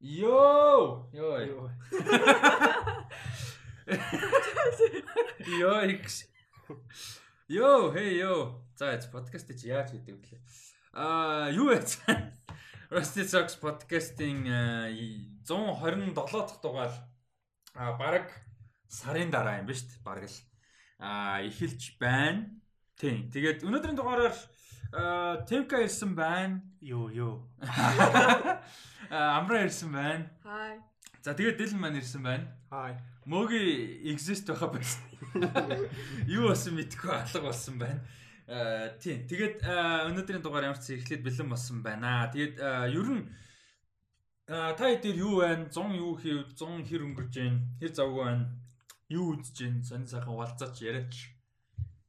[0.00, 1.10] Йоо!
[1.12, 1.70] Йоо.
[5.60, 6.24] Йоо X.
[7.48, 8.64] Йоо, хей йоо.
[8.76, 10.40] За, подкаст чи яаж хийдэг вэ?
[10.92, 12.00] Аа, юу яц?
[12.90, 14.48] Rusty Socks подкастын
[15.44, 16.92] 127 дахь дугаар
[17.74, 18.32] а баг
[18.88, 20.00] сарын дараа юм ба шүү дээ.
[20.00, 20.38] Бараг л
[20.96, 22.48] а эхэлж байна.
[22.96, 23.28] Тийм.
[23.28, 24.32] Тэгээд өнөөдрийн дугаараар
[25.46, 26.62] Темка ирсэн байна.
[26.80, 27.34] Йоо, ёо.
[29.10, 30.30] Амра ирсэн байна.
[30.42, 30.80] Хай.
[31.22, 32.46] За тэгээд Дилэн маань ирсэн байна.
[32.70, 32.96] Хай.
[33.26, 35.02] Мөги exist байха байсан.
[36.26, 38.00] Юу болсон мэдгүй алга болсон байна.
[38.48, 39.26] Аа тийм.
[39.30, 42.30] Тэгээд өнөөдрийн дугаар ямар ч эхлээд бэлэн болсон байна.
[42.32, 42.58] Тэгээд
[42.90, 43.28] ер нь
[44.50, 45.70] та хэд юу байна?
[45.70, 46.50] 100 юу хийв?
[46.58, 47.60] 100 хэр өнгөрж байна?
[47.78, 48.46] Хэр завгүй байна?
[49.06, 49.84] Юу үзэж байна?
[49.86, 51.14] Сонь сайхан уулзаач яриач.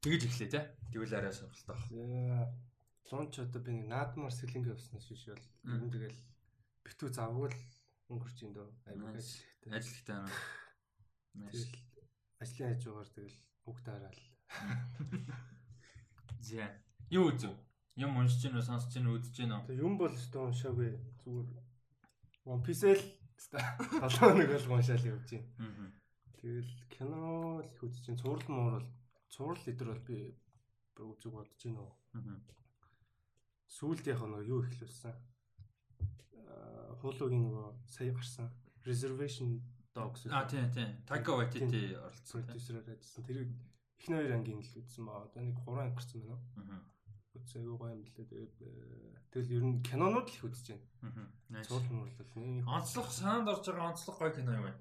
[0.01, 0.61] Тэгэж эхлэе те.
[0.89, 2.49] Тэгвэл арай сонирхолтой байна.
[3.05, 6.19] 100 ч одоо би наадмаар сэлэнгэ явснаас биш бол ер нь тэгэл
[6.81, 7.59] битүү завгүй л
[8.09, 8.65] өнгөрч юм дөө.
[8.89, 10.33] Ажил ажил хэвтэй байна.
[11.37, 11.73] Тэгэл
[12.41, 13.37] ажлын хажуугаар тэгэл
[13.69, 14.21] үг дараал.
[16.41, 16.65] Зэ.
[17.13, 17.53] Юу үзв?
[17.93, 19.69] Юм уншиж үү, сонсож үү, үзэж үү?
[19.69, 21.49] Тэг юм бол өстө уншаагүй зүгээр
[22.49, 23.03] One Piece л
[23.37, 25.93] 7 хоног бол уншаал явж байна.
[26.41, 28.89] Тэгэл кино л үзэж чинь цуврал муур бол
[29.31, 30.17] цуврал лидер бол би
[30.99, 31.91] үзэг бодож гин үү.
[33.71, 35.15] Сүүлд яг нэг юу ихлүүлсэн.
[37.01, 38.51] Хуулуугийн нөгөө сая гарсан
[38.85, 39.61] reservation
[39.93, 40.25] Dogs.
[40.31, 40.87] А тийм тийм.
[41.05, 42.43] Taika Waititi оролцсон.
[42.43, 43.25] Продюсераар ажилласан.
[43.27, 43.37] Тэр
[43.99, 46.43] эхний хоёр ангийн л үзсэн ба одоо нэг 3 анги гарсан байна уу?
[46.63, 46.79] Аа.
[47.35, 48.15] Үзээгүй гоё юм лээ.
[48.15, 48.71] Тэгээд э,
[49.35, 50.67] тэгэл ер нь кинонууд л их үзэж
[51.03, 51.27] байна.
[51.59, 51.63] Аа.
[51.67, 54.79] Цуул муурлал нэг онцлог санаанд орж байгаа онцлог гоё кино юм байна.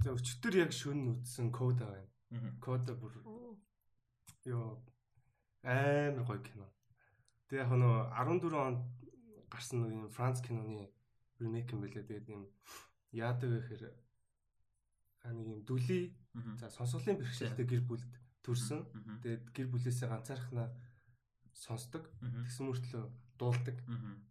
[0.00, 2.08] За өчтөр яг шүн үзсэн Кода байна.
[2.60, 3.14] Кода бүр
[4.44, 4.80] ёо
[5.62, 6.66] амар гоё кино.
[7.48, 8.80] Тэгээ яг нөө 14 онд
[9.48, 10.90] гарсан нэг юм Франц киноны
[11.40, 12.04] ремейк юм байлээ.
[12.04, 12.42] Тэгээд юм
[13.12, 13.84] яадаг вэ гэхээр
[15.32, 16.12] нэг юм дүлий
[16.60, 18.12] за сонсголын бэрхшээлтэй гэр бүлд
[18.44, 18.84] төрсөн.
[19.22, 20.68] Тэгээд гэр бүлээсээ ганцаархнаа
[21.54, 22.04] сонсдог.
[22.20, 23.04] Тэгсэн мөртлөө
[23.38, 23.76] дуулдаг.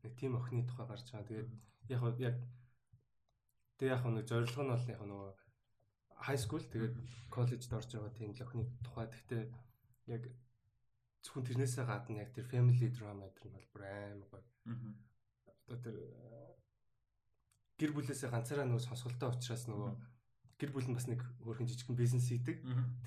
[0.03, 1.27] Нэг тийм охины тухай гарч байгаа.
[1.27, 1.49] Тэгээд
[1.89, 2.35] яг яг
[3.79, 5.31] тэг яг нэг зорилго нь бол яг нөгөө
[6.23, 6.95] high school тэгээд
[7.29, 9.07] коллежид орж байгаа тийм л охины тухай.
[9.11, 9.43] Гэхдээ
[10.15, 10.23] яг
[11.23, 14.45] зөвхөн тэрнээсээ гадна яг тэр family drama гэдэг нь бол бүр амар гоё.
[15.67, 15.95] Одоо тэр
[17.79, 19.91] гэр бүлээсээ ганцаараа нөгөө сонсголтой учраас нөгөө
[20.59, 22.57] гэр бүл нь бас нэг өөрхөн жижигхэн бизнес хийдэг.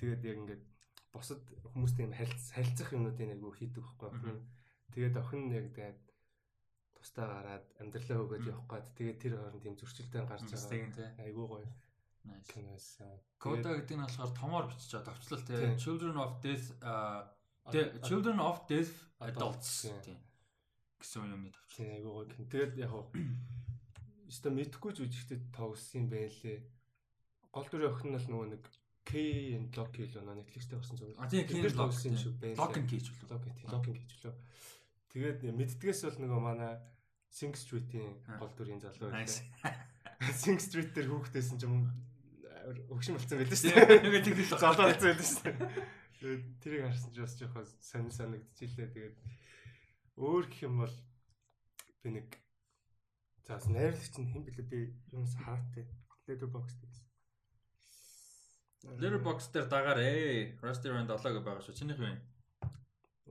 [0.01, 0.63] Тэгээд яг ингээд
[1.13, 1.41] босод
[1.73, 4.09] хүмүүстэй юм харилцах юмнуудын айгу хийдэг байхгүй.
[4.93, 5.99] Тэгээд охин яг тэгээд
[6.97, 10.57] тустаа гараад амьдралаа өгөөд явах гээд тэгээд тэр хооронд тийм зөрчилдөөн гарч байгаа.
[11.25, 11.67] Айгу гоё.
[12.47, 12.87] Киноос.
[13.39, 15.13] Кода гэдэг нь болохоор томоор бичиж байгаа.
[15.13, 16.67] Товчлол тэгээд Children of Death
[17.71, 20.19] тэгээд Children of Death Adults тийм
[20.99, 21.77] гэсэн юмны товчлол.
[21.77, 22.25] Тийм айгу гоё.
[22.49, 22.91] Тэгээд яг
[24.27, 26.59] Өстө мэдхгүй ч үжигтэй тоглосон юм байлээ.
[27.47, 28.63] Гол дүрийн охин нь бол нөгөө нэг
[29.07, 29.11] K
[29.55, 31.15] and Loki л нөө Netflix-тэй гарсан зүйл.
[31.15, 32.59] А тийм K and Loki юм шиг байлээ.
[32.59, 33.31] Loki гэж болов.
[33.31, 34.35] Loki тийм Loki гэж болов.
[35.15, 36.73] Тэгээд мэддгээс бол нөгөө манай
[37.31, 39.15] Sing Street-ийн гол дүрийн залуу.
[40.43, 41.87] Sing Street дээр хүүхдээсэн ч юм
[42.67, 44.01] өгшин болцсон байлаа шүү дээ.
[44.03, 45.55] Тэгээд тэгэл залуу болцсон байлаа шүү дээ.
[46.17, 48.89] Тэгээд тэрийг харсан ч бас жоохон сонир санагдчихлээ.
[48.95, 49.17] Тэгээд
[50.17, 50.95] өөр гэх юм бол
[52.03, 52.27] би нэг
[53.47, 54.79] За бас найрлагч нь хэн блэ би
[55.15, 55.87] юунаас хараатай.
[56.27, 57.07] Letterboxd гэсэн.
[58.99, 60.11] Letterboxd дээр дагаарэ.
[60.59, 61.79] Rusty Rand 7 гэж байгаа шүү.
[61.79, 62.19] Чинийх вэ?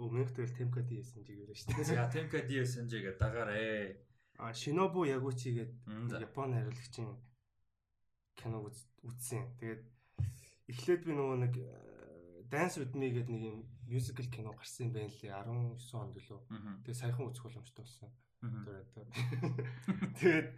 [0.00, 1.84] Минийх дээр Temka DSNG гэрээ шүү дээ.
[1.92, 4.00] За Temka DSNG гэдэг дагаарэ.
[4.40, 7.12] А Shinobu Yaguchi гэдэг Японы найрлагчийн
[8.46, 9.42] кино үзсэн.
[9.58, 9.82] Тэгээд
[10.70, 11.54] эхлээд би нөгөө нэг
[12.46, 13.58] Dance with Me гэдэг нэг юм
[13.90, 16.40] мюзикл кино гарсан юм байна лээ 19 онд лөө.
[16.86, 18.10] Тэгээд саяхан үзэх боломжтой болсон.
[20.22, 20.48] Тэгээд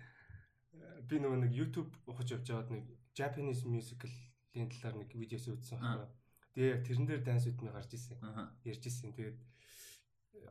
[1.08, 2.84] би нөгөө нэг YouTube ухаж явж байгаад нэг
[3.16, 6.12] Japanese musical-ийн талаар нэг видеос үзсэн байна.
[6.52, 8.20] Тэгээ тэрэн дээр dance with me гарч ирсэн.
[8.68, 9.16] Ярьж ирсэн.
[9.16, 9.38] Тэгээд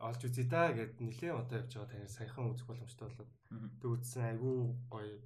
[0.02, 3.30] олж үзье да гэд нилээ одоо явж байгаа танаар саяхан үзэх боломжтой болоод
[3.78, 4.56] тэг үзсэн айгүй
[4.90, 5.16] гоё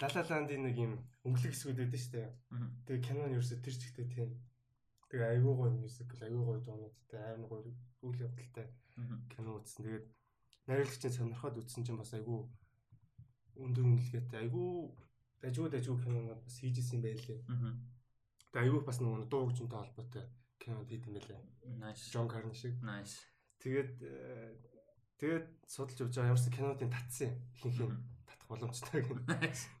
[0.00, 0.92] Лалаландын нэг юм
[1.26, 2.30] өнгөлөг хэсгүүд байдаг шүү дээ.
[2.86, 4.30] Тэгээ кино нь ерөөсө тэр чигтээ тийм.
[5.10, 7.62] Тэгээ айгүй гоё мюзикл, айгүй гоё дуунуудтай, амар гоё
[8.06, 8.66] үйл явдалтай
[9.32, 9.84] кино үзсэн.
[9.84, 10.06] Тэгээд
[10.68, 12.40] найруулагчийн сонирхоод үзсэн чинь бас айгүй
[13.60, 14.70] өндөр үнэлгээтэй айгүй
[15.42, 17.40] дажгүй дажгүй кинонууд бас хийжсэн юм байлээ.
[18.54, 20.24] Тэгээ айгүй бас нэг дуу хөгжмөнтэй холбоотой
[20.62, 21.40] кинонд хийд юм байлээ.
[21.82, 22.08] Nice.
[22.14, 22.78] Джон Карни шиг.
[22.80, 23.18] Nice.
[23.58, 24.54] Тэгээд э,
[25.18, 27.30] тэгээд судалж явж байгаа ямарсан кинонуудын татсан
[27.66, 28.11] юм татах
[28.52, 29.24] боломжтой гэнэ.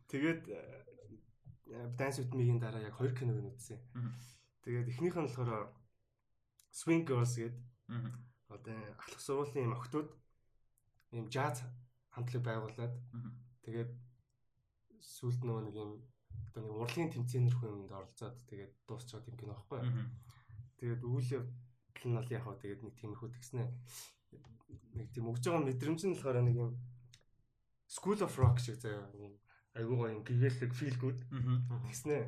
[0.08, 3.80] Тэгээд э, Dance with Me-ийн дараа яг хоёр киног нь үзсэн.
[4.64, 5.68] Тэгээд эхнийх нь болохоор
[6.72, 7.60] Swing Girls гэдэг.
[8.48, 10.08] Одоо алах сургуулийн охтууд
[11.12, 11.60] ийм жаз
[12.12, 12.96] хамтлаг байгуулад
[13.62, 13.90] Тэгээд
[14.98, 15.90] сүлд нөгөө нэг юм
[16.50, 19.86] одоо нэг урлагийн тэмцээнэр хүнд оролцоод тэгээд дуусчихад юм кино байхгүй.
[20.82, 23.64] Тэгээд үйл явдал нь бол яг хаа тэгээд нэг тиймэрхүү тэгснэ
[24.98, 26.70] нэг тийм өгж байгаа мэдрэмж нь болохоор нэг юм
[27.92, 29.36] School of Rock шиг заяа юм
[29.76, 31.18] айгуу гоё юм гэгээлэг feel good
[31.88, 32.18] тэгснэ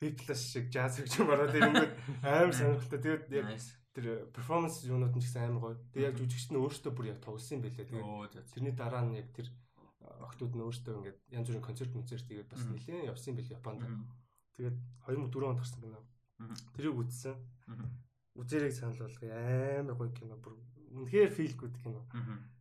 [0.00, 1.92] Beatles шиг jazz гэж юм ороод ирэнгүүт
[2.24, 3.48] амар сонирхолтой тэгээд яг
[3.92, 5.76] тэр перформанс юунууд нь ч гэсэн амар гоё.
[5.92, 7.84] Тэгээд яг жүжигчд нь өөрсдөө бүр яг тоглосон юм байлээ.
[7.84, 9.52] Тэгээд тэрний дараа нь яг тэр
[10.24, 13.82] охтууд нь өөрсдөө ингээд янз бүрийн концерт концерт тэгээд бас нэлээд явсан байл Японд.
[14.56, 16.00] Тэгээд 2004 онд гарсан кино.
[16.78, 17.36] Тэрийг үзсэн.
[18.40, 19.36] Үзээрэй санал болгоё.
[19.84, 20.38] Амар гоё кино.
[20.40, 20.54] Бүр
[20.96, 22.00] үнэхээр feel good кино.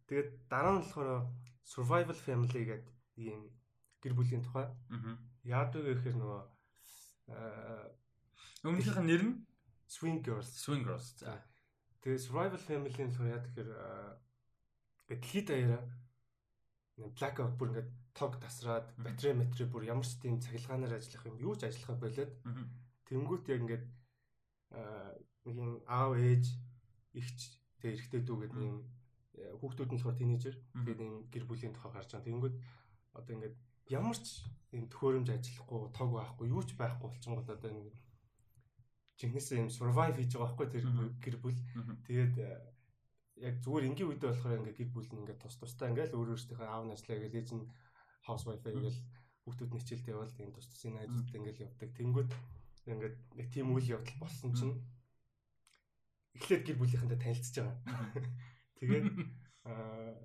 [0.10, 1.30] Тэгээд дараа нь болохоор
[1.70, 3.42] survival family гэдэг ийм
[4.02, 4.68] гэр бүлийн тухай.
[5.46, 6.42] Яадаг гэхээр нөгөө
[8.66, 9.36] Өмнөхийнх нь нэр нь
[9.86, 10.50] Swing Girls.
[10.50, 11.08] Swing Girls.
[11.22, 11.38] За.
[12.02, 13.70] Тэгээ Survival Family-ийн болохоор яа тэгэхээр
[15.10, 15.84] дэлхийд даяараа
[17.16, 21.54] blackout бүр ингээд тог тасраад батарей материал бүр ямар ч тийм цахилгаанаар ажиллах юм юу
[21.56, 22.32] ч ажиллах болоод
[23.08, 23.86] тэнгуут яг ингээд
[25.48, 26.46] нэг юм аав ээж
[27.16, 27.38] ихч
[27.80, 28.80] тэгээ эрэгтэй дүү гэдэг юм
[29.60, 32.28] хүүхдүүд нь болохоор тинейжер тэгээд юм гэр бүлийн тухай гарч байгаа.
[32.28, 32.56] Тэнгуут
[33.16, 33.56] одоо ингээд
[33.90, 34.46] ямар ч
[34.76, 37.96] юм төхөөрөмж ажиллахгүй тог байхгүй юу ч байхгүй болчихгоо одоо нэг
[39.20, 40.86] жинхэнэсээ юм survive хийж байгаа байхгүй тэр
[41.24, 41.60] гэр бүл.
[42.08, 42.50] Тэгээд э,
[43.48, 46.70] яг зүгээр энгийн үедээ болохоор ингээ гэр бүл нь ингээ тус тустай ингээл өөр өөрсдийнхээ
[46.70, 47.66] аав наслаа гэж ээж нь
[48.28, 49.00] housewife ингээл
[49.44, 51.90] хүүхдүүд нь хичээлд явбал тийм тус тусын найзуудтай ингээл явдаг.
[51.98, 52.30] Тэнгүүд
[52.90, 54.76] ингээд нэг тийм үйл явдал болсон чинь
[56.38, 57.76] эхлээд гэр бүлийнхэнтэй танилцж байгаа
[58.80, 59.06] тэгээд
[59.70, 60.16] аа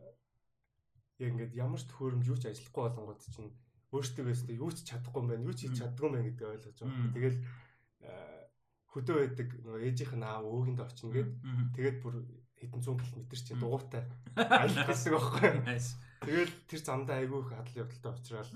[1.19, 3.55] яг ингээд ямар ч төхөөрөмж юу ч ажиллахгүй болонгод чинь
[3.95, 6.79] өөртөө өстө юу ч чадахгүй юм байна, юу ч хийж чаддгүй юм байна гэдэг ойлгож
[6.83, 7.15] байгаа.
[7.15, 7.39] Тэгэл
[8.91, 11.31] хөдөө байдаг нөгөө ээжийнх нь аав өөгийн дэ очно гээд
[11.75, 12.15] тэгээд бүр
[12.59, 14.03] хэдэн зуун км чи дугуйтай
[14.35, 15.51] аялах гэсэн байхгүй.
[16.27, 18.51] Тэгэл тэр замдаа айгүй их хадал явдалтай очроод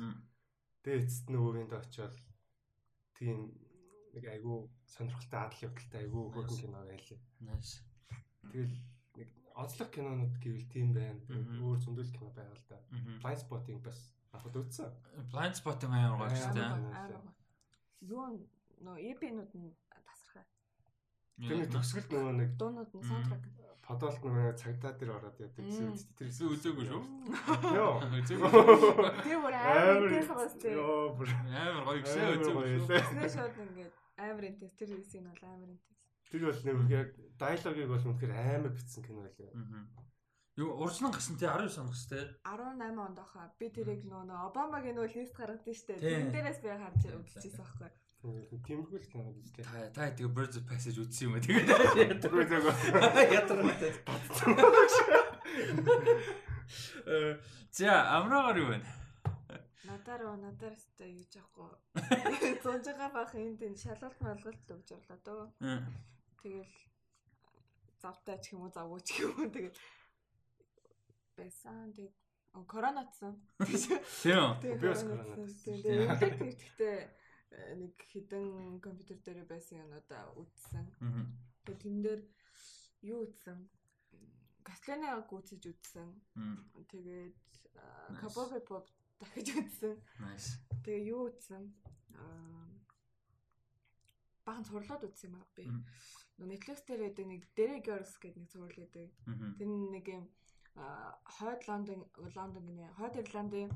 [0.83, 2.15] тэгээд эцэст нөгөөгийн дэ очиод
[3.19, 3.39] тийм
[4.15, 4.56] нэг айгүй
[4.87, 7.19] сонирхолтой хадал явдалтай айгүй хөөрхөн кино байлаа.
[8.51, 8.75] Тэгэл
[9.69, 11.20] онцлог кинонууд гэвэл тийм байна.
[11.61, 12.81] Өөр зөндөл кино байгаа л да.
[13.20, 13.99] Blind Spotting бас
[14.32, 14.88] авахд үзсэн.
[15.29, 16.73] Blind Spotting амар гоё шүү дээ.
[18.09, 18.25] Юу
[18.81, 20.44] нөө EP-нууд нь тасархаа.
[21.37, 23.44] Тэр нэг төгсгөл нөгөө нэг дуунууд нь саундтрак.
[23.85, 26.00] Подолт нөгөө цагдаа дээр ороод яадаг гэсэн үг.
[26.17, 27.03] Тэр эсвэл үзээгүй шүү.
[27.76, 28.05] Йоо.
[28.29, 30.12] Тэр бүр амар
[30.61, 30.73] тий.
[30.76, 33.00] Йоо бүр амар гоё гэсэн үзээгүй шүү.
[33.17, 35.98] Тэр шууд ингээд амар интес тэр хэсэг нь бол амар интес.
[36.31, 37.09] Тэр бол нэг яг
[37.39, 39.53] диалогийг бол үнэхээр амар битсэн кино байлаа.
[40.59, 45.15] Юу уржлан гасан тий 19 оноос тий 18 онд ахаа би тэрийг нөө Обамагийн нөө
[45.15, 46.03] лист гаргадсан штэ.
[46.03, 47.91] Тэрэн дээрээс би харж үзчихсэн байхгүй.
[48.67, 49.63] Тиймэрхүү л кино гэж тий.
[49.63, 51.71] Та та тэгээ Birds of Passage үзсэн юм аа тэгээд.
[52.19, 52.35] Ятдаг.
[57.07, 57.39] Э
[57.71, 58.83] за амраагаар юу вэ?
[59.87, 61.71] Надаар надаар өстэй юу жахгүй.
[62.67, 65.47] Зунжгаа бах энд энэ шалгалт малгалт өгж орлоо дөө.
[66.43, 66.75] Тэгэл
[67.99, 69.79] завтай ч юм уу завгүй ч юм уу тэгэл
[71.35, 71.93] байсан.
[71.94, 72.14] Тэг
[72.67, 73.35] коронавируссан.
[74.23, 74.58] Тийм.
[74.62, 75.82] Би бас коронавируссан.
[75.82, 76.99] Тэгээд тэгтээ
[77.81, 80.87] нэг хідэн компьютер дээр байсан юмудаа үзсэн.
[81.67, 82.20] Тэгээд тэн дээр
[83.02, 83.58] юу үзсэн?
[84.62, 86.08] Гасланыг үзэж үзсэн.
[86.87, 87.34] Тэгээд
[88.23, 88.87] Cowboy Pop
[89.19, 89.94] дахиж үзсэн.
[90.22, 90.63] Nice.
[90.86, 91.67] Тэгээ юу үзсэн?
[92.15, 92.68] Аа
[94.48, 95.69] бахан цувралууд үзсэн юм аа би.
[96.40, 99.06] Netflix дээр байдаг нэг Derek Girls гэдэг нэг цуврал байдаг.
[99.60, 100.24] Тэр нэг юм
[101.36, 102.94] хойд Лондон Лондон гинэ.
[102.96, 103.70] Хойд Ирландын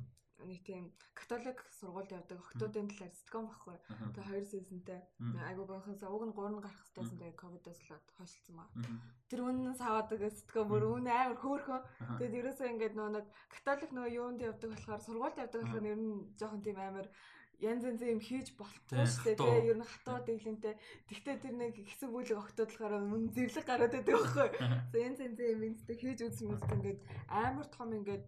[0.47, 2.39] нэг тийм католик сургуульд явдаг.
[2.39, 3.77] Охтуудын талаар ситком багхгүй.
[4.15, 5.01] Тэгээ хоёр сизонтэй
[5.47, 8.65] айгу байхаас уг нь 3 гарах хэрэгтэйсэн тэгээ ковидос болоод хойшлцсан ба.
[9.31, 10.67] Тэр үнэн саваадаг ситком.
[10.71, 11.83] Бүр үн амар хөөрхөн.
[12.19, 16.15] Тэгээд ерөөсөө ингээд нөө нэг католик нөө юунд явдаг болохоор сургуульд явдаг болохоор ер нь
[16.39, 17.07] жоохон тийм амар
[17.61, 19.37] янз янз юм хийж болтгоо шүү дээ.
[19.37, 20.75] Тэгээ ер нь хатуу дэглэнтэй.
[21.09, 24.49] Тэгтээ тэр нэг хэсэг бүлэг болохоор мөн зэрлэг гараад байдаг байхгүй.
[24.97, 28.25] Янз янз юм инстэ хийж үзсэн мэт ингээд амар том ингээд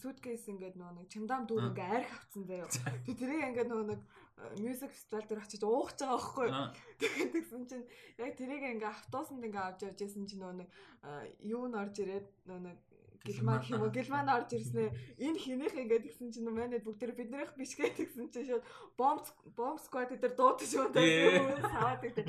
[0.00, 2.66] суткейс ингээд нөө нэг чимдам дүүр ингээ арх авцсан заяа.
[3.06, 4.00] Тэг тэрийг ингээд нөө нэг
[4.58, 6.48] мьюзик фестивал дээр очиж уугч байгаа байхгүй.
[7.00, 7.86] Тэгээд тэгсэн чинь
[8.18, 10.68] яг тэрийг ингээ автобусанд ингээ авч явж байсан чинь нөө нэг
[11.44, 12.78] юу н орж ирээд нөө нэг
[13.24, 13.92] гэлман юм уу?
[13.92, 14.88] гэлман орж ирснэ
[15.20, 18.64] энэ хинийх ингээд гисэн чинь манайд бүгд тэр биднийх биш гэдгсэн чинь шууд
[18.96, 22.26] бомб бомб сквад дээр дуудаж байна тийм саваад гэдэг.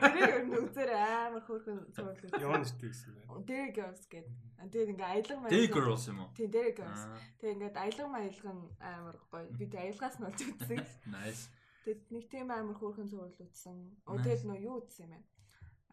[0.00, 1.78] Тэрийг ер нь үзээр амар хөөрхөн
[2.40, 4.34] Яа нэртэй гэсэн бэ Derek Girls гэдэг.
[4.72, 6.30] Тэгээд ингээд аялга маяг Derek Girls юм уу?
[6.32, 7.02] Тийм Derek Girls
[7.38, 9.46] тэгээд ингээд аялга маялга нь амар гоё.
[9.52, 10.80] Би тэг аялгаас нь олж үзсэн.
[11.12, 11.52] Nice.
[11.84, 13.76] Тэгээд нэг тийм амар хөөрхөн цуурлал үзсэн.
[14.08, 15.31] Тэгээд нөө юу үзсэн юм бэ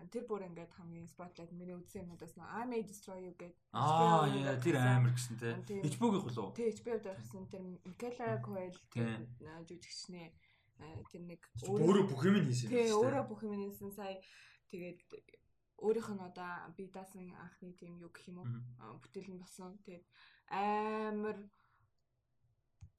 [0.08, 4.32] тэр бүр ингээд хамгийн spotlight миний үзсэн юмудаас нь I May Destroy You гэдэг Аа
[4.32, 5.60] яа тэр амар гэсэн те.
[5.84, 6.56] HBO-гийн хулуу.
[6.56, 8.72] Тий HBO дээрсэн тэр Michaela Coel
[9.68, 10.32] жүжигчний
[11.12, 12.72] тэр нэг өөрөө бүх юм хийсэн.
[12.72, 14.16] Тий өөрөө бүх юм хийсэн сая
[14.72, 15.04] тэгээд
[15.84, 19.76] өөрийнх нь одоо би даасан анхны тийм юу гэх юм уу бүтээл нь болсон.
[19.84, 20.06] Тэгээд
[20.48, 21.38] амар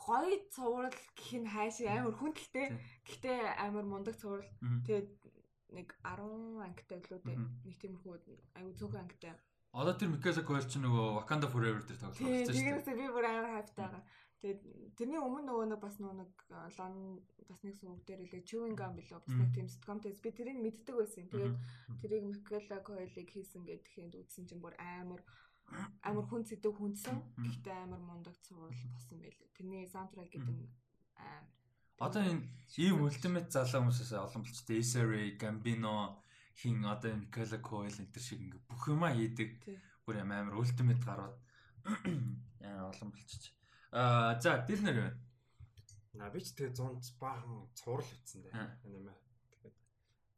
[0.00, 2.66] гоё цуврал гэх нь хайшиг амар хүндэлтэй.
[3.04, 4.48] Гэхдээ амар мундаг цуврал.
[4.86, 5.08] Тэгээд
[5.74, 7.38] нэг 10 ангитай лөө дээ.
[7.66, 8.14] Нэг тиймэрхүү
[8.58, 9.34] аюу цөөхөн ангитай.
[9.70, 12.82] Одоо тэр Микаса Койл ч нөгөө Wakanda Forever дээр тоглож байгаа шүү дээ.
[12.82, 14.02] Тэгээс би бүр амар хайптай байгаа.
[14.40, 14.60] Тэгээд
[14.98, 16.32] тэрний өмнө нөгөө нэг бас нөгөө нэг
[16.80, 16.94] лон
[17.46, 20.96] бас нэг сувг дээр үлээ chewing gum билүү бас нэг тийм sitcom-тэйс би тэрийг мэддэг
[20.96, 21.28] байсан.
[21.28, 21.56] Тэгээд
[22.02, 25.22] тэрийг Микала Койлыг хийсэн гэдэгэнд үзсэн чинь бүр амар
[26.02, 27.20] амар хүн зэдэг хүнсэн.
[27.38, 29.54] Гэхдээ амар мундаг цуврал болсон байлээ.
[29.54, 30.66] Тэрний саундтрек гэдэг нь
[31.14, 31.59] амар
[32.00, 32.48] Одоо энэ
[32.80, 36.16] ийм ультимейт залуу хүмүүсээс олон болчтой Исари, Гамбино
[36.56, 39.60] хин одоо энэ Никола Койл энэ төр шиг ингээ бүх юма хийдэг.
[40.08, 41.36] Бүр юм амар ультимейт гарууд
[42.64, 43.52] яа олон болчих.
[43.92, 45.20] Аа за дил нэр байна.
[46.16, 48.48] На би ч тэгээ 100 баахан цуврал дээ.
[48.88, 49.20] Энэ юм.
[49.60, 49.76] Тэгээд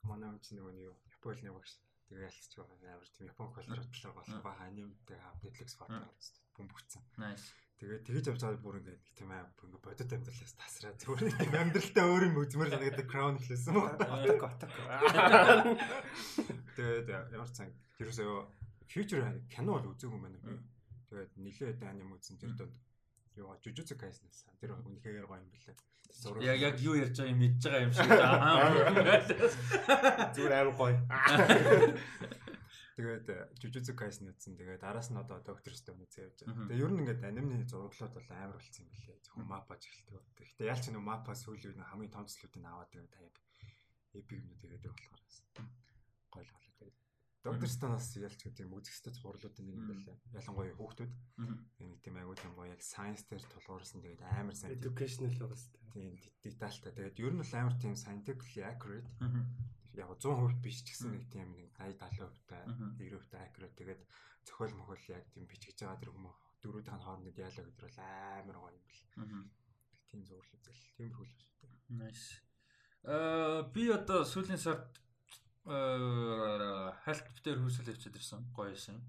[0.03, 1.79] манай юм чинь нөгөө юу Японы нэг багш.
[2.11, 6.43] Тэгээ ялцчих байгаа амар тийм Япон культур бодлого болох баахан анимтэй хав Netflix фото гарсан.
[6.59, 7.03] Бөмбөгцсөн.
[7.23, 7.47] Nice.
[7.83, 11.35] Тэгээд тэгэж явж байгаа бүр ингээд нэг тийм аа бүр ингээд бодит амьдралаас тасраа зүгээр
[11.35, 13.99] тийм амьдралтай өөр юм үзмэр санагдаад crown хэлсэн мөн.
[14.07, 14.71] Оток оток.
[16.79, 20.63] Тэгээд ямар ч сан ерөөсөө future кино бол үзээгүй юм байна.
[21.11, 22.79] Тэгээд нилээд аним үзсэн тэр донд
[23.35, 25.75] юу жужуцу кайснаас тэр үнэхээр гоё юм бэлээ.
[26.47, 28.07] Яг яг юу ярьж байгааг мэдж байгаа юм шиг.
[30.39, 31.03] Зүгээр амар гоё.
[32.93, 34.57] Тэгээд Jujutsu Kaisen үзсэн.
[34.61, 36.69] Тэгээд араас нь одоо Doctor Stone үзээ явж байгаа.
[36.69, 39.25] Тэгээд ер нь ингээд анимны зураглууд бол амар болсон юм билээ.
[39.25, 40.21] Зөвхөн мапа ч эхэлдэг.
[40.37, 43.37] Гэхдээ яалч нэг мапа сүүлийн үед хамгийн том цэслүүдийг аваад тэгээд таяг
[44.13, 45.25] эпик юм тэгээд болохоор
[46.37, 46.73] гоё л болоо.
[46.77, 46.99] Тэгээд
[47.43, 50.17] Doctor Stone-аас ялч гэдэг юм үзэхстэй зураглуудын нэг юм билээ.
[50.37, 51.13] Ялангуяа хүүхдүүд.
[51.81, 55.81] Нэг тийм аягүй тийм гоё яг science дээр тулгуурсан тэгээд амар сайн educational байгаа сте.
[55.97, 56.93] Тийм детальтай.
[56.93, 59.09] Тэгээд ер нь бол амар тийм scientifically accurate
[59.99, 64.03] яг 100% биш ч гэсэн нэг тийм нэг 80 70% та 90% та accurate тэгээд
[64.47, 68.57] зохиол мохол яг тийм бичиж байгаа тэр хүмүүс дөрөв дахь хоорондоо диалог гэдэг бол амар
[68.63, 69.03] гоё юм бэл.
[70.09, 70.83] Тийм зурлал үзэл.
[70.97, 71.75] Тиймэрхүү л шүү дээ.
[71.99, 72.27] Nice.
[73.07, 74.87] Аа би одоо сүүлийн сард
[75.67, 78.47] аа хальт дээр хөрсөл авчид ирсэн.
[78.55, 79.03] Гоё шин.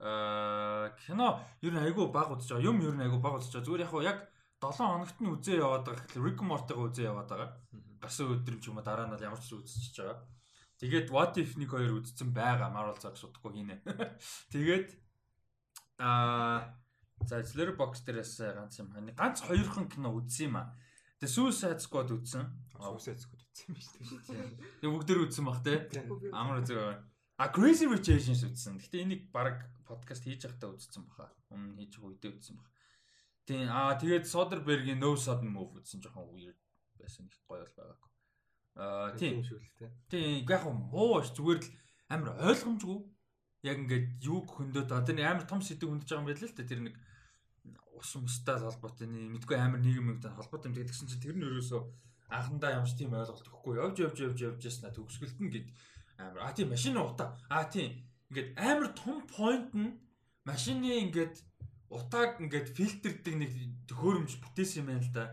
[0.00, 2.68] Аа кино ер нь айгүй баг удаж байгаа.
[2.68, 3.64] Юм ер нь айгүй баг удаж байгаа.
[3.64, 4.18] Зүгээр яг яг
[4.60, 7.50] 7 хоногт нь үзээ яваад байгаа гэхэл Rick Morty-го үзээ яваад байгаа
[8.02, 10.18] гарсан өдөр ч юм уу дараа нь ямар ч үзчихэж байгаа.
[10.82, 13.86] Тэгээд What if нэг хоёр үзсэн байгаа Marvel цаг судахгүй хийнэ.
[14.52, 14.90] Тэгээд
[16.02, 16.74] аа
[17.22, 20.74] за Letterboxd дээрээс ганц юм хань ганц хоёрхан кино үзсэн юм аа.
[21.22, 22.50] Тэгээ Suicide Squad үзсэн.
[22.74, 24.82] Suicide Squad үзсэн юм шүү дээ.
[24.82, 25.86] Тэгээ бүгдээр үзсэн бах те.
[26.34, 26.98] Амар үзээ.
[27.38, 28.82] А Crazy Rich Asians үзсэн.
[28.82, 31.30] Гэтэ энийг баг подкаст хийж байхдаа үзсэн баха.
[31.54, 32.74] Өмнө хийж байгаа үедээ үзсэн баха.
[33.46, 36.58] Тийм аа тэгээд Soderbergh-ийн No Sudden Move үзсэн жоохон weird
[37.02, 38.10] байсан их гоё бол байгаагүй.
[38.80, 39.90] Аа тийм шүү л тээ.
[40.10, 41.70] Тийм яг муу ш зүгээр л
[42.08, 42.98] амар ойлгомжгүй.
[43.68, 46.64] Яг ингээд юу хөндөд одоо нэг амар том сэдв хөндөж байгаа юм байл л та
[46.66, 46.94] тэр нэг
[48.02, 51.80] ус мустай холбоотой нэг мэдгүй амар нийгэм мэгтэй холбоотой юм тэгсэн чинь тэр нь ерөөсөө
[52.34, 55.68] анхандаа ямарч тийм ойлголт өгөхгүй явж явж явж явж ясна төгсгөлт нь гэд
[56.18, 59.94] амар а тийм машины утаа а тийм ингээд амар том point нь
[60.48, 61.34] машины ингээд
[61.92, 63.52] утааг ингээд фильтрдэг нэг
[63.88, 65.24] төхөөрөмж бүтээсэн юм байна л да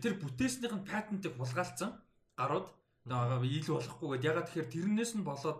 [0.00, 1.90] тэр бүтээснийх нь патентыг хулгайлцсан
[2.38, 2.68] гарууд.
[3.04, 5.58] Нөгөө ил болохгүйгээд ягаад тэгэхээр тэрнээс нь болоод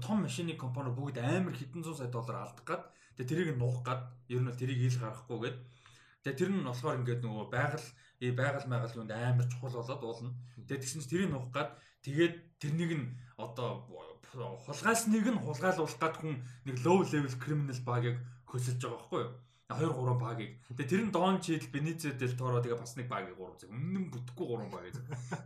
[0.00, 2.82] том машины компани бүгд амар хэдэн зуун сая доллар алдах гад
[3.18, 5.56] тэгээ тэрийг нуух гад ер нь тэрийг ил гаргахгүйгээд
[6.22, 7.88] тэгээ тэр нь болохоор ингээд нөгөө байгаль
[8.22, 10.30] байгаль байгаль юунд амар чухал болоод уулна.
[10.64, 11.74] Тэгээ тэгсэн чинь тэрийг нуух гад
[12.06, 13.84] тэгээд тэрнийг нь одоо
[14.64, 18.16] хулгайлсныг нь хулгайлуулах гад хүн нэг low level criminal баг-ыг
[18.48, 19.32] хөсөлж байгаа байхгүй юу
[19.72, 20.60] 2 3 багийг.
[20.68, 23.72] Тэгээ тэр нь Дон Чидл, Бенизо Дель Торо тэгээ бас нэг багийг 3 зэрэг.
[23.72, 24.96] Нь бүтэхгүй 3 баг гэж.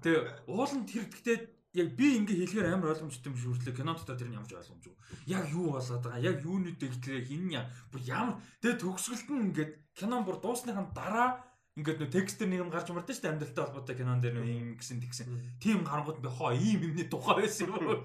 [0.03, 1.39] Тэгээ уул нь тэр гэхдээ
[1.79, 3.79] яг би ингээ хэлэхээр амар ойлгомжтой юм шүүрлээ.
[3.79, 4.95] Кино дотор тэр нь ямар ч ойлгомжгүй.
[5.31, 7.71] Яг юу болоод байгаа, яг юуны дэгтлээ хин яа.
[7.95, 11.31] Бүр ямар тэгээ төгсгөлт нь ингээд кинон бүр дуусныхаа дараа
[11.79, 14.75] ингээд нөө текстэр нэг юм гарч мөрдөн шүү дээ амьдралтай холбоотой кинон дээр нөө юм
[14.75, 15.31] гисэн тэгсэн.
[15.63, 18.03] Тим гарангууд би хоо ийм юмний тухай байсан юм.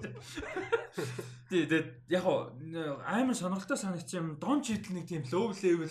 [1.50, 2.24] Тий, тэгээд яг
[3.02, 4.38] амар сонирхолтой санагч юм.
[4.38, 5.90] Дон чидл нэг тийм low level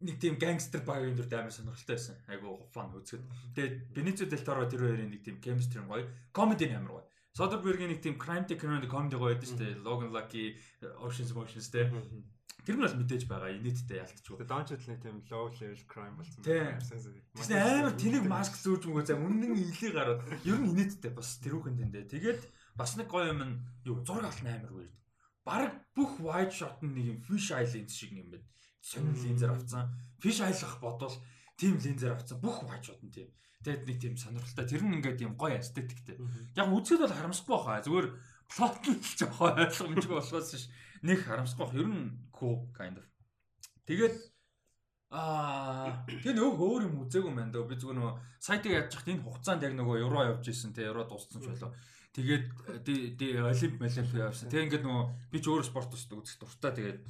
[0.00, 2.16] нэг тийм гангстер багийн дүрд амар сонирхолтой байсан.
[2.32, 3.28] Айгу фан үзэхэд.
[3.52, 7.06] Тэгээд Benicio del Toro тэр хоёрын нэг тийм chemistry гоё, comedy амар гоё.
[7.36, 9.84] Soderbergh-ийн нэг тийм crime киноны comedy гоё байдаг шүү дээ.
[9.84, 10.56] Logan Lucky,
[11.04, 11.92] Ocean's Motions те.
[12.70, 13.50] Тэр нь бас мэдээж байгаа.
[13.50, 14.46] Инээдтэй ялтчихгүй.
[14.46, 16.38] Downshot нэг тийм low level crime болсон.
[16.46, 16.78] Тийм
[17.58, 22.06] амар тэнийг маск зүүж мөгөө за үнэн илий гараад ер нь инээдтэй бас тэрүүхэн тэндээ.
[22.14, 22.40] Тэгээд
[22.78, 23.54] бас нэг гоё юм нь
[23.90, 24.94] юу зураг авах амар weird.
[25.42, 28.46] Бараг бүх wide shot нь нэг юм fish eye lens шиг юм байна.
[28.78, 29.90] Сонин линзээр авцсан.
[30.22, 31.16] Fish eye лах бодвол
[31.58, 33.34] тийм линзээр авцсан бүх wide shot нь тийм.
[33.66, 34.64] Тэгээд нэг тийм сонирхолтой.
[34.64, 36.16] Тэр нь ингээд юм гоё эстетиктэй.
[36.54, 37.84] Яг үзэхэд бол харамсахгүй баха.
[37.84, 38.08] Зүгээр
[38.48, 40.72] плот нь л жоохон ойлгомжгүй болохоос ш.
[41.04, 41.76] Нэг харамсахгүй бах.
[41.76, 42.08] Ер нь
[42.40, 43.04] cool kind of.
[43.84, 44.16] Тэгээд
[45.10, 47.66] Аа тэр нөгөө өөр юм үзээгүй мэн дөө.
[47.66, 51.02] Би зүгээр нөгөө сайтыг яаж чахт энэ хугацаанд яг нөгөө евро явж исэн те евро
[51.02, 51.74] дууссан ч болоо
[52.14, 52.46] тэгээд
[53.42, 54.46] олимп малимп явсан.
[54.54, 55.04] Тэг ингээд нөгөө
[55.34, 56.72] би ч өөрөө спорт үздэг үзэх дуртай.
[56.78, 57.00] Тэгээд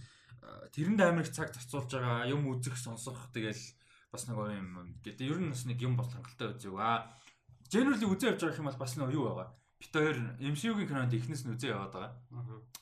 [0.72, 3.60] тэрэнд амар их цаг зарцуулж байгаа юм үзэх сонсох тэгэл
[4.08, 7.12] бас нөгөө юм гэдэг ер нь бас нэг юм бол хангалттай үзэв аа
[7.68, 9.48] generally үзээ явж байгаа юм бол бас нөгөө юу байгаа
[9.80, 12.12] бит хоёр MCU-гийн кинонд ихнээс нь үзээ яваад байгаа.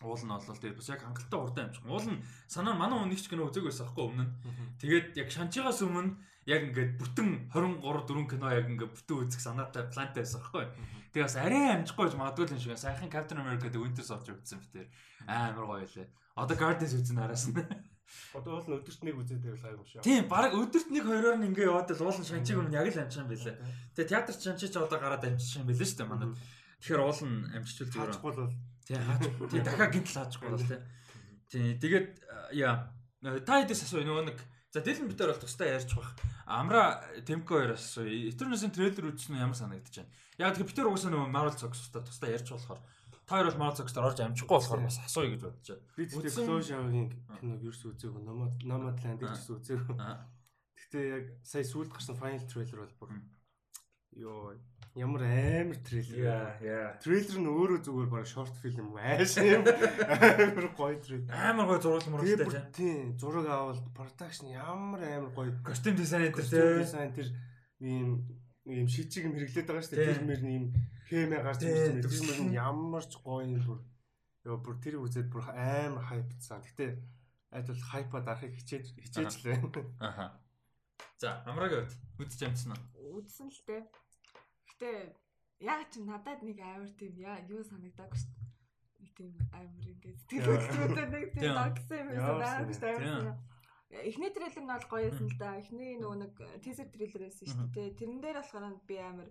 [0.03, 1.87] Уул нь олол тэгээд бас яг хангалттай урдаа юм шиг.
[1.87, 4.35] Уул нь санаа манай хүн нэг ч кино үзээгүйс аахгүй өмнө нь.
[4.83, 6.19] Тэгээд яг шанчигаас өмнө
[6.51, 10.67] яг ингээд бүтэн 23 4 кино яг ингээд бүтэн үзэх санаатай плантай байсан аахгүй.
[11.15, 12.75] Тэгээд бас арай амжихгүй байж магадгүй юм шиг.
[12.75, 14.91] Сайхан Captain America The Winter Soldier үзсэн битэр.
[15.31, 16.11] Амар гоё лээ.
[16.35, 17.63] Одоо Guardians үзэн араас нь.
[18.33, 20.05] Одоо уул нь өдөрт нэг үзээд байвал гайгүй шүү.
[20.05, 23.03] Тийм, баг өдөрт нэг хоёроор нь ингээ яваад л уул нь шанчиг өмнө яг л
[23.05, 23.57] амжих юм билээ.
[23.93, 26.33] Тэгээ театр шанчиж одоо гараад амжих юм билээ шүү дээ манад.
[26.79, 28.13] Тэгэхээр уул нь амжичул зүгээр.
[28.15, 28.55] Хаачгүй бол
[28.87, 29.23] тий хаач.
[29.51, 30.81] Тий дахиад гинтл хаачгүй бол тий.
[31.51, 32.09] Тий тэгээд
[32.55, 32.95] яа
[33.43, 34.39] та хэдээс асуу нөгөө нэг
[34.71, 36.15] за дэлэн битэр бол тустай ярьж бах.
[36.47, 38.07] Амра Темко хоёр асуу.
[38.07, 40.13] Eternals-ын трейлер үзсэн нь ямар санагдаж байна?
[40.39, 42.81] Яг тэгэхээр битэр угсаа нөгөө Marvel Zone-стай тустай ярьж болохоор
[43.27, 45.85] та хоёр бол Marvel Zone-оор орж амжихгүй болохоор бас асууя гэж бодож байна.
[45.97, 48.23] Би тэгтээ Close Shave-ийн киног ерөөс үзээгүй.
[48.71, 49.97] Nomadland-ийг ч үзээгүй.
[50.79, 53.11] Гэтэ яг сая сүүлд гарсан final trailer бол бүр
[54.17, 54.57] ёо
[54.99, 56.59] Ямар амар трейлер.
[56.99, 59.63] Трейлер нь өөрөө зүгээр баг шорт фильм ааш юм.
[59.63, 61.31] Амар гоё трейлер.
[61.31, 62.75] Амар гоё зураг мөрөлтэй тийм.
[62.75, 65.55] Тийм, зураг авал продакшн ямар амар гоё.
[65.63, 66.83] Костюм дизайн дээр тийм.
[66.83, 67.29] Дизайн тэр
[67.79, 68.09] ийм
[68.67, 70.19] ийм шижиг юм хэрэглээд байгаа шүү дээ.
[70.19, 70.65] Тэр мөр ийм
[71.07, 72.03] хэмээ гарч ирсэн.
[72.03, 73.79] Тэр мөр ямар ч гоё юм бүр.
[74.51, 76.67] Йоо бүр тэр үзээд бүр амар хайпцсан.
[76.67, 76.99] Гэтэ
[77.55, 79.63] айдвал хайпа дарахыг хичээж хичээж лээ.
[80.03, 80.43] Аха.
[81.19, 83.19] За, амраг үдч амтсан уу?
[83.19, 83.83] Үдсэн л дээ.
[84.71, 84.91] Гэтэ
[85.67, 88.47] яг ч надад нэг амар тийм яа юу санагдаагүй шүү дээ.
[89.03, 93.35] Нэг тийм амар ингээд сэтгэлдээ нэг тийм дагсан юм байна шүү дээ.
[93.89, 95.59] Эхний трейлер нь бол гоё юм л да.
[95.59, 96.33] Эхний нөгөө нэг
[96.63, 97.97] тизер трейлер байсан шүү дээ.
[97.99, 99.29] Тэрэн дээр болохоор би амар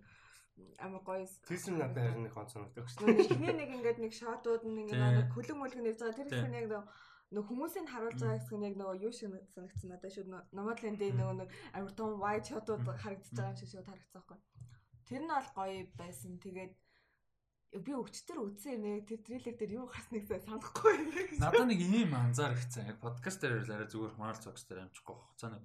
[0.81, 1.23] амар гоё.
[1.47, 3.21] Тизер надад харин нэг шүү дээ.
[3.21, 6.19] Эхний нэг ингээд нэг шотууд нь ингээд нэг хөлөг мөлг нэрж байгаа.
[6.19, 6.65] Тэр их нэг
[7.35, 10.25] нөх хүмүүсийг харуулж байгаа гэсэн яг нөгөө юу шиг санагдсан надад шүү.
[10.55, 14.39] Номадлын дээр нөгөө нэг амар том wide shotууд харагдаж байгаа юм шиг шууд харагдсан байхгүй.
[15.07, 16.39] Тэр нь бол гоё байсан.
[16.39, 16.73] Тэгээд
[17.83, 21.11] би өвчтөр үтсэн юм яг тэр трейлер дээр юу гарсныг санахгүй юм.
[21.43, 22.95] Надад нэг ийм анзаар ихсэн.
[22.95, 25.35] Яг подкаст дээр арай зүгээр Marvel Zombies дээр амжихгүй байх.
[25.35, 25.63] За нэг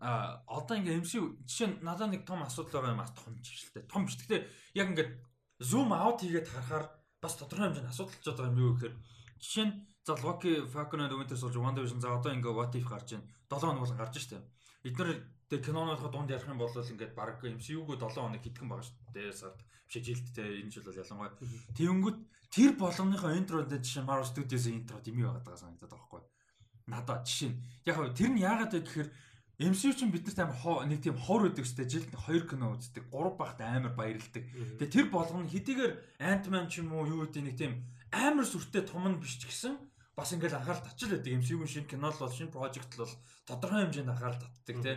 [0.00, 3.84] а одоо ингээ MC жишээ надад нэг том асуудал байгаа юм аа том чившилтэй.
[3.90, 4.14] Том биш.
[4.14, 4.46] Гэхдээ
[4.78, 5.10] яг ингээд
[5.58, 6.86] zoom out хийгээд харахаар
[7.20, 8.94] бас тодорхой хэмжээний асуудал ч байгаа юм юу гэхээр
[9.42, 9.74] жишээ нь
[10.10, 13.26] за Loki, Falcon and Winter Soldier, WandaVision за одоо ингээ What If гарч байна.
[13.46, 14.42] 7 хоног бол гарч штэ.
[14.82, 19.34] Эдгээр Тэгээ киноноосоо дунд ярих юм бол ингээд баг MCU-г 7 хоног хитгэн байгаа дээ.
[19.34, 19.58] Сард
[19.90, 21.34] биш жилдтэй энэ жил бол ялангуяа.
[21.74, 22.18] Тэнгүүд
[22.54, 26.22] тэр болгоныхоо интро дээр жишээ Marvel Studios-ийн интро дэмий байгаа даа санагдаад байгаа байхгүй.
[26.86, 29.08] Надад жишээ нь яг хөө тэр нь яагаад вэ гэхээр
[29.58, 33.34] MCU чинь биднэрт амар хоо нэг тийм хор өгдөг штэ жилд 2 кино үздэг 3
[33.34, 34.46] багт амар баярлдаг.
[34.78, 37.72] Тэгээ тэр болгоно хэдийгээр Ant-Man ч юм уу юу гэдэг нэг тийм
[38.14, 39.74] амар сүртэй том нь биш ч гэсэн
[40.20, 43.14] бас ингээл анхаарал татчил байдаг юм шиг шинэ кино л бол шинэ прожект л бол
[43.48, 44.96] тодорхой хэмжээнд анхаарал татдаг тий.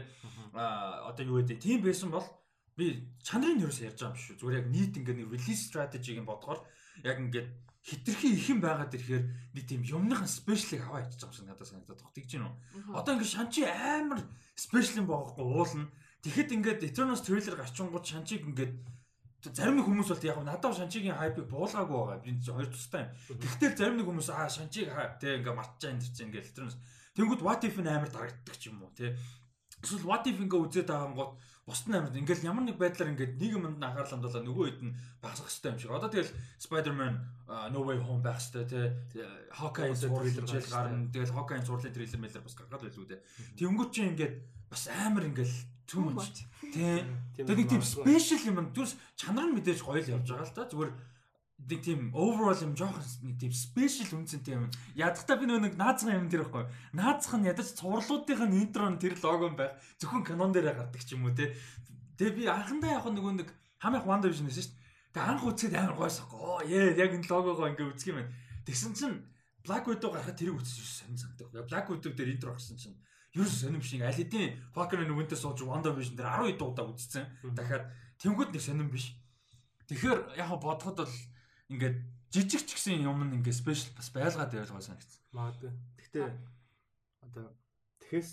[0.51, 2.27] А одоо юу гэдэг тийм байсан бол
[2.75, 4.37] би чанарын ерөөс ярьж байгаа юм шүү.
[4.43, 6.59] Зүгээр яг нийт ингээд release strategy-г бодохоор
[7.07, 7.47] яг ингээд
[7.83, 11.67] хитрхи их юм байгаад ирэхээр нэг тийм юмныхан спешиалыг аваа ичж байгаа юм шиг надад
[11.67, 12.15] санагдаад байна.
[12.15, 12.53] Тэгж гин үү.
[12.95, 14.19] Одоо ингээд шанчи амар
[14.55, 15.91] спешиал юм баахгүй уулна.
[16.23, 18.73] Тэгэхэд ингээд Eternals trailer гарчингууд шанчиг ингээд
[19.51, 22.23] зарим нэг хүмүүс бол яг надад шанчигийн хайпыг буулгаагүй байгаа.
[22.23, 23.11] Би хоёр тустай юм.
[23.43, 24.87] Гэхдээ зарим нэг хүмүүс аа шанчиг
[25.19, 26.79] тэг ингээ матчаа энэ чинь ингээ электронос.
[27.19, 29.19] Тэнгүүд what if амар дарагддаг ч юм уу те.
[29.83, 31.35] Эсвэл what if ингээ үзээд байгаа гот
[31.67, 34.95] бусд нь амар ингээл ямар нэг байдлаар ингээд нэг юмд анхаарал хандуулаад нөгөө хэд нь
[35.19, 35.91] багсах хэрэгтэй юм шиг.
[35.91, 37.13] Одоо тэгэл Spider-Man
[37.71, 38.81] No Way Home байх хэрэгтэй те.
[39.51, 41.07] Hawkeye сурлын жил гарна.
[41.11, 43.23] Тэгэл Hawkeye сурлын трейлер мэлэр бас гаргаад байлгүй те.
[43.59, 44.35] Тэнгүүд чи ингээд
[44.67, 45.55] бас амар ингээл
[45.93, 46.41] too much.
[46.73, 47.05] Тэ.
[47.37, 50.65] Тэгээд нэг тийм спешиал юм зүрс чанар нь мэдээж гоё л явж байгаа л та.
[50.65, 50.91] Зүгээр
[51.69, 54.73] нэг тийм overall юм жоохон нэг тийм спешиал үнцэнтэй юм.
[54.97, 56.65] Ядахтаа би нэг наацхан юм дээр байхгүй.
[56.97, 59.77] Наацхан нь ядаж цувралуудынх нь интро нь тэр лого байх.
[60.01, 61.53] Зөвхөн канон дээрээ гардаг ч юм уу те.
[62.17, 64.81] Тэгээ би анхандаа яг нөгөө нэг хамаах Wanda Vision байсан шүү дээ.
[65.13, 66.25] Тэгээ анх үзэхэд амар гойсоо.
[66.33, 68.33] Оо яа яг энэ логогоо ингээ үзэх юм байна.
[68.65, 69.17] Тэгсэн чинь
[69.63, 71.69] Black Widow гарахад тэрийг үзчихсэн сонь санагдав.
[71.69, 72.97] Black Widow дээр интро гарсан чинь
[73.33, 77.25] ер нь сонирм шиг аль хэдийн Falcon нүгэнтэй сууж Wanda Vision дээр 12 дуудаа үзсэн.
[77.57, 77.89] Дахиад
[78.21, 79.17] тэнгууд нэг сонирм биш.
[79.89, 81.15] Тэгэхээр яг бодоход бол
[81.73, 81.97] ингээд
[82.29, 85.21] жижиг ч гэсэн юм нь ингээ спешиал бас байлгаад байвал гоо санагдсан.
[85.33, 85.71] Магадгүй.
[85.97, 86.27] Гэхдээ
[87.25, 87.45] одоо
[88.01, 88.29] тэгэхээс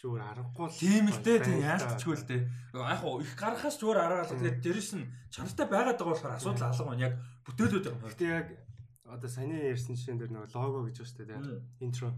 [0.00, 2.42] зүгээр аргагүй л тийм л дээ тийм яалтчгүй л дээ.
[2.74, 4.38] Яг уу их гарахаас зүгээр аргаалаа.
[4.38, 7.06] Тэгээд дээрэс нь чанартай байгаад байгаа болохоор асуудал алга байна.
[7.06, 7.14] Яг
[7.44, 8.08] бүтээлүүд байгаа.
[8.08, 8.48] Гэхдээ яг
[9.04, 11.84] одоо саяны ярьсан жишээн дээр нөгөө лого гэж байна шүү дээ.
[11.84, 12.08] Интро.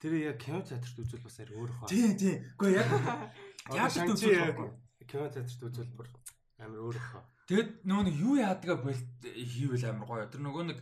[0.00, 1.88] Тэр яг кино театрт үзвэл бас арай өөр хаа.
[1.92, 2.40] Тийм тийм.
[2.56, 2.88] Гэхдээ яг
[3.68, 4.72] театрт үзвэл
[5.04, 6.08] кино театрт үзвэл бүр
[6.56, 7.24] амар өөр хаа.
[7.50, 10.30] Тэгэд нөгөө нэг юу яадгаа болт хийвэл амар гоё.
[10.32, 10.78] Тэр нөгөө нэг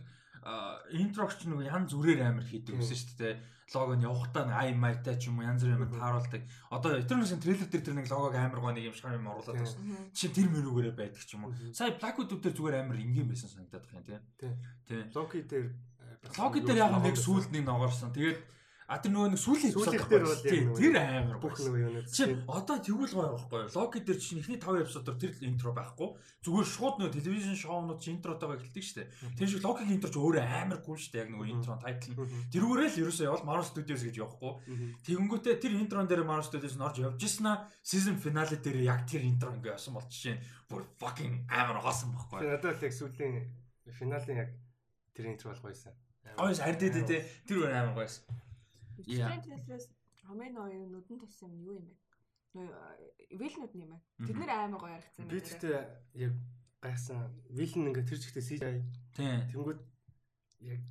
[0.95, 3.35] интрогч нөгөө янз бүрээр амар хийдэг гэсэн шүү дээ.
[3.69, 6.41] Лого нь явахтаа ай майтай ч юм уу янз бүрээр амар тааруулдаг.
[6.73, 9.83] Одоо Eternal-ын трейлер дээр тэр нэг логог амар гоё нэг юм шиг юм оруулаад байсан.
[10.15, 11.53] Жишээ тэр мөрөөгөө байдаг ч юм уу.
[11.75, 14.05] Сая Blackwood дээр зүгээр амар ингийн байсан санагдаад байна
[14.39, 14.55] тийм.
[14.87, 15.05] Тийм.
[15.13, 15.69] Loki дээр
[16.39, 18.09] Loki дээр яг нэг сүулт нэг ногоорсон.
[18.15, 18.39] Тэгээд
[18.89, 20.41] А тэр нөгөө нэг сүүлийн эпизод бол яг
[20.73, 22.09] тэр амар бүх нөгөө юунууд.
[22.09, 23.73] Чи одоо тэгвэл гоё байхгүй юу?
[23.77, 26.09] Локи дээр чинь эхний 5 эпизодоор тэр интро байхгүй.
[26.41, 29.37] Зүгээр шууд нөгөө телевизэн шоунууд чи интротойгоо эхэлдэг шүү дээ.
[29.37, 31.21] Тэр шиг Локигийн интро ч өөрөө амар гүн шүү дээ.
[31.21, 32.17] Яг нөгөө интро тайтл нь.
[32.49, 34.53] Тэрүүгээрээ л ерөөсөө явал Marvel Studios гэж явахгүй.
[35.05, 39.21] Тэгэнгүүтээ тэр интрон дээр Marvel Studios нь орж явж ирсэнаа season finale дээр яг тэр
[39.21, 42.41] интро ингээ явсан бол жишээ бүр fucking амар госон байхгүй.
[42.41, 43.37] Тэр надад л яг сүүлийн
[43.93, 44.49] финалийн яг
[45.13, 45.93] тэр интро бол гоёсан.
[46.33, 47.21] Гоёс хард дээ тий.
[47.45, 48.25] Тэр амар гоёсан.
[48.99, 49.85] Итгэлийн телевизээс
[50.27, 51.95] Ромын оюун нүдэн туссан юм юу юм бэ?
[53.33, 54.01] Вилнүүд юм аа.
[54.21, 55.31] Тэд нэр аймаг гоё харагдсан юм.
[55.31, 55.77] Би тэгтээ
[56.25, 56.33] яг
[56.81, 57.19] гайхсан.
[57.49, 58.81] Вилн ингээ тэр жигтэй CGI.
[59.15, 59.41] Тийм.
[59.49, 59.79] Тэнгүүд
[60.59, 60.81] яг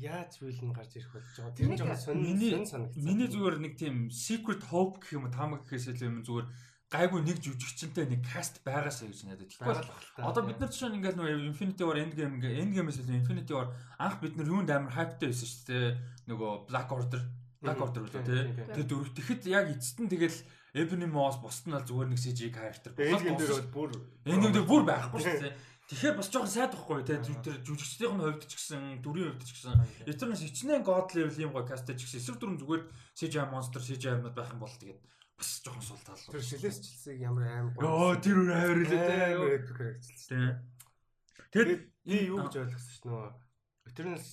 [0.00, 1.52] яаж вилн гарч ирэх болж байгаа.
[1.52, 3.04] Тэр нь жоохон сонь санагдсан.
[3.04, 6.48] Миний зүгээр нэг тийм secret hope гэх юм уу таамаг гэхээс илүү юм зүгээр
[6.92, 10.20] гайгүй нэг жүжигчтэй нэг каст байгаасаа гэж надад тэгэхгүй.
[10.20, 14.20] Одоо бид нар чинь ингээд нөгөө Infinity War Endgame ингээ Endgame-с илүү Infinity War анх
[14.20, 15.88] бид нар юунд амар хайптай байсан шүү дээ.
[16.28, 17.22] Нөгөө Black Order
[17.62, 18.42] Black Order үлээ тий.
[18.74, 20.38] Тэр дөрөв тэгэхэд яг эцэст нь тэгэл
[20.74, 22.90] Ebony Moss бусд нь бол зүгээр нэг CG character.
[22.98, 23.90] Endgame дээр бол бүр
[24.26, 25.54] Endgame дээр бүр байхгүй шүү дээ.
[25.92, 27.18] Тэгэхээр бас жоохон сайд байхгүй тий.
[27.22, 29.74] Тэр жүжигчдийн хувьд ч гэсэн дүрийн хувьд ч гэсэн
[30.08, 32.82] Eternals хичнээн god level юм гоо кастаж гэсэн эсрэг дүрм зүгээр
[33.14, 35.00] CGI monster CGI юмнууд байх юм бол тэгээд
[35.36, 36.18] бас жоохон сул тал.
[36.32, 37.84] Тэр шилэсчлсийг ямар аим гоё.
[37.84, 39.22] Йоо тэр үр авир лээ тий.
[39.36, 40.50] Амар харагдчихлаа.
[41.52, 43.28] Тэгээд би юу гэж ойлгосон ш нь нөгөө
[43.92, 44.28] Eternals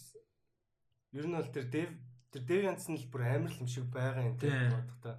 [1.12, 1.92] ер нь бол тэр Dev
[2.34, 5.16] тэр Deviants нь л бүр амар л юм шиг байгаа юм тийм бодохдоо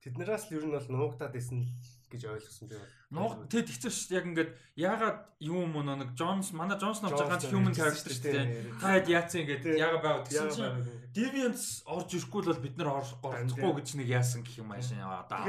[0.00, 1.72] тэднээс л ер нь бол нуугдаад исэн л
[2.08, 2.94] гэж ойлгосон би бол.
[3.12, 7.44] Нууг тэд хэцүү шүү яг ингээд яагаад юм мөн нэг Джонс манай Джонс навч ганц
[7.52, 8.46] human character шүү дээ.
[8.80, 10.76] Та хэд яатсан ингээд яагаад байгаад гэсэн чинь
[11.12, 15.44] Deviants орж ирэхгүй бол бид нар орчихгүй гэж нэг яасан гэх юм аашин одоо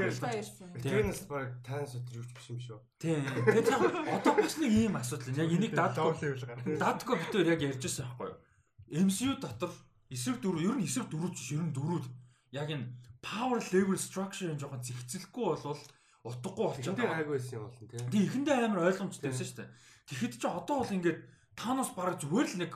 [0.83, 2.79] Deviants баг таанс өтер юу ч биш юм шүү.
[2.99, 3.23] Тийм.
[3.23, 6.13] Тэгээд одоо бас нэг ийм асуудал яг энийг дадгүй
[6.75, 8.39] дадгүй бид нар яг ярьж байсан байхгүй юу?
[8.91, 9.71] MCU дотор
[10.11, 12.05] эсрэг дөрөв ер нь эсрэг дөрөв ч ер нь дөрөв
[12.51, 12.91] яг энэ
[13.23, 15.81] power level structure-ын жоохон зихицэлгүй болвол
[16.25, 17.17] утгагүй болчиход байгаа.
[17.17, 18.09] Хайг байсан юм болно тийм.
[18.11, 19.69] Тэг ихэндээ амар ойлгомжтой байсан шүү дээ.
[20.09, 21.19] Тэгэхэд ч одоо бол ингээд
[21.57, 22.73] Thanos баг зүгээр л нэг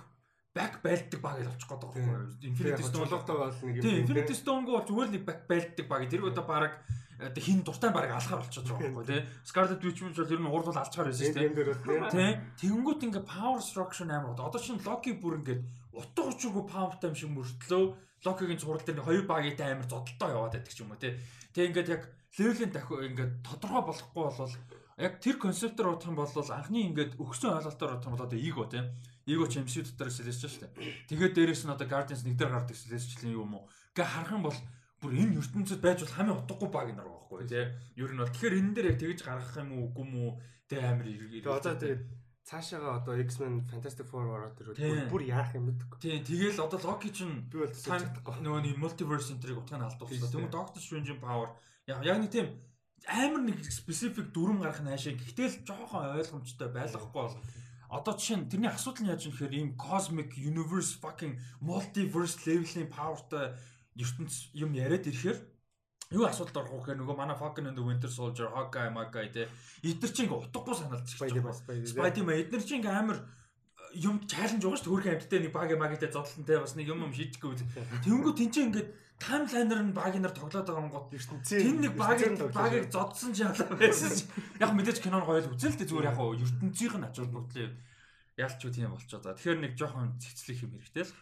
[0.56, 2.26] back байлддаг баг л очих гээд байгаа юм.
[2.42, 3.84] Infinity Stone-той бол нэг юм.
[3.84, 6.02] Тийм Infinity Stone-гоо бол зүгээр л нэг back байлддаг баг.
[6.10, 6.74] Тэр одоо баг
[7.20, 9.22] одоо хин дуртай баг алхаар болчиход байгаа байхгүй тий.
[9.46, 12.12] Scarlet Witch бол ер нь урд бол алчгаар байсан шүү дээ.
[12.12, 12.32] Тий.
[12.60, 15.62] Тэнгүүт ингээ power structure амар одоо чинь Loki бүр ингээд
[15.96, 17.84] утга учиргүй powerтай юм шиг мөртлөө
[18.26, 21.14] Loki-гийн цуврал дээр хоёр багийтай амар зодолтой яваад байдаг ч юм уу тий.
[21.54, 22.04] Тэг ингээд яг
[22.38, 24.56] level-ийн дахиад ингээд тодорхой болохгүй болвол
[24.98, 28.64] яг тэр концептээр бодох юм бол анхны ингээд өгсөн ойлголтоор бодох юм бол одоо эго
[28.66, 28.84] тий.
[29.30, 30.74] Эго ч MCU дотор сэлэж шүү дээ.
[31.10, 33.70] Тэгээд дээрэс нь одоо Guardians нэг дээр гардаг сэлэжчлэн юм уу.
[33.94, 34.60] Гэ харах юм бол
[35.02, 37.66] бүр энэ ертөнцид байж бол хамгийн утгагүй баг нар байхгүй тий.
[38.00, 40.30] Ер нь бол тэгэхээр энэ дээр яг тэгж гаргах юм уу үгүй мүү
[40.70, 41.46] тий амар ирээ.
[41.46, 42.02] Одоо тэгээд
[42.46, 45.98] цаашаага одоо X-Men Fantastic Four ороод ирвэл бүр яах юм бэ?
[45.98, 48.38] Тий, тэгэл одоо Loki ч би бол чадахгүй.
[48.46, 50.30] Нөгөө нэг multiverse энтрийг утгыг нь алдуулсан.
[50.30, 51.58] Тэгмээ Doctor Strange-ийн power
[51.90, 52.54] яг нэг тийм
[53.10, 55.18] амар нэг specific дүрм гарах нь хаашаа.
[55.18, 57.38] Гэхдээ л жоохон ойлгомжтой байлгахгүй бол
[57.90, 62.94] одоо жишээ нь тэрний асуудал нь яаж юм гэхээр ийм cosmic universe fucking multiverse level-ийн
[62.94, 63.58] powerтай
[63.98, 65.40] ертөнц юм яриад ирэхээр
[66.12, 69.50] юу асуудалд орох вэ гэхээр нөгөө манай Falcon and the Winter Soldier, Hawkeye, Hawkeye те
[69.82, 71.54] эдгээр чинь ингээ утгагүй санагдчих байна.
[71.82, 74.94] Spider-Man эдгээр чинь ингээ амар э, юм чаленж байгаа шүү.
[74.94, 77.58] Хөрхэн амьттай нэг баг магитай зодтолтой бас нэг юм юм шийдэхгүй.
[78.06, 83.32] Тэнгүү тэнцээ ингээд таймлайнер нь багийн нар тоглоод байгаа гот тэн нэг багийг багийг зодсон
[83.34, 84.12] ч ялаа байсан.
[84.60, 87.70] Яг мэдээж кинон гоё л үзэл тэ зүгээр яг ертөнцийнх нь ачаал бүгдлээ
[88.44, 89.32] ялч юу тийм болчихоо.
[89.32, 91.14] Тэгэхээр нэг жоохон цэцлэх юм хэрэгтэй л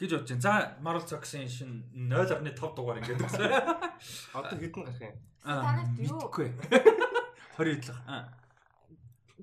[0.00, 0.40] гэж бодож байна.
[0.40, 3.52] За Marvel Zocks-ын шин 0.5 дугаар ингээд өгсөн.
[4.40, 5.14] Одоо хэдэн гарах юм?
[5.44, 6.20] Танарт юу?
[7.60, 7.98] 20 идэх.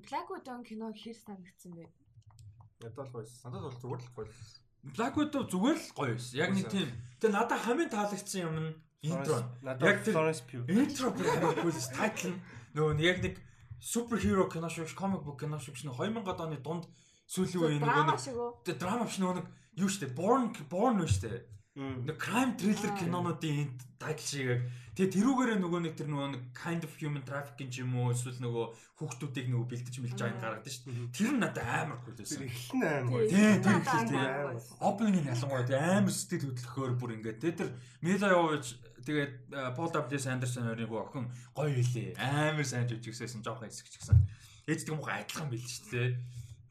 [0.08, 1.86] Black Widow кино хэр санагдсан бэ?
[2.82, 3.32] Ядал гоёс.
[3.44, 4.30] Надад бол зүгээр л гоё.
[4.94, 6.38] Black Widow зүгээр л гоё байсан.
[6.38, 6.88] Яг нэг тийм.
[7.22, 8.70] Тэгээ надад хамгийн таалагдсан юм нь
[9.02, 9.42] интро.
[9.62, 10.66] Яг Florence Pugh.
[10.70, 12.34] Интро бүр тайтл
[12.74, 13.34] нөгөө яг нэг
[13.80, 16.86] супер хиро кино шиг, comic book кино шиг 2000 оны дунд
[17.28, 19.46] сүүлийн үеийн нөгөө нэг драма биш нөгөө нэг
[19.78, 21.32] юу штэ born born үү штэ
[21.78, 23.70] нэг crime thriller кинонуудын
[24.02, 24.66] тайтл шиг
[24.98, 28.64] тэгээ тэрүүгээрээ нөгөө нэг тэр нөгөө нэг kind of human trafficking юм уу эсвэл нөгөө
[28.98, 31.14] хүүхдүүдийг нөгөө бэлдэж мэлж байгаа гаргадаг шүү дээ.
[31.14, 32.34] Тэр нь надад амар хүлээсэн.
[32.34, 33.22] Тэр эхлэн амар.
[33.30, 34.26] Тий, тэр эхлэн тий.
[34.82, 37.70] Opening-ийн ялангуяа тий амар сэтгэл хөдлөхөөр бүр ингээд тий тэр
[38.02, 38.66] Мила Йович
[39.06, 39.34] тэгээд
[39.78, 42.18] Пол W Сандерсон хоёрын хүү охин гоё хэлээ.
[42.18, 44.18] Амар сайн жүжигсээсэн жоохон хэсэгч гэсэн.
[44.66, 46.10] Ээждэг юм уу адилхан бил шүү дээ.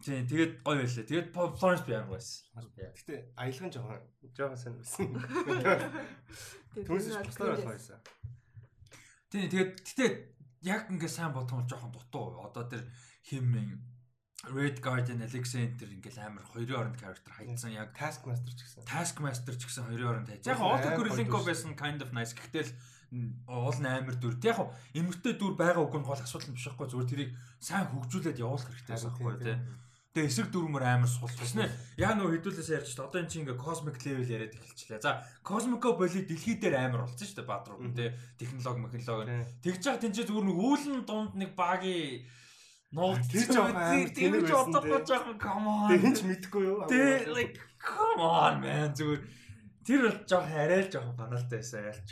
[0.08, 1.04] Тийм тэгээд гоё байлаа.
[1.04, 2.48] Тэгээд Florence би амар байсан.
[2.96, 4.00] Гэтэ аялган жоохон
[4.32, 5.12] жоохон сайн байсан.
[6.88, 8.00] Түүнээс туслаар байсан.
[9.28, 10.08] Тийм тэгээд гэтэ
[10.64, 12.40] яг ингээ сайн бодсон бол жоохон дутуу.
[12.40, 12.88] Одоо тэр
[13.28, 13.52] хим
[14.48, 18.88] Red Guardian Alexander ингээл амар хоёрын оронд character хайцсан яг Taskmaster ч гэсэн.
[18.88, 20.48] Taskmaster ч гэсэн хоёрын оронд хайц.
[20.48, 22.32] Яг Otto Kurylenko байсан kind of nice.
[22.32, 22.72] Гэхдээ л
[23.52, 24.40] уул амар дүр.
[24.40, 28.72] Яг эмэртэй дүр байгаа үгүй нь гол асуудал биш байхгүй зүгээр тэрийг сайн хөгжүүлээд явуулах
[28.72, 29.58] хэрэгтэй байхгүй тий.
[30.18, 32.02] Тэгээ эсрэг дүрмөр амар суулчихсан ээ.
[32.02, 35.06] Яа нөө хэдүүлээс ярьж та одоо эн чинь ингээ cosmic level яриад эхэлчихлээ.
[35.06, 38.10] За cosmico боли дэлхий дээр амар болсон шүү дээ баадруу тий.
[38.42, 39.46] Технологи, технологи.
[39.62, 42.26] Тэгж яах тэнцээ зүгээр нэг үүлэн дунд нэг багийн
[42.98, 45.90] нууц тэр жоох амар тэр ч одохгүй жоох come on.
[45.94, 46.82] Тэг хинч мэдэхгүй юу?
[46.90, 49.22] Тэг like come on man зүгээр
[49.86, 52.10] тэр бол жоох арай л жоох баналтай байсан айлч.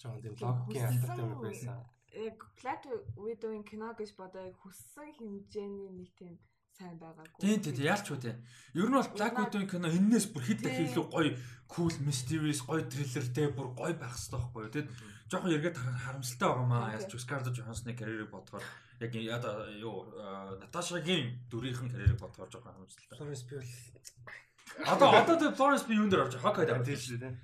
[0.00, 1.84] Жохон тийм логикийн алдаатай юм байсан.
[2.16, 2.88] Яг Black
[3.18, 6.38] Widow-ийн кино гэж бодоо хүссэн хэмжээний нэг тийм
[6.74, 7.38] сайн байгаагүй.
[7.38, 8.38] Тийм тийм яалч үү тийм.
[8.74, 11.30] Ер нь бол Black Widow-ийн кино энээс бүр хэд дахин илүү гоё
[11.70, 14.86] cool mysterious гоё thriller те бүр гоё байх хэрэгтэй байхгүй юу тийм.
[15.30, 18.64] Жохон эргээд харамсалтай байгаа маа яаж ч Scarlett Johansson-ы карьерийг бодохоор
[19.00, 20.10] яг яда юу
[20.58, 23.18] Наташагийн дүрийнхэн карьерийг бодохоор жохон харамсалтай.
[23.18, 24.42] Florence бол
[24.82, 27.34] Одоо одоо тэр Florence би юунд дээр авч хокайд авч тийм шүү дээ.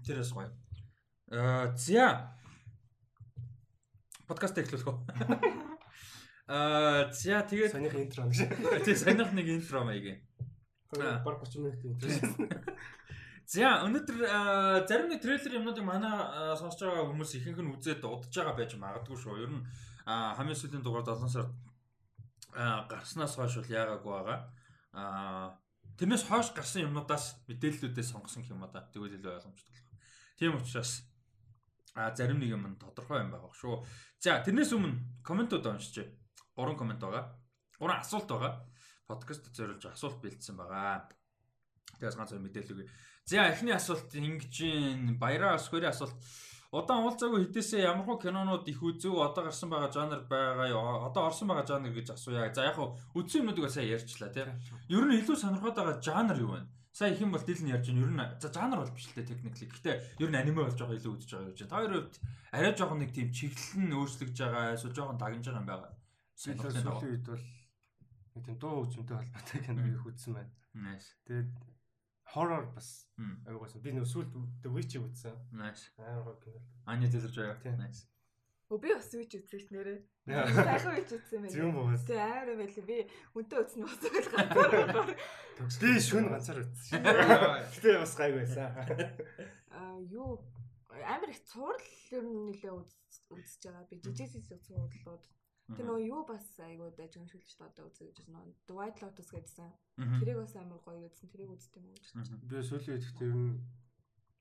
[0.00, 0.48] Интерес гоё.
[1.28, 2.32] Аа зя
[4.24, 5.68] подкаст эхлүүлэх үү?
[6.52, 8.44] Аа за тэгээд санийх интро гэж.
[8.84, 10.20] тий санийх нэг интро маяг.
[10.92, 12.12] Баг 30 минут интро.
[13.48, 16.12] За өнөөдөр зарим нэг трейлер юмнуудыг манай
[16.60, 19.40] сонсож байгаа хүмүүс ихэнх нь үзээд удаж байгаа байж магадгүй шүү.
[19.40, 19.64] Ер нь
[20.04, 21.56] хамгийн сүүлийн дугаар 7 сард
[22.52, 24.38] гарснаас хойш бол яагаагүй байгаа.
[24.92, 25.56] Аа
[25.96, 28.84] тэрнээс хойш гарсан юмнуудаас мэдээллүүдээ сонгосон юм да.
[28.92, 29.88] Тэгвэл илүү ойлгомжтой болох.
[30.36, 31.08] Тийм учраас
[31.96, 33.84] а зарим нэг юм тодорхой юм байгаа шүү.
[34.20, 36.12] За тэрнээс өмнө комментууд уншиж
[36.56, 37.36] гурван комент байгаа.
[37.78, 38.52] Гурван асуулт байгаа.
[39.06, 41.08] Подкаст зориулж асуулт бэлдсэн байгаа.
[41.98, 42.90] Тэгээс ганц мэдээлэл өгье.
[43.24, 46.16] За эхний асуулт ингэж баяраа сквери асуулт
[46.72, 51.04] Удаан уулзаагүй хэдээсээ ямархуу кинонууд их үзв одоо гарсан байгаа жанр байгаа юу?
[51.04, 52.48] Одоо орсон байгаа жанр гэж асууя.
[52.48, 54.56] За яг хуу үзсэн юмнуудыг сайн ярьчлаа тийм.
[54.88, 56.64] Ер нь илүү сонирхоод байгаа жанр юу вэ?
[56.96, 58.00] Сая их юм бол дилэн ярьж байна.
[58.00, 59.68] Ер нь за жанр бол биш л дээ техникли.
[59.68, 61.60] Гэхдээ ер нь аниме болж байгаа илүү үзэж байгаа гэж.
[61.68, 62.16] Та хоёрын хувьд
[62.56, 65.68] арай жоохон нэг тийм чиглэл нь өөрчлөгдөж байгаа эсвэл жоохон дагнаж байгаа юм
[66.50, 66.82] байгаа.
[66.82, 67.44] Сүүлийн үед бол
[68.32, 70.52] нэг тийм дуу хөгжмөнтэй холбоотой киног үзсэн байна.
[70.72, 71.08] Nice.
[71.28, 71.52] Тэгээд
[72.32, 72.88] horror бас
[73.46, 74.32] аюугаас би нөө сүүлд
[74.64, 75.36] The Witch үзсэн.
[75.52, 75.92] Nice.
[76.00, 76.60] Амар гоё кино.
[76.86, 77.76] Аня дэлэрж байгаа.
[77.76, 78.08] Nice.
[78.72, 80.00] Өө би бас Witch үзсэн нэрээ.
[80.24, 81.52] Сайхан Witch үзсэн байх.
[81.52, 82.04] Зүн богоос.
[82.08, 82.88] Тэ амар байлээ.
[82.88, 82.98] Би
[83.36, 85.12] үнтэй үзсэн бас байлгаа.
[85.60, 87.04] Би шүн ганцаар үзсэн.
[87.76, 88.72] Гэтэ бас гайг байсан.
[89.76, 90.40] Аа юу
[91.04, 91.84] амар их цуврал
[92.16, 93.84] ер нь нэлээ үзэж байгаа.
[93.92, 95.24] Би жижигсээс цувралууд
[95.70, 98.50] Тэр нөгөө юу бас айгуу та одоо үзье гэж байна.
[98.66, 99.70] The White Lotus гэдсэн.
[100.20, 101.30] Тэрийг бас амар гоё үзсэн.
[101.30, 102.42] Тэрийг үзтээ юм уу гэж байна.
[102.50, 103.62] Би сүүлийн үед тэр нь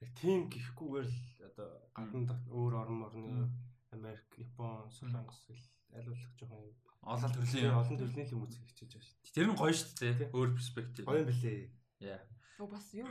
[0.02, 3.50] яг тийм гихгүүгээр л одоо гадна өөр орн орны
[3.92, 5.62] Америк, Япон, Солонгос л
[5.94, 6.64] аль болох жоохон
[7.04, 9.36] олон төрлийн олон төрлийн юм үзэх хичээж байгаа шүү дээ.
[9.36, 10.30] Тэр нь гоё шүү дээ.
[10.32, 11.04] Өөр перспектив.
[11.06, 11.60] Гоё юм бэлээ.
[12.08, 12.22] Яа.
[12.62, 13.08] Оо бас юу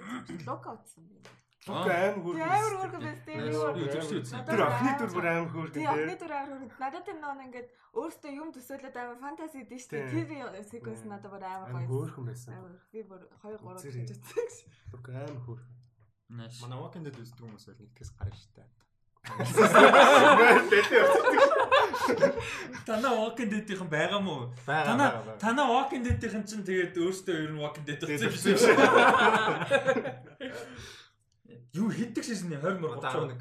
[0.47, 1.23] лого утсан юм.
[1.69, 2.49] Лука аим хөөргөн.
[2.49, 3.10] Аим юу.
[3.41, 5.87] Тэр охины дүр бүр аим хөөргөн тийм.
[5.91, 6.71] Охины дүр аим хөөргөн.
[6.81, 10.09] Надад тэр нөө ингээд өөртөө юм төсөөлөд аим фэнтези дээ шүү дээ.
[10.55, 11.87] Тэр секвенс надад бүр аим гоё.
[11.91, 12.53] Хөөргөн байсан.
[12.93, 13.65] Би бүр 2 3
[13.97, 14.47] гэж үзсэн.
[14.93, 15.69] Лука аим хөөргөн.
[16.31, 18.71] Манай Walking Dead үздэг хүмүүс бол нэгтгэс гарна шүү дээ.
[22.87, 24.55] Танаа Walking Dead-ийнхэн байгаа мó?
[24.65, 28.79] Танаа танаа Walking Dead-ийнхэн чинь тэгээд өөртөө ер нь Walking Dead болсон юм шиг.
[31.75, 33.39] Юу хитдэг шээсний 20 мөр 31.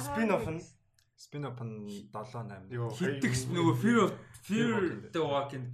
[0.00, 0.62] Spin off нь
[1.24, 2.72] spin off нь 7 8.
[2.96, 4.12] Хитдэг нөгөө Fear of
[4.48, 4.72] Fear
[5.12, 5.66] the Walking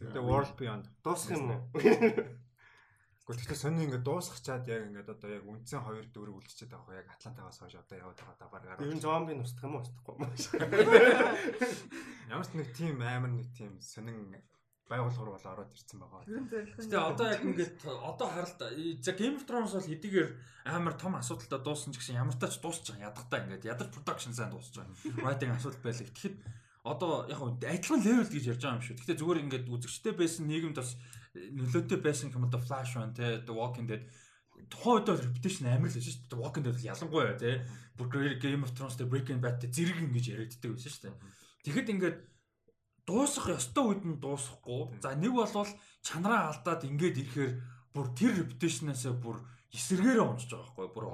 [0.00, 1.60] The World Beyond дуусах юм уу?
[3.30, 7.08] Гэхдээ сони ингээд дуусгах чад яг ингээд одоо яг үндсэн хоёр дөрөв үлдчихэд байгаа яг
[7.14, 8.82] Атлантагаас хойш одоо яваад байгаа даваар гараад.
[8.82, 10.26] Ер нь зомби нь устдах юм уу устдахгүй юм.
[12.34, 14.34] Ямар ч нэг тийм амар нэг тийм сонин
[14.90, 16.22] байгууллагаар бол ороод ирсэн байгаа.
[16.26, 18.58] Гэтэ одоо яг ингээд одоо харалт
[18.98, 20.30] за Game of Thrones бол хэдийгээр
[20.66, 24.34] амар том асуудалтай дууссан ч гэсэн ямар ч тач дуусч байгаа ядахтаа ингээд ядар production
[24.34, 24.98] сайн дуусч байгаа.
[25.22, 26.10] Writing асуудал байлаа.
[26.10, 26.36] Тэгэхэд
[26.82, 28.96] одоо яг адилхан левел гэж ярьж байгаа юм шүү.
[28.98, 30.90] Гэхдээ зүгээр ингээд үзэгчтэй байсан нийгэмд бас
[31.38, 34.02] нөлөөтэй байсан юм одоо Flash байна те The Walking Dead
[34.66, 36.42] тухайн үед бол reputation амар л байсан шүү дээ.
[36.42, 37.62] Walking Dead ялангуяа те
[37.94, 41.14] бүр Game of Thrones те Breaking Bad те зэрэг ингэж яриаддаг байсан шүү дээ.
[41.60, 42.18] Тэгэхэд ингээд
[43.10, 44.94] дуусах ёстой үед нь дуусахгүй.
[45.02, 45.70] За нэг болвол
[46.06, 47.52] чанараа алдаад ингээд ирэхээр
[47.90, 49.42] бүр тэр reputation-аас бүр
[49.74, 51.06] эсэргээрээ унжиж байгаа байхгүй бүр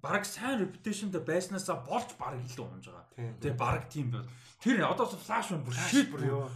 [0.00, 3.36] бараг сайн reputation-тай байснаасаа болж бараг илүү унж байгаа.
[3.44, 4.28] Тэгээ бараг тийм байл.
[4.62, 6.46] Тэр одоо флаш бүр шит бүр ёо.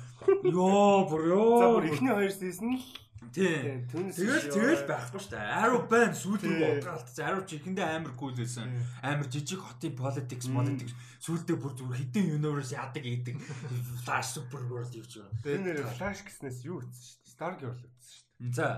[0.48, 1.58] Ёо бүр ёо.
[1.60, 2.84] За бүр эхний хоёр season л
[3.30, 3.86] Тийм.
[3.86, 5.46] Тэгэл тэгэл байхгүй шүү дээ.
[5.62, 7.12] Arrow байна сүүл рүү удгаалт.
[7.22, 8.72] Arrow ч ихэндээ амар cool байсан.
[8.98, 13.38] Амар жижиг хотын politics, politics сүүлдээ бүр зүгээр хитэн universe яадаг ийдэг.
[14.04, 15.38] Flash super world гэж байна.
[15.46, 17.32] Тэр нэр Flash гэснээс юу ütсэн шүү дээ.
[17.32, 18.52] Stargirl ütсэн шүү дээ.
[18.58, 18.68] За.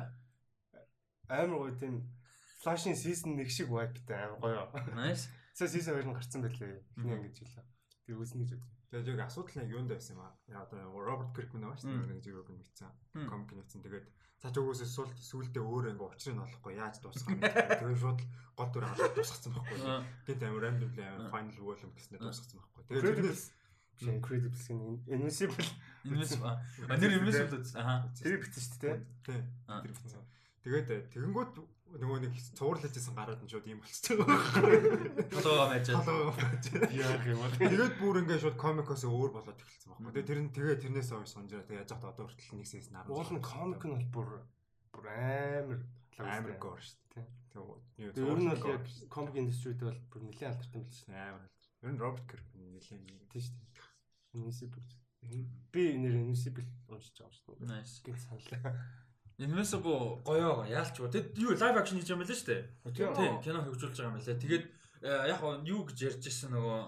[1.33, 1.95] Амар гоё тийм
[2.61, 4.93] Flash-ийн season 1 шиг vibe-тай амар гоё.
[4.93, 5.29] Nice.
[5.57, 6.85] Сая season 2 нь гарцсан байлээ.
[6.97, 7.65] Эхний ангиж жилээ.
[8.09, 8.84] Тэр үзнэ гэж бодсон.
[8.91, 10.33] Тэгээд яг асуудал нь юунд байсан юм аа.
[10.49, 12.11] Яг одоо Роберт Киркман байгаа шүү дээ.
[12.13, 12.93] Нэг зэрэг нэгцэн.
[13.31, 13.83] Комик нэгцэн.
[13.85, 14.07] Тэгээд
[14.45, 17.41] цааш өгөөсөө сул сүулдэ өөрөө ингээ учрыг нь олохгүй яаж дуусгах юм.
[17.41, 18.21] Тэгээд шууд
[18.59, 19.79] гол дүр халаад дуусгацсан байхгүй.
[20.29, 22.83] Тэгээд амар random амар final volume гэснээр дуусгацсан байхгүй.
[22.93, 23.45] Тэгээд тэрнээс
[24.03, 24.67] Incredibles
[25.07, 25.69] Invincible
[26.05, 26.59] Invincible.
[26.91, 28.05] А нэр Invincible аа.
[28.13, 28.97] Тэр бичсэн шүү дээ.
[29.25, 29.43] Тийм.
[29.65, 30.25] Тэр бичсэн.
[30.65, 31.53] Тэгээд тэгэнгүүт
[31.95, 35.31] нөгөө нэг цуурлаж исэн гараад нь шууд ийм болчихсон байгаа.
[35.31, 35.87] Толгоо байж.
[35.91, 36.65] Толгоо байж.
[36.91, 37.55] Яах юм бол.
[37.55, 40.13] Тэгээд бүр ингээ шууд комикоос өөр болоод эхэлсэн байхгүй.
[40.15, 43.07] Тэгээд тэр нь тэгээ тэрнээс хойш сонжраа тэгээд яаж хат одоо хүртэл нэг сээс нар.
[43.07, 44.29] Уул нь комик нь бол бүр
[44.91, 45.81] бүр амар
[46.19, 47.27] амар гоор шүү дээ.
[47.99, 51.23] Тэгээд ер нь бол яг комик индустрид бол бүр нэлээд алдартай юм л шүү дээ.
[51.31, 51.47] Амар.
[51.85, 53.75] Ер нь Роберт Киркман нэлээд тийм шүү дээ.
[54.35, 54.83] Invincible.
[55.71, 57.71] Би нэр Invincible уншиж байгаа шүү дээ.
[57.71, 58.03] Nice.
[58.03, 58.75] Гэнэ саналаа.
[59.39, 61.11] Invincible гоёо яалч гоо.
[61.11, 62.63] Тэгэд юу лайв акшн хийж байгаа юм байна шүү дээ.
[63.19, 64.43] Тийм кино хөгжүүлж байгаа юм байна лээ.
[64.43, 64.65] Тэгээд
[65.03, 66.81] э, яг юу гэж ярьж ирсэн нөгөө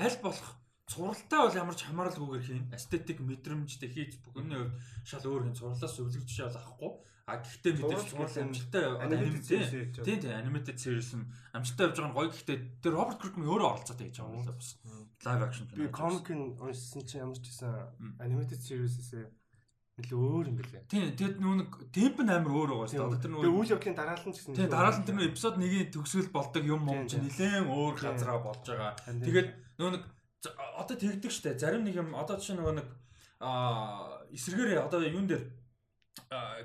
[0.00, 0.50] аль болох
[0.88, 2.72] цуралтай бол ямар ч хамааралгүйгээр хийн.
[2.72, 5.58] Эстетик мэдрэмжтэй хийж бүхний хувьд шал өөр хийн.
[5.60, 6.92] Цурлаас өвлөгч бол авахгүй.
[7.24, 9.48] А гэхдээ мэдээж цурал амжилттай аниматэд
[10.04, 11.24] тийм тийм аниматэд series нь
[11.56, 12.28] амжилттай явж байгаа нь гоё.
[12.28, 14.70] Гэхдээ тэр Роберт Киркман өөрөө оролцоотой гэж байгаа юм байна бас.
[15.24, 15.80] Лайв акшн кино.
[15.80, 17.72] Би нь уншсан чинь ямар ч гэсэн
[18.20, 19.28] аниматэд series-ээс
[19.94, 20.82] нэлээ өөр юм бэлээ.
[20.90, 21.60] Тийм, тэгэд нүүн
[21.94, 23.22] темп нь амар өөр байгаа шүү дээ.
[23.22, 24.54] Тэр нүүн үйл явдлын дараалал ч гэсэн.
[24.58, 28.40] Тийм, дараалал нь тэр нүүн эпизод 1-ийн төгсгөл болдог юм юм чинь нэлээд өөр газараа
[28.42, 28.92] болж байгаа.
[29.06, 29.94] Тэгээд нүүн
[30.50, 31.54] одоо тэгдэг штэ.
[31.62, 32.88] Зарим нэг юм одоо жишээ нөгөө нэг
[33.38, 35.46] аа эсэргээрээ одоо юун дээр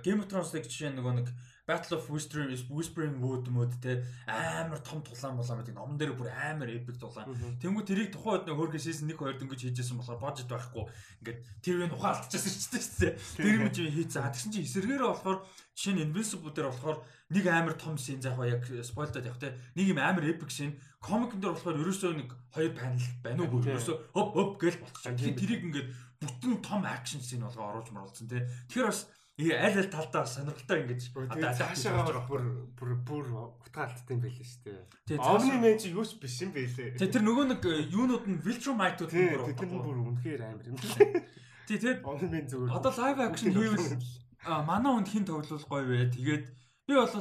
[0.01, 1.27] Game of Thrones-ыг жишээ нөгөө нэг
[1.69, 6.33] Battle of Whispering Whispering Wood мод те амар том тулаан болоо гэдэг номон дээр бүр
[6.33, 7.29] амар epic тулаан.
[7.61, 10.89] Тэнгүү тэрийг тухайн үед нэг хөргө season 1 2 дөнгөж хийжсэн болохоор budget байхгүй.
[11.21, 13.13] Ингээд тэр үн ухаалтчихсан шүү дээ.
[13.37, 14.33] Тэр юм чи хийцээ.
[14.33, 15.45] Тэгсэн чи эсэргээрээ болохоор
[15.77, 16.97] жишээ нь Invincible дээр болохоор
[17.29, 21.37] нэг амар том шин заах яг спойлдод явах те нэг юм амар epic шин комик
[21.37, 25.37] дээр болохоор ерөөсөө нэг хоёр панел байна уу ерөөсөө хоп хоп гэж болчихсон.
[25.37, 28.49] Тэрийг ингээд бүтэн том акшн шин болгоо оруулж мруулсан те.
[28.67, 29.07] Тэгэхээр бас
[29.39, 32.43] Ээ аль аль талдаа сонирхолтой ингэж одоо цаашаа бүр
[32.75, 33.25] бүр бүр
[33.63, 34.67] утгаалттай юм байл шүү
[35.07, 35.15] дээ.
[35.15, 36.99] Omni Man чи юу ч биш юм байлээ.
[36.99, 40.75] Тэ тэр нөгөө нэг э, юунууд нь Viltrumite-ууд бүр тэд нь бүр үнэхээр амар юм.
[41.71, 42.75] Тий тэр Omni Man зүгээр.
[42.75, 43.95] Одоо live action хийвэл
[44.43, 46.11] манай хүнд хин тоглол гоё вэ.
[46.19, 46.45] Тэгээд
[46.91, 47.15] би бол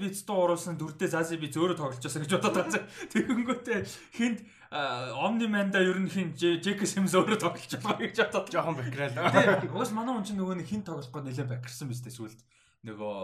[0.00, 2.84] Битс дуу оруулсан дүрдээ Зази Битс өөрөө тоглож байсан гэж бодоод байгаа.
[3.12, 3.78] Тэгэнгүүтээ
[4.16, 9.14] хинд Omni Man-да ер нь хин Джек Симс өөрөө тоглож байгаа гэж бодоод жоохон бэкрэл.
[9.14, 9.70] Тийм.
[9.70, 12.40] Уус манай хүн чинь нөгөө хин тоглох гээд нэлээд бэкэрсэн биз дээ сүлд.
[12.82, 13.14] Нөгөө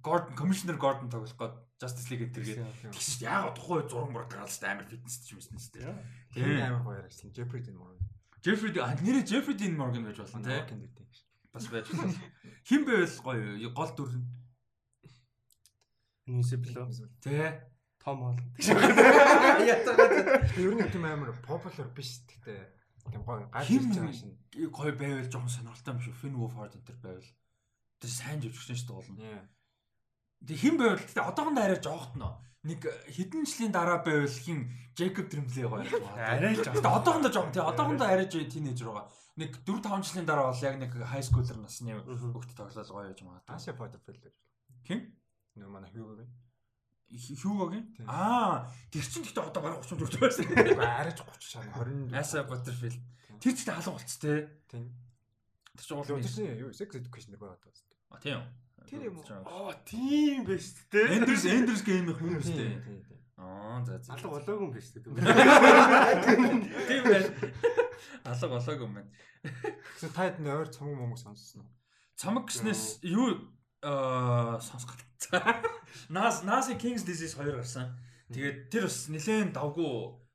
[0.00, 2.64] Gordon Commissioner Gordon тоглох гээд Justice League гэдэг.
[2.96, 5.92] Тэгсэн чинь яагаад тухайн зураг мураг гаргалж амар фитнес ч юм шүү дээ.
[6.32, 7.28] Тийм амар гоё ярьсан.
[7.36, 8.08] Jeffrey Dean Morgan.
[8.40, 10.88] Jeffrey нэрээ Jeffrey Dean Morgan гэж болсон тийм.
[11.52, 12.16] Бас байж болно.
[12.64, 14.10] Хин байвал гоё гол дүр
[16.28, 16.72] Invincible.
[17.20, 17.68] Тэ.
[18.08, 18.40] Том Холланд.
[19.68, 20.12] Ятагаад
[20.56, 22.60] ер нь тийм амар popular биш гэхдээ
[23.12, 24.32] тийм гоё гал ирж байгаа шин.
[24.72, 26.16] Гоё байвал жоохон сонирхолтой юм шүү.
[26.16, 27.30] Finn Wolfhard энэ төр байвал.
[28.00, 29.16] Тэр сайн живчгэн шүү дээ болно.
[30.48, 32.32] Тэг хин байвал гэхдээ одоохондоо арай жоохт нөө.
[32.64, 32.80] Нэг
[33.12, 35.84] хэдэн жилийн дараа байвал хин Jacob Tremblay гоё.
[36.16, 36.80] Арай л жоохт.
[36.80, 37.60] Одоохондоо жоох тий.
[37.60, 39.12] Одоохондоо арай тинейжер байгаа.
[39.36, 43.20] Нэг 4 5 жилийн дараа бол яг нэг high schooler насны хүүхд тоглол гоё гэж
[43.22, 43.52] магадгүй.
[43.52, 44.18] Аша Potter Phil.
[44.88, 45.14] Хин?
[45.54, 46.47] Нөгөө манай Хьюгогийн.
[47.08, 47.88] Хьюгогийн?
[48.04, 50.44] Аа, тэр чинь гэхдээ одоо бараг 30 хүрч байсан.
[50.76, 52.12] Арайч 30 шаа 20.
[52.12, 53.00] Аса Butterfield.
[53.40, 54.44] Тэр чинь халуун болц тээ.
[54.68, 54.92] Тийм.
[55.72, 57.72] Тэр чинь уул тийм юу sex education дээр байгаа таа.
[58.12, 58.44] А тийм.
[58.84, 59.24] Тэр юм уу?
[59.24, 61.16] Аа, тийм байж тээ.
[61.16, 62.76] Enders Enders game их юм шүү дээ.
[62.84, 63.18] Тийм тийм.
[63.40, 64.12] Аа, за за.
[64.12, 65.00] Алга болоогүй юм биш үү?
[66.92, 67.28] Тийм байна.
[68.28, 69.10] Алга болоогүй юм байна.
[69.96, 71.72] Тэгсэн таад нойр цомог момог сонссон уу?
[72.18, 73.48] Цомог гэснээс юу
[73.82, 74.96] аа сонсгол.
[76.08, 77.94] Нас Наси Kings Disease 2 гарсан.
[78.32, 79.86] Тэгээд тэр бас нэлээд давгүй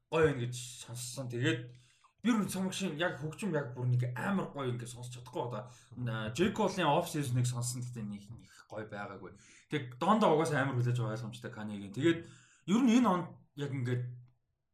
[0.10, 1.28] гоё байна гэж сонссон.
[1.30, 1.60] Тэгээд
[2.24, 5.68] бэр цомог шин яг хөгжим яг бүр нэг амар гоё ингэ сонсч чадахгүй одоо
[6.32, 9.36] J Cole-ийн off season-ыг сонссон гэдэг нэг нэг гоё байгаагүй.
[9.68, 11.94] Тэг дондоо угаасаа амар хүлээж байгаа ойлгомжтой Kanye-гийн.
[11.94, 12.20] Тэгээд
[12.72, 13.28] ер нь энэ онд
[13.60, 14.04] яг ингээд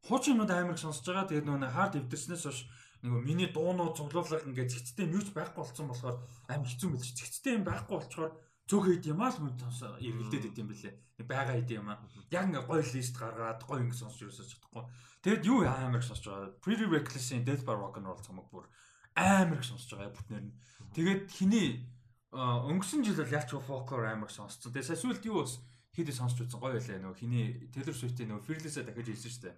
[0.05, 1.25] хуучинууд амар их сонсож байгаа.
[1.25, 2.59] Тэгээд нөгөө hard эвдэрснээс хойш
[3.03, 6.17] нөгөө миний дуунууд цуглуулга ингээд зэгцтэй мьюз байхгүй болсон болохоор
[6.51, 8.31] амар хэцүү мэлж зэгцтэй юм байхгүй болчоор
[8.69, 10.93] цөөхөн хэд юм аа л мөн эргэлдээд идэм бэлээ.
[11.25, 12.05] Бага идэм юм аа.
[12.29, 14.85] Яг ингээ гоё лист гаргаад гоё ингээ сонсч юусаж чадахгүй.
[15.25, 16.53] Тэгэд юу амар их сонсож байгаа.
[16.61, 18.69] Pretty Reckless-ийн Death by Rock and Roll цомог бүр
[19.17, 20.53] амар их сонсож байгаа бүтнээр нь.
[20.93, 21.89] Тэгээд хиний
[22.29, 24.69] өнгөрсөн жил бол ялч folklore амар их сонссон.
[24.69, 25.57] Тэгээд сая сүүлд юу бас
[25.97, 29.57] хийдэ сонсч үзсэн гоё байлаа нөгөө хиний Taylor Swift-ийн нөгөө Fearless-а дахиж хэлсэн шүү дээ.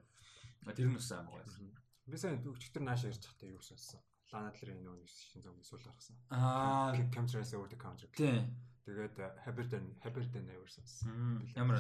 [0.71, 1.75] Тэр нь бас амар гоё.
[2.07, 3.99] Би сайн өчтөр нааш ярьж чадтай юу сонссон.
[4.31, 6.15] Lana Del-Rey нөгөө шин зам сүүл гаргасан.
[6.31, 8.07] Аа, Chemtrails over the counter.
[8.15, 8.47] Тийм.
[8.85, 9.15] Тэгээд
[9.45, 11.45] Habit and Never сонссон.
[11.55, 11.79] Ямар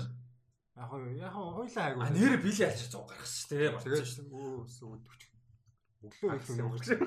[0.75, 2.01] Яг яг хойлоо айгу.
[2.01, 3.75] А нэр били альч зуг гаргасан шүү дээ.
[3.83, 5.03] Тэгээд өө сүүд
[6.01, 6.97] өглөө өглөө өнгөрсөн.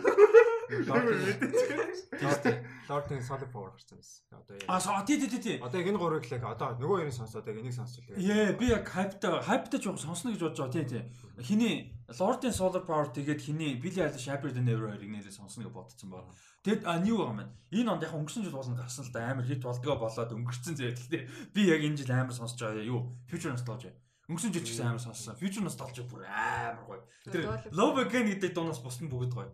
[2.88, 4.20] Лордын Solid Power гарсан байсан.
[4.36, 4.76] Одоо яа.
[4.76, 5.56] А тий тий тий.
[5.64, 8.20] Одоо яг энэ гурвыг л одоо нөгөө ярин сонсоод яг энийг сонсчихлаа.
[8.20, 11.02] Ээ би яг хайпта хайпта жоох сонсно гэж бодож байгаа тий тий.
[11.40, 15.72] Хиний Lord-ын Solar Power тэгээд хиний Billy Eilish Happy Than Ever хоёрыг нэрээ сонсно гэж
[15.72, 16.28] бодсон байна.
[16.60, 17.52] Тэгэд а new байгаа маань.
[17.72, 20.92] Энэ онд яг өнгөрсөн жил болно гарсан л да амар хит болдгоо болоод өнгөрцөн зэ.
[20.92, 21.22] Гэхдээ
[21.56, 23.16] би яг энэ жил амар сонсож байгаа юу?
[23.24, 23.96] Future Nostalgia.
[24.28, 25.40] Өнгөрсөн жил ч гэсэн амар сонссон.
[25.40, 27.00] Future Nostalgia бүр амар гоё.
[27.24, 29.48] Тэр Love Again гэдэг дуунаас бусд нь бүгд гоё.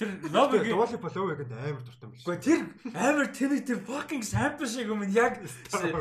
[0.00, 2.24] Тэр Love Again Dolly Follow гэдэг амар дуртай юм биш.
[2.24, 2.60] Гэхдээ тэр
[2.96, 5.44] амар тэр тэр fucking sample шиг юм яг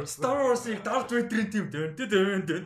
[0.07, 2.63] Star Wars-ыг Darth Vader-ийн тийм дөн дөн дөн.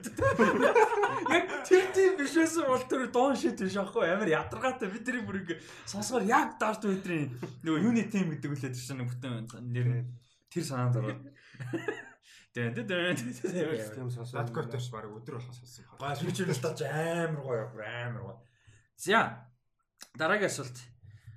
[1.30, 5.26] Яг тэр тийм биш байсан бол тэр дон шит биш аахгүй амар ядаргаатай бид тэрийг
[5.28, 7.32] бүр ингэ сонсгоор яг Darth Vader-ийн
[7.64, 10.08] нөгөө юуны тим гэдэг үлээд ирсэн бүтэн нэр
[10.52, 11.22] тэр санаанд ороод.
[12.54, 14.44] Дэн дэн дэн тийм сонсоо.
[14.44, 15.86] Надготойш баг өдөр болохоос сонссон.
[15.98, 18.38] Гай switch-ээр л тааж амар гоё амар гоё.
[18.98, 19.50] За
[20.14, 20.94] дараагийн асуулт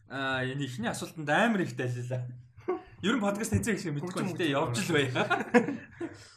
[0.08, 2.22] Аа энэ ихний асуултанд амар их дайлалаа.
[3.02, 5.10] Ер нь подкаст хийх шиг мэдгүй юм дээ явж л бай.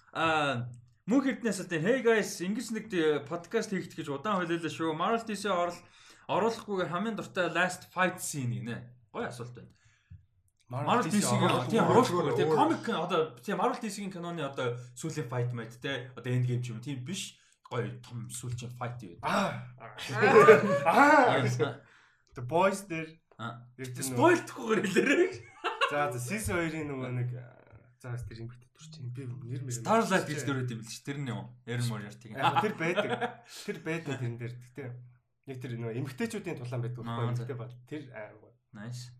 [0.09, 0.65] Аа
[1.09, 2.85] мөн хэдний асуулт hey guys ингэж нэг
[3.25, 4.93] подкаст хийх гэж удаан хойлолоо шүү.
[4.93, 5.79] Marvel DC орол
[6.29, 8.77] оруулахгүйгээр хамгийн дуртай last fight scene гинэ.
[9.09, 9.73] Гоё асуулт байна.
[10.69, 15.81] Marvel DC-ийн тийм оруулахгүй тийм комик одоо тийм Marvel DC-ийн киноны одоо сүүлийн fight мэд
[15.81, 17.33] те одоо end game ч юм тийм биш
[17.65, 19.17] гоё том сүүлчийн fight юу.
[19.25, 19.65] Аа.
[20.85, 21.41] Аа.
[22.37, 23.09] The boys дээр
[23.81, 25.31] Спойлдохгүйгээр хэлээрэй.
[25.89, 27.29] За за Сис 2-ийн нөгөө нэг
[27.99, 31.03] за тэр юм битээ төрч юм би нэр мэр Starlight гэж дөрөд юм л ш.
[31.03, 31.51] Тэр нь юу?
[31.67, 33.09] Aaron Moriarty тэр байдаг.
[33.67, 34.55] Тэр байдаг тэрэн дээр.
[34.55, 34.83] Гэтэ
[35.51, 37.73] яг тэр нөгөө эмгтээчүүдийн тулаан байдаг байхгүй эмгтээ бод.
[37.91, 38.31] Тэр аа.
[38.71, 39.11] Nice.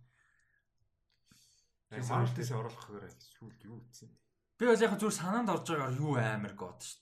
[1.91, 4.09] Тэр Marvel-ээс оруулахгүйгээр сүүлд юу ütсэн.
[4.55, 7.01] Би бас яг зүгээр санаанд орж байгаагаар юу амар гоод ш.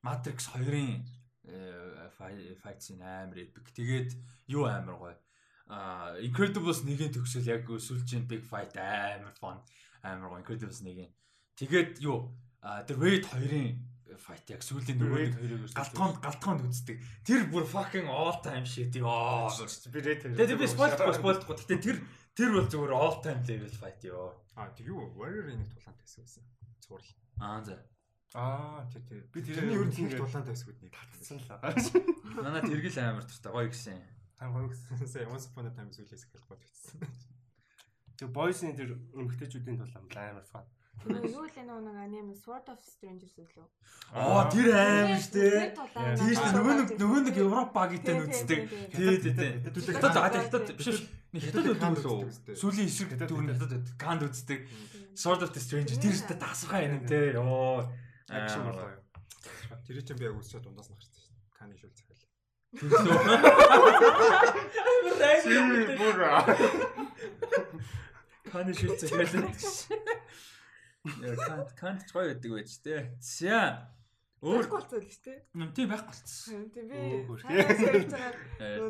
[0.00, 1.04] Matrix 2-ын
[2.62, 3.68] fight scene амар epic.
[3.74, 4.16] Тэгээд
[4.48, 5.16] юу амар гоё
[5.68, 9.60] а Incredibles 1-ийн төгсөл яг сүүлчийн big fight амар fun
[10.00, 11.12] амар гоо Incredibles 1-ийн.
[11.58, 12.30] Тэгээд юу
[12.62, 13.88] тэр Raid 2-ын
[14.18, 16.98] fight яг сүүлийн нөгөө галтгоонд галтгоонд үздэг.
[17.26, 19.46] Тэр бүр fucking all time shit ёо.
[19.90, 20.38] Би Raid 2.
[20.38, 21.56] Тэгээд би spoilдохгүй spoilдохгүй.
[21.62, 21.96] Гэтэ тэр
[22.34, 24.34] тэр бол зүгээр all time level fight ёо.
[24.58, 26.44] А тэг юу Warrior-ийн нэг тулаантай хэсэг байсан.
[26.82, 27.10] Цуврал.
[27.38, 27.78] Аа за.
[28.34, 29.22] Аа тий тий.
[29.30, 32.42] Би тэрний ер нь нэг тулаантай хэсгүүд нэг татсан л.
[32.42, 34.02] Манай тэргэл амар туртай гоё гисэн.
[34.34, 35.06] Сайн гоё гэсэн.
[35.06, 37.02] Сая Once Upon a Time зүйлээс их бодож утсан.
[38.18, 40.66] Тэгээ Boys-ийн тэр эмгтээчүүдийн тулаан амар фан.
[41.04, 41.52] Тэр юу л
[41.84, 43.66] нэг аним Sword of Strangers үлээ.
[44.12, 45.72] Аа тэр амар штэ.
[46.18, 48.60] Тийм штэ нөгөө нэг нөгөө нэг Европ багтай нүцдэг.
[48.92, 49.52] Тий тий тий.
[49.94, 51.06] Хятад хятад биш шүү.
[51.32, 52.28] Нэг хятад өгдөг лөө.
[52.58, 54.66] Сүлийн эсрэг дүүрэн хятад ганд үздэг.
[55.14, 57.32] Sword of the Strangers тэр штэ тасархаа юм те.
[57.38, 57.86] Йоо.
[58.28, 58.98] Акшн болоо.
[59.86, 61.30] Тэр чинь би яг үсчээ дундаас нь гарсан штэ.
[61.56, 62.08] Каны шүүл цаг.
[65.46, 66.20] Сүү бүр.
[68.52, 69.44] Каны шилцээ хэлээ.
[69.48, 70.57] Яа
[71.04, 73.00] кант кант гоё байдаг байж тээ.
[73.20, 73.90] За.
[74.38, 75.72] Өөр болцоо л шүү дээ.
[75.74, 76.70] Тийм байх болцсон.
[76.70, 76.98] Тийм би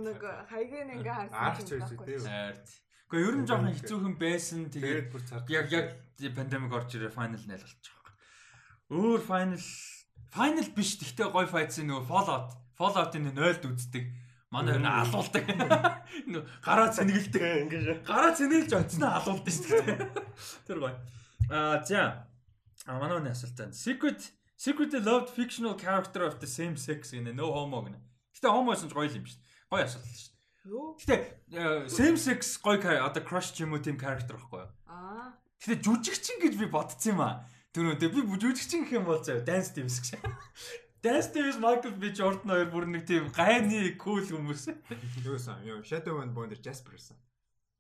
[0.05, 2.21] нэг хайгын ингээ харсан юм байхгүй.
[2.21, 2.69] Хайрт.
[3.09, 4.61] Гэхдээ ер нь жоохон хэцүүхэн байсан.
[4.69, 5.09] Тэгээд
[5.49, 5.89] яг яг
[6.37, 7.97] пандемик орж ирээ файнал найл болчих.
[8.93, 9.65] Өөр файнал
[10.29, 11.01] файнал биш.
[11.01, 14.05] Гэхдээ гоё файтс нөгөө Fallout Fallout-ын 0-д үздэг.
[14.53, 15.45] Манай хүн алуулдаг.
[16.61, 17.43] Гараа цэнгэлдэг.
[17.69, 20.09] Ингээд гараа цэнгэлж оцсноо алуулдаг шүү дээ.
[20.69, 20.97] Тэр гоё.
[21.51, 22.29] Аа за.
[22.87, 23.73] А манай хүн асуулт байна.
[23.73, 27.99] Secret secretly loved fictional character of the same sex гэнэ no homo гэнэ.
[28.37, 29.69] Гэтэ homo гэсэн ч гоё юм шүү дээ.
[29.71, 31.23] Гоё асуулт шүү дээ.
[31.49, 34.71] Гэтэ same sex гоё одоо crush ч юм уу тийм character байхгүй юу?
[34.89, 35.33] Аа.
[35.63, 37.45] Гэтэ жүжигчин гэж би бодсон юм аа.
[37.73, 40.21] Тэр үү би жүжигчин гэх юм бол заяа dance teams гэж.
[41.01, 44.67] Dance Davis Michael B Jordan хоёр бүр нэг тийм гайны cool хүмүүс.
[45.23, 47.15] Юусан юу Shadow and дээр Jasper байсан.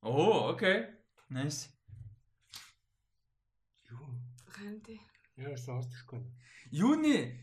[0.03, 0.87] Оо, окей.
[1.29, 1.67] Nice.
[4.59, 4.99] Харин тий.
[5.39, 6.19] Яасан орж ирэхгүй.
[6.75, 7.39] Юуны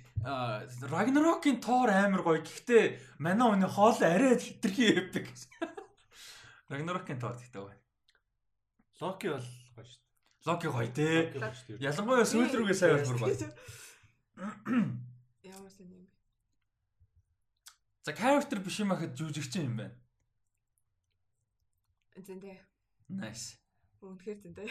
[0.91, 2.43] Ragnarok-ийн тоор амар гоё.
[2.43, 5.31] Гэхдээ манай хүний хоол арай хитрхи epic.
[6.71, 7.79] Ragnarok-ийн тоор гэхдээ гоё.
[8.99, 9.47] Локи бол
[9.79, 10.43] гоё шүү дээ.
[10.43, 11.79] Локи гоё дээ.
[11.79, 13.37] Ялангуяа сүүл рүүгээ сайн бол бүр гоё.
[15.47, 16.11] Ямар сэн юм бэ?
[18.03, 19.95] За character биш юм ахад жүжигч юм байна.
[22.19, 22.59] Зэнтэй.
[23.07, 23.55] Nice.
[24.03, 24.67] Үнэхээр зэнтэй.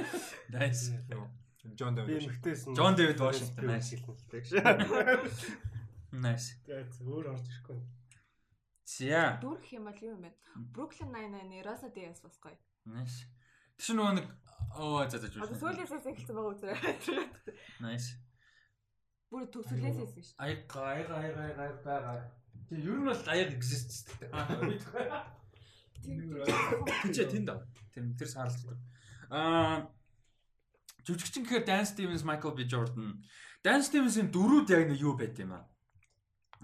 [0.56, 0.88] Nice.
[1.62, 2.26] John Би David.
[2.28, 2.74] эмхтэйсэн.
[2.74, 3.94] John David Washington, nice.
[4.32, 4.50] Nice.
[6.12, 6.46] Nice.
[6.66, 7.78] Тэгээд өөр орж ирэхгүй.
[8.84, 9.38] За.
[9.40, 10.30] Дүүрх юм бол юу юм бэ?
[10.74, 12.58] Brooklyn Nine-Nine Rosa Diaz гоё.
[12.84, 13.24] Nice.
[13.78, 14.26] Тэш нөгөө нэг
[14.76, 15.60] оо за за Одоо жүжиг.
[15.62, 16.76] сүүлээсээс эхэлсэн байгаа үзрээ.
[17.86, 18.18] Nice.
[19.32, 20.36] Бүр төгсгөлээс хэлсэн шүү.
[20.44, 22.20] Ай гай гай гай гай байгаа.
[22.68, 24.28] Тэг ер нь бол аяг exists гэдэг.
[26.02, 27.62] Тийч тэнд аа.
[27.94, 28.76] Тэр тэр саарлдаг.
[29.32, 29.88] Аа
[31.06, 33.22] жүжигчин гэхээр Dan Stevens, Michael B Jordan.
[33.62, 35.66] Dan Stevens-ийн дөрүүд яг нэг юу байт юм аа.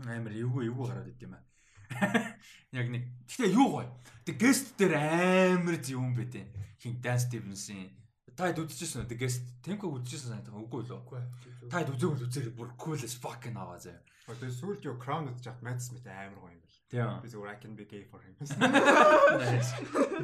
[0.07, 1.45] Амар эвгүй эвгүй гараад ид юм аа.
[2.78, 3.09] Яг нэг.
[3.24, 3.89] Гэтэ юу гоё.
[4.28, 6.53] Тэг guest дээр амар зөв юм байт юм.
[6.78, 7.99] Хин Dan Stevens-ийн
[8.39, 9.11] та хэд үзчихсэн үү?
[9.11, 11.03] Тэг guest Temko үзчихсэн санагдах үгүй лөө.
[11.03, 11.22] Үгүй.
[11.66, 13.99] Та хэд үзээгүй үзээрэй бүр cool as fucking аваа заяа.
[14.30, 16.78] Одоо сүүлд юу Crown хат Matt Smith амар гоё юм бэл.
[16.86, 17.18] Тийм.
[17.18, 18.39] Би зүгээр I can be gay for him.
[19.43, 19.74] Nice.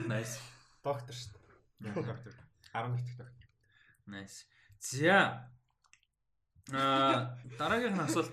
[0.07, 0.39] Nice.
[0.87, 1.35] Доктор шүү
[1.83, 1.91] дээ.
[1.91, 2.35] Доктор.
[2.71, 3.43] 11 дэх доктор.
[4.07, 4.44] Nice.
[4.78, 5.48] За.
[6.72, 8.32] Аа дараагийн асуулт.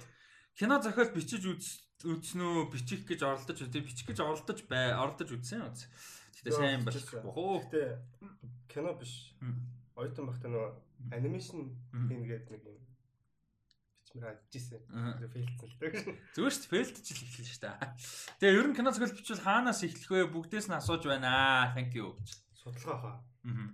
[0.56, 2.72] Кино зохиол бичиж үз үзсэн үү?
[2.72, 3.72] Бичих гэж оролдож үү?
[3.82, 5.74] Бичих гэж оролдож бай, оролдож үзсэн үү?
[6.42, 7.58] Гэтэ сайн болохгүй хөө.
[7.70, 7.82] Гэтэ
[8.68, 9.36] кино биш.
[9.96, 10.70] Ойтон багтаа нөгөө
[11.14, 12.80] анимашн гэдэг нэг юм
[14.12, 14.82] бичмээр ажиллажсэн.
[15.32, 15.92] Фейлдсэн л дээ.
[16.36, 16.72] Зүгээр шүү дээ.
[16.72, 17.78] Фейлдж л эхэлнэ шүү дээ.
[18.42, 20.34] Тэгээ ер нь кино зохиол бичвэл хаанаас эхлэх вэ?
[20.34, 21.72] Бүгдээс нь асууж байна аа.
[21.76, 22.18] Thank you.
[22.58, 23.16] Судалгаа хаа.
[23.46, 23.70] Аа.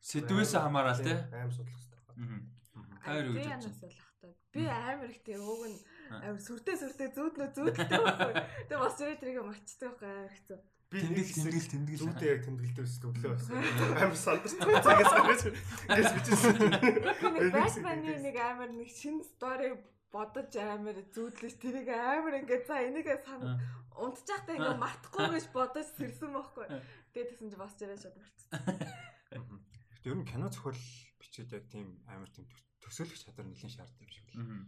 [0.00, 1.16] Сэдвээс хамаарал тий.
[1.34, 2.00] Аим судлах хэрэгтэй.
[2.16, 2.98] Аа.
[3.02, 4.32] Хайр хатаа.
[4.52, 5.78] Би амар ихтэй ууг нь
[6.08, 8.32] амар сүртэй сүртэй зүүднөө зүүдтэй байхгүй.
[8.68, 10.58] Тэгээ бас тэрийг тэрийг мачдаг байхгүй амар хэцүү.
[10.88, 12.00] Би Тэндэл тэндэл тэндэл.
[12.00, 13.52] Зүйтэй яг тэмдэглэдэг ус өглөө байсан.
[13.92, 15.42] Амар сандарч цагаас гарч.
[15.84, 16.56] Гэс бичсэн.
[16.64, 19.76] Би нэг Batman-ы нэг амар нэг шинэ стори
[20.08, 23.60] бодож амар зүүдлэж тэрийг амар ингээд за энийгээ сан
[24.00, 26.66] унтчих та ингээд мартахгүй гэж бодож сэрсэн байхгүй.
[27.12, 28.48] Тэгээ тэгсэн чи бас тэрэ шууд марцсан.
[30.08, 30.80] Ер нь кино зохиол
[31.20, 32.48] бичээд яг тийм амар тийм
[32.80, 34.64] төсөөлөх чадвар нэлээд шаарддаг юм шиг байна.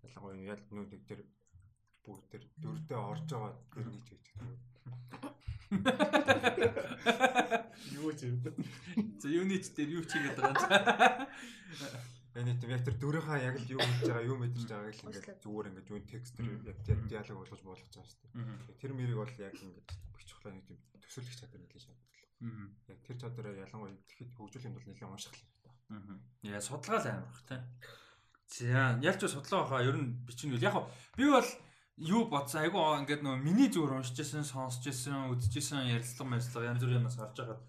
[0.00, 1.22] Ялангуяа яг нүүдэг дээр
[2.08, 4.24] бүгд тэр дөрөвдөө орж байгаа тэр нийт гэж.
[8.00, 8.40] Юу ч юм.
[9.20, 12.08] За юуны ч дээр юу ч хийгээд байгаа юм.
[12.38, 15.42] Энэ тийм яг тэр дөрийнхаа яг л юу хийж байгаа, юу мэдэрч байгааг л ингээд
[15.44, 16.78] зүгээр ингээд юу текст тэр яг
[17.12, 18.78] диалог болгож болгож байгаа шүү дээ.
[18.80, 22.07] Тэр мэрийг бол яг ингээд бич чухлаа нэг тийм төсөөлөх чадвар нэлээд шаарддаг.
[22.40, 25.72] Яг тэр чадвараа ялангуяа тэгэхэд хөгжүүлэх бол нэлээд унших хэрэгтэй.
[26.46, 27.60] Яа судалгаа л амар бах тий.
[28.48, 30.62] За ялч судлаа баха ер нь бичнэ үл.
[30.62, 30.86] Яг
[31.18, 31.48] би бол
[31.98, 36.68] юу бодсон айгу ингээд нөгөө миний зүгээр уншиж байсан, сонсож байсан, үзэж байсан ярилцлага мэрилцлага
[36.70, 37.62] янз бүрийн юмас харж хагаад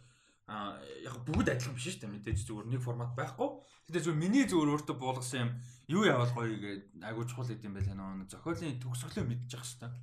[0.49, 3.49] а яг бүгд адилхан биш шүү дээ мэдээж зүгээр нэг формат байхгүй.
[3.89, 5.51] Гэтэ зүгээр миний зүгээр өөртөө буулгасан юм
[5.93, 9.93] юу явал гоё гэдэг айгу чухал гэдэм байлаа нөгөө зохиолын төгсгөлөө мэдчих хэвээр.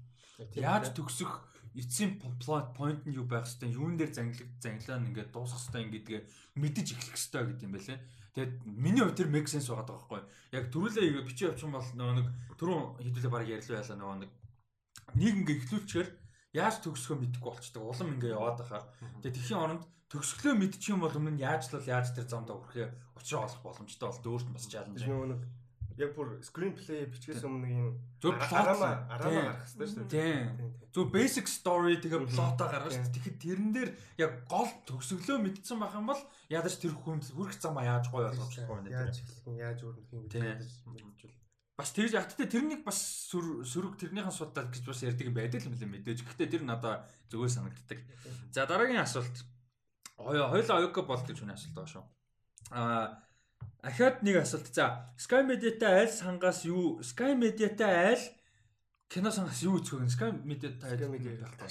[0.57, 1.33] Яаж төгсөх
[1.77, 5.85] эцсийн plot point нь юу байх хэвээр юун дээр зангилах занглаа нь ингээд дуусах хэвээр
[5.87, 6.21] ингэдгээ
[6.57, 7.99] мэдэж эхлэх хэвээр гэдэг юм байлээ.
[8.33, 10.21] Тэгээд миний хувьд тэр make sense байгаа байхгүй.
[10.57, 14.33] Яг төрүүлээ бичиж явчих юм бол нэг түрүүн хэдүүлээ баг ярил байлаа нөгөө нэг
[15.21, 16.09] нэг ингээ ихлүүлчихээр
[16.57, 17.83] яаж төгсөхөө мэдэхгүй болчдөг.
[17.85, 18.85] Улам ингээ яваад байхаар.
[19.21, 19.83] Тэгээд тэхийн оронд
[20.13, 22.89] төгсгөлөө мэдчих юм бол өмнө нь яаж л яаж тэр замдаа хүрэхээ
[23.21, 25.01] учраа олох боломжтой бол дөөрт бас чаленж.
[25.05, 25.41] Нөгөө нэг
[25.97, 27.89] яг бүр screen play бичгээс өмнө юм
[28.21, 30.37] Зөв арама арама гарах хэрэгтэй шүү дээ.
[30.57, 30.73] Тийм.
[30.93, 33.13] Зөв basic story тэгээ плотоо гаргаж шүү.
[33.17, 33.91] Тэгэхэд тэрэн дээр
[34.21, 38.49] яг гол төгсгөлөө мэдсэн байх юм бол ядаж тэр хүнд хүрэх замаа яаж гоё болгох
[38.49, 38.97] болохгүй нэ.
[38.97, 41.45] Яаж эхлэх нь, яаж өөрнөх юм гэж мэдчихвэл.
[41.77, 45.93] Бас тэгж яттай тэрнийг бас сөрөг тэрнийхэн судал гэж бас ярьдаг юм байдаг юм лээ
[45.93, 46.25] мэдээж.
[46.25, 48.01] Гэхдээ тэр надаа зүгээр санагддаг.
[48.49, 49.45] За дараагийн асуулт.
[50.17, 52.05] Оё хоёлаа оёко бол гэж хүний асуулт байгаа шүү.
[52.73, 53.21] Аа
[53.83, 54.71] ахаад нэг асуулт.
[54.75, 58.25] За Sky Media-тай айл сангаас юу Sky Media-тай айл
[59.09, 60.11] кино сангаас юу үзэх вэ?
[60.11, 61.71] Sky Media-тай таа.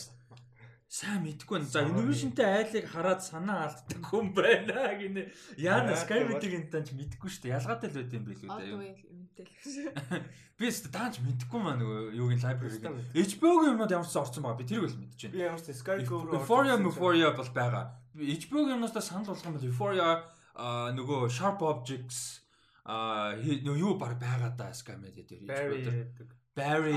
[0.96, 1.68] Сайн мэдгүй байна.
[1.68, 5.28] За Univision-тай айлыг хараад санаа алддаг хүн байна гинэ.
[5.60, 6.24] Яна Яа, Sky.
[6.30, 7.56] Media-гийн танч мэдгүй шүү дээ.
[7.58, 8.78] Ялгаатай л байд юм билүү дээ.
[8.80, 8.94] way
[9.36, 10.24] юмтэй л.
[10.58, 12.72] Би ч таанч мэдгүй маа нөгөө юугийн library.
[12.80, 13.12] System мэд.
[13.12, 14.62] HBO-гийн юмнууд ямар ч орсон байгаа.
[14.62, 15.36] Би тэрийг л мэдчихэв.
[15.36, 17.86] Би ямар ч Sky Go руу Euphoria Euphoria бол байгаа.
[18.16, 20.24] HBO-гийн юмнаас санал болгох юм бол Euphoria
[20.56, 22.42] нөгөө Sharp Objects
[22.86, 26.22] аа нөгөө юу баг байгаа да Skymed дээр.
[26.56, 26.96] Barry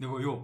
[0.00, 0.38] нөгөө юу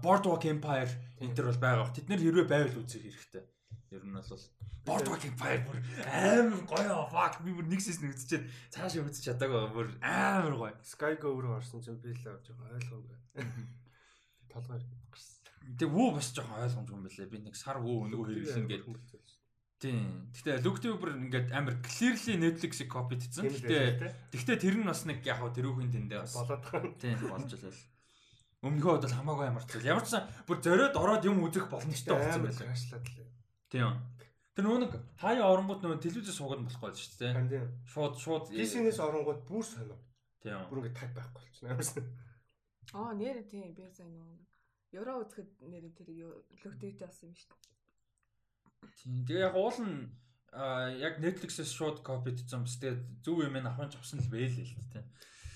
[0.00, 0.88] Boardwalk Empire
[1.20, 1.92] энэ төр бол байгаа.
[1.92, 3.44] Тэд нэр хэрвээ байвал үзэх хэрэгтэй.
[3.92, 4.40] Ер нь бол
[4.86, 5.78] Boardwalk Empire бүр
[6.08, 10.72] амар гоё fuck би бүр нэг сис нэгдчихэд цаашаа үзэж чадаагүй бүр амар гоё.
[10.80, 13.18] Sky Go руу орсон чинь би л жоохон ойлгоогүй.
[14.48, 15.44] Толгой гарсан.
[15.76, 17.28] Тэг вүү бас жоохон ойлгомжгүй юм билээ.
[17.28, 19.31] Би нэг сар вүү нөгөө хэрэглэн гэдэг.
[19.82, 20.30] Тийм.
[20.30, 23.50] Гэхдээ Loctube ингээд амар clearly Netflix-ийг копидсэн.
[23.50, 26.94] Гэхдээ гэхдээ тэр нь бас нэг яг хаа тэрүүхэн тэндээ бас болоод байгаа.
[27.02, 27.74] Тийм болж байлаа.
[28.62, 29.90] Өмнөхөө удаа хамаагүй ямар ч зүйл.
[29.90, 32.66] Ямар ч сан бүр зориод ороод юм үзэх боломжтой болсон байлаа.
[32.70, 33.26] Крашлаад лээ.
[33.74, 33.90] Тийм.
[34.54, 37.34] Тэр нөгөө нэг хаяа оронгууд нөгөө телевизээс суугаад болохгүй шүү дээ.
[37.50, 37.66] Тийм.
[37.90, 39.98] Шууд шууд PC-нээс оронгууд бүр сонио.
[40.38, 40.62] Тийм.
[40.70, 41.74] Бүр ингээд таг байхгүй болчихно.
[41.74, 42.06] Ямарсан.
[42.94, 44.38] Аа нэр тийм би сайн нөгөө
[44.94, 46.08] Евро үзэхэд нэр тэр
[46.62, 47.81] Loctube-тэй болсон юм шүү дээ.
[49.02, 49.26] Тийм.
[49.26, 50.10] Тэгээ яг уул нь
[50.52, 55.06] яг Netflix-ээс шууд копидсон бас тэгээ зөв юм авахын ч авсан л байлээ л тийм.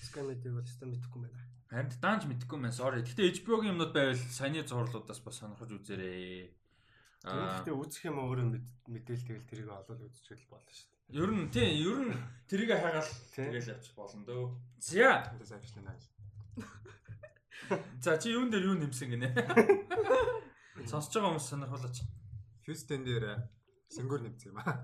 [0.07, 1.41] Skynet-ийг бол өстой мэдэхгүй байна.
[1.69, 2.73] Харин даанч мэдэхгүй байна.
[2.73, 3.03] Sorry.
[3.03, 6.49] Гэтэ HBO-гийн юмнууд байвал саяны зурлуудаас бас сонирхож үзээрэй.
[7.27, 8.47] Гэхдээ үзэх юм өөрөө
[8.87, 11.19] мэдээлэл тэгэл тэрийг олол үзчихэл болно шүү дээ.
[11.19, 12.15] Ер нь тийм, ер нь
[12.47, 14.43] тэрийг хайгаал тэгэл явчих болно дөө.
[14.79, 15.27] За.
[15.35, 15.93] Ажиллана.
[17.99, 19.29] За чи юун дээр юу нэмсэн гинэ?
[20.87, 21.97] Сонсож байгаа хүмүүс сонирхолооч.
[22.67, 23.47] Хьюстон дээр
[23.87, 24.83] сэнгөр нэмсэн юм аа.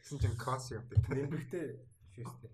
[0.00, 1.04] Гэсэн чинь кос явдаг.
[1.04, 1.84] Нэмбэгтэй
[2.16, 2.48] Хьюстон.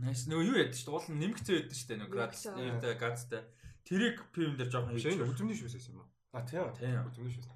[0.00, 0.96] Найс нөгөө юу яддаг шүү дээ.
[0.96, 2.00] Уул нь нэмгцээ яддаг шүү дээ.
[2.00, 3.44] Нөгөө градтай газтай.
[3.84, 5.04] Тэрийг пивэн дээр жоохон хийж.
[5.04, 6.08] Шинэ үзмний шүүсээс юм аа.
[6.32, 6.64] А тийм.
[6.80, 7.04] Тийм.
[7.12, 7.52] Үзмний шүүс.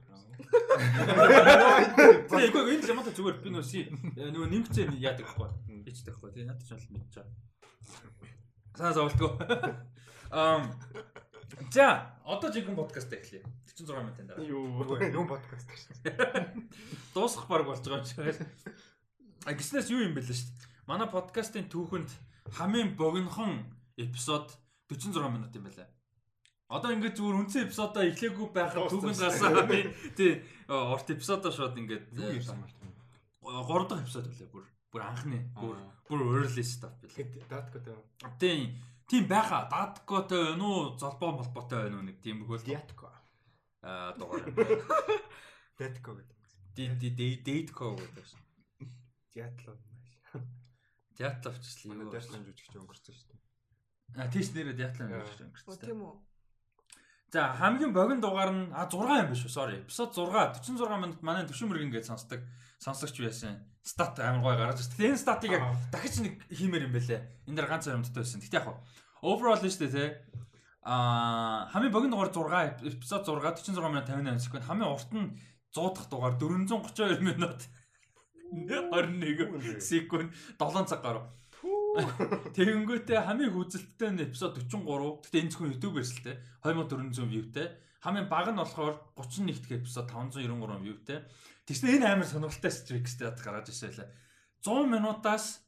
[2.29, 3.73] Тэгээ эгүй энэ ямаа зүгээр би нөөс
[4.21, 5.49] нөгөө нэмгцээ яадаг байхгүй.
[5.81, 6.31] Хийчдэг байхгүй.
[6.37, 7.33] Тэгээ надад ч бол мэдж байгаа.
[8.77, 9.33] Саа зовлтгоо.
[10.37, 10.77] Ам
[11.71, 13.43] За, одоо жинхэнэ подкаст эхлэе.
[13.77, 14.45] 46 минутын дараа.
[14.45, 16.01] Юу, юу подкаст гэж.
[17.15, 18.49] Дуусах баг болж байгаа юм шиг.
[19.45, 20.89] А гиснээс юу юм бэ л шүү дээ.
[20.89, 22.09] Манай подкастын түүхэнд
[22.57, 23.69] хамгийн богинохон
[24.01, 24.57] эпизод
[24.89, 25.93] 46 минут юм байлаа.
[26.73, 30.41] Одоо ингээд зүгээр үндсэн эпизодоо эхлээгүй байхад түүхэнд гарсан би тий
[30.73, 32.33] урт эпизодоо шууд ингээд 3
[33.93, 35.77] дахь эпизод үлээ бүр бүр анхны бүр
[36.09, 37.45] бүр early stuff билээ.
[37.45, 38.01] Даткотой.
[38.41, 38.73] Тийм
[39.07, 43.06] тийм байха даткотой байна уу золбоо молбоотой байна уу нэг тийм хөл датко
[43.87, 44.43] аа дугаар
[45.79, 46.39] датко гэдэг.
[46.75, 48.43] Ди ди дейтко гэдэг шин.
[49.31, 49.79] Дятлов.
[51.15, 52.11] Дятлов ч л юм.
[52.11, 53.41] Дятлов жүжигч өнгөрсөн шүү дээ.
[54.19, 55.87] А тийш нэрээ дятлов жүжигч өнгөрсөн.
[55.87, 56.15] Тийм үү.
[57.33, 59.53] За хамгийн богино дугаар нь а 6 юм биш үү?
[59.55, 59.77] Sorry.
[59.85, 62.41] Эпизод 6 46 минут манай төвшмөрг ингээд сонсдог
[62.79, 63.63] сонсогч байсан.
[63.83, 64.97] Стат амар гой гарч ирсэн.
[64.97, 67.21] Тэгээ энэ статыг яг дахиж нэг хиймээр юм бэлээ.
[67.51, 68.41] Энэ дэр ганц харамттай байсан.
[68.41, 68.67] Гэтэ яг
[69.23, 70.05] overall нь шүү дээ те.
[70.87, 73.43] Аа хамгийн богино дугаар 6 эпизод 6
[73.75, 74.63] 46 минут 58 секунд.
[74.71, 75.35] Хамгийн урт нь
[75.75, 77.67] 100 дахь дугаар 432 минут
[78.55, 81.27] 21 секунд 7 цаг гаруй.
[82.55, 85.27] Тэгэнгүүтээ хамгийн хүзэлттэй нь эпизод 43.
[85.27, 86.33] Гэтэ энэ зөвхөн YouTube-ээс л те
[86.63, 87.67] 2400 viewтэй.
[88.07, 91.19] Хамгийн бага нь болохоор 31 дэх эпизод 593 viewтэй.
[91.67, 94.11] Тэгснэ энэ амар сонирхолтой streaks-тэй гараад ирсэн лээ.
[94.63, 95.66] 100 минутаас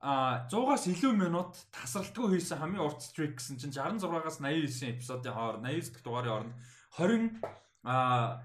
[0.00, 5.68] а 100-аас илүү минут тасралтгүй хийсэн хамгийн урт streak гэсэн чинь 66-аас 89 эпизодын хооронд
[5.68, 6.52] 89 дэх дугаарын
[6.96, 7.44] хооронд 20
[7.84, 8.40] а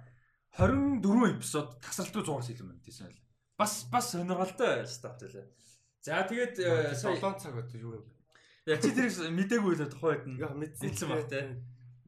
[0.60, 3.24] 24 эпизод тасралтгүй 100-аас илүү минут хийсэн лээ.
[3.56, 5.48] Бас бас сонирхолтой стат лээ.
[6.04, 6.60] За тэгээд
[6.92, 8.06] сая 7 цаг одоо юу юм.
[8.68, 11.56] Яг чи тэр мдээгүй л тухайд нь мэдсэн баг те.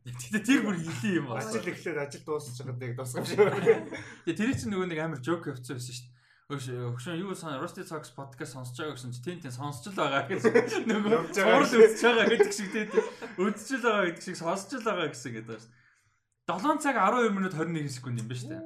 [0.08, 1.43] Тэгтээ тэр бүр хилий юм байна.
[1.43, 3.32] Ажил эхлээд ажил дуусчих чад яг тусгамж.
[3.32, 6.16] Тэгээ тэр чинь нөгөө нэг амар жок явцсан байсан шүү дээ.
[6.48, 10.32] Өгшөн юу сан Rusty Talks podcast сонсож байгаа гэсэн чи тэн тэн сонсч л байгаа
[10.32, 10.48] гэж
[10.88, 12.88] нөгөө цуврал үзэж байгаа гэдэг шиг тэн
[13.36, 15.68] үзэж л байгаа гэдэг шиг сонсч л байгаа гэсэн гэдэг байна.
[16.48, 18.64] 7 цаг 12 минут 21 секунд юм ба дээ.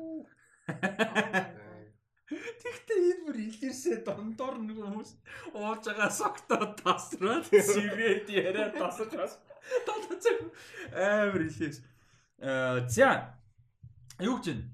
[2.62, 5.12] Тэгтээ энэ бүр илэрсээ дондор нэг хүмүүс
[5.58, 9.42] ууж байгаа согтоо тасраад сивэд яриа тасаж бас
[9.90, 10.24] тасаж
[10.94, 11.82] амар илээс.
[12.46, 13.42] Аа за
[14.22, 14.70] юу гэж байна?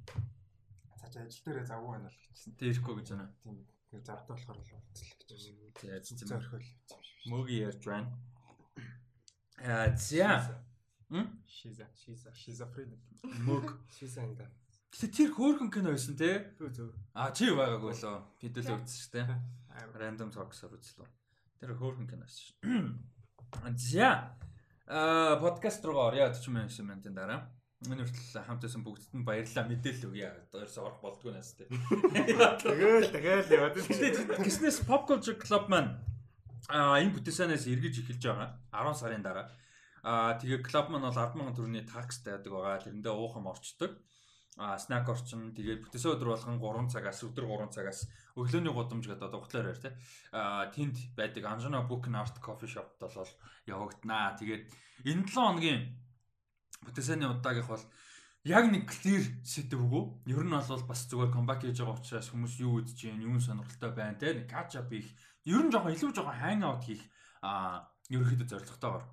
[1.24, 2.52] Ажил дээрээ завгүй байна л гэсэн.
[2.62, 3.28] Тэрхгүй гэж байна.
[3.42, 3.58] Тийм.
[3.90, 5.58] Тэгээ завтай болохоор л уулзлаа гэж байна.
[5.82, 6.68] За ажил зорхол.
[7.32, 8.10] Мөги ярьж байна.
[9.64, 10.62] Аа за.
[11.10, 11.28] Хм?
[11.48, 12.94] Шиза, шиза, шизофрен.
[13.48, 13.80] Мөг.
[13.96, 14.48] Шиза энэ
[14.92, 16.56] Гэтэ тэр хөөрхөн кино байсан те.
[16.58, 16.92] Зүг зүг.
[17.14, 18.18] А чи байгаагүй лөө.
[18.40, 19.28] Хэдүүлээ үзсэн шүү дээ.
[20.00, 21.10] Random Talks-оор үзлээ.
[21.60, 22.56] Тэр хөөрхөн кино байсан шүү.
[23.92, 24.34] За.
[24.88, 27.52] А подкаст руу орё 40 минутын дараа.
[27.86, 30.34] Энэ хүртэл хамтайсан бүгдд нь баярлалаа мэдээлэл өгье.
[30.50, 31.70] Одоо ерөөсөөр орох болдгүй нас те.
[31.70, 33.78] Тэгэл тэгэл яваад.
[34.42, 36.02] Гиснес Pop Culture Club маань
[36.74, 38.50] а энэ бүтээсэнээс эргэж эхэлж байгаа.
[38.74, 39.46] 10 сарын дараа.
[40.02, 42.82] А тэгээ клуб маань бол 100000 төгрөгийн такстай байдаг байгаа.
[42.82, 43.94] Тэрэндээ уухан орчдөг.
[44.58, 49.30] а снак орчин тэгээд бүтээсээ өдөр болгон 3 цагаас өдөр 3 цагаас өглөөний гудамж гэдэг
[49.30, 49.94] одоо утлаар байр те
[50.34, 53.30] а тэнд байдаг Anjuna Book and Art Coffee Shop-т бол
[53.70, 54.34] явагдана.
[54.34, 54.66] Тэгээд
[55.06, 55.94] энэ 7 хоногийн
[56.86, 57.86] бүтээсэний удаагийнх бол
[58.48, 60.04] яг нэг clear сэтвгүй.
[60.32, 63.92] Ер нь бол бас зүгээр comeback хийж байгаа учраас хүмүүс юу үзэж гин, юу сонирхолтой
[63.92, 65.12] байна те нэг catch up хийх.
[65.46, 67.04] Ер нь жоохон илүү жоохон hang out хийх
[67.42, 69.06] а ерөөхдөө зорилготойгоор.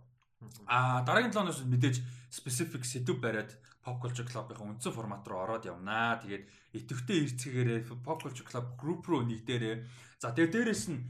[0.66, 1.96] А дараагийн 7 хоногт мэдээж
[2.30, 3.50] specific сэдв бариад
[3.84, 6.20] Pop Culture Club-ийн үндсэн формат руу ороод явнаа.
[6.20, 9.76] Тэгээд итэвхтэй ирцгээрээ Pop Culture Club group руу нэгдээрээ.
[10.20, 11.04] За тэгээд дээрэс нь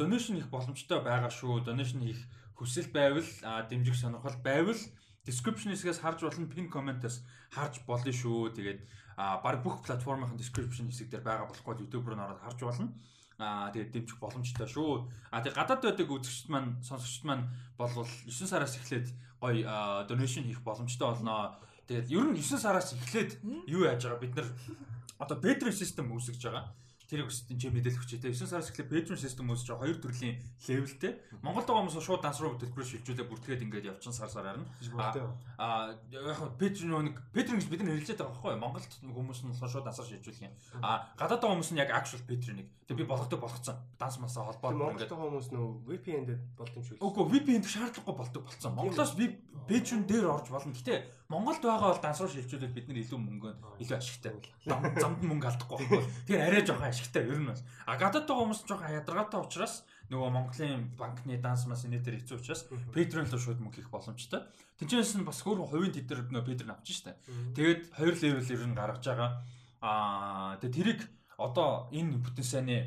[0.00, 1.68] donation хийх боломжтой байгаа шүү.
[1.68, 2.20] Donation хийх
[2.56, 3.28] хүсэл байвал
[3.68, 4.80] дэмжих сонирхол байвал
[5.24, 8.54] description хэсгээс харж болно pin comment-аас харж болно шүү.
[8.54, 8.80] Тэгээд
[9.16, 12.92] баг бүх платформын description хэсэг дээр байгаа болохгүй YouTube руу ороод харж болно.
[13.40, 15.10] Аа тэгээд дэмжих боломжтой шүү.
[15.34, 19.10] Аа тэгээд гадаад байдаг үзэгчд маань сонсогчд маань болвол 9 сараас эхлээд
[19.42, 24.32] гоё donation хийх боломжтой болноо Тэгээд ер нь 9 сараас эхлээд юу яаж байгаа бид
[24.32, 24.48] нар
[25.20, 26.72] одоо Patreon system үүсгэж байгаа.
[27.04, 28.32] Тэрийг өссөн чи мэдээлэл хүчтэй.
[28.32, 31.12] 9 сараас эхлээд Patreon system үүсэж байгаа хоёр төрлийн левелтэй.
[31.44, 34.68] Монголд байгаа хүмүүс шууд данс руу төлбөрөөр шилжүүлээ бүртгээд ингээд явчихсан сар сараар нь.
[35.60, 38.62] Аа яг хаа Patreon нэг Patreon гэж бид нар хэлж байгаа байхгүй юу?
[38.64, 40.54] Монголд хүмүүс нь шууд дансаар шилжүүлэх юм.
[40.80, 43.76] Аа гадаад байгаа хүмүүс нь яг actual Patreon-ыг тэг би болгодог болгоцсон.
[44.00, 44.88] Данс масаа холбоо ингээд.
[44.88, 47.00] Монголд байгаа хүмүүс нөө VPN-д шүү.
[47.00, 48.72] Үгүй VPN-д шаардлагагүй болдог болсон.
[48.76, 49.36] Монголоос би
[49.68, 50.76] Patreon дээр орж болно.
[50.76, 53.50] Гэтэ Монголд байгаа бол данс руу шилжүүлээд бид нар илүү мөнгө
[53.82, 54.38] илүү ашигтай.
[54.64, 56.02] Замд мөнгө алдахгүй байхгүй.
[56.30, 57.66] Тэгэхээр арай жоохон ашигтай ер нь бас.
[57.90, 59.74] А гадаад байгаа хүмүүс жоохон ядаргаатай учраас
[60.14, 62.62] нөгөө Монголын банкны данс мас инээдэр хэцүү учраас
[62.94, 64.46] Patreon руу шууд мөнгө хийх боломжтой.
[64.78, 67.18] Тинчээс нь бас хөр хувийн тетэр нөгөө Patreon авчих штэ.
[67.58, 69.30] Тэгээд хоёр левел ер нь гаргаж байгаа.
[69.82, 71.00] Аа тэгээд тэрийг
[71.40, 72.78] одоо энэ бүтэн сайны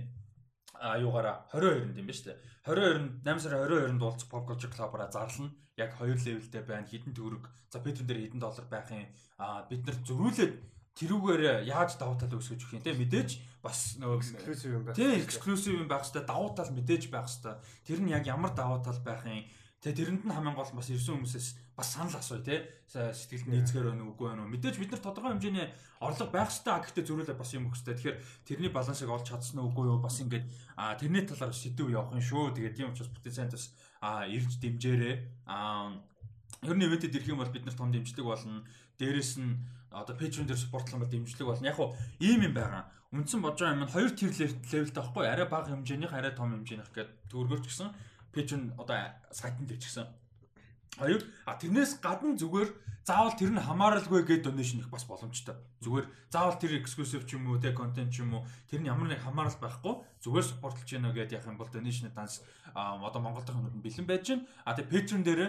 [0.79, 2.37] а юугаараа 22-нд юм ба штэ.
[2.67, 5.55] 22-нд 8 сарын 22-нд уулзах Pop Culture Club-аараа зарлана.
[5.79, 6.83] Яг хоёр левелтэй байна.
[6.83, 7.47] Хідэн төгрөг.
[7.71, 9.07] За Patreon дээр хідэн доллар байх юм.
[9.39, 10.53] А бид нар зөрүүлээд
[10.99, 14.99] тэрүүгээр яаж давуу тал өсгөж өгөх юм те мэдээж бас нөгөө эксклюзив юм байх.
[14.99, 17.61] Тийм эксклюзив юм байх хэвээр давуу тал мэдээж байх хэвээр.
[17.87, 19.47] Тэр нь яг ямар давуу тал байх юм.
[19.77, 21.47] Тэгээ тэрэнд нь хамгийн гол бас ирсэн хүмүүсээс
[21.77, 22.65] бас санал асууя те.
[22.89, 24.49] Сэтгэлд нийцгээр байна уу үгүй байна уу.
[24.49, 25.69] Мэдээж бид нар тодорхой хэмжээний
[26.01, 27.93] орлого байх хэвээр гэхдээ зөрүүлээ бас юм өгөхтэй.
[27.93, 28.17] Тэгэхээр
[28.49, 30.49] тэрний балансыг олж чадсан уу үгүй юу бас ингээд
[30.97, 32.57] тэрний талаар сэдв явах юм шүү.
[32.57, 33.69] Тэгээ тийм учраас бүтээцэн бас
[34.33, 35.15] ирж дэмжээрээ.
[35.45, 38.65] Ер нь ивэнтэд ирэх юм бол бид нар том дэмжлэг болно.
[38.97, 39.61] Дээрээс нь
[39.93, 41.69] одоо Patreon дээр спортлон бол дэмжлэг болно.
[41.69, 42.89] Яг хуу ийм юм байгаа.
[43.13, 46.89] Үндсэн бодож байгаа юм нь хоёр тир левелтэй байхгүй арай бага хэмжээнийх арай том хэмжээнийх
[46.91, 47.69] гэдэг төгрөгч
[48.33, 50.07] гэсэн Patreon одоо сайтанд дэвчихсэн.
[50.97, 52.69] Хоёр а тэрнээс гадна зүгээр
[53.05, 55.55] заавал тэр нь хамааралгүй гэдэг donation их бас боломжтой.
[55.79, 59.07] Зүгээр заавал тэр exclusive ч юм уу те контент ч юм уу тэр нь ямар
[59.07, 59.93] нэг хамаарал байхгүй
[60.25, 62.43] зүгээр supportlж гэнэ гэдээ яах юм бол donation данс
[62.75, 64.41] одоо Монгол дахь хүмүүс бэлэн байж гэн.
[64.65, 65.41] А тэгээ Patreon дээр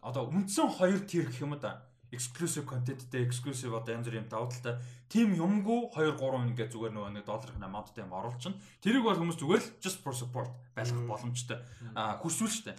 [0.00, 4.78] одоо үндсэн хоёр тир гэх юм да exclusive contentтэй exclusive одоо янз бүрийн давуу талтай
[5.10, 8.60] team юмгүй 2 3 ингээд зүгээр нөгөө нэг долларын amountтай юм оруулчихна.
[8.82, 11.58] Тэрийг бол хүмүүс зүгээр л just for support байлгах боломжтой.
[12.22, 12.74] Хүсвэл штэ.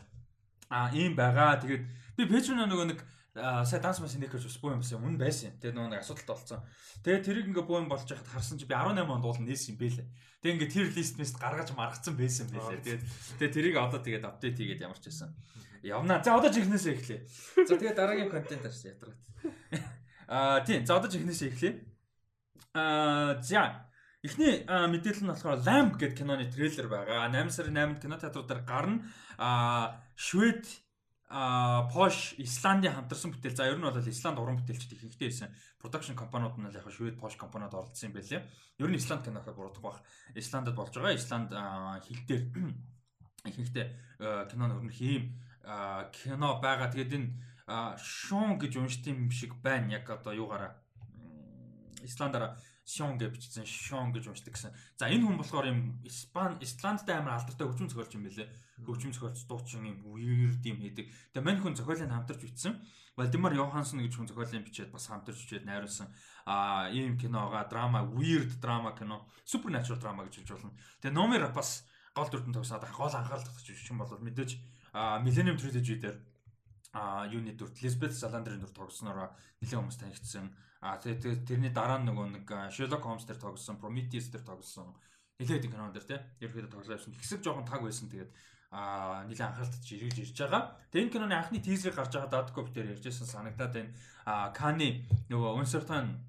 [0.71, 1.59] А ийм байгаа.
[1.59, 1.83] Тэгээд
[2.17, 2.99] би Patreon нөгөө нэг
[3.37, 5.05] сая данс маш нэг гэж буу юм байсан.
[5.05, 5.53] Үн байсан.
[5.61, 6.59] Тэгээд нөгөө нэг асуудалтай болсон.
[7.05, 9.77] Тэгээд тэрийг ингээ буу юм болж яхад харсан чи би 18 онд уул нээсэн юм
[9.77, 10.07] бэлээ.
[10.41, 12.81] Тэгээд ингээ тэр лист мэст гаргаж маргацсан байсан бэлээ.
[12.81, 13.03] Тэгээд
[13.37, 15.37] тэгээд тэрийг одоо тэгээд апдейт хийгээд ямар ч байсан.
[15.85, 16.19] Явна.
[16.25, 17.19] За одоо жихнээсээ эхлэе.
[17.61, 19.21] За тэгээ дараагийн контент авч ятраад.
[20.33, 20.81] Аа тийм.
[20.83, 21.73] За одоо жихнээсээ эхлэе.
[22.73, 23.87] Аа за
[24.25, 27.29] Эхний мэдээлэл нь болохоор Lamb гэдэг киноны трейлер байгаа.
[27.29, 29.05] 8 сарын 8-нд кинотеатруудаар гарна.
[29.37, 30.65] Аа Швед
[31.29, 33.55] а Posh Исландын хамтарсан бүтээл.
[33.55, 35.51] За ер нь бол Исланд уран бүтээлчд их ихтэй байсан.
[35.75, 38.47] Production компаниуд нь яг Швед Posh компаниуд оролцсон юм байлээ.
[38.79, 39.99] Ер нь Исланд кинохоо буруудах бах.
[40.35, 41.19] Исландд болж байгаа.
[41.19, 41.51] Исланд
[42.07, 42.43] хил дээр
[43.51, 43.91] их ихтэй
[44.47, 45.35] кино нөрнөх юм
[46.15, 46.95] кино байгаа.
[46.95, 47.29] Тэгээд энэ
[47.99, 49.99] Шон гэж уншд юм шиг байна.
[49.99, 50.79] Яг одоо юугаараа
[52.07, 52.55] Исландаараа
[52.87, 53.67] Шон гэж бичсэн.
[53.67, 54.71] Шон гэж уншдаг гэсэн.
[54.95, 58.47] За энэ хүн болохоор юм Испан Исландтай амар алдартай хөгжим зохиолч юм байлээ.
[58.85, 61.09] Хөгжим зохиолч дуучин юм weird юм хийдэг.
[61.33, 62.77] Тэгээ мань хүн зохиолыг хамтарч бичсэн.
[63.17, 66.13] Вальдемар Йоханссон гэж хүн зохиолыг бичээд бас хамтарч бичээд найруулсан.
[66.45, 70.77] Аа ийм киноога драма weird драма кино supernatural драма гэж хэлж болно.
[71.01, 74.61] Тэгээ номер бас гол дүрдэн тогсоод гол анхаарал татчих юм бол мэдээж
[75.25, 76.17] Millennium Trilogy дээр
[76.93, 79.29] а юуны дүрт Lisbeth Salander-ын дүр тогснороо
[79.61, 80.49] нэлээд хүмүүс танигдсан.
[80.81, 84.95] А тэгээд тэрний дараа нөгөө нэг Sherlock Holmes дээр тогссон, Prometheus дээр тогссон.
[85.37, 86.19] Нэлээд кинон дээр тий.
[86.41, 87.13] Ерөөхдөө тоглосон.
[87.13, 88.09] Хэсэг жоохон таг байсан.
[88.09, 88.33] Тэгээд
[88.71, 90.75] а нэлээд анхааралтай жиргэлж ирж байгаа.
[90.91, 93.91] Тэгээд энэ киноны анхны тизерыг гарч байгаа Dadkov дээр ярьжсэн санагдаад байна.
[94.27, 96.19] А Kani нөгөө Uncertain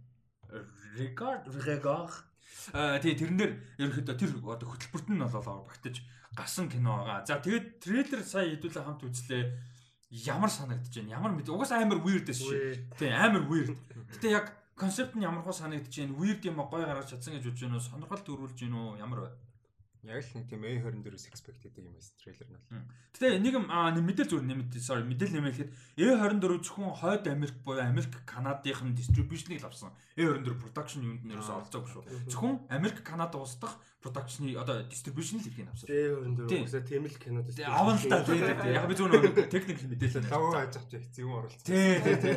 [0.94, 2.14] Regard Regard
[2.70, 5.98] тэгээ тэрэн дээр ерөөхдөө тэр одоо хөтөлбөрт нь болоо багтаж
[6.38, 7.26] гасан кино байгаа.
[7.26, 9.42] За тэгээд трейлер сая хэдүүлээ хамт үзлээ.
[10.30, 11.16] Ямар санагдаж байна?
[11.18, 12.94] Ямар мэд угаас амар weird шүү.
[12.96, 13.74] Тийм амар weird.
[14.14, 14.46] Гэтэ яг
[14.78, 16.16] концепт нь ямар хөө санагдаж байна?
[16.16, 17.88] Weird юм гоё гаргаж чадсан гэж бодож байна уу?
[17.88, 18.96] Сонирхол төрүүлж байна уу?
[18.96, 19.30] Ямар вэ?
[20.08, 22.88] Яг л нэг тийм A24-с expected юм байсан трейлер нь бол.
[23.12, 28.16] Гэтэ нэг юм мэдээлэл зүгээр нэмэд sorry мэдээлэл нэмэхэд A24 зөвхөн хойд Америк буюу Америк
[28.24, 29.92] Канадын distribution-ыг авсан.
[30.16, 32.02] A24 production юунд нь ерөөсөө олцоогүй шүү.
[32.32, 35.92] Зөвхөн Америк Канада улс дахь production-ы одоо distribution л хэрэг авсан.
[35.92, 37.68] A24 үсээ тийм л кинод тийм.
[37.68, 38.48] Аван л та тийм.
[38.48, 41.68] Яг би зөвхөн technical мэдээлэл лого хайж авч хэцүү юм оруулсан.
[41.68, 42.36] Тий, тий, тий.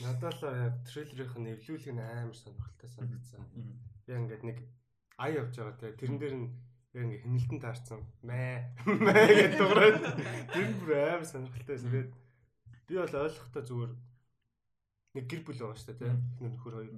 [0.00, 3.44] Надад л яг трейлерийнх нь эвлүүлэг нь амар сонирхолтой санагдсан.
[4.08, 4.58] Яг ингээд нэг
[5.20, 6.48] ай явж байгаа те тэрэн дээр нь
[6.94, 9.98] яг ингээ хэмнэлтэн таарсан мэ мэ гэдэг дуурайд
[10.50, 11.90] тэр бүр амар сонирхолтой байсан.
[11.90, 12.10] Тэгээд
[12.86, 13.92] би бол ойлгохдоо зүгээр
[15.14, 16.94] нэг гэр бүл байгаа шүү дээ тийм нөхөр хоёр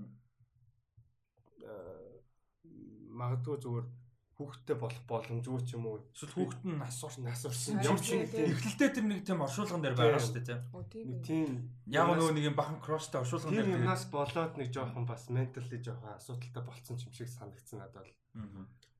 [3.12, 3.86] магадгүй зүгээр
[4.32, 8.32] хүүхдтэй болох боломжгүй ч юм уу эсвэл хүүхд нь нас урч нас урсан юм шиг
[8.32, 11.50] эхлэлдээ тэр нэг тийм оршуулган дээр байгаа шүү дээ тийм нэг тийм
[11.92, 15.78] яг нөгөө нэг юм бахан кроштой оршуулган дээр тийм юмнаас болоод нэг жоохон бас ментали
[15.84, 18.12] жоохон асуудалтай болцсон юм шиг санагдсан надад бол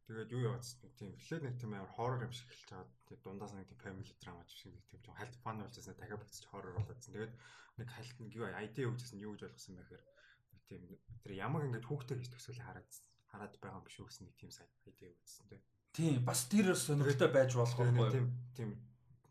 [0.07, 2.91] Тэгээд юу яваадсан нэг тийм эхлээд нэг тийм амар хоррор юм шиг эхэлж байгаа.
[3.07, 6.47] Тэгээд дундаас нэг тийм family drama шиг нэг тийм жоохон хальт фан болчихсон дахиад буцаж
[6.51, 7.15] хоррор болоодсэн.
[7.15, 7.35] Тэгээд
[7.79, 10.05] нэг хальт нэг юу ID өгчсэн юу гэж ойлгосон байхээр
[10.53, 10.83] нэг тийм
[11.23, 12.91] тэр ямаг ингээд хүүхдээ гэж төсөөлө хараад
[13.31, 15.63] хараад байгаа юм биш үү гэсэн нэг тийм сайт ID өгчсэн тийм.
[15.93, 18.13] Тийм бас тэр сонирхолтой байж болох байхгүй юу?
[18.13, 18.27] Тийм
[18.59, 18.71] тийм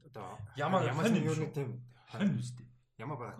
[0.07, 1.69] одоо ямаг ямар нэг юу нэг тийм
[2.09, 2.65] хань үстэй.
[2.97, 3.38] Ямаг байгаа.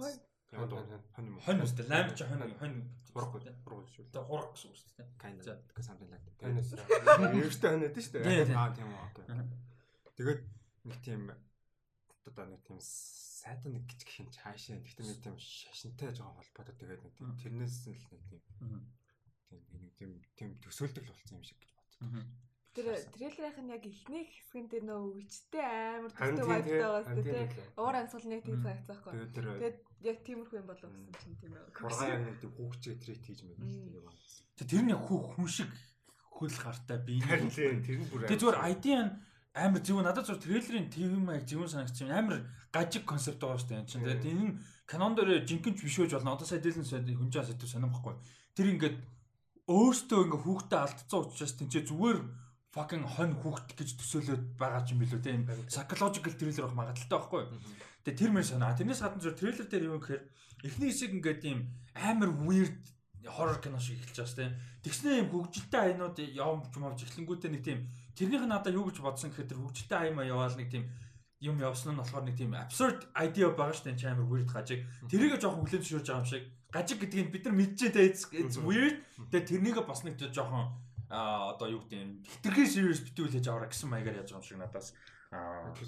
[0.52, 0.68] Хонь
[1.16, 1.88] хонь хонь үстэй.
[1.88, 2.78] Лайм ч хонь хонь
[3.16, 4.04] хурахгүй хургуул шүү.
[4.12, 5.08] Тэгээ хурах гэсэн үг шүү дээ.
[5.16, 6.36] Kind of because something like that.
[7.40, 8.52] Eerste хонь гэдэг шүү дээ.
[8.52, 9.00] Аа тийм үү.
[10.20, 10.42] Тэгээд
[10.92, 11.22] нэг тийм
[12.28, 14.76] одоо нэг тийм сайдан нэг гिच гэх юм цаашаа.
[14.84, 18.42] Гэхдээ нэг тийм шашинтай жоохон холбоотой тэгээд нэг тийм тэрнээс л нэг тийм
[19.48, 22.28] тийм нэг тийм тийм төсөөлдөг л болсон юм шиг гэж бодсон.
[22.72, 25.60] Тэр трейлерийнх нь яг эхний хэсгэн дээр нөө үчтэй
[26.00, 27.48] амар төстэй байгаа шүү дээ.
[27.76, 29.12] Уур амьсгал нэг тийм цагцсан байхгүй.
[29.36, 31.68] Тэгээд яг тиймэрхүү юм болов гэсэн чинь тийм ээ.
[31.68, 34.08] Ургаан яг нэг тийм хүүхчээ трейт хийж тийм юм.
[34.56, 35.68] Тэр нь яг хүү хүн шиг
[36.32, 37.20] хөл гартай би.
[37.20, 38.24] Харин тэр нь бүр.
[38.32, 39.08] Тэг зүгээр ID-ан
[39.52, 42.16] амар зөв надад зөв трейлерын тийм яг зөв санагдчих юм.
[42.16, 43.80] Амар гажиг концепт байгаа шүү дээ.
[43.84, 44.56] Энд чинь тэгээд энэ
[44.88, 46.40] канон дээр жинхэнэ биш байж болно.
[46.40, 48.16] Одоо сая дээлэн сая хүнжээ сэдв сонирхгүй.
[48.56, 48.98] Тэр ингээд
[49.68, 52.20] өөртөө ингээ хүүхдээ алдцсан учраас тэнцээ зүгээр
[52.72, 57.20] fucking хонь хүүхд гэж төсөөлөд байгаа ч юм билүү те энэ psychological thriller байх магадaltaй
[57.20, 57.44] байхгүй.
[58.08, 58.80] Тэгээ тэр мэр санаа.
[58.80, 60.24] Тэрнээс гадна зөв трейлер дээр юу гэхээр
[60.64, 61.60] эхний хэсэг ингээд ийм
[62.00, 62.80] амар weird
[63.28, 64.58] horror кино шиг эхэлж байгаа шүү дээ.
[64.88, 67.80] Тэгснээ юм хөгжилтэй аянууд явж мавж эхлэнгүүтээ нэг тийм
[68.16, 70.88] тэрнийх нь надаа юу гэж бодсон гэхээр тэр хөгжилтэй аяма яваал нэг тийм
[71.42, 74.86] юм явсан нь болохоор нэг тийм absurd idea байгаа шүү дээ амар weird гажиг.
[75.12, 76.44] Тэрийг жоохон хүлэн зөвшөөрж байгаа юм шиг.
[76.72, 79.02] Гажиг гэдгийг бид нар мэдчихээ it's weird.
[79.30, 80.72] Тэгээ тэрнийг бас нэг жоохон
[81.12, 84.96] а одоо юу гэдэг юм хитрхи serious битүүлж аваа гэсэн маягаар яаж юм шиг надаас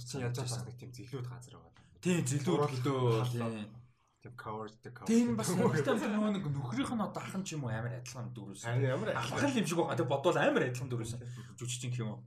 [0.04, 1.74] чинь яаж байгаа нэг тийм зэлүүд газар байгаа.
[2.04, 3.84] Тийм зэлүүд лөө
[4.24, 5.08] тийм covered the cover.
[5.08, 8.64] Тийм бас нөгөө нэг нөхрийнх нь одоо ахын ч юм уу амар адилхан дөрөөс.
[8.64, 10.00] Харин ямар ахын юм шиг байгаа.
[10.00, 11.14] Тэг бодвол амар адилхан дөрөөс.
[11.60, 12.20] Жүжигчин юм уу.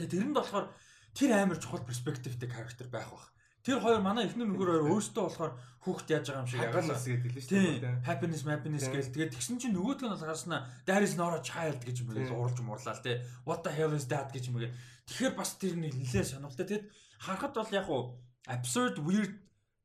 [0.00, 0.66] Тэгээ тэрэнд болохоор
[1.12, 3.28] тэр амар чухал перспективтэй character байх бах.
[3.66, 5.52] Тэр хоёр манай эхнэр нөхөр хоёр өөрсдөө болохоор
[5.82, 7.50] хүүхд яаж байгаа юм шиг ягаад л гэдэг л шүү
[7.82, 8.06] дээ.
[8.06, 12.06] Happiness, happiness гэж тэгээд тэгсэн чинь нөгөөдг нь болохоор there is not a child гэж
[12.06, 13.26] гээд уралж мурлаа те.
[13.42, 14.70] What the hell is that гэж гээд.
[15.10, 16.66] Тэгэхээр бас тэр нэг нэлээ сонирхолтой.
[16.70, 16.84] Тэгэд
[17.18, 18.02] харахад бол яг уу
[18.46, 19.34] absurd weird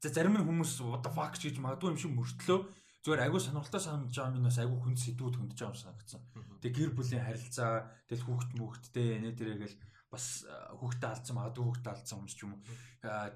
[0.06, 2.60] зарим нь хүмүүс what the fuck гэж магадгүй юм шиг мөртлөө
[3.02, 6.22] зүгээр айгүй сонирхолтой санагдаж байгаа минь бас айгүй хүн сэдвүүд хөндөж байгаа юм санагдсан.
[6.62, 9.76] Тэгээ гэр бүлийн харилцаа, тэгэл хүүхд мөхдтэй нэ тэрэгэл
[10.12, 10.44] бас
[10.76, 12.62] хүүхдээ алдсан магадгүй хүүхдээ алдсан хүмүүс ч юм уу.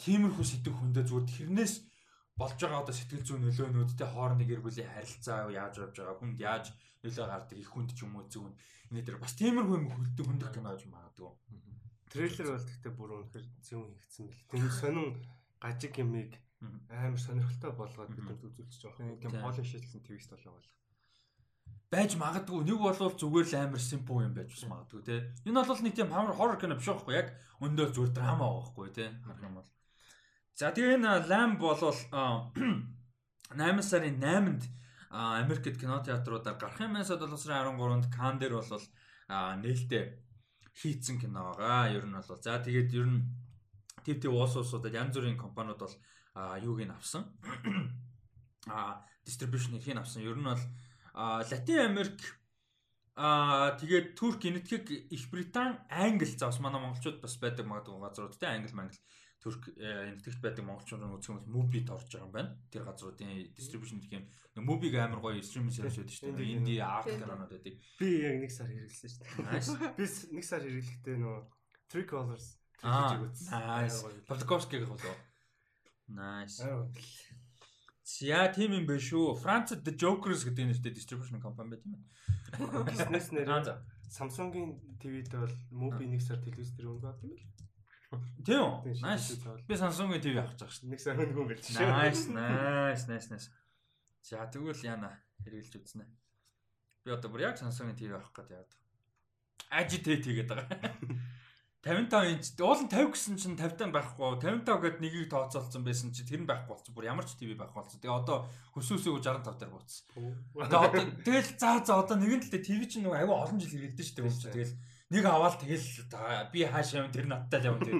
[0.03, 1.73] Тиймэрхүү сэтгэх хөндөө зүгээр тэрнээс
[2.35, 6.65] болж байгаа одоо сэтгэл зүйн нөлөөнүүдтэй хоорондын гэр бүлийн харилцаа яаж явж байгаа хүнд яаж
[6.99, 8.53] нөлөө гардаг их хүнд ч юм уу зүүн
[8.91, 11.31] энэ дээр бас тиймэрхүү юм хөлдөө хөндөх кино гэж магадгүй.
[12.11, 14.43] Трейлер бол гэхдээ бүр үнэхээр зүүн хийгдсэн бэл.
[14.51, 15.07] Тэр сонин
[15.63, 16.31] гажиг юмыг
[16.91, 18.99] амар сонирхолтой болгоод бидэнд үзүүлчих жоох.
[18.99, 20.67] Тийм полиш хийсэн твист болоо бол
[21.91, 25.15] байж магадгүй нэг бол зүгээр л амар симпл юм байж бас магадгүй те.
[25.45, 27.27] Энэ бол нэг тийм хамар хоррор кино биш байхгүй яг
[27.61, 29.05] өндөө зүгээр драма байхгүй те.
[29.23, 29.69] Харах юм бол.
[30.55, 31.99] За тэгээ энэ Lamb болвол
[33.53, 34.63] 8 сарын 8-нд
[35.11, 37.05] Америкт кино театруудаар гарах юм байна.
[37.05, 38.85] 7 сарын 13-нд Кан дээр бол
[39.29, 40.25] нээлттэй
[40.73, 41.91] хийцэн кино байгаа.
[41.93, 43.27] Ер нь бол за тэгээд ер нь
[44.03, 45.95] тив тив уус уусуудад янз бүрийн компаниуд бол
[46.59, 47.29] юуг нь авсан.
[48.67, 50.23] А distribution хийх нь авсан.
[50.25, 50.63] Ер нь бол
[51.15, 52.19] Латин Америк
[53.15, 58.35] Аа тэгээд Турк, Энэтхэг, Их Британь, Англи за бас манай монголчууд бас байдаг магадгүй газрууд
[58.35, 58.99] те Англи, Мангли,
[59.39, 62.59] Турк, Энэтхэгт байдаг монголчууд үзэх юм бол Mubi орж байгаа юм байна.
[62.67, 64.27] Тэр газруудын distribution гэх юм.
[64.59, 66.59] Mubi-г амар гоё стриминг сервис байдаг шүү дээ.
[66.59, 67.79] Инди арт каналууд байдаг.
[67.95, 69.95] Би яг нэг сар хэрэглэсэн шүү дээ.
[69.95, 70.05] Би
[70.35, 71.37] нэг сар хэрэглэхдээ нөө
[71.87, 73.63] Three Colors трилежиг үзсэн.
[73.63, 74.03] Nice.
[74.27, 75.15] Павлковскиг болоо.
[76.11, 76.59] Nice.
[78.05, 79.33] За тийм юм байна шүү.
[79.41, 82.85] Францад The Jokers гэдэг нэртэй distribution компани байт юм байна.
[82.85, 83.49] Бизнес нэр
[84.13, 87.45] Samsung-ийн TV-д бол Movie нэг сар телевиз дээр өнгө авдаг юм л.
[88.45, 89.01] Тийм үү?
[89.01, 89.41] Nice.
[89.65, 90.93] Би Samsung-ийн TV авах гэж байна.
[90.93, 91.81] Нэг сар өнгө байл шүү.
[91.81, 93.49] Nice, nice, nice, nice.
[94.21, 95.09] За тэгвэл яана
[95.41, 96.05] хэрэгжилж үзнэ.
[97.01, 98.79] Би одоо бүр яг Samsung-ийн TV авах гэдэг яадаг.
[99.73, 100.69] Agitate хийгээд байгаа.
[101.85, 106.41] 55 инч уулын 50 гэсэн чинь 50 байхгүй 55 гээд нэгийг тооцоолсон байсан чи тэр
[106.41, 108.01] нь байхгүй болсон бүр ямар ч ТV байхгүй болсон.
[108.01, 110.03] Тэгээ одоо хөсөөсөө 65 дээр бууцсан.
[110.09, 110.81] Тэгээ одоо
[111.21, 114.25] тэгэл заа заа одоо нэгэн талдээ ТV чинь нөгөө аюу олон жил хэрэгэлдэж шүү дээ
[114.25, 114.73] хүмүүс тэгэл
[115.13, 115.87] нэг аваад тэгэл
[116.49, 117.95] би хаашаа юм тэр надтай л юм тэр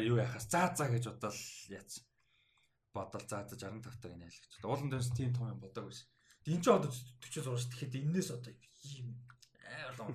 [0.00, 1.36] юу яхаас заа заа гэж бодоод
[1.68, 1.92] яац.
[2.96, 4.64] Бодол заа заа 65 дээр инээл гэж.
[4.64, 6.08] Уулын дэс тийм том юм бодог биш.
[6.48, 8.56] Энд ч одоо 40 зурж тэгэхэд энээс одоо
[8.88, 9.12] ийм
[9.68, 10.08] амар том.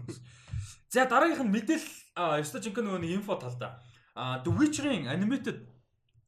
[0.89, 3.79] За дараагийнх нь мэдээлэл А ёстой жинхэнэ нөгөө нэг инфо талдаа.
[4.15, 5.67] А The Witcher-ийн animated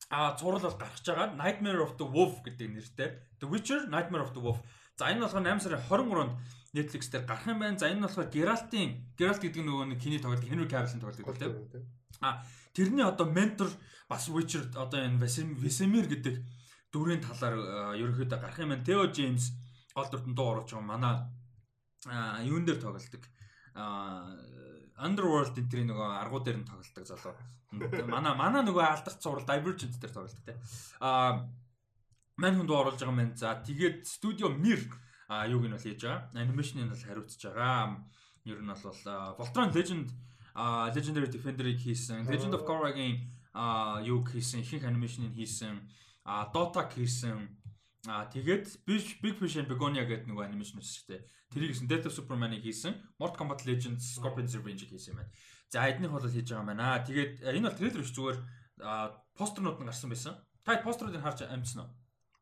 [0.10, 1.36] а зураг бол гарч байгаа.
[1.36, 3.10] Nightmare of the Wolf гэдэг нэртэй.
[3.40, 4.60] The Witcher Nightmare of the Wolf.
[4.96, 6.34] За энэ болохоор 8 сарын 23-нд
[6.76, 7.80] Netflix дээр гарах юм байна.
[7.80, 11.84] За энэ болохоор Geralt-ийн Geralt гэдэг нөгөө нэг кино тоглолт Henry Cavill-ийн тоглолт гэдэг тийм.
[12.20, 12.44] А
[12.76, 13.70] тэрний одоо ментор
[14.10, 16.36] бас Witcher одоо энэ Vesemir гэдэг
[16.92, 18.88] дүрийн талаар ерөнхийдөө гарах юм байна.
[18.88, 19.56] Theo James
[19.96, 21.16] гол дүртэн дуу оруулж байгаа манай
[22.48, 23.24] юун дээр тоглолдог.
[24.98, 27.36] Underworld энтрийн нөгөө аргуу дээр нь тоглолдог залуу.
[28.10, 30.58] Манай манай нөгөө алдах цуврал Divergent дээр тоглолдог те.
[31.00, 31.46] Аа
[32.38, 33.38] мань хүнд оруулж байгаа мэн.
[33.38, 34.82] За тэгээд студио Mir
[35.28, 36.30] а юуг нь бол хийж байгаа.
[36.34, 38.02] Анимашныг бол хариуцж байгаа.
[38.46, 39.02] Ер нь бол
[39.38, 40.10] Voltron Legend
[40.96, 42.26] Legendary Defender-ыг хийсэн.
[42.26, 43.30] Legend of Korra-гийн
[44.06, 45.82] юуг хийсэн, ихэнх анимашныг хийсэн.
[46.26, 47.57] А Dota хийсэн.
[48.08, 51.22] А тэгээд Big Fish and Begonia гэдэг нөгөө анимашн шүү дээ.
[51.52, 52.96] Тэрийг хийсэн Death of Superman-ыг хийсэн.
[53.20, 55.32] Mortal Kombat Legends, Scorpion's Revenge-ийг хийсэн юм байна.
[55.68, 57.04] За эднийх бол хийж байгаа юм байна.
[57.04, 58.38] Тэгээд энэ бол трейлер биш зүгээр
[59.36, 60.34] постернууд нь гарсан байсан.
[60.64, 61.92] Та постеруудыг харж амжсан уу?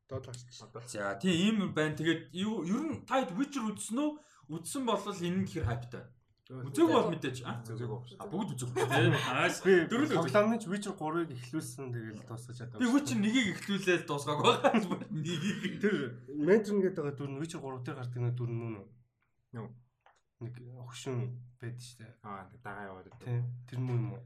[0.09, 0.69] Доод гарсан.
[0.85, 1.97] За тийм юм байна.
[1.97, 4.11] Тэгээд ер нь та Witcher үзсэн үү?
[4.53, 6.05] Үзсэн бол энэ нь хэр хайптай.
[6.45, 7.89] Үзег бол мэдээж а үзег
[8.21, 12.77] а бүгд үзег тийм ааш дөрөв тоглоомны Witcher 3-ыг эхлүүлсэн тэгэл дуусгаж чадав.
[12.77, 14.77] Би Witcher 1-ийг эхлүүлээд дуусгааг байгаа.
[15.09, 18.77] Нэгийг тэр Mentor гэдэг байгаа дүр нь Witcher 3 дээр гардаг нэг дүр мөн
[19.57, 19.67] үү?
[20.45, 20.53] Нэг
[20.85, 21.17] өгшин
[21.57, 22.13] байд штэ.
[22.21, 23.25] Аа дагаа яваад байдаг.
[23.25, 24.21] Тийм тэр юм уу?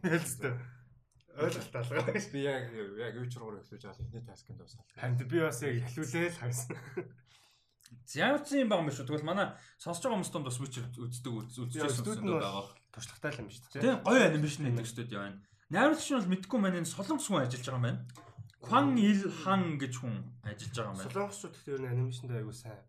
[0.00, 0.56] Ялцтай.
[1.44, 2.08] Ойлголт алгаа.
[2.32, 4.88] Би яг яг Witcher 3 эхлүүлж авал эхний таскинд дуусгал.
[4.96, 6.80] Харин би бас яг эхлүүлээл хайсан.
[8.14, 9.06] Ямар ч юм байгаа юм шүү.
[9.06, 9.46] Тэгвэл манай
[9.78, 12.66] сонсож байгаа хүмүүст бас Witcher үздэг үзчихсэн студид байгаа.
[12.90, 13.82] Туршлагатай юм шүү дээ.
[13.82, 15.38] Тийм гоё анимашн хийдэг студид байна.
[15.70, 18.00] Найруулагч нь бол мэдгүй маань энэ солонгос хүн ажиллаж байгаа юм байна.
[18.60, 21.06] Кван Ил Хан гэж хүн ажиллаж байгаа юм байна.
[21.06, 22.82] Солонгосчууд гэхдээ ер нь анимашнд аягүй сайн.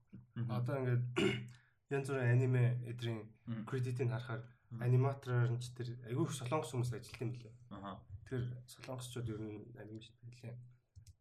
[0.50, 1.04] Одоо ингээд
[1.96, 3.22] янз бүрийн аниме эдрийн
[3.70, 4.42] кредитийг харахаар
[4.82, 7.54] аниматороор нь ч тэр аягүй солонгос хүмүүс ажилладаг юм билээ.
[7.78, 8.02] Аа.
[8.28, 10.56] Тэр солонгосчууд ер нь анимашн хэлээ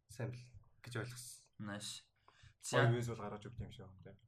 [0.08, 0.44] сайн бил
[0.82, 1.44] гэж ойлгосон.
[2.60, 2.76] Nice.
[2.76, 4.20] Гоё визуал гаргаж өгд юм шиг байна.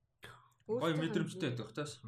[0.66, 2.00] Гоё мэдрэмжтэй байдаг таас.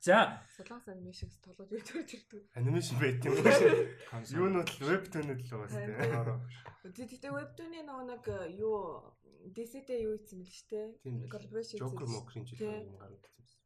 [0.00, 0.42] За.
[0.56, 2.42] Солонгос анимашнс юу төрж ирдэг.
[2.54, 4.26] Анимашн байт юм байна.
[4.30, 5.82] Юу нь бол вебтунэд л байгаа шүү
[6.86, 7.02] дээ.
[7.02, 8.78] Тэгтээ вебтуны нөгөө нэг э, юу
[9.54, 10.80] DC-тэй юу хийсэн мэл штэ.
[11.30, 13.58] Collaboration Joker Mokrin жил юм гараад ирсэн.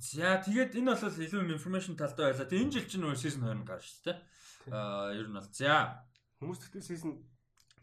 [0.00, 2.48] За тэгээд энэ бол илүү information талдаа байлаа.
[2.48, 4.18] Тэгээд энэ жил чинь нөгөө season 2 гарч шүү дээ.
[4.72, 6.04] Аа ер нь бол за
[6.40, 7.12] хүмүүс тэгтээ season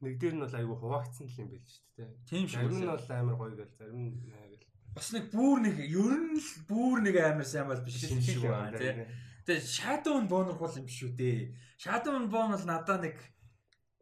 [0.02, 2.10] нэг дээр нь бол айгүй хуваагдсан юм байл шүү дээ.
[2.26, 2.62] Тийм шүү.
[2.62, 4.66] Зарим нь бол амар гоё гэл, зарим нь гэл.
[4.92, 8.76] Бас нэг бүр нэг ер нь л бүр нэг амар сайн бол биш шиг байна
[8.76, 9.06] тий.
[9.46, 11.54] Тэгээ Shadow and Bone бол юм шүү дээ.
[11.78, 13.18] Shadow and Bone бол надаа нэг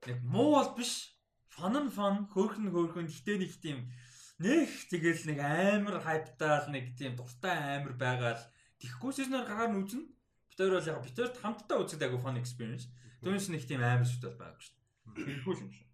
[0.08, 1.16] нэг муу бол биш.
[1.52, 3.92] Fun and fun, хөөрхөн хөөрхөн гэтээ нэг тийм
[4.40, 8.40] нэг тэгэл нэг амар хайптаал нэг тийм дуртай амар байгаал
[8.80, 10.08] тэгэхгүй сизнээр гараар нь үзнэ.
[10.56, 12.88] Хоёр бол яг хоёрт хамтдаа үзэх айгу fun experience.
[13.20, 14.80] Түүнээс нэг тийм амар шүү дээ.
[15.20, 15.89] Тэрхүү юм шиг.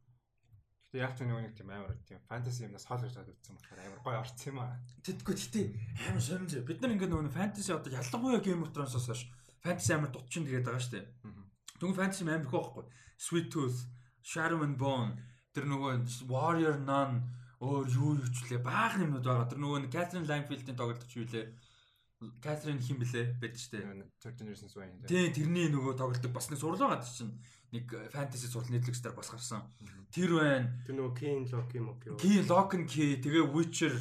[0.96, 4.20] Гэтэ яг ч нэг тийм амар тийм фэнтези юмнаас хол гэж үзсэн болохоор амар гоё
[4.24, 4.80] орсон юм аа.
[5.04, 5.64] Тэдгүй гэтэ
[6.08, 6.64] амар сонирн зэ.
[6.64, 9.28] Бид нар ингээд нөгөө фэнтези одоо ялангуяа Game of Thrones-оос хойш
[9.60, 11.06] фэнтези амар дутчин тэгээд байгаа шүү дээ.
[11.84, 12.86] Түнг фэнтези амар их байхгүй.
[13.20, 13.80] Sweet Tooth,
[14.24, 15.20] Shadow and Bone
[15.52, 17.28] тэр нөгөө Warrior Nun
[17.60, 19.52] өөр юу юу ч лээ баах юмнууд байгаа.
[19.52, 21.52] Тэр нөгөө Catherine Langfield-ийн тоглолт ч юу лээ.
[22.40, 24.08] Catherine хин блэ байдаг шүү дээ.
[24.24, 24.88] Thirteen Reasons Why.
[25.04, 27.36] Тийм тэрний нөгөө тоглолт бас нэг сурлаа гад чинь
[27.76, 29.68] нэг фэнтези сурал Netflix дээр бас гарсан.
[30.16, 30.72] Тэр байна.
[30.88, 32.16] Тэр нөгөө King Lock юм уу?
[32.16, 33.92] King Lock and Key тэгээ Witcher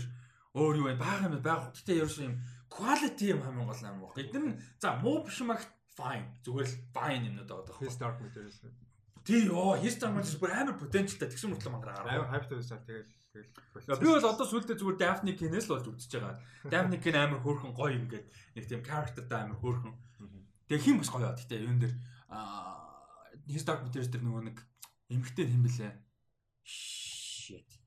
[0.54, 1.02] өөр юу байна?
[1.02, 1.74] Бага юм байх.
[1.74, 2.38] Гэтэ ерөөс юм
[2.70, 4.14] quality юм хамгийн гол юм байна.
[4.14, 6.30] Эдгээр нь за муу биш магт fine.
[6.46, 7.90] Зүгээр л fine юмнууд байгаа даа.
[7.90, 8.62] Start materials.
[9.26, 11.98] Тий ёо, History materials бүр амар potentialтай тэгсэн мөртлөө мангар.
[11.98, 16.12] Амар hype тавьсан тэгэл тэгэл Би бол одоо сүултээ зүгээр Daphne Kane-с л болж үзэж
[16.14, 16.38] байгаа.
[16.70, 19.94] Daphne Kane амар хөөрхөн гоё юм гээд нэг тийм characterтай амар хөөрхөн.
[20.70, 21.34] Тэгээ хин бас гоё.
[21.34, 21.94] Гэтэ юун дээр
[22.30, 22.78] аа
[23.50, 24.58] History materials дээр нөгөө нэг
[25.10, 25.90] эмгтэй хэм блэ?
[26.64, 27.78] shit.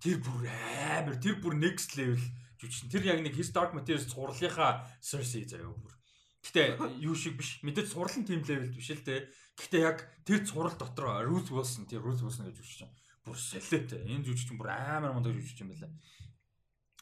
[0.00, 0.46] Тэр бүр
[0.94, 2.20] амар тэр бүр next level
[2.60, 2.92] жүжигчин.
[2.92, 5.92] Тэр яг нэг His Dark Materials цувралынхаа Cersei заяа бүр.
[6.46, 7.58] Гэтэ юу шиг биш.
[7.66, 9.28] Мэдээж цуврал нь team level биш л те.
[9.58, 12.90] Гэтэ яг тэр цуврал дотор Ruth Wilson тэр Ruth Wilson гэж жүжигчин.
[13.24, 14.04] Бүр солиотой.
[14.08, 15.92] Энэ жүжигчин бүр амар мундаг жүжигчин байлаа.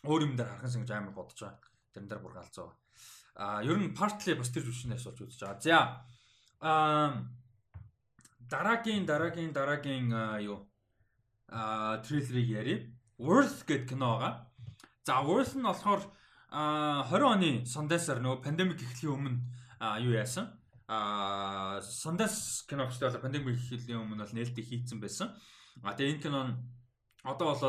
[0.02, 1.70] Өөр юм дээр харахын гэж амар бодож байгаа.
[1.94, 2.70] Тэрэн дээр бүр галзуу.
[3.38, 5.62] А ер нь partly бас тэр жүжигчнээс болж үзэж байгаа.
[5.62, 5.78] За
[6.60, 7.22] а
[8.50, 10.10] дараагийн дараагийн дараагийн
[10.42, 10.66] юу
[11.48, 12.80] а трейлерыг ярив.
[13.18, 14.34] Worth гэдэг кино байгаа.
[15.06, 16.02] За Worth нь болохоор
[16.50, 19.38] 20 оны Sundance-аар нөгөө пандемик эхлэхийн өмнө
[20.02, 20.50] юу яасан?
[20.88, 25.36] А Sundance кино бол пандемик эхлэхийн өмнө бол нээлттэй хийцэн байсан.
[25.82, 26.54] А тэгээ энэ кино нь
[27.24, 27.62] одоо бол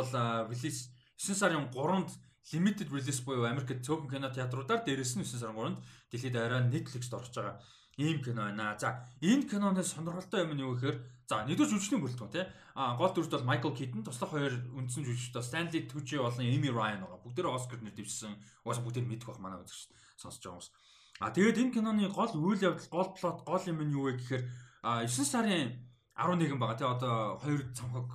[0.50, 2.10] релиз 9 сарын 3-нд
[2.54, 5.78] limited release буюу Америкт цөөхөн кино театруудаар дээрэс нь 9 сарын 3-нд
[6.12, 7.60] дэлхийд арай Netflix-д орж байгаа
[8.00, 8.78] ийм кино байна.
[8.80, 10.98] За энэ киноны сонирхолтой юм нь юу гэхээр
[11.28, 12.46] за нэгдүгээр жүжигчний бүрэлдэхүүн тий.
[12.80, 16.72] А гол дүрт бол Michael Keaton, туслах хоёр үндсэн жүжигчд бол Stanley Tucci болон Amy
[16.72, 17.20] Ryan байгаа.
[17.20, 18.40] Бүгдээрээ Оскар нэр дэвшсэн.
[18.64, 20.72] Угаасаа бүгдээр мэдэх бах манай үзэгч сонсож байгаа хүмүүс.
[21.20, 24.44] А тэгээд энэ киноны гол үйл явдал, гол плот, гол юм нь юу вэ гэхээр
[24.80, 25.76] 9 сарын
[26.20, 26.88] 11 байгаа тий.
[26.88, 28.10] Одоо хоёр цамхаг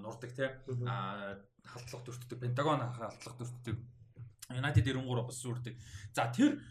[0.00, 0.48] нурдаг тий.
[0.86, 3.76] А халдлага дүртдэг, Пентагон халдлага дүртдэг.
[4.48, 5.74] United 93 бас сүрдэг.
[6.14, 6.62] За тэр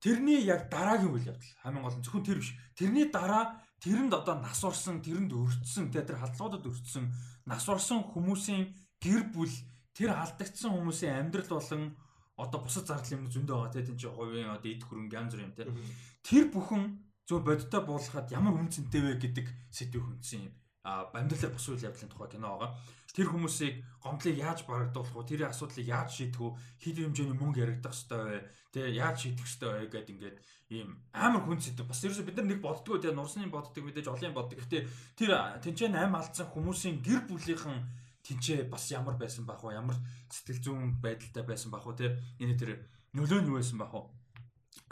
[0.00, 2.56] Тэрний яг дараагийн үйл явдал хамгийн гол нь зөвхөн тэр биш.
[2.72, 7.12] Тэрний дараа тэрэнд одоо нас орсон, тэрэнд өртсөн, тэр халдлагуудад өртсөн,
[7.44, 9.52] нас орсон хүмүүсийн гэр бүл
[9.92, 12.00] тэр алдагдсан хүмүүсийн амьдрал болон
[12.40, 15.52] одоо бусад зардал юм зөндөө байгаа тийм чинь хувийн одоо эд хөрөнгө янз бүр юм
[15.52, 15.76] тийм.
[16.24, 16.82] Тэр бүхэн
[17.30, 20.54] зөв бодиттой буулгахад ямар үн цэнтэй вэ гэдэг сэдвийг хүндсэн юм.
[20.82, 22.74] А амьдралаар бус үйл явдлын тухай кино байгаа
[23.14, 25.28] тэр хүмүүсийг гомдлыг яаж барагдуулах вэ?
[25.28, 26.56] Тэр асуудлыг яаж шийдэх вэ?
[26.78, 28.38] Хэд хэмжээний мөнгө яригдах ёстой вэ?
[28.70, 30.36] Тэ яаж шийдэх ёстой вэ гэдэг ингээд
[30.70, 31.90] ийм амар хүн сэдв.
[31.90, 34.62] Бас ерөөсө бид нар нэг боддгоо тэ нурсны боддог мэдээж олон боддог.
[34.62, 34.86] Гэтэ
[35.18, 37.78] тэр тэнцэн аим алдсан хүмүүсийн гэр бүлийнхэн
[38.22, 39.74] тэнцээ бас ямар байсан бах вэ?
[39.74, 39.98] Ямар
[40.30, 41.98] сэтгэл зүйн байдалтай байсан бах вэ?
[41.98, 42.06] Тэ
[42.38, 42.70] энэ тэр
[43.18, 44.06] нөлөө нь юу байсан бах вэ?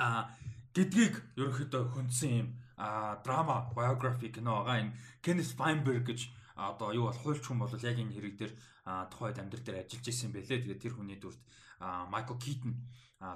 [0.02, 0.34] А
[0.78, 2.48] гэдгийг ерөнхийдөө хүндсэн юм
[3.26, 7.98] драма biography кино байгаа энэ Kenneth Feinberg гэж одоо юу бол хуульч хүн бол яг
[7.98, 8.52] энэ хэрэг дээр
[9.10, 10.62] тухайд амьдрал дээр ажиллаж исэн байлээ.
[10.62, 11.42] Тэгээд тэр хүний дүрт
[11.82, 12.78] Майкл Китон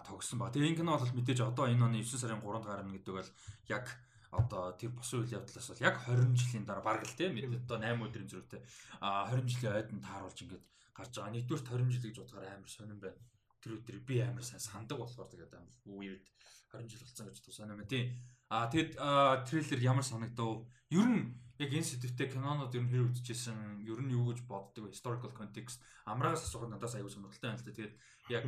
[0.07, 0.55] тогсон ба.
[0.55, 3.31] Тэгээ энэ кино бол мэдээж одоо энэ оны 9 сарын 3-нд гарна гэдэг бол
[3.67, 3.87] яг
[4.31, 7.99] одоо тэр бос үйл явдлаас бол яг 20 жилийн дараа бараг л тийм одоо 8
[8.07, 8.63] өдрийн зөрүүтэй
[9.03, 10.65] а 20 жилийн ойд нь тааруулж ингээд
[10.95, 11.35] гарч байгаа.
[11.35, 13.21] Нэгдүгээр 20 жил гэж бодохоор амар сонирн байна.
[13.61, 16.25] Тэр өдөр би амар сайн сандаг болохоор тэгээд амар weird
[16.73, 17.89] 20 жил болсон гэж сонирн байна.
[17.89, 18.17] Тийм.
[18.49, 18.97] А тэгэд
[19.49, 20.65] трейлер ямар санагдав?
[20.91, 24.89] Ер нь яг энэ сэдвтэ кинонууд ер нь хэр үзчихсэн, ер нь юу гэж боддог
[24.89, 24.97] вэ?
[24.97, 27.73] Historical context амраагаас асуухад надаас аягүй сонирхолтой байна л да.
[27.77, 27.95] Тэгээд
[28.33, 28.43] яг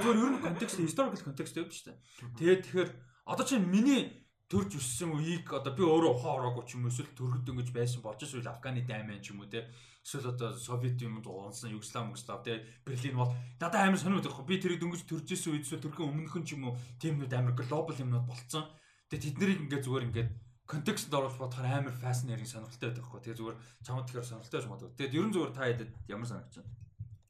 [0.00, 1.96] зөвөр ер нь контекст, historical context явж штэ.
[2.40, 2.90] Тэгээд тэгэхээр
[3.28, 4.22] одоо чи миний
[4.52, 8.04] төрж өссөн үеийг одоо би өөрөө ухаан ороогүй ч юм уу эсвэл төрөхд ингэж байсан
[8.04, 9.64] болж эсвэл Афганы дайман ч юм уу те
[10.04, 14.58] эсвэл одоо Совет юмд уунсан Югослав Югослав те Берлин бол надад амар сониуд байхгүй би
[14.58, 18.26] тэрийг дөнгөж төрж исэн үед эсвэл төрхийн өмнөхөн ч юм уу тиймнүүд амар глобал юмнууд
[18.26, 18.66] болцсон
[19.08, 20.30] тэгээ тэднийг ингээд зүгээр ингээд
[20.72, 23.20] контекст оруулж бодохоор амар fascinating сонирхолтой байдаг хгүй.
[23.20, 24.96] Тэгээ зүгээр чамд тэгэхээр сонирхолтой байж магадгүй.
[24.96, 26.72] Тэгээд ерөн зүгээр та ядэд ямар санагч байна?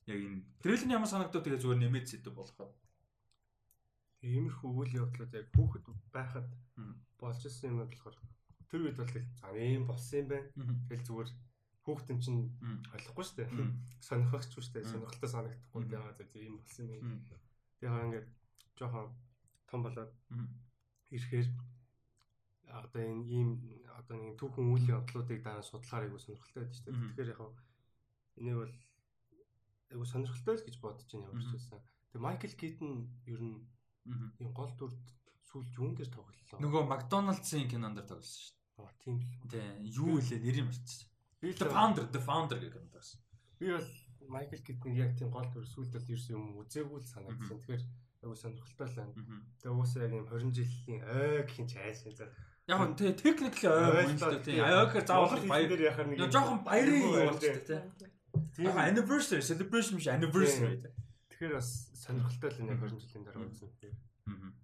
[0.06, 2.68] Яг энэ трейлерын ямар санагдав тэгээ зүгээр нэмээд сэдв болохоо.
[4.22, 6.48] Иймэрхүү үйл явдлууд яг хүүхэд байхад
[7.18, 8.16] болж исэн юм болохоор
[8.70, 10.48] тэр үед бол за ийм болсон юм байна.
[10.86, 11.30] Тэгэл зүгээр
[11.82, 12.50] хүүхдэн чинь
[12.94, 13.50] ойлгохгүй шүү дээ.
[13.98, 14.90] Сонирхогч шүү дээ.
[14.90, 17.26] Сонирхолтой санагдахгүй яагаад за ийм болсон юм.
[17.82, 18.28] Тэгээ ингээд
[18.78, 19.10] жоохон
[19.66, 20.12] том болоод
[21.10, 21.48] ирэхээр
[22.70, 23.48] одоо энэ ийм
[23.98, 27.00] одоо нэг түүхэн үйл явдлуудыг дараа судлахаар айгу сонирхолтой байдаг шүү дээ.
[27.02, 27.40] Тэгэхээр яг
[28.38, 28.74] энийг бол
[29.92, 31.80] айгу сонирхолтой л гэж бодож байна ямар ч байсан.
[32.14, 32.92] Тэгээ Майкл Китон
[33.26, 33.58] ер нь
[34.40, 35.02] ийм гол дүрд
[35.52, 36.58] сүүлд юун дээр тоглолоо.
[36.64, 38.80] Нөгөө Макдоналдсын кинонд дээр тоглосон шүү дээ.
[38.80, 39.28] Аа тийм л.
[39.52, 39.68] Тий.
[39.92, 41.11] Юу илээ нэрийг марцсан.
[41.42, 43.18] Би The Founder, The Founder гэх юм байсан.
[43.58, 43.88] Би бол
[44.30, 47.58] Майкл Китон яг тийм гол дүр сүүлд бол ерөөс юм үзээгүй л санагдсан.
[47.58, 47.82] Тэгэхээр
[48.22, 49.14] айгу сонирхолтой л байна.
[49.58, 52.30] Тэгээ уусаа яг юм 20 жилийн ой гэх юм чи айсан за
[52.70, 54.62] Яг нь тий техникли ой юм л дээ тий.
[54.62, 58.10] Ой гэхээр заавал баяр нэг жоохон баярын юм болчихтой тий.
[58.54, 60.94] Тийм anniversary celebration биш anniversary тий.
[61.34, 63.66] Тэгэхээр бас сонирхолтой л нэг 20 жилийн дараа үзсэн.
[64.30, 64.54] Аа.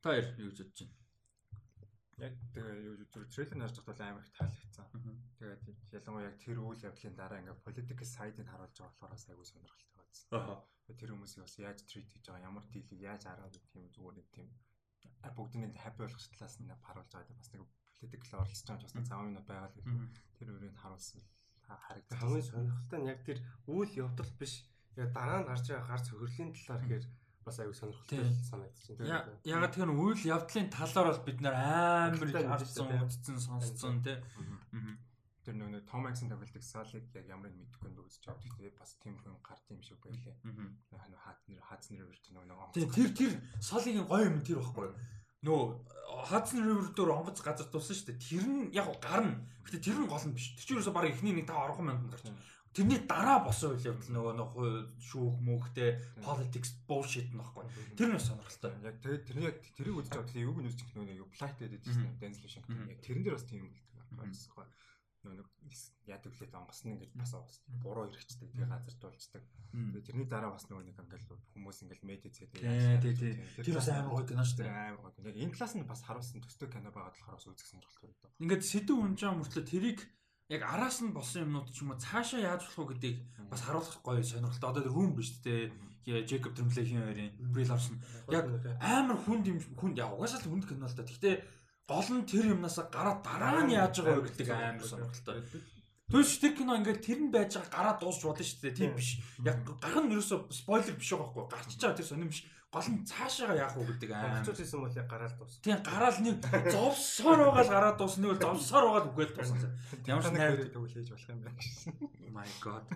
[0.00, 0.96] Та яа юу гэж бодож байна?
[2.20, 4.86] Яг тэгээ юу трейлер харж байхдаа амар их таалагдсан.
[5.40, 10.04] Тэгээд ялангуяа яг тэр үйл явдлын дараа ингээ political side-ыг харуулж байгаа болохоор айгүй сонирхолтой
[10.04, 10.28] байсан.
[10.36, 10.60] Аа.
[11.00, 14.48] Тэр хүмүүсийг бас яаж treat хийж байгаа, ямар дийлийг яаж хараад гэх юм зүгээр тийм
[15.36, 17.40] бүгднийг happy болгох талаас нь харуулж байгаа.
[17.40, 17.62] Бас нэг
[17.96, 21.20] political оролцож байгаа ч бас зав юм байгаа л тэр үрийг харуулсан
[21.64, 22.18] харагдав.
[22.18, 23.38] Хамгийн сонирхолтой нь яг тэр
[23.70, 24.54] үйл явдал биш.
[24.96, 27.04] Яг дараа нь гарч байгаа гар цохирлын талаар ихээр
[27.50, 29.02] бас аюу сонирхолтой санагдчихэв.
[29.44, 34.16] Ягаад тэр үйл явдлын талаар бол бид нэр амар харсан, үзсэн, сонссон тий.
[35.44, 38.44] тэр нөгөө Том Аксын тоглолтыг Салыг яг ямар нэг мэдэхгүй нь үзэж байгаа.
[38.44, 40.36] Гэхдээ бас тийм хүн гарт юм шиг байлээ.
[40.94, 44.96] Аа хаатнэр хаацны ревер тэр нөгөө Тэр тэр тэр Салигийн гоё юм тэр байхгүй юу?
[45.40, 45.62] Нөө
[46.28, 48.20] Hudson River дээр онгоц газар тулсан шүү дээ.
[48.20, 49.40] Тэр нь яг гарна.
[49.64, 50.52] Гэтэ тэр нь гол нь биш.
[50.60, 52.28] Тэр чинь ерөөсө баг эхний нэг 5 10 мянган гарч.
[52.70, 54.68] Тэрний дараа босон үйл явдал нөгөө нөгөө
[55.02, 55.90] шүүх мөнхтэй
[56.22, 57.66] politics bullshit нөхгүй.
[57.98, 58.70] Тэр нь сонирхолтой.
[58.86, 60.30] Яг тэр тэр яг тэрийг үзэж байгаа.
[60.30, 62.86] Тэгээ юуг нь үзчих нөгөө юу flight гэдэг чинь Denzel Washington.
[62.86, 63.66] Яг тэрэн дээр бас тийм
[64.14, 64.70] болдог
[65.20, 65.44] нөгөө
[66.08, 67.32] яадаг лээ онгосно ингээд бас
[67.84, 69.44] буруу хэрэгчдэг тэгээ газар дуулцдаг.
[69.70, 72.60] Тэгээ тэрний дараа бас нөгөө нэг ингээд хүмүүс ингээд медиа зэдэг.
[73.04, 73.34] Тий, тий.
[73.60, 74.72] Тэр бас амар гоё кино шүү дээ.
[74.72, 75.28] Амар гоё.
[75.28, 78.30] Яг энэ талаас нь бас харуулсан төстэй кино байгаад болохоор бас үзэх сонирхолтой байдаг.
[78.40, 79.98] Ингээд сэдв унжаа мөртлөө тэрийг
[80.50, 84.02] яг араас нь болсон юмнууд ч юм уу цаашаа яаж болох вэ гэдгийг бас харуулах
[84.02, 84.70] гоё сонирхолтой.
[84.70, 85.70] Одоо рүүм биш тээ.
[86.10, 88.02] Джейкоб Тремлехийн хоёрын Бри Ларсон
[88.34, 88.50] яг
[88.82, 91.06] амар хүнд юм хүнд яг угаасаа л хүнд кино л да.
[91.06, 91.36] Гэхдээ
[91.86, 95.38] гол нь тэр юмнаас гараад дараа нь яаж байгаа вэ гэдэг амар сонирхолтой.
[96.10, 98.74] Түнш тэр кино ингээд тэр нь байж байгаа гараад дуусч болно шүү дээ.
[98.74, 99.22] Тийм биш.
[99.46, 101.46] Яг гарах нь ерөөсө спойлер биш байгаа байхгүй.
[101.46, 102.42] Гарч чаа тэр сонирм биш.
[102.70, 104.38] Гол нь цаашаага яах вэ гэдэг аа.
[104.38, 105.58] Хацууц хийсэн бол яг гараад дуусна.
[105.58, 106.38] Тийм гараал нэг
[106.70, 108.22] зовсоор байгаа л гараад дуусна.
[108.22, 109.68] Нэг бол зовсоор байгаа л үгээл дуусна.
[110.06, 111.90] Ямар ч найр төгөл хийж болох юм байна гэсэн.
[112.30, 112.86] My god.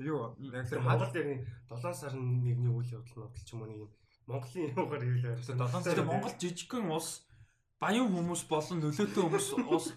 [0.00, 3.68] Юу яг тэр Монгол дээр нэг 7 сарын 1-ний үйл явдал нь ч юм уу
[3.68, 3.92] нэг
[4.24, 5.44] Монголын юмгаар хэлээ.
[5.44, 7.28] 7 сарын Монгол жижигхэн ус
[7.76, 9.92] баян хүмүүс болон нөлөөтэй хүмүүс ус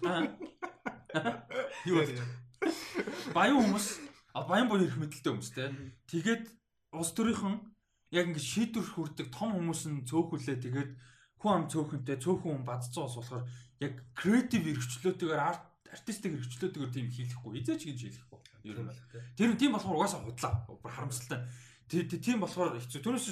[1.88, 2.20] юу вэ?
[3.32, 3.86] Баян хүмүүс
[4.36, 5.72] а баян буюу их мэдлэлтэй хүмүүс те.
[6.04, 6.52] Тэгээд
[7.00, 7.71] ус төрийнхэн
[8.12, 10.90] яг ингэ шийдвэр хүрдэг том хүмүүс нь цөөхөлээ тэгээд
[11.40, 13.44] хүн ам цөөхөнтэй цөөхөн хүн бадцсан ус болохоор
[13.80, 18.40] яг креатив эрхчлөөтэйгээр арт артистик эрхчлөөтэйгээр тийм хийхгүй эзэж гэж хэлэхгүй.
[18.70, 18.92] Ер нь
[19.36, 20.52] тэр тийм болохоор угаасаа худлаа.
[20.84, 21.40] Харамсалтай.
[21.90, 23.00] Тийм болохоор хэцүү.
[23.02, 23.28] Түүнээс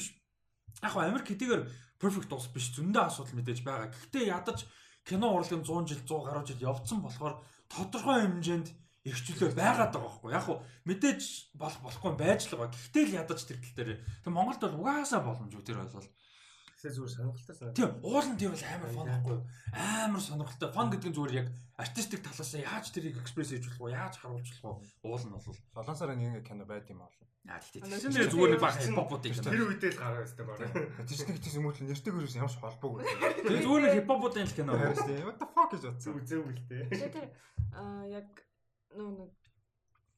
[0.82, 1.62] яг Америк хэдийгээр
[2.00, 3.92] perfect ус биш зөндөө асуудал мэдээж байгаа.
[3.92, 4.64] Гэхдээ ядаж
[5.04, 7.34] кино урлагийн 100 жил 100 гаруй жил явцсан болохоор
[7.68, 8.68] тодорхой хэмжээнд
[9.06, 10.30] эрхчлөлөө байгаад байгаа байхгүй.
[10.34, 11.22] Яг хуу мэдээж
[11.56, 12.74] болох болохгүй байж л байгаа.
[12.74, 13.90] Гэхдээ л ядаж тэр тал дээр.
[14.24, 16.08] Тэг Монголд бол угаасаа боломжгүй тэр бол
[16.80, 17.76] Тэгээ зүгээр сонирхолтой санаа.
[17.76, 19.44] Тийм, уулын тийм бол амар фон байхгүй юу?
[19.76, 20.68] Амар сонирхолтой.
[20.72, 24.00] Фон гэдэг нь зүгээр яг артистик талаас нь яаж тэрийг экспресс хийж болох вэ?
[24.00, 24.88] Яаж харуулж болох вэ?
[25.04, 27.12] Уул нь бол 7 сарын нэг кино байд юм аа.
[27.52, 27.84] Аа тэгтээ.
[27.84, 30.56] Тэр зүгээр нэг баг хипхопуудыг тэр үедээ л гараа өстэй баг.
[30.60, 33.00] Тэр чинь тэгтээс юм уу нэртэйгээрээс ямар ч холбоогүй.
[33.44, 34.96] Тэр зүгээр нэг хипхопуудын кино байна.
[35.28, 36.16] What the fuck гэж бодсон.
[36.16, 36.84] Үзээгүй л дээ.
[37.12, 37.28] Тэр
[37.76, 38.28] аа яг
[38.98, 39.32] нөө нэг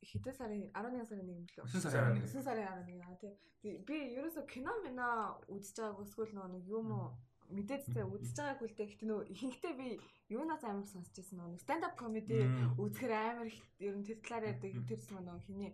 [0.02, 3.34] хэдэн сарын 11 сарын 1 мөлөө 9 сарын 11 9 сарын 11 аа тий.
[3.86, 5.06] Би ерөөсө кино мина
[5.46, 7.08] үзэж байгааг өсгөл нөгөө нэг юм уу
[7.56, 9.88] мэдээдтэй үзэж байгааг үлдээ гэхдээ нөгөө ихэнхдээ би
[10.34, 12.40] юунаас амар сонсч байсан нөгөө stand up comedy
[12.82, 13.50] үзэхэр амар
[13.86, 15.72] ер нь тэр талаар яадаг тэрс нөгөө хиний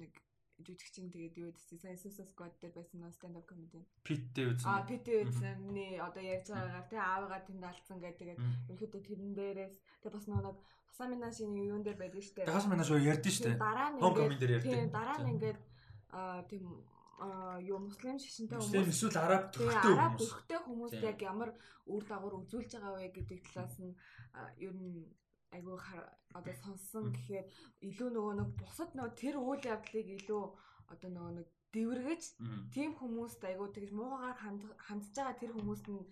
[0.00, 0.12] нэг
[0.66, 3.80] жүжигчин тэгээд юу чинь Suicide Squad дээр байсан нөө stand up comedy.
[4.04, 4.68] Питтэй үзсэн.
[4.68, 5.56] Аа Питтэй үзсэн.
[5.72, 8.18] Ни одоо ярьж байгаагаар тий аавыгаа тэнд алдсан гэдэг.
[8.20, 8.40] Тэгээд
[8.72, 10.54] ерөөхдөө тэрэн дээрээс тэгээд бас нөгөө
[10.90, 12.44] Хасамина шиний юун дээр байдаг штэ.
[12.44, 13.56] Хасамина шоо ярьдэн штэ.
[13.56, 15.60] Дараа нь ингээд тийм дараа нь ингээд
[16.12, 16.64] аа тийм
[17.64, 18.88] юу муслим шишинтэй хүмүүс.
[18.90, 20.00] Эсвэл араб төрхтэй хүмүүс.
[20.00, 21.50] Араб төрхтэй хүмүүс яг ямар
[21.86, 23.92] үр дагавар үзүүлж байгаа вэ гэдэг талаас нь
[24.56, 25.04] ер нь
[25.56, 25.76] айгүй
[26.38, 27.46] одоо сонссон гэхээр
[27.88, 30.44] илүү нөгөө нэг бусад нөгөө тэр үйл явдлыг илүү
[30.92, 32.22] одоо нөгөө нэг дэвэргэж
[32.74, 34.36] тийм хүмүүст айгүй тэгж муугаар
[34.86, 36.02] хандж байгаа тэр хүмүүст нь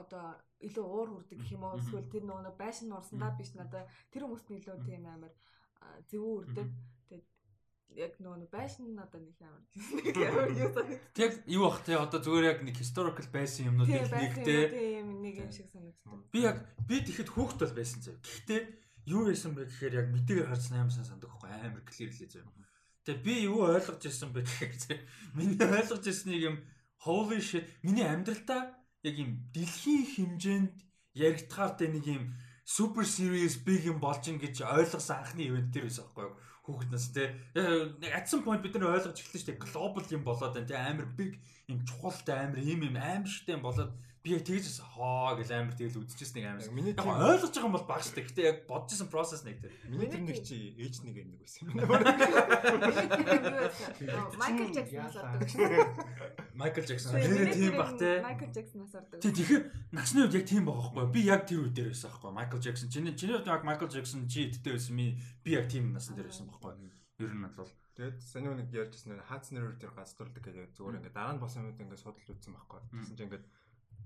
[0.00, 0.26] одоо
[0.66, 1.78] илүү уур хүрдэг гэх юм уу?
[1.80, 5.32] Эсвэл тэр нөгөө байшин нурсандаа биш надаа тэр хүмүүст нь илүү тийм амар
[6.10, 6.68] зөвөө үрдэг.
[7.96, 9.64] Яг нөгөө байшин надад нэг амар
[11.16, 15.50] Тэг юу бах те одоо зүгээр яг нэг historical байсан юмнуудыг нэгтэй тийм нэг юм
[15.50, 16.20] шиг санагдсан.
[16.28, 18.20] Би яг би тэгэхэд хүүхэд бол байсан зав.
[18.20, 18.60] Гэхдээ
[19.08, 22.46] юу байсан бэ гэхээр яг мэдээгээр харсан амар сан сандаг байхгүй амар clear лээ зав.
[23.08, 25.00] Тэгээ би юу ойлгож ирсэн бэ гэхээр
[25.32, 26.56] миний ойлгож ирснийг юм
[27.08, 30.74] holy shit миний амьдралдаа яг юм дэлхийн хэмжээнд
[31.16, 32.24] яригдахаар тэ нэг юм
[32.68, 36.36] супер serious big юм болж ин гэж ойлгосон анхны ивент тэр байсан байхгүй юу
[36.68, 37.32] хүүхэд нас те.
[37.56, 39.64] Нэг some point бид нар ойлгож эхэлсэн шүү дээ.
[39.64, 40.76] Глобал юм болоод байна те.
[40.76, 43.92] Амар big юм чухалтай амар юм юм амар шигтэй юм болоод
[44.22, 46.66] би яг тэгж хоо гэл амар тэгэл үзчихсэн нэг амар.
[46.74, 48.26] Миний яг ойлгож байгаа юм бол баг штэ.
[48.26, 49.70] Гэтэ яг бодож исэн процесс нэг тэр.
[49.86, 51.78] Миний тэр нэг чи ээж нэг нэг байсан юм.
[54.38, 55.48] Майкл Джексонаас ордог.
[56.58, 57.14] Майкл Джексон.
[57.14, 58.20] Тэр тийм бах те.
[58.22, 59.20] Майкл Джексонаас ордог.
[59.22, 61.06] Тий тэгэхээр насны үед яг тийм байгаа байхгүй.
[61.14, 62.30] Би яг тэр үед дээр байсан байхгүй.
[62.34, 62.90] Майкл Джексон.
[62.90, 65.14] Чиний чиний үед яг Майкл Джексон чи эдтэй байсан ми
[65.46, 66.90] би яг тийм насны дээр байсан байхгүй.
[67.22, 71.42] Ер нь бол Тэгээд саний нэг ярьжсэн хаацнэр дээр гацдуулдаг гэдэг зүгээр ингээд дараа нь
[71.42, 72.78] бос юмуд ингээд судал үзсэн байхгүй.
[72.94, 73.42] Тэгсэн чинь ингээд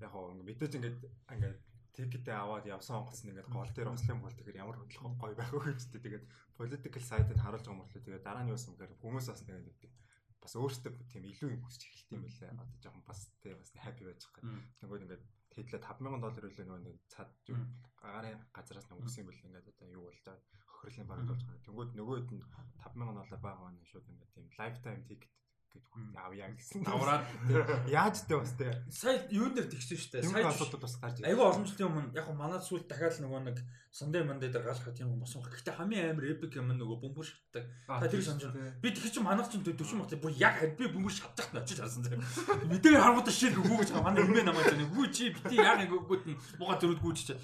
[0.04, 0.98] яг гоо мэдээж ингээд
[1.34, 1.58] ингээд
[1.92, 5.52] тикетээ аваад явсан онгоц нь ингээд гол дээр ослын бол тэгэхээр ямар хөдөлгөөн гоё байх
[5.52, 6.24] вэ гэж тэгээд
[6.58, 9.92] political side-д харуулж байгаа мөртлөө тэгээд дараа нь юу юм гэхээр хүмүүс бас тэгээд
[10.42, 12.64] бас өөртөө тийм илүү юм хүсч эхэлт юм байлаа.
[12.66, 14.42] Одоо жоохон бас тийм бас happy байж байгаа.
[14.82, 15.22] Нөгөө ингээд
[15.52, 17.28] Тэдлээ 5000 доллар үлээ нөгөө нэг цаад
[18.00, 21.64] гарын газараас нэг өгсөн бэл ингээд одоо юу болж байгаа хохирлын бараг болж байгаа.
[21.68, 22.42] Тэнгүүд нөгөөд нь
[22.80, 25.28] 5000 доллар байгаа маань шууд ингээд тийм lifetime ticket
[25.72, 26.84] гэдэг авъя гэсэн.
[26.86, 27.24] Авраад
[27.88, 28.84] яаж тэ бас тэ.
[28.92, 30.28] Сая юун дээр тэгсэн шүү дээ.
[30.28, 31.28] Сая асуудал бас гарч ирсэн.
[31.32, 33.56] Айгүй олон жилийн өмнө яг манад сүлд дахиад нөгөө нэг
[33.92, 35.44] Sunday Monday дээр галах тийм юм болсон.
[35.44, 37.64] Гэхдээ хамгийн амар epic юм нөгөө бөмбөр шатдаг.
[37.84, 38.48] Та тэр санаж.
[38.80, 42.00] Би тэр чинь манайх чинь 40 мах бүр яг би бөмбөр шатдаг нь очиж харсан
[42.00, 42.24] зэрэг.
[42.72, 44.08] Мэдээгээр харгуудаа шил гүгүүж байгаа.
[44.08, 47.36] Манай хэмээ намайг зэний гүү чи бити яг гүгүүд нь мууга дөрөд гүйж чи.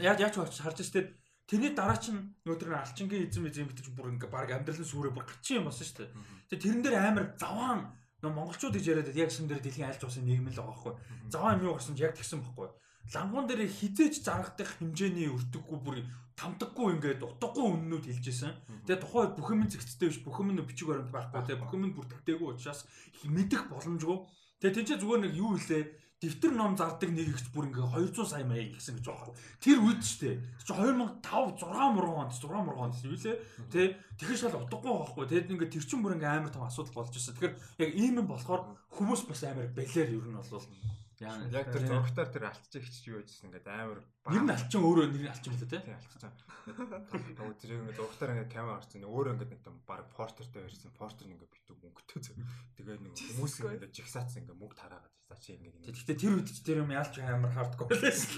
[0.00, 1.12] Яг яаж харж штэ
[1.48, 5.64] Тэрний дараа чинь өнөөдөр алчингийн эзэн эзэн битэж бүр ингээ баг амьдралын сүрээ бүр гачин
[5.64, 6.12] юм болсон шүү дээ.
[6.52, 7.80] Тэгээ тэрэн дээр амар заваан
[8.20, 10.94] нөө монголчууд гэж яриад яг шин дээр дэлхийн айлч усын нийгэм л байгаа байхгүй.
[11.32, 12.68] Заваан юм гарсан ч яг тэгсэн байхгүй.
[13.16, 15.96] Лангуун дээр хизээч зарагдах хэмжээний өртөггүй бүр
[16.36, 18.52] тамдаггүй ингээд утгагүй үннүүд хэлжсэн.
[18.84, 21.40] Тэгээ тухайн бүх юм зэгцтэй биш бүх юм бичиг баримт байхгүй.
[21.48, 22.84] Тэгээ бүх юм бүртгэдэггүй учраас
[23.24, 24.18] мэдэх боломжгүй.
[24.60, 25.82] Тэгээ тэнцээ зүгээр нэг юу хэлээ
[26.18, 29.38] дэвтэр ном зардаг нэг ихч бүр ингээ 200 сая маяг гэсэн гэж байгаа.
[29.62, 30.30] Тэр үед ч те.
[30.66, 33.38] Чи 2005 6 мурган онд 6 мурган онд юу лээ.
[33.70, 35.24] Тэ тэгэхээр шал утгагүй байхгүй.
[35.30, 37.38] Тэгэд ингээ тэр чин бүр ингээ амар том асуудал болж ирсэн.
[37.38, 37.54] Тэгэхээр
[37.86, 38.62] яг ийм юм болохоор
[38.98, 43.50] хүмүүс бас амар бэлэр ер нь Яа яг тэр зургатаар тэр алтчих хич юу байжсэн
[43.50, 45.80] ингээд амар Нэр нь алчин өөрөө нэр алчин л тий.
[45.80, 46.30] Алчин.
[46.68, 50.92] Тэгвэл тэр ингээд зургатаар ингээд камера орсон өөрөө ингээд нэг том баг портертэй барьсан.
[50.92, 52.36] Портер нь ингээд битүү мөнгөтэй.
[52.76, 55.80] Тэгээ нэг хүмүүс ингээд жигсаацсан ингээд мөнгө тараагаад за чи ингээд.
[55.80, 58.36] Тэгэхдээ тэр үед ч тэр юм ялч амар хардкор байсан.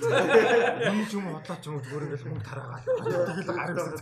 [0.91, 2.87] Юм ч юм бодлоо ч юм зүгээр ингээд мөнгө тараагаад.
[3.35, 3.95] Тэгэл гарсан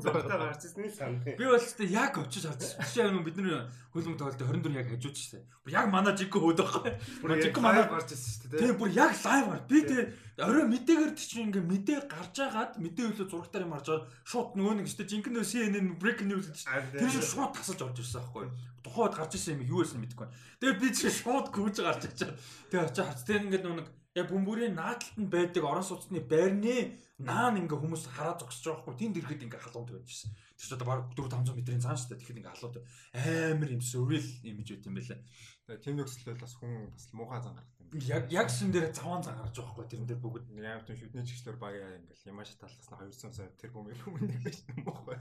[0.00, 1.12] зургатаар гарчихсан л сан.
[1.24, 2.80] Би бол ч яг очиж харсан.
[2.80, 3.52] Биш яг бидний
[3.92, 5.44] хөлбөмбө тоглолт 24 яг хажууч штэ.
[5.72, 7.40] Яг манай жиг хөөд байхгүй.
[7.40, 8.60] Жиг манай гарч ирсэн шүү дээ.
[8.64, 9.62] Тийм бүр яг лайв гар.
[9.68, 10.06] Би тэгээ
[10.44, 14.74] орой мэдээгээр чинь ингээ мэдээ гарч агаад мэдээ хөлөө зурагтаар юм харж байгаа шууд нөгөө
[14.80, 15.12] нэг шүү дээ.
[15.12, 18.46] Жинхэнэ CNN breaking news гэж тэр шиг шууд тасалж орж ирсэн байхгүй.
[18.82, 20.28] Тухайд гарч ирсэн юм юу байсан мэдэхгүй.
[20.58, 22.32] Тэгээ би чинь шууд гүйж гарч ичээ.
[22.72, 23.22] Тэгээ очиж харц.
[23.22, 28.14] Тэгээ ингээ нөгөө нэг яг бөмбөрийн наадталд нь байдаг орон сууцны байрны наан ингээ хүмүүс
[28.14, 30.30] хараа зогсож байгаа хгүй тэнд ирэхэд ингээ халуунд байжсэн.
[30.54, 32.18] Тэр чинь одоо баг 4 500 метрийн цаан шүү дээ.
[32.22, 32.76] Тэгэхэд ингээ халуунд
[33.10, 35.18] амар юм сүрэл имиж байт юм байлаа.
[35.64, 39.70] Тэгээ тийм нөхцөлөл бас хүн бас муухай зангарах яг яг шин дээр заван загарч байгаа
[39.70, 43.48] хгүй тэрэн дээр бүгд нэг амар тийм шүдний чиглэлээр багаа ингээл ямаш таласнаа 200 сая
[43.62, 45.14] тэрбум юм биш юм бохоо.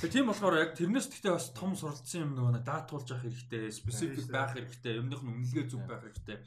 [0.00, 4.30] Тэгээ тийм болохоор яг тэрнээс гэхдээ бас том суралцсан юм нөгөө даатуулж авах хэрэгтэй, специфик
[4.32, 6.38] байх хэрэгтэй, юмных нь үнэлгээ зөв байх хэрэгтэй.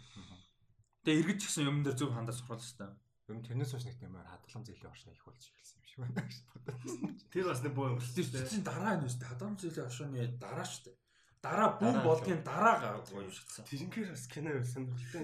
[1.05, 2.89] Тэгээ эргэж гисэн юм дээр зөв хандаж сурах хэрэгтэй.
[3.29, 6.37] Юм тэрнээс хойш нэг тийм хадгалан зэлийн оршоо их болж эхэлсэн юм шиг байна гэж
[6.41, 6.99] бодсон.
[7.29, 8.33] Тэр бас нэг боо юм шүү дээ.
[8.33, 11.04] Тэр чинь дараа нь үстэй хадгалан зэлийн оршооны дараа шүү дээ
[11.45, 13.63] дараа бүм болдгийн дараа юм шигдсэн.
[13.69, 15.21] Тэрнгээр бас кино байсан болтой.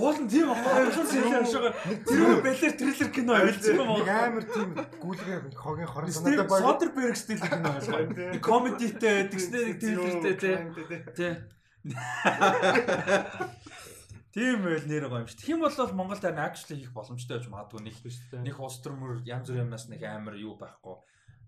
[0.00, 0.88] Уул нь тийм аа.
[0.96, 1.76] Шилэн шагаар
[2.08, 4.00] тэр бэлэр триллер кино байлцсан юм уу?
[4.08, 4.70] Амар тийм
[5.04, 6.64] гүйлгээ хогийн хорон санаатай баг.
[6.64, 8.32] Содерберг стил кино байлгаа.
[8.32, 10.34] Нэг комедитэй, тэгснээр триллертэй
[11.12, 11.34] тий.
[14.32, 15.44] Тийм байл нэр гоё юм шүү.
[15.44, 17.96] Тэгм бол Монголд харин actually хийх боломжтой байж магадгүй нэг
[18.44, 20.96] нэг улс төрмөр янз бүрийн юмнаас нэг амар юу байхгүй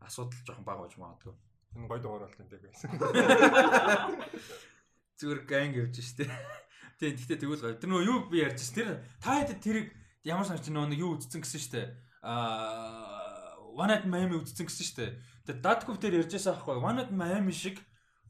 [0.01, 1.35] асуудал жоохон бага байж магадгүй.
[1.77, 2.91] Энэ гоё дугаар болтой тийм байсан.
[5.21, 6.27] Зүгээр ганг явж штэ.
[6.99, 7.79] Тийм гэхдээ тэгвэл гоё.
[7.79, 8.75] Тэр нөгөө юу би ярьж ш.
[8.75, 9.89] Тэр та хэд тэрийг
[10.27, 11.83] ямар санаж нөгөө юу үздсэн гэсэн штэ.
[12.27, 13.21] Аа
[13.71, 15.07] One Night Miami үздсэн гэсэн штэ.
[15.47, 16.83] Тэгээ Dadkov дээр ярьж байсан аахгүй.
[16.83, 17.79] One Night Miami шиг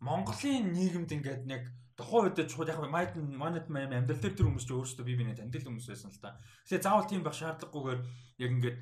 [0.04, 1.62] Монголын нийгэмд ингээд нэг
[1.96, 5.40] тухайн үед чухал яг One Night Miami амьдрал дээр тэр хүмүүс ч өөрсдөө бие биенээ
[5.40, 6.36] таньдаг хүмүүс байсан л та.
[6.68, 8.00] Тэгээ заавал тийм байх шаардлагагүйгээр
[8.44, 8.78] яг ингээд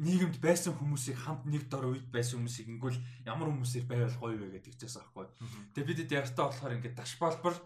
[0.00, 2.96] нийгэмд байсан хүмүүсийг хамт нэг дор үед байсан хүмүүсийг ингүүл
[3.28, 5.28] ямар хүмүүсээр байвал гоё вэ гэдэг чээс аахгүй.
[5.76, 7.56] Тэгээ бид ярьтаа болохоор ингээд дашбалбар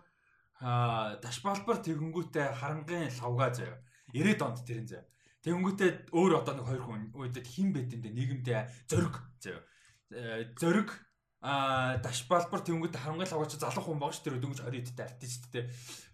[0.58, 3.78] аа дашбалбар тэгэнгүүтээ харангийн лавга заяа.
[4.10, 5.06] 90-ад онд тэрэн заяа.
[5.46, 9.62] Тэгэнгүүтээ өөр одоо нэг хоёр хүн үедэд хин дэ нийгэмдээ зөрг заяа.
[10.10, 10.90] Э, зөрг
[11.44, 15.64] а дашбалбар тэнгүүд харангийн лавгач залах хүн багш тэр дөнгөж 20 эдтэй артисттэй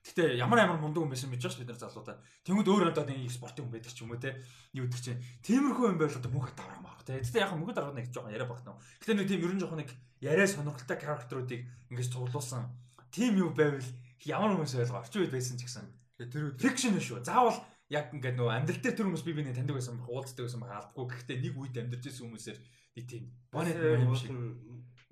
[0.03, 2.19] Гэтэ ямар ямар мундаг хүн байсан гэж байна бид нар залуудаа.
[2.43, 4.35] Тэнгүүд өөр одоо нэг спортын хүн байдаг ч юм уу те.
[4.74, 5.23] Юу гэдэг чинь.
[5.47, 6.99] Тиймэрхүү юм байл одоо мөнх давраа маа.
[7.07, 7.23] Тэ.
[7.23, 8.82] Гэтэ яг мөнх давраа нэг жоохон яриа багтана.
[8.99, 11.62] Гэтэ нэг тийм ерөн жоохон нэг яриа сонирхолтой характеруудыг
[11.94, 12.66] ингэж цуглуулсан.
[13.15, 13.86] Тим юу байвал
[14.27, 15.86] ямар хүмүүс байлгаа орчин үед байсан ч гэсэн.
[16.19, 17.23] Тэр фикшн шүү.
[17.23, 20.66] Заавал яг ингээд нөгөө амьдрал дээр тэр хүмүүс би биний таньдаг байсан байх уулздаг байсан
[20.66, 21.15] байх алдгүй.
[21.15, 22.59] Гэхдээ нэг үед амьдарч ирсэн хүмүүсээр
[22.99, 23.24] нэг тийм
[23.55, 24.35] бонет юм шиг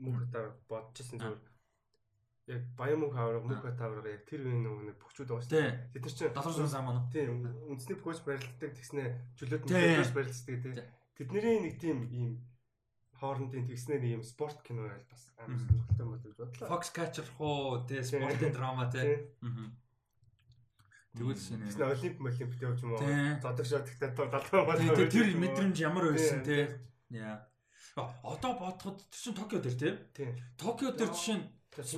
[0.00, 1.50] мөнх давраа бодчихсон зүгээр
[2.50, 5.70] яг баян мөнх авраг мөнх бат авраг яг тэр үеийн нөгөө бөхчүүд байгаа шүү дээ.
[5.94, 7.06] Тэд нар чинь доторсон зам аа.
[7.12, 9.04] Тийм үндэсний бөхч барилддаг тэгснэ
[9.38, 10.74] чөлөөт мөнх барилддаг тийм.
[11.14, 12.30] Тэдний нэг тийм ийм
[13.20, 16.68] хоорондын тэгснээр ийм спорт кино байл бас амар сонирхолтой мод гэж бодлоо.
[16.72, 19.28] Fox Catcher хоо тийм спортын драма тийм.
[19.44, 19.68] Аа.
[21.12, 21.68] Тэгвэл шинэ.
[21.68, 23.04] Тэгснэ олимп олимп явж юм уу?
[23.44, 24.80] Задаг шот гэхдээ далгаа бол.
[24.80, 26.72] Тэр мэдрэмж ямар байсан тийм.
[27.12, 27.49] Яа.
[27.96, 29.76] Одоо бодоход чинь Токио дээр
[30.14, 30.34] тийм.
[30.56, 31.46] Токио дээр жишээ нь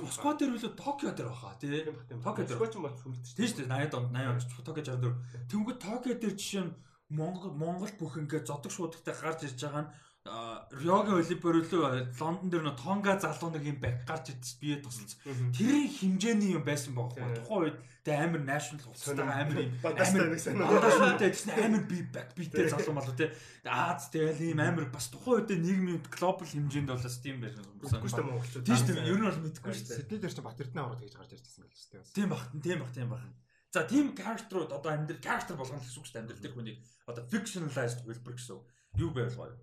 [0.01, 1.85] Москва дээр үлээ Токио дээр баха тий.
[2.21, 3.37] Токио дээр ч юм бол сүлд шүү.
[3.37, 3.65] Тийм шүү.
[3.69, 5.49] 80-ад онд 80 онд Токио 64.
[5.49, 6.73] Тэнгүүд Токио дээр жишээ нь
[7.13, 9.91] Монгол Монгол бүх ингээд зодог шуудагтай гарч ирж байгаа нь
[10.23, 15.19] Риогийн Олимпиар лөө Лондон дээр нөө Тонга залуу нэг юм баг гарч идэж бие тусалж
[15.51, 17.77] тэрийн хэмжээний юм байсан байхгүй тухайн үед
[18.07, 23.19] тэг амар national хувцастай амар юм амар санаатай гэсэн амар би баг битэй залуу малуу
[23.19, 23.35] те
[23.67, 27.99] Аз тэгэл ийм амар бас тухайн үед нийгмийн глобал хэмжээнд болоос тийм байсан юм байна.
[27.99, 28.63] Үгүй шүү дээ монголчууд.
[28.67, 29.97] Тийм шүү дээ ер нь бол мэдгүй шүү дээ.
[30.03, 32.15] Сэдний дээр чинь Батэрдны аваад гэж гарч ирсэн байл шүү дээ.
[32.15, 33.23] Тийм баг тийм баг тийм баг.
[33.71, 36.77] За тийм character-ууд одоо амьдрал character болгоно гэсэн үг шүү дээ амьдрал тэр хүнийг
[37.07, 38.59] одоо fictionalized хэлбэр гэсэн
[38.99, 39.55] юу байвал гоё.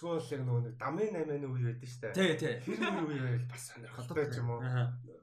[0.00, 2.14] Эсвэл яг нөгөө нэг дамын 8-ны үе байдаг шүү дээ.
[2.16, 2.54] Тий, тий.
[2.78, 4.60] Тэр үе байл бас сонирхолтой ч юм уу.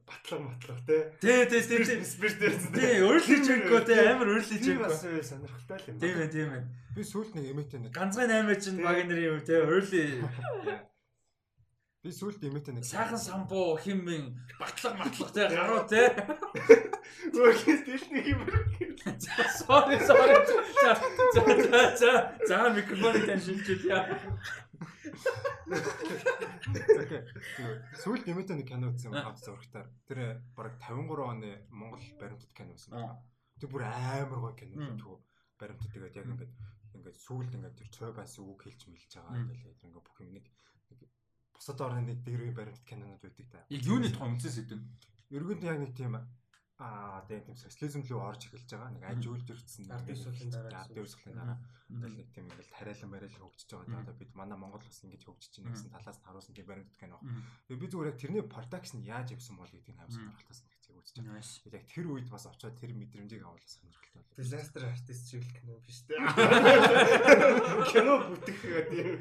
[0.05, 1.01] Батлаг матлаг тий.
[1.17, 2.03] Тий, тий, тий, тий.
[2.05, 2.55] Спирт дээр.
[2.77, 4.85] Тий, өөрлөж өгөө тий, амар өөрлөж өгөө.
[4.85, 5.97] Бас сонирхолтой л юм.
[5.97, 6.63] Тийм ээ, тийм ээ.
[6.93, 9.89] Би сүүлд нэг эмээтэй нэг ганцхан 8 чинь баг нарын юм тий, өөрлөж
[12.05, 16.13] Би сүүлд имэт нэг сайхан самбуу химэн батлаг матлаг те гаруу те.
[17.33, 18.45] Өөрхөн дэлхний юм.
[19.65, 20.37] Sorry sorry.
[20.85, 20.91] За
[21.73, 22.11] за за
[22.45, 24.13] за микрофоныг тань шилжүүл яа.
[28.05, 29.89] Сүүлд имэт нэг кино үзсэн хамт зурагтаар.
[30.05, 33.17] Тэр бараг 53 оны Монгол баримтат кино байсан байна.
[33.57, 35.17] Тэр бүр амар гоё кино шүү.
[35.57, 36.53] Баримтат тэгээд яг ингээд
[36.93, 39.49] ингээд сүүлд ингээд тэр цой байсан үг хэлж мэлж байгаа.
[39.49, 40.45] Тэгээд ингээд бүх юм нэг
[41.57, 43.65] бусад орны дээрээ баримт кинонууд байдаг та.
[43.73, 44.81] Яг юуны тухай үнсээс хэдэн.
[45.33, 46.13] Ерөнхийдөө яг нэг тийм
[46.77, 48.93] аа тийм социализм руу орж эхэлж байгаа.
[48.93, 51.57] Нэг аж үйлдвэрчсэн ард ёслолын дараа ард ёслолын дараа
[51.89, 54.01] ингээл нэг тийм ингээл тариалан барайл хөгжиж байгаа.
[54.05, 57.17] Одоо бид манай Монгол бас ингэж хөгжиж байна гэсэн талаас нь харуулсан тийм баримт кино.
[57.65, 60.53] Тэгээ би зүгээр яг тэрний production яаж явсан бол гэдгийг хаан сонирхолтой
[60.87, 61.79] санагдчих үзэж байгаа.
[61.79, 64.07] Яг тэр үед бас очиод тэр мэдрэмжийг авах сонирхолтой
[64.37, 66.13] Disaster artist шиг кино биш үү?
[67.89, 69.17] Кино бүтэх гэдэг.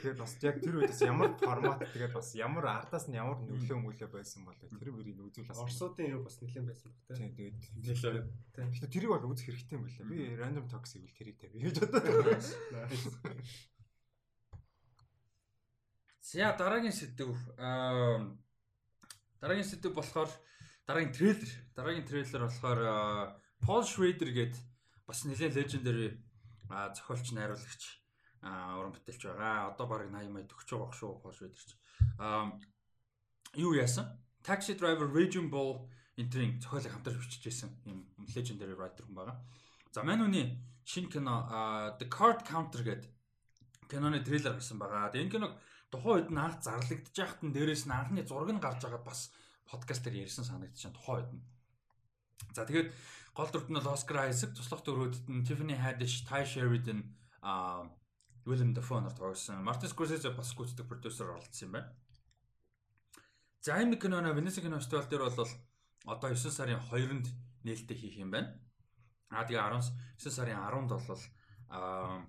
[0.00, 4.08] Тэгээд бас яг тэр үедээс ямар формат тэгээд бас ямар артаас нь ямар нөлөө мөлөө
[4.08, 7.52] байсан бол тэр мөрийг үзүүл бас Орсуудын юу бас нэлээд байсан баг тийм тэгээд
[7.84, 8.24] нөлөө.
[8.56, 10.08] Тэгэхээр тэрийг бол үзэх хэрэгтэй юм байна.
[10.08, 12.48] Би random talks гэвэл тэрийг тавь гэж бодоод.
[16.24, 17.28] За дараагийн сэдв
[17.60, 18.24] аа
[19.44, 20.32] дараагийн сэдв болохоор
[20.86, 22.80] дараагийн трейлер дараагийн трейлер болохоор
[23.64, 24.54] Paul Schrader гээд
[25.08, 26.08] бас нэлээд legendary
[26.68, 27.82] зохиолч найруулагч
[28.44, 29.72] уран бүтээлч байгаа.
[29.72, 31.72] Одоо барыг 80 мая төгсөж байгаа шүү Paul Schrader ч.
[33.56, 34.20] Юу яасан?
[34.44, 35.88] Taxi Driver Raging Bull
[36.20, 38.04] энтрийн зохиолыг хамтарч бичижсэн юм
[38.36, 39.40] legendary writer хүн байгаа.
[39.92, 41.48] За мань үний шинэ кино
[41.98, 43.10] The Card Counter гэдэг
[43.88, 45.08] киноны трейлер гарсан байгаа.
[45.08, 45.52] Тэгээ энэ киног
[45.88, 49.32] тухайн үед анх зарлагдж байхад нь дээрээс нь анхны зураг нь гарч байгаад бас
[49.68, 51.44] подкаст дээр ярьсан санагдчихээн тухайн үед нь.
[52.54, 52.92] За тэгээд
[53.34, 57.02] Гол дүрт нь бол Оскар Айзек, туслах дүрүүдэд нь Tiffany Haddish, Ty Sheridan,
[57.42, 57.82] а
[58.46, 59.66] Willem Dafoe нар тоглосон.
[59.66, 61.90] Martin Scorsese бас гүйцэтгэх продюсер оролцсон юм байна.
[63.58, 65.50] За энэ киноно Venice кино фестивал дээр бол
[66.06, 67.26] одоо 9 сарын 2-нд
[67.66, 68.54] нээлттэй хийх юм байна.
[69.34, 71.22] А тэгээ 19 сарын 10-нд бол
[71.74, 72.22] а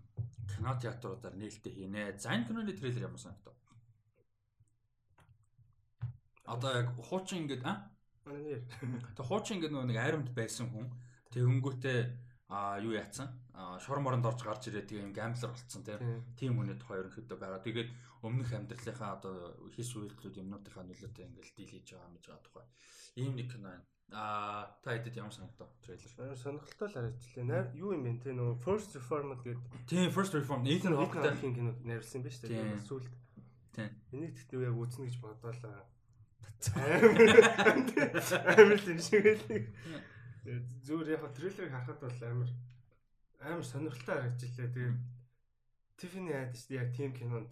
[0.49, 2.17] кино театруудаар нээлттэй хийнэ.
[2.17, 3.53] За энэ киноны трейлер ямар санагдав?
[6.45, 7.89] Одоо яг хуучин ингээд а
[8.25, 10.89] Тэг хуучин ингээд нөгөө нэг аримд байсан хүн
[11.29, 11.99] тэгэнгүүтээ
[12.49, 13.29] а юу яатсан
[13.81, 15.81] шор моронд орж гарч ирээд тийм гамблер болцсон
[16.37, 17.61] тийм хүний тухай ерөнхийдөө байгаа.
[17.61, 17.89] Тэгээд
[18.25, 19.35] өмнөх амьдралынхаа одоо
[19.73, 22.65] хис үйлдэлүүд юмнуудынхаа нөлөөтэй ингээд дийл хийж байгаа мэж байгаа тухай.
[23.21, 23.85] Ийм нэг кино байна.
[24.13, 26.37] А та хэдэд ямар санагдав трейлер?
[26.37, 27.73] Сонирхолтой л харагдчихлаа.
[27.73, 29.65] Юу юм бэ те нөгөө First Reformed гэдэг.
[29.89, 32.77] Тийм First Reformed Ethan Hawke-тай кино найруулсан биз дээ.
[32.85, 33.09] Сүүлд.
[33.73, 33.89] Тийм.
[34.13, 35.53] Энийг тэгтээ яг үзнэ гэж бодлоо
[36.75, 39.65] Амар л юм шиг байлиг.
[40.85, 42.49] Зүгээр яг трейлерыг харахад бол амар
[43.41, 44.73] амар сонирхолтой харагдчихлаа.
[44.73, 44.97] Тэгээд
[45.97, 47.49] Tiffany Haddish яг team кинонд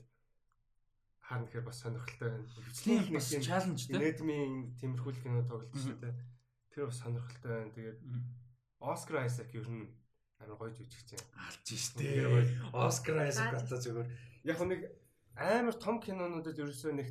[1.22, 2.48] харна гэхээр бас сонирхолтой байна.
[2.84, 4.02] Тийм нэг тийм чаленж тийм.
[4.02, 4.38] Nedmi
[4.78, 6.14] тиймэрхүү кино тоглож шүү дээ.
[6.74, 7.72] Тэр бас сонирхолтой байна.
[7.78, 8.00] Тэгээд
[8.84, 9.88] Oscar Isaac ер нь
[10.44, 11.24] амар гоё жүжигч юм.
[11.40, 12.04] Алж штэ.
[12.74, 14.10] Oscar Isaac болоо зүгээр.
[14.44, 14.82] Яг нэг
[15.40, 17.08] амар том кинонуудад ерөөсөө нэг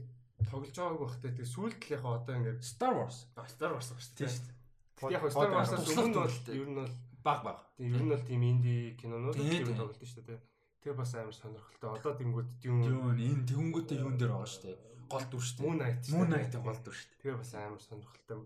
[0.50, 3.26] тоглож байгааг бахтай тэг сүүлд л яг одоо ингээд Star Wars.
[3.48, 4.18] Star Wars шүү дээ.
[4.18, 5.14] Тийм шүү дээ.
[5.14, 7.58] Яг Star Wars-аас өмнө бол ер нь бол баг баг.
[7.76, 10.40] Тийм ер нь бол тийм инди кинонууд тийм тоглож шүү дээ.
[10.82, 11.90] Тэгээ бас амар сонирхолтой.
[11.94, 14.78] Одоо тэнгууд Dune Dune энэ тэнгүүтээ юун дээр байгаа шүү дээ.
[15.12, 15.66] Гол дүр шүү дээ.
[15.66, 16.02] Moon Knight.
[16.10, 17.20] Moon Knight гол дүр шүү дээ.
[17.22, 18.38] Тэгээ бас амар сонирхолтой.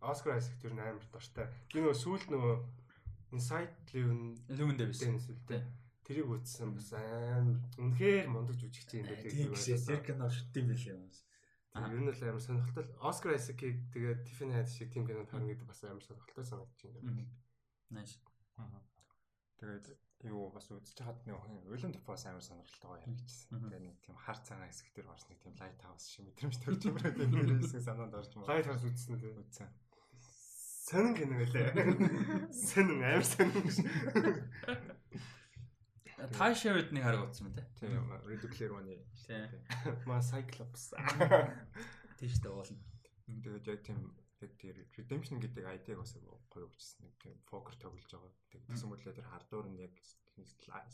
[0.00, 1.46] Oscar Isaac тэр амар дуртай.
[1.68, 2.54] Би нөгөө сүүлд нөгөө
[3.36, 5.02] Inside Llewyn Llewyn Davis.
[5.02, 5.18] Тийм.
[6.08, 9.52] Тэрийг үзсэн бас амар үнэхээр мундаг жүжигч юм байлээ.
[9.52, 11.04] Тийм тэр кино шүттэй юм байлээ юм.
[11.76, 12.88] Ер нь л амар сонирхолтой.
[13.04, 17.28] Оскар Айсакийг тэгээд Tiffany Haddish шиг тим кинонд харна гэдэг бас амар сонирхолтой санагдаж байна.
[17.92, 18.16] Nice.
[19.60, 19.84] Тэгээд
[20.32, 21.36] юу бас үзэж хаад нэг
[21.68, 23.68] Уильям Дефос амар сонирхолтойгоо яригдчихсэн.
[23.68, 26.82] Тэгээ нэг тийм хар цагаан хэсэг дээр орс нэг тийм лайт хаус шиг мэдрэмж төрж
[26.88, 28.48] юмраа тийм хэсэг санаанд орж маа.
[28.48, 29.44] Лайт хаус үзсэн үү?
[29.44, 29.68] Үзсэн.
[30.88, 31.68] Сонин кино гэлээ.
[32.72, 33.60] Сонин амар сонин.
[36.18, 37.62] Тайшерд нэг хараг утсан мэт.
[37.78, 37.94] Тийм
[38.26, 38.98] Ready Player One-ы.
[39.14, 39.46] Тийм.
[40.06, 40.90] Ма Cyclops.
[42.18, 42.82] Тийш дээ уулна.
[43.28, 43.98] Тэгээд яг тийм
[44.42, 46.18] яг тэр Redemption гэдэг ID-г бас
[46.50, 48.34] гоё өгчсэн нэг тийм покер тоглож байгаа.
[48.50, 49.94] Тэгсэн мэтлээ тэр хардуур нь яг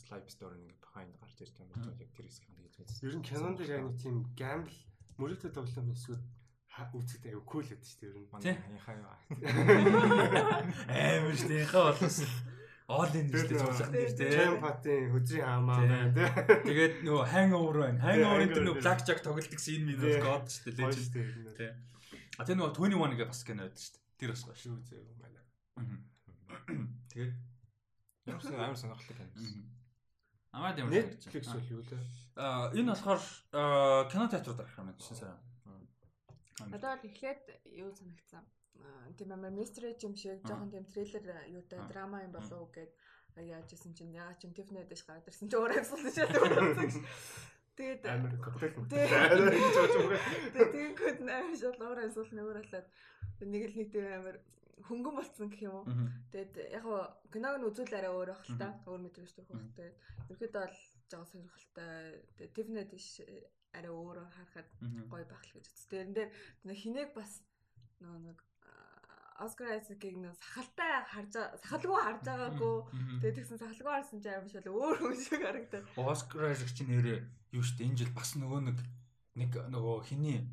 [0.05, 3.05] slide store ингээ behind гарч ирж байгаа юм яг тэр хэсгийг хийж үзсэн.
[3.09, 4.77] Ер нь Canon дээр яг нэг тийм gamble
[5.17, 6.21] мөрөгтэй тоглоом эсвэл
[6.75, 8.29] үзэхдээ аюу кул гэдэг шүү дээ ер нь.
[8.29, 9.09] Манайхаа юу.
[10.93, 11.65] Амар шүү дээ.
[11.65, 12.19] Яхаа болоос
[12.85, 14.29] All in дээ цуглах нэр тий.
[14.29, 16.29] Champ-атын хөзрийн хаамаа байна тий.
[16.69, 17.97] Тэгээд нөгөө hangover байна.
[18.05, 21.33] Hangover гэдэг нөгөө blackjack тоглолтог scene минь бол god шүү дээ.
[21.57, 21.71] Тий.
[22.37, 24.05] А тэр нөгөө 21 гээ бас кино байдаг шүү дээ.
[24.21, 25.41] Тэр бас гоё шүү зөө юм байна.
[27.09, 27.33] Тэгээд
[28.29, 29.65] ямар амар сонирхолтой кино.
[30.53, 32.05] Амаад ямар Netflix бол юу лээ?
[32.37, 33.21] Аа энэ болохоор
[34.13, 35.41] кино театрууд гарах юм шин сая.
[36.69, 37.43] Одоо л эхлээд
[37.81, 38.45] юу санагцсан.
[39.17, 42.91] Тийм амар mystery юм шиг жоохон тийм трейлер юутай драма юм болов уу гэд
[43.43, 46.27] яаж исэн чинь яа чин Tiffany дэш гараад ирсэн чи өөрөө авсан шээ.
[47.75, 48.87] Тэгээд амар коктейл
[50.55, 52.87] Тэгээд амар шал уураа асуул нөөр болоод
[53.43, 54.37] нэг л нэг тийм амар
[54.87, 55.85] хөнгөн болцсон гэх юм уу.
[56.31, 58.67] Тэгээд яг нь киног нь үзүүл арай өөр байх л та.
[58.87, 59.67] Өөр мэдрэмж төрөх байх.
[59.75, 59.95] Тэгээд
[60.31, 60.79] ерөөдөө бол
[61.11, 61.91] жоо сонирхолтой.
[62.39, 63.07] Тэгээд Tiffany дэш
[63.75, 64.69] арай өөр харахад
[65.11, 65.91] гоё байх л гэж үзтээ.
[65.91, 66.29] Тэрэн дээр
[66.79, 67.43] хинэг бас
[67.99, 68.39] нөгөө нэг
[69.35, 72.75] Оскар Айзекийг нөө сахалтай харж сахалгүй харж байгаагүй.
[73.19, 75.83] Тэгээд тэгсэн сахалгүй харсан чинь аим шал өөр хүн шиг харагдав.
[75.99, 77.19] Оскар Айзек чинь нэрээ
[77.51, 78.79] юу штэ энэ жил бас нөгөө нэг
[79.35, 80.47] нэг нөгөө хиний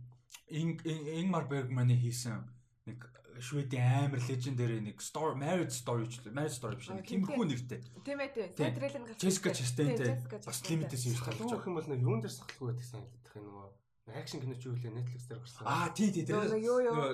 [0.50, 2.42] Ингмар Бергманы хийсэн
[2.90, 3.06] нэг
[3.38, 7.80] Шведийн амар легендари нэг story marriage story ч marriage story биш нэг тиймэрхүү нэртэй.
[8.02, 8.74] Тийм ээ тийм.
[8.76, 9.22] Трейлер нь гарсан.
[9.22, 10.10] Jessica Chastain-тэй
[10.42, 13.68] бас limited series гарч байгаа юм бол нэг юун дээр сахалгүй гэдэг санагдах юм нөгөө
[14.10, 15.62] Акшн кино ч юу лээ Netflix дээр гарсан.
[15.62, 16.50] Аа тий тий тэр.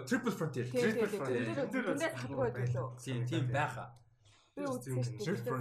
[0.09, 0.65] Triple Frontier.
[0.73, 1.45] Triple Frontier.
[1.69, 2.97] Тэндээ хатгүй байлоо.
[2.97, 3.93] Тийм тийм дээ.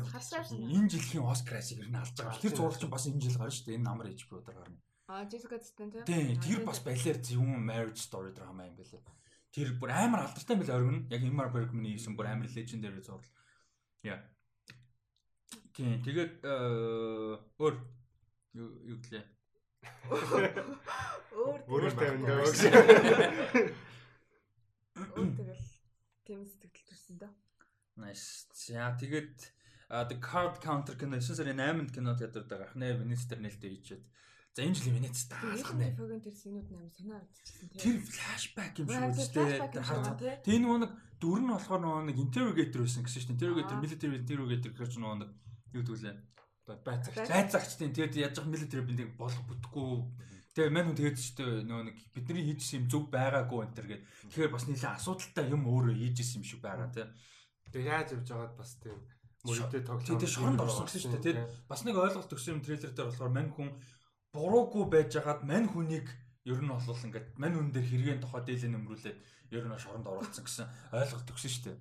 [0.08, 0.56] Харсаа шүү.
[0.72, 2.40] Энэ жилийн Оскараас ер нь алж байгаа.
[2.40, 3.76] Тэр зурлал чинь бас энэ жил гарна шүү дээ.
[3.76, 4.80] Энэ намар HBO дээр гарна.
[5.12, 6.08] Аа Jessica Chastain тийм.
[6.08, 9.04] Тийм тэр бас балиар зөвхөн marriage story drama юм байлээ.
[9.52, 11.12] Тэр бүр амар алдартай юм байлээ оргин.
[11.12, 13.36] Яг Ingmar Bergman-ийн хийсэн бүр амар legendary зурлал.
[14.02, 14.24] Яа.
[15.76, 16.40] Тийм тэгээд
[17.60, 17.76] өөр
[18.56, 19.37] юу юу гэлээ
[21.38, 22.60] Өөр өөрөөр тавина гэж.
[24.98, 25.66] Өөр тэгэл
[26.26, 27.34] тийм сэтгэл төрсөн дөө.
[28.02, 28.48] Nice.
[28.54, 29.38] За тэгээд
[30.10, 34.04] the card counter кино 9 сарын 8-нд кино театрт гарах нэ Венецтер нээлттэй хийчихэд.
[34.58, 35.94] За энэ жилийн Венец таалах нэ.
[35.96, 37.80] Фогийн тэр синүүд нээр санаа авчихсан тийм.
[37.80, 39.62] Тэр флашбек юм шиг үстэй.
[40.42, 40.92] Тэгээ нөгөө нэг
[41.22, 45.32] дүр нь болохоор нөгөө нэг interrogator байсан гэсэн чинь interrogator military interrogator гэж нөгөө нэг
[45.78, 45.84] юу
[46.68, 49.92] гэдүүлээ байцаагч байцаагчдын тэгээд яаж явах military бинтийг болох бүтэхгүй
[50.52, 54.04] тэгээ мань хүн тэгээд ч нөө нэг бидний хийжсэн юм зөв байгаагүй энэ төр гээд.
[54.36, 57.08] Тэгэхээр бас нэлээд асуудалтай юм өөрөө хийжсэн юм шиг байгаа тий
[57.72, 58.98] Тэгээ яаж явж байгаад бас тийм
[59.44, 61.36] мөрөдөө тоглоом тэгээд шоронд орсон гэсэн шүү дээ тий
[61.68, 63.70] бас нэг ойлголт өгсөн юм трейлер дээр болохоор мань хүн
[64.32, 66.08] буруугүй байж байгаад мань хүнийг
[66.48, 69.18] ер нь бол ингээд мань хүн дээр хэрэгэн тухай дийлэн нөмрүүлээд
[69.52, 71.78] ер нь шоронд оруулсан гэсэн ойлголт өгсөн шүү дээ.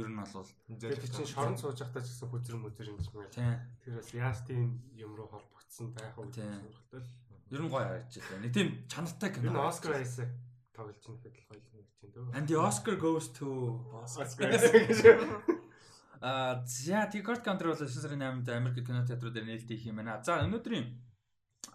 [0.00, 0.48] Ер нь бол
[0.80, 3.60] тэр чинь шоронд сууж байхдаа ч гэсэн хүзэр мүзэр юм шиг байна.
[3.84, 7.08] Тэр бас тийм юм руу холбогдсон байх уу гэж сонирхолтой л.
[7.52, 8.44] Ер нь гоё харагдаж байна.
[8.44, 9.52] Нэг тийм чанартай кино.
[9.52, 10.30] Энэ Оскар Айсек
[10.72, 12.36] тоглож байгаа гэхэд гоё юм чинь дөө.
[12.36, 13.46] And the Oscar goes to
[14.00, 14.48] Oscar.
[16.20, 20.00] А за Ticket Counter бол 9 сарын 8-нд Америк кино театрууд дээр нээлттэй их юм
[20.00, 20.24] байна.
[20.24, 20.88] За өнөөдрийн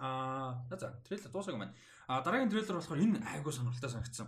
[0.02, 1.74] а за трейлер дуусаагүй байна.
[2.12, 4.28] А дараагийн трейлер болохоор энэ айгуу сонирхолтой санагдсан.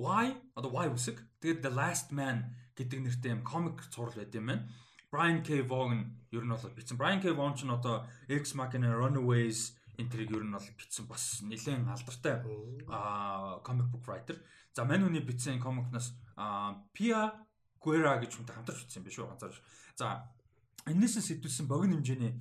[0.00, 1.20] Why одоо Why үсэг.
[1.44, 4.64] Тэгээд The Last Man гэдэг нэртэй юм комик цуврал байт юм байна.
[5.12, 5.60] Brian K.
[5.60, 6.96] Vaughan ер нь бол бичсэн.
[6.96, 7.36] Brian K.
[7.36, 12.40] Vaughan ч нь одоо Ex Machina Runaways энтриг ер нь бол бичсэн бас нэлээд алдартай
[12.88, 14.40] аа comic book writer.
[14.72, 16.16] За мань хүний бичсэн комикнаас
[16.96, 17.36] Pia
[17.76, 19.60] Guerra гэж хүнтэй хамтарч бичсэн юм биш үү ганцаарч.
[20.00, 20.32] За
[20.88, 22.40] энэс сэтүүлсэн богино хэмжээний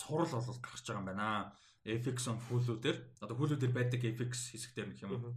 [0.00, 1.52] цуврал бол гарч байгаа юм байна.
[1.84, 2.98] FX on Hulu дээр.
[3.20, 5.36] Одоо Hulu дээр байдаг FX хэсэг дээр нэг юм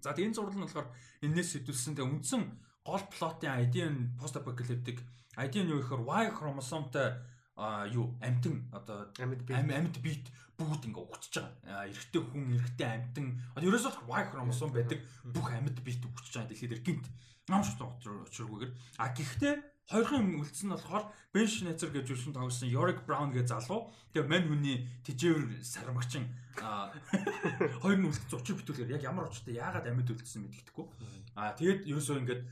[0.00, 0.88] За тэгээ энэ зурлал нь болохоор
[1.24, 2.42] энэс сэтүүлсэн тэгээ үндсэн
[2.84, 5.04] гол плотын ID нь апокалиптик
[5.36, 7.20] ID нь юу гэхээр Y хромосомтой
[7.56, 10.32] а юу амтэн одоо амьд бит.
[10.60, 11.88] бүгд ингээ өгчөж байгаа.
[11.88, 13.26] Эрэгтэй хүн, эрэгтэй амтэн
[13.56, 16.52] одоо ерөөсөө Y хромосом байдаг бүх амьд бит өгчөж байгаа.
[16.52, 17.06] Дэлхийд гинт
[17.48, 17.96] нам шууд
[18.28, 18.72] очиргүйгээр.
[19.00, 19.54] А гэхдээ
[19.90, 23.90] Хоёрхан үлдсэн нь болохоор Бен Шнайцер гэж үсэн тоглосон Yorick Brown гэж залуу.
[24.14, 26.30] Тэгээ мань хүний тижээвэр сармагчин
[27.82, 30.86] хоёр нь үлдсэн учир битүүлгээр яг ямар учиртай яагаад амьд үлдсэн мэддэхгүй.
[31.34, 32.42] Аа тэгээд ерөөсөө ингээд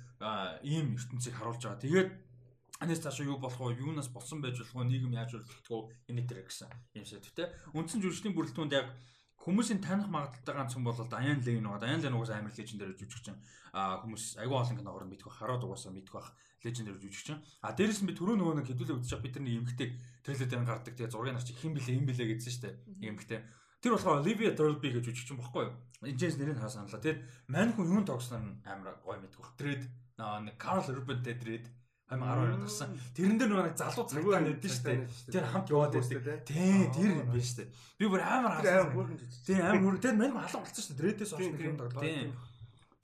[0.67, 1.79] ийм ертөнцийг харуулж байгаа.
[1.79, 2.11] Тэгээд
[2.83, 3.87] анаас цаашаа юу болох вэ?
[3.87, 4.91] Юунаас болсон байж болох вэ?
[4.91, 6.11] Нийгэм яаж өөрчлөгдөх вэ?
[6.11, 7.55] Энэ дээр гэсэн юм шиг тэ.
[7.75, 8.91] Үндсэн жүжигчдийн бүрэлдэхүүнд яг
[9.39, 11.81] хүмүүсийн таних магадaltaй ганц хүн бол Даян Лейн байгаа.
[11.81, 13.39] Даян Лейн угаасаа амар лежендэр жүжигчин.
[13.73, 16.35] А хүмүүс аюул олон киногоор мэдэх байх, хараад угаасаа мэдэх байх
[16.67, 17.39] лежендэр жүжигчин.
[17.63, 19.89] А дээрэс нь би түрүү нөгөө нэг хэдүүлээ үзчих бид нар эмгтэй
[20.27, 20.95] трейлер дээр гардаг.
[20.99, 22.71] Тэгээ зургийг авчих хин блэ юм блэ гэдсэн штэ.
[22.99, 23.41] Эмгтэй.
[23.79, 25.75] Тэр болохоор Olivia Thirlby гэж жүжигчин бохгүй юу?
[26.03, 26.99] Энэжээс нэрийг хаа саналаа.
[26.99, 29.55] Тэр мань хүн юун тогсноор амар гой мэдэх байх.
[29.55, 29.83] Тред
[30.19, 31.71] нэг Carl Urban Trade
[32.09, 32.91] 2012 онд гарсан.
[33.13, 35.05] Тэрэн дээр нэг залуу цагтаа нэдэн штэ.
[35.29, 36.41] Тэр хамт яваад байдаг.
[36.49, 37.69] Тий, тэр юм биш штэ.
[38.01, 39.21] Би бүр амар харсан.
[39.45, 40.97] Тий, амар тэр мань халуун болсон штэ.
[40.97, 42.01] Дрэдээс очсон юм тоглоо.
[42.01, 42.33] Тий.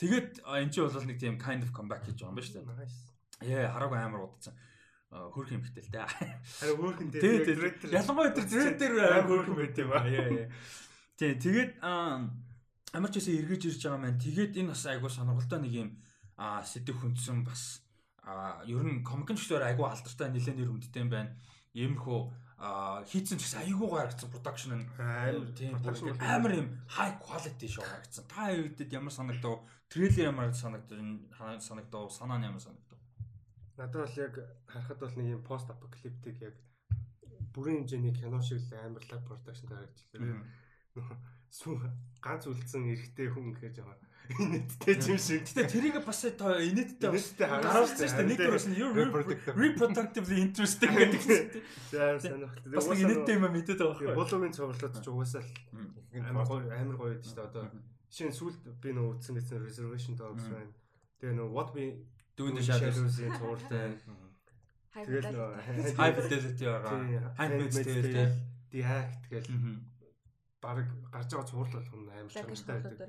[0.01, 2.65] Тэгээд эн чинь бол нэг тийм kind of comeback хийж байгаа юм ба штэ.
[3.45, 4.57] Яа, хараагүй амар удацсан
[5.15, 6.09] хөрх юм хтэй л дээ.
[6.59, 7.93] Харин хөрх юм дээ.
[7.93, 10.09] Ялангуяа тэр зэрэд дээр амар хөрх юм байт юм аа.
[11.15, 15.75] Тий, тэгээд амар ч гэсэн эргэж ирж байгаа маань тэгээд энэ бас айгуу сонирхолтой нэг
[15.75, 15.89] юм
[16.35, 17.84] сэдв хүндсэн бас
[18.27, 21.37] а ер нь ч гэсэн айгүй алдартай нэлээд нэр хүндтэй юм байна.
[21.75, 22.19] Иймэрхүү
[23.11, 25.77] хийцэн ч гэсэн айгүй гаргацсан production нь амар тийм
[26.23, 28.25] амар юм high quality show гаргацсан.
[28.25, 29.67] Та хэвдэд ямар санагдав?
[29.93, 30.97] Трейлер ямар санагдав?
[31.61, 32.09] санагдав?
[32.09, 32.99] Санаа нь ямар санагдав?
[33.77, 34.35] Надад бол яг
[34.65, 36.55] харахад бол нэг юм пост апокалиптик яг
[37.53, 40.47] бүрийн хэмжээний кино шиг л амар лаг production гаргажлаа.
[40.95, 41.91] Нөгөө
[42.25, 45.45] ганц үлдсэн эрэгтэй хүн гэж байгаа Инэттэй юм шиг.
[45.45, 48.29] Гэтэ тэрийг бас инэттэй бас харуулсан шүү дээ.
[48.33, 48.81] Нэг төрөөс нь
[49.53, 51.61] reproductively interesting гэдэг чинь.
[51.93, 52.73] За сонирхолтой.
[52.73, 54.17] Бас инэттэй юм мэдээд байгаа байхгүй.
[54.17, 55.45] Булуугийн цувралууд ч угаасаа
[56.25, 57.49] амар гоё амар гоё шүү дээ.
[57.53, 57.65] Одоо
[58.09, 60.73] жишээ нь сүлд би нөө утсан гэсэн reservation dogs байна.
[61.21, 61.85] Тэгээ нөө what we
[62.33, 64.01] do in the shadows-ийн цувралтай.
[65.05, 65.37] Тэгэл
[66.01, 66.97] high fidelity байгаа.
[67.37, 68.33] Handmaid's Tale,
[68.73, 69.47] The Act гэл
[70.65, 73.09] баг гарч байгаа цуврал болох нь амар чанартай байдаг.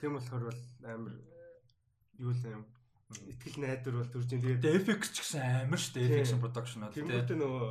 [0.00, 1.14] Тийм болохоор бол амар
[2.18, 2.64] юу л юм
[3.28, 6.94] итгэл найдвар бол төрж ин тэгээд FX ч гэсэн амар шүү дээ FX production аа
[6.96, 7.66] тийм үү нөгөө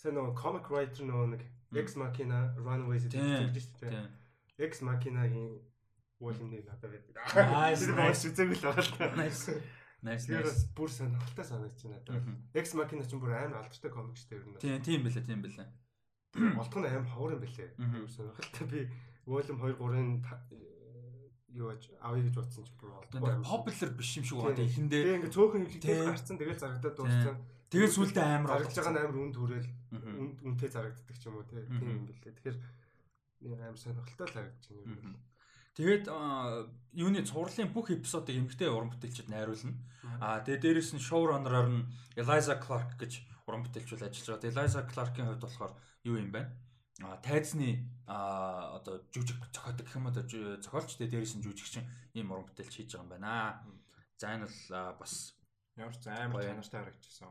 [0.00, 1.42] сайн нөгөө comic writer нөгөө нэг
[1.74, 4.06] Ex Machina Runaways гэдэг шүү дээ.
[4.62, 5.58] Ex Machina-гийн
[6.20, 7.14] юм нэг надад байдаг.
[7.34, 7.84] Nice.
[7.90, 9.10] Nice үзээгүй л байгаа л та.
[9.18, 9.52] Nice.
[10.06, 10.24] Nice.
[10.30, 12.22] Тэрс бүр сонирхолтой санагдаж байна надад.
[12.54, 14.60] Ex Machina ч бүр амар алдартай комик шүү дээ ер нь.
[14.62, 15.68] Тийм тийм байлаа тийм байлаа.
[16.36, 17.70] Олдох нь аим ховор юм бэлээ.
[18.08, 18.80] Сонирхолтой би
[19.26, 20.10] volume 2 3-ын
[21.56, 23.40] юу гэж авъя гэж бодсон ч бүр олдох.
[23.42, 24.60] Popular биш юм шиг байна.
[24.60, 27.36] Эхэндээ Тэгээ ингээ цөөхөн ихтэй гарцсан тэгэл зарагдаад дууссан.
[27.72, 29.68] Тэгээ сүултээ амар гаргаж байгаа нь амар үн төрөөл
[30.44, 32.34] үнтэй зарагддаг ч юм уу тийм юм бэлээ.
[32.36, 32.56] Тэгэхээр
[33.56, 35.16] амар сонирхолтой л харагдаж байна юм.
[35.76, 36.04] Тэгээд
[36.96, 39.76] юуны цувралын бүх эпизодыг эмгтэй уран бүтээлчид найруулна.
[40.24, 41.84] Аа тэгээд дээрэс нь шоураннераар нь
[42.16, 44.50] Eliza Clark гэж уран бүтээлчүүл ажиллаж байгаа.
[44.50, 45.72] Eliza Clark-ийн хувьд болохоор
[46.04, 46.42] юу юм бэ?
[47.02, 51.84] А тайзны а одоо жүжиг зохиодог гэх юм одоо зохиолч тэ дээрээс нь жүжигчин
[52.16, 53.32] ийм уран бүтээлч хийж байгаа юм байна.
[54.16, 55.36] За энэ бол бас
[55.76, 57.30] ямар ч амар чанартай харагдчихсан.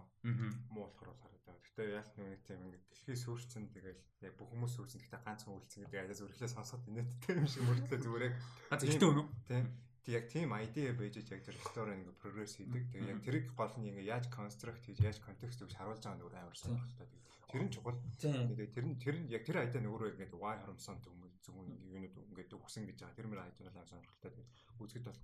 [0.70, 1.58] Муу болохоор харагдаа.
[1.66, 5.58] Гэтэ яалт нэг тийм ингээд дэлхий сүрцэн тэгэл яг бүх хүмүүс сүрцэн гэхдээ ганц хүн
[5.58, 8.36] үлдсэн гэдэг аяа зүрхлээ сонсоод инээдтэй юм шиг мөртлөө зүгээр яг
[8.70, 9.28] ганц ихтэй өнөө.
[9.50, 9.66] Тийм.
[10.06, 12.84] Тэг яг тийм idea байж яг тэр рестор ингээ прогресс хийдэг.
[12.94, 16.26] Тэг яг тэрийг гол нь ингээ яаж construct хийж яаж контекст өгч харуулж байгаа нь
[16.30, 17.10] өөр амар сонирхолтой.
[17.50, 17.98] Тэр нь чухал.
[18.22, 22.54] Тэгээд тэр нь тэр нь яг тэр айдаа нөгөөрөө ингээд why харамсан зөвхөн юунууд ингээд
[22.54, 23.18] өгсөн гэж байгаа.
[23.18, 24.30] Тэр мөр айдаа бол сонирхолтой.
[24.30, 25.22] Тэгээд үзэхэд бол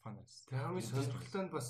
[0.00, 0.34] фан байс.
[0.48, 1.68] Тэр хамгийн сонирхолтой нь бас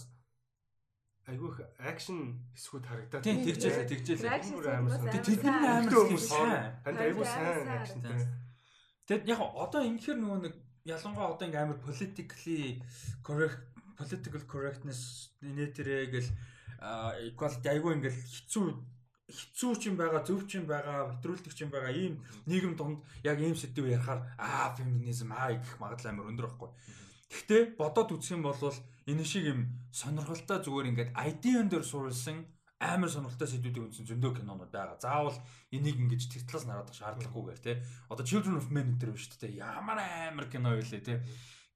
[1.26, 2.18] айгүйх акшн
[2.50, 4.42] хэсгүүд харагдаад тийм тэгжээ тэгжээ тэр
[5.22, 8.26] тэр нь амар сайн айгүй сайн акшнтэй
[9.06, 10.54] тэгэд яг одоо ингэхэр нөгөө нэг
[10.84, 12.82] ялангуяа одоо ингээм амар politically
[13.26, 13.60] correct
[13.98, 16.28] political correctness нэтэрэ гэл
[17.30, 18.66] equality айгүй ингээл хэцүү
[19.32, 21.92] хэцүү ч юм байгаа, зөв ч юм байгаа, хэтрүүлдэг ч юм байгаа.
[21.94, 22.14] Ийм
[22.44, 26.70] нийгэм донд яг ийм сэдв ярихаар аа феминизм аа гэх магадлал амар өндөр байхгүй.
[27.32, 28.60] Гэхдээ бодоод үзэх юм бол
[29.08, 32.44] энэ шиг юм сонирхолтой зүгээр ингээд ID-н дээр суурилсан
[32.82, 34.98] амар сонирхолтой сэдвүүдийг үзсэн зөндөө кинонууд байгаа.
[34.98, 35.38] Заавал
[35.70, 37.76] энийг ингэж тэр талаас нарадах шаардлагагүйгээр тий.
[38.10, 39.62] Одоо Children of Men энэ биш үү тий.
[39.62, 41.18] Ямар амар кино байлээ тий.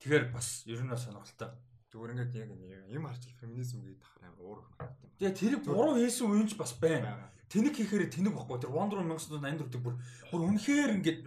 [0.03, 1.55] Тэгэхээр бас ер нь сонирхолтой.
[1.95, 2.51] Зүгээр ингээд яг
[2.91, 5.09] юм харж феминизм гэдэг тахаар амар уур хангатай.
[5.23, 9.79] Тэгээ тэр буруу хийсэн үеинч бас байна тэнэг хийхээр тэнэг баггүй тэр Wonder Woman 1984
[9.79, 9.95] бүр
[10.35, 11.19] бүр үнэхээр ингээд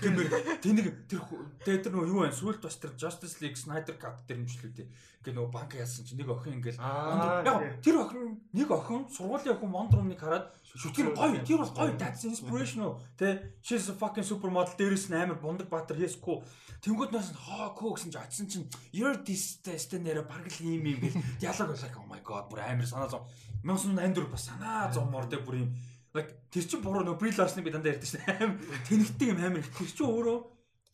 [0.00, 0.28] гэмээр
[0.64, 4.88] тэнэг тэр тэр нөгөө юу вэ сүлд бас тэр Justice League Snyder Cut тэр юмчлүүдээ
[5.20, 9.72] ингээд нөгөө банк яасан чи нэг охин ингээд яг тэр охин нэг охин сургуулийн охин
[9.74, 14.76] Wonder Woman-ыг хараад шүтгэр гоё тэр бол гоё that's inspirational тэ she's a fucking supermodel.
[14.76, 16.44] Дээрээс нь амар бундаг баатар yes cool.
[16.84, 20.84] Тэнгүүд нас хоо көө гэсэн чи очсон чинь you're this this нэрэ бараг л ийм
[20.84, 23.24] юм гэл диалог байлаа oh my god бүр амар санаа зов
[23.64, 25.70] 1984 бас санаа зовмор тэ бүр юм
[26.16, 28.24] like тэр чин буруу нөө Brie Larson би дандаа ярьдаг шээ.
[28.40, 28.56] Аим
[28.88, 30.36] тэнэгтэй юм амар тэр чин өөрөө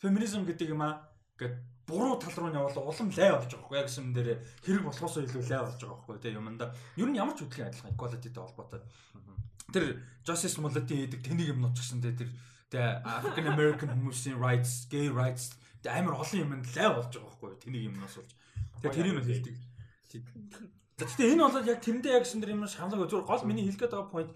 [0.02, 1.06] феминизм гэдэг юм аа
[1.38, 1.54] гэд
[1.86, 4.28] буруу тал руу явбал улам лай болж байгаа байхгүй яг юм дээр
[4.66, 6.66] хэрэг болохоос илүү лай болж байгаа байхгүй тийм юмда
[6.98, 8.80] ер нь ямар ч үдлийн адилхан equality-тэй холбоотой.
[9.72, 9.84] Тэр
[10.26, 12.18] justice mulati хийдэг тэнийг юм нуцсан тэр
[12.70, 15.54] тэр African American хүмүүсийн rights gay rights
[15.86, 18.30] амар олон юмд лай болж байгаа байхгүй тэнийг юм нуусуулж
[18.78, 19.56] тэгээ тэрийг нь хэлдэг.
[21.02, 24.30] Гэхдээ энэ бол яг тэрэндээ яг шинээр юм шамлаг зүгээр гол миний хэлгээд байгаа point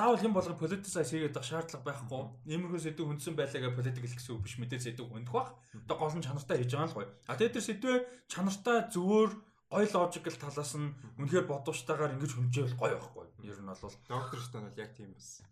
[0.00, 2.24] заавал юм болгон политицайз хийгээд байх шаардлага байхгүй.
[2.48, 5.52] Иймэрхүү сэдв хүндсэн байлаагаа политик гэсэн үг биш мэдээ сэдв хүндэх бах.
[5.76, 7.08] Одоо гол нь чанартай хийж байгаа л гоё.
[7.28, 7.98] А тэгээд тэр сэдвээ
[8.32, 9.30] чанартай зөвөр
[9.70, 13.26] гой логикл талаас нь үнэхээр бодвчтайгаар ингэж хөнжөөл гоё байхгүй.
[13.46, 15.46] Ер нь бол доктор штан бол яг тийм бас.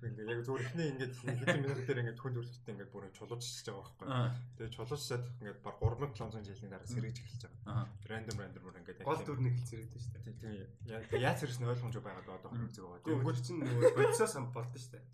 [0.00, 3.84] Ингээ яг зүгээр ихний ингээд хэдэн минут дээр ингээд хүнд үргэлжтэй ингээд бүр чулуужчихж байгаа
[3.84, 4.08] байхгүй.
[4.56, 7.84] Тэгээ чулуужсаад ингээд баг 3700 жилийн дараа сэргийж эхэлж байгаа.
[8.08, 11.04] Рандом рандом бүр ингээд гол дүрний хэлцэрэгдэн шүү дээ.
[11.12, 13.04] Тийм яаж сэрсэн ойлгомж байгаад одоо хэвчээ байгаа.
[13.04, 15.04] Тэгвэл чинь нөгөө бодисоос болдсон шүү дээ.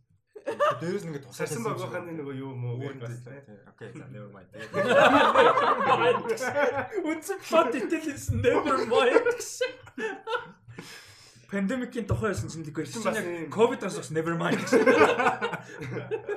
[0.83, 3.17] Дээрээс нэгэ тусарсан багаханы нөгөө юу муу бас
[3.71, 4.49] окей за never mind.
[7.07, 9.71] Үнсэн плот итэлсэн never mind гэсэн.
[11.53, 14.57] Пандемикийн тухай байсан чинь тэгвэл чинь яг ковид бас never mind.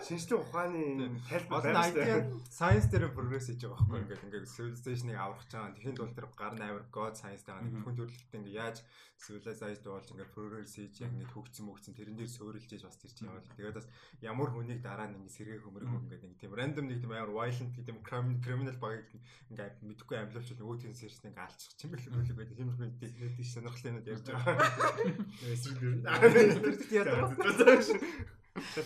[0.04, 2.20] Шинжлэх ухааны тайлбар байна шүү дээ.
[2.52, 5.76] Science дээр прогресс хийж байгаа байхгүй ингээд ингээд civilization-ыг аврах гэж байгаа.
[5.80, 7.64] Тэхийн тул тэр гар нь амар god science байгаа.
[7.64, 8.84] Хүн төрөлхтөө ингээд яаж
[9.16, 13.16] civilized болж ингээд прогресс хийж яг ингээд хөгжсөн мөгцөн тэрэн дээр суурилж ийж бас тэр
[13.16, 13.48] чинь явал.
[13.56, 13.88] Тэгээд бас
[14.20, 17.72] ямар хүнийг дараа нь ингээд сэргээ хөмөрөх ингээд ингээд тийм random нэг тийм амар violent
[17.72, 17.98] тийм
[18.44, 19.08] criminal баг
[19.48, 22.60] ингээд мэдхгүй амьлуулч нөгөө тийм сэрсэн ингээд алчих юм бэл үлэг байдаг.
[22.60, 25.05] Тиймэрхүү тийм сонирхолтой юм ярьж байгаа.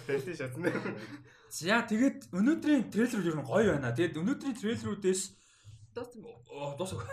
[0.07, 0.73] Тэстэй шатна.
[1.49, 3.93] За тэгээд өнөөдрийн трейлер юу гоё байна.
[3.93, 5.21] Тэгээд өнөөдрийн трейлерүүдээс
[5.93, 6.33] дууссан бай.
[6.49, 7.05] Оо дуусах.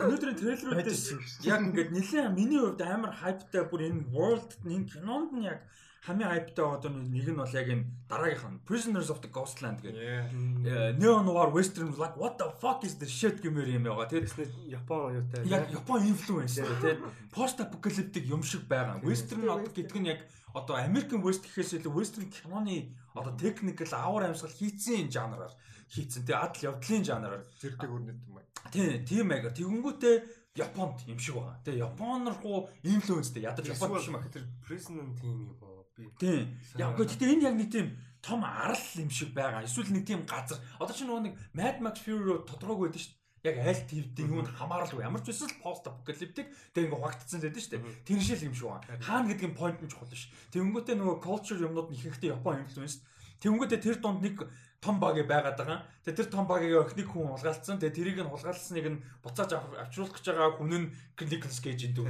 [0.00, 1.04] Өнөөдрийн трейлерүүдээс
[1.44, 5.64] яг ингээд нэлээд миний хувьд амар хайптай бүр энэ world энэ кинонд нь яг
[6.00, 10.96] хамгийн хайптай одоо нэг нь бол яг энэ дараагийнх нь Prisoners of the Ghostland гэдэг.
[10.96, 14.08] Neo Noir Western like what the fuck is this shit гэмээр юм байгаа.
[14.08, 14.32] Тэрс
[14.64, 15.44] Япон оюутай.
[15.44, 18.96] Яг Япон influence тийм post apocalyptic юм шиг байгаа.
[19.04, 20.24] Western гэдэг нь яг
[20.56, 25.52] одоо American West гэхээс илүү Western киноны одоо technical авар амьсгал хийцэн жанраар
[25.92, 26.24] хийцэн.
[26.24, 28.48] Тэгээ адал явдлын жанраар зэрэг өрнөд юм байна.
[28.72, 29.52] Тийм, тийм аяга.
[29.52, 30.16] Тэгэнгүүтээ
[30.56, 31.60] Японд юм шиг байгаа.
[31.62, 34.26] Тэгээ Японоор хуу инфлюенстэй ядаж Японд юм аа.
[34.32, 35.69] Тэр Prison тийм юм уу?
[36.18, 36.58] Тийм.
[36.76, 37.88] Яг гоо гэтээ энэ яг нэг тийм
[38.22, 39.64] том арал юм шиг байгаа.
[39.64, 40.60] Эсвэл нэг тийм газар.
[40.78, 43.18] Одоо чи нөгөө нэг Mad Max Fury руу тодорхойгүй байдаг шүү дээ.
[43.40, 45.00] Яг аль твдийн юунд хамааралгүй.
[45.00, 48.04] Ямар ч байсан л пост апокалиптик тэг ингээ хугагдсан байдаг шүү дээ.
[48.04, 49.00] Тэр шил юм шиг байна.
[49.00, 50.28] Хаана гэдэг нь point нь чухал ш.
[50.52, 53.00] Тэнгүүтээ нөгөө culture юмнууд нь их ихтэй Япон influence.
[53.40, 54.44] Тэнгүүтээ тэр донд нэг
[54.84, 55.80] том баг байгаад байгаа.
[56.04, 57.80] Тэгээ тэр том багийг охиныг хүн хулгайлцсан.
[57.80, 60.86] Тэгээ тэрийг нь хулгайлсныг нь буцааж авчруулах гэж байгаа хүн нь
[61.24, 62.08] Nicolas Cage энэ дүү.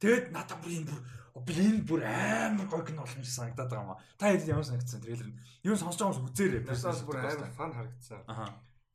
[0.00, 1.00] Тэгээд надад бүр энэ бүр
[1.44, 4.00] энэ бүр амар гоё кино юм шиг санагдаад байгаа юм аа.
[4.16, 5.38] Та хэд ямар санагдсан трейлер нь?
[5.68, 6.62] Юу сонсож байгаа хүмүүс үзээрэй.
[6.64, 8.20] Тэрсээс бүр амар фан харагдсан.
[8.24, 8.46] Аха.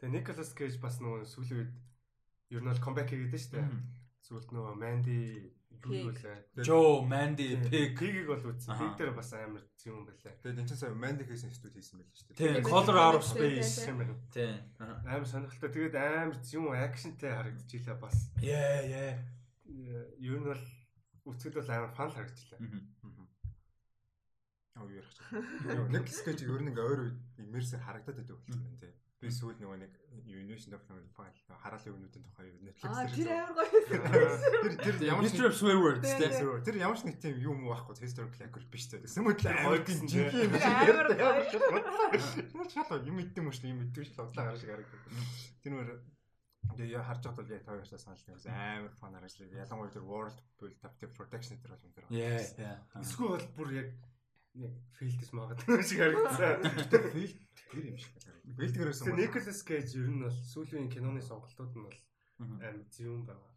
[0.01, 1.73] Тэгээ Nicolas Cage бас нөгөө сүүлийн үед
[2.49, 3.69] ер нь бол comeback хийгээд шүү дээ.
[4.25, 5.21] Сүүлд нөгөө Mandy
[5.85, 6.63] юу вэ?
[6.65, 7.97] Joe, Mandy, Pig.
[7.97, 8.77] Pig-ийг бол үзсэн.
[8.77, 10.33] Pig дээр бас амар юм байлаа.
[10.41, 12.37] Тэгээд энэ ч сая Mandy хийсэн студ хийсэн байл шүү дээ.
[12.37, 13.89] Тийм, Color Out of Space.
[14.33, 14.55] Тийм.
[14.81, 15.73] Амар сонирхолтой.
[15.73, 18.29] Тэгээд амар юм акшнтай харагдчихлаа бас.
[18.41, 19.13] Yeah, yeah.
[20.21, 20.61] Ер нь бол
[21.25, 22.59] үцгэд бол амар фан харагдчихлаа.
[24.75, 25.91] Аа юу ярих чинь.
[25.91, 27.01] Нэг скетч ер нь ингээ өөр
[27.43, 28.93] иммерсээр харагдаад байдаг болсон юм тий.
[29.21, 29.93] Би сүүл нөгөө нэг
[30.25, 30.81] Union of
[31.13, 33.13] File хараалын өмнөдийн тухай Netflix дээр.
[33.13, 33.69] Тэр амар гоё.
[34.65, 36.29] Тэр тэр ямар ч swear words тий.
[36.65, 38.97] Тэр ямар ч нэг тийм юм байхгүй historical accurate биш тий.
[39.05, 41.21] Сэмэд л амар гин жинхэнэ юм шиг ярьдаг.
[42.73, 45.05] Шалаа юм идэх юм шүү юм идэх шүү удлаа гараа шиг харагдав.
[45.61, 46.01] Тэр нөр
[46.61, 49.65] Тэгээ харж байгаад бол яг та хоёроо санал нэгс амар фан харагдлаа.
[49.65, 51.93] Ялангуяа тэр world build up тэр production дээр бол юм.
[52.13, 52.77] Яа.
[53.01, 53.89] Эсвэл бол бүр яг
[54.55, 56.63] нэг филдс магадгүй шиг харагдсан.
[57.11, 57.39] Филд
[57.71, 58.13] тэр юм шиг.
[58.45, 59.17] Бэлтгэрээс юм.
[59.17, 61.99] Nicolas Cage ер нь бол сүүлийн киноны сонголтууд нь бол
[62.61, 63.51] амар зөвүүн байгаа.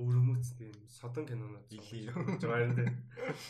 [0.00, 2.94] Өөрөмөц тийм содон кинонууд гэж байна тийм.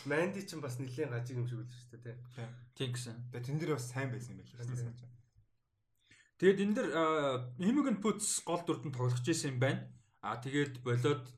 [0.09, 2.17] Манди ч бас нэлийн гажиг юм шиг үлдэж шүү дээ.
[2.75, 3.15] Тийм гэсэн.
[3.31, 5.10] Тэгээ тэн дээр бас сайн байсан юм байна.
[6.41, 6.87] Тэгээд энэ дэр
[7.61, 9.85] Imogen Poots гол дүрдэн тоглож ирсэн юм байна.
[10.25, 11.29] А тэгээд болоод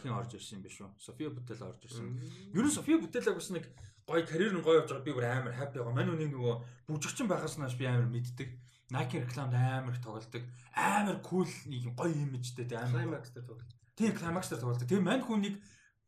[0.00, 0.96] хин орж ирсэн юм биш үү?
[0.96, 2.08] София Бутел орж ирсэн.
[2.56, 3.68] Ер нь София Бутелаг бас нэг
[4.08, 5.92] гоё карьер нь гоё явж байгаа би бүр амар хаппи байгаа.
[5.92, 8.48] Мань үнийг нөгөө бүжигчин байхаас нааш би амар мэддэг.
[8.96, 10.42] Nike рекламд амар их тоглолдог.
[10.72, 13.76] Амар кул нэг гоё имижтэй тийм амар Climax дээр тоглолдог.
[13.92, 14.88] Тийм Climax дээр тоглолдог.
[14.88, 15.60] Тийм мань хүнийг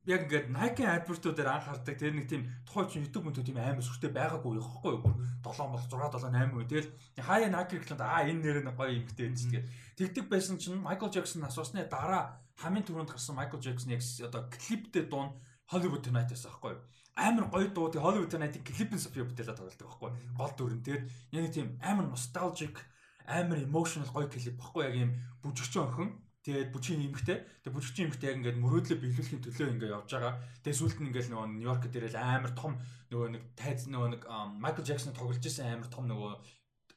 [0.08, 1.94] яг ингээд Nike advert-уудаар анхаардаг.
[2.00, 5.12] Тэр нэг тийм тухайн чинь YouTube мөнтөө тийм амар сүртэй байгаагүй яахгүй юу?
[5.44, 6.64] 7 бол 6 7 8 үе.
[6.64, 6.88] Тэгэл
[7.20, 9.68] хаяа Nike рекламд аа энэ нэр нь гоё юмхтэй энэ чинь
[10.00, 15.04] тэгдэг байсан чинь Michael Jackson асуусны дараа хамгийн түрүүнд гарсан Michael Jackson яг одоо клиптэй
[15.04, 15.36] дуун
[15.68, 16.82] Hollywood Tonight-аас аахгүй юу?
[17.18, 21.04] амар гоё дуу тий Hollywood Night-ийн клипэн София Бутела тоглолдог байхгүй гол дүрэн тэгээд
[21.34, 22.78] яг тийм амар nostalgic
[23.26, 25.10] амар emotional гоё клип баггүй яг юм
[25.42, 26.08] бүжигчин охин
[26.48, 27.44] Тэгээд бүжгийн эмхтэй.
[27.60, 30.34] Тэгээд бүжигчин эмхтэй яг ингээд мөрөөдлөө биелүүлэхийн төлөө ингээд явж байгаа.
[30.64, 32.72] Тэгээд сүүлд нь ингээд нөгөө Нью-Йорк дээрэл амар том
[33.12, 34.22] нөгөө нэг тайз нөгөө нэг
[34.56, 36.32] Майкл Джексон тоглож исэн амар том нөгөө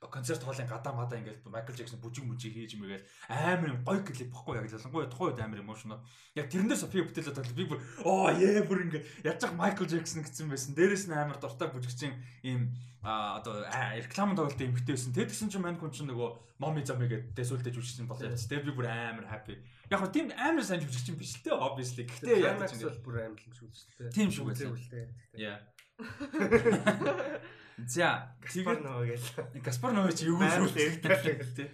[0.09, 4.57] концерт хоолын гадаа мадаа ингээд Майкл Джексон бүжиг мүжиг хийж мэгээл амар гоё клип баггүй
[4.57, 6.01] яг ялангуяа тухайн үед амар эмошноо.
[6.33, 10.25] Яг тэрэн дээр Софи бүтээлээ тоглож би бүр оо яа бүр ингээд ах Майкл Джексон
[10.25, 10.73] гэсэн байсан.
[10.73, 12.73] Дээрээс нь амар дуртай бүжигчин ийм
[13.05, 13.61] а одоо
[14.01, 15.13] реклам тоглолт эмхтэй байсан.
[15.13, 18.49] Тэд гэсэн чинь мань хүн чинь нөгөө моми зами гэдэг дэсүүлдэж үжигсэн бол явц.
[18.49, 19.61] Тэгээ би бүр амар happy.
[19.93, 22.09] Яг хөө тийм амар сайн бүжигчин биш л дээ obviously.
[22.09, 24.09] Гэхдээ яг нь бол бүр амар юм шиг үү.
[24.13, 25.13] Тийм шүү дээ.
[25.37, 25.61] Яа.
[27.77, 29.61] За Гаспар нөгөө гээл.
[29.63, 31.39] Гаспар нөгөө чи эвгүй шүү дээ.
[31.55, 31.71] Тэ.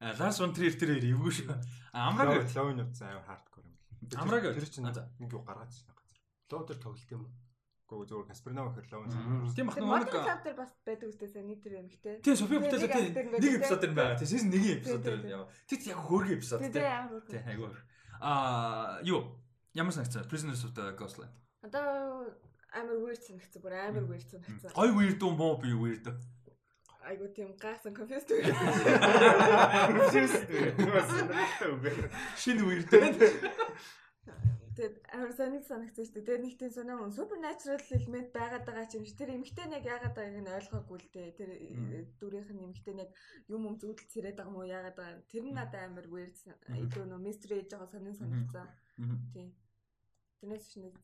[0.00, 1.56] А Ларс фон Триер тэр эвгүй шүү.
[1.92, 3.76] Амраг ловын утсан аюу хардкор юм.
[4.16, 6.20] Амраг тэр чинь нэг юу гаргаж байгаа газар.
[6.50, 7.32] Лов дээр тоглолт юм уу?
[7.90, 9.50] Гөө зөвөр Каспернов гэхэр ловын.
[9.50, 12.22] Тийм бах нэг лав дээр бас байдаг үстэй сайн нийт тэр юм хтэй.
[12.22, 14.18] Тийм Софи бүтээлээ нэг эпизод дэр байгаа.
[14.22, 15.44] Тийм сизон 1 эпизод яа.
[15.66, 16.86] Тэр яг хөөргөн эпизод тийм.
[17.26, 17.70] Тийм айгүй.
[18.22, 19.34] Аа юу
[19.74, 21.34] ямар санагцсан Prisoners of the Ghostland.
[21.66, 22.30] Одоо
[22.72, 24.70] амар weird санагдсан бүр амар weird санагдсан.
[24.74, 26.06] Гой weird уу муу би weird.
[27.02, 28.44] Айгу тийм гайхсан confused үү.
[32.38, 32.90] Шинэ weird.
[34.70, 36.24] Тэгээд амар сонир санагдсан шүү дээ.
[36.24, 40.14] Тэгээд нэг тийм сонир юм supernatural element байгаад байгаа юм шиг тэр эмгтэй нэг яагаад
[40.14, 41.36] байгааг нь ойлгоогүй л дээ.
[41.36, 41.50] Тэр
[42.22, 43.10] дүрийнх нь эмгтэй нэг
[43.50, 45.26] юм юм зүудэл царээд байгаа юм уу яагаад байгаа.
[45.26, 46.36] Тэр нь надад амар weird
[46.70, 48.66] илүү нөө mystery гэж байгаа сонир санагдсан.
[49.34, 49.48] Тийм.
[50.38, 50.94] Тэрнээс шинэ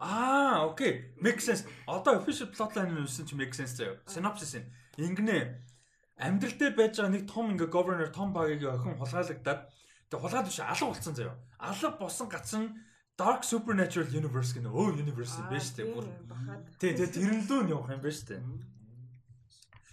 [0.00, 1.14] Аа, окей.
[1.20, 1.68] Make sense.
[1.86, 4.00] Одоо official plotline нь үсэн чи make sense заяа.
[4.08, 4.64] Synopsis нь.
[4.96, 5.60] Ингэнэ.
[6.16, 9.60] Амьдрал дээр байж байгаа нэг том ингээ governor том багийн охин хулгайлагдаад
[10.08, 11.36] тэг хулгаад биш алга болсон заяа.
[11.60, 12.64] Алга болсон гацсан
[13.20, 15.92] Dark Supernatural Universe гэнэ өөр universe юм байна шүү дээ.
[15.92, 16.06] Бүр.
[16.80, 18.40] Тий, тэгээ тэрнлөө нь явах юм байна шүү дээ.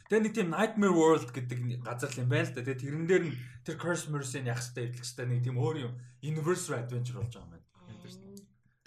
[0.08, 2.64] Тэгээ нэг тийм Nightmare World гэдэг газар л юм байна л да.
[2.64, 3.36] Тэгээ тэрэн дээр нь
[3.68, 7.57] тэр Curse Mercy-ийн яг хэвээр идэх хэвээр нэг тийм өөр юм universe adventure болж байгаа
[7.57, 7.57] юм.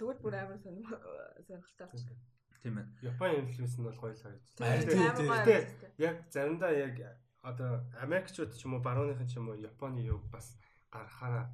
[0.01, 2.17] Тэгвэл бүр амар сонирхолтой.
[2.65, 2.89] Тийм ээ.
[3.05, 4.65] Японы инфлюенс нь бол гоё л харагдсан.
[4.65, 5.55] Гэтэ
[6.01, 6.97] яг заримдаа яг
[7.45, 10.57] одоо Америкчууд ч юм уу барууныхан ч юм уу Японы юу бас
[10.89, 11.53] гарахаараа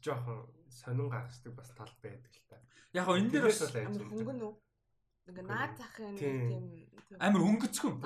[0.00, 2.56] жоохон сонин гаргацдаг бас тал байдаг л та.
[2.96, 4.54] Яг энэ дээр бас хөнгөн үү?
[5.24, 6.88] Ингээ наад захын тийм
[7.20, 8.00] амар өнгөцгөн.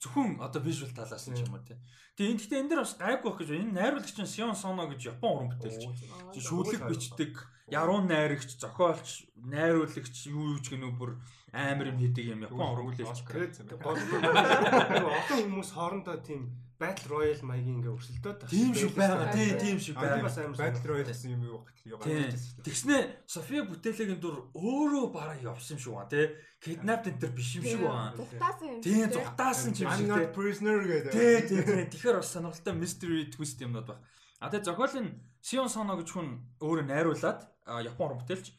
[0.00, 1.76] Зөвхөн одоо вижюал талаас нь ч юм уу тий.
[2.16, 5.00] Тэгээ энэ гэхдээ энэ дээр бас гайгүй байх гэж энэ найруулагч нь Сион Соно гэж
[5.12, 5.84] Япон уран бүтээлч.
[6.32, 7.32] Шүүдлэг бичдэг,
[7.72, 11.16] яруу найрагч, зохиолч, найруулагч юу юу ч гэнүү бүр
[11.52, 13.24] амар юм хийдэг юм Япон уран бүтээлч.
[13.72, 18.50] Одоо хүмүүс хоорондоо тийм Battle Royale маягийн ингээ өрсөлдөөд байна.
[18.50, 19.30] Тийм шүү байгаа.
[19.30, 20.56] Тийм тийм шүү байгаа.
[20.58, 22.64] Battle Royale гэсэн юм юу гэх юм гарч ирсэн.
[22.66, 22.96] Тэгснэ
[23.30, 26.26] София бүтээлэгийн дур өөрөө бараа явсан юм шүү байгаа тий.
[26.58, 28.18] Kidnapped энэ төр биш юм шүү байгаа.
[28.18, 28.80] Зүхтаасан юм.
[28.82, 30.26] Тийм зүхтаасан юм шиг тий.
[30.34, 31.12] Prisoner гэдэг.
[31.14, 31.86] Тий тий тий.
[31.94, 34.02] Тэгэхээр бас сонирхолтой mystery twist юмнууд баг.
[34.42, 35.06] А тэгээ зохиолын
[35.38, 36.28] Sion Sono гэж хүн
[36.58, 38.52] өөрөө найруулад Япон уран бүтээлч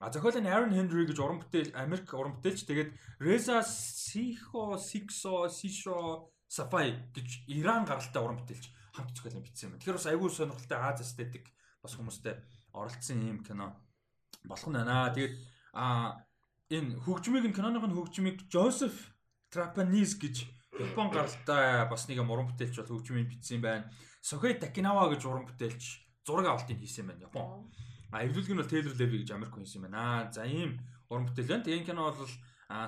[0.00, 6.32] А зохиолын Aaron Henry гэж уран бүтээл Америк уран бүтээлч тэгээд Reza Siho Sixo Sisho
[6.48, 9.76] Safai гэж Иран гаралтай уран бүтээлч хамт зохиолын бичсэн юм.
[9.76, 11.52] Тэгэхээр бас айгүй сонирхолтой Аз эстетик
[11.84, 12.40] бас хүмүүстэй
[12.72, 13.76] оролцсон юм кино
[14.48, 15.12] болох нь байна.
[15.12, 15.36] Тэгээд
[15.76, 16.16] а
[16.72, 19.12] энэ хөгжмийг нь киноных нь хөгжмийг Joseph
[19.52, 20.48] Trapanese гэж
[20.80, 23.92] Япон гаралтай бас нэг уран бүтээлч бол хөгжмийг бичсэн юм байна.
[24.24, 27.68] Сохей Такинава гэж уран бүтээлч зураг авалтыг хийсэн юм байна Япон.
[28.10, 30.30] А эвлүүлэг нь бол Taylor Levy гэж Америк хүн юм байна.
[30.34, 31.64] За ийм уран бүтээл байна.
[31.64, 32.34] Тэгээд энэ кино бол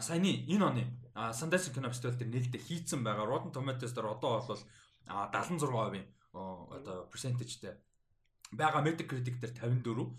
[0.03, 0.85] саяны энэ оны
[1.15, 3.27] Sundance кино фестивал дээр нээлттэй хийцэн байгаа.
[3.27, 4.63] Rotten Tomatoes дээр одоо бол
[5.07, 7.75] 76%-ийн одоо percentageтэй
[8.53, 10.11] байгаа Metacritic дээр 54.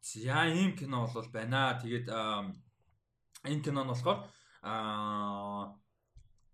[0.00, 1.78] За ийм кино бол байна.
[1.82, 4.28] Тэгээд энэ кино нь болохоор
[4.62, 5.74] аа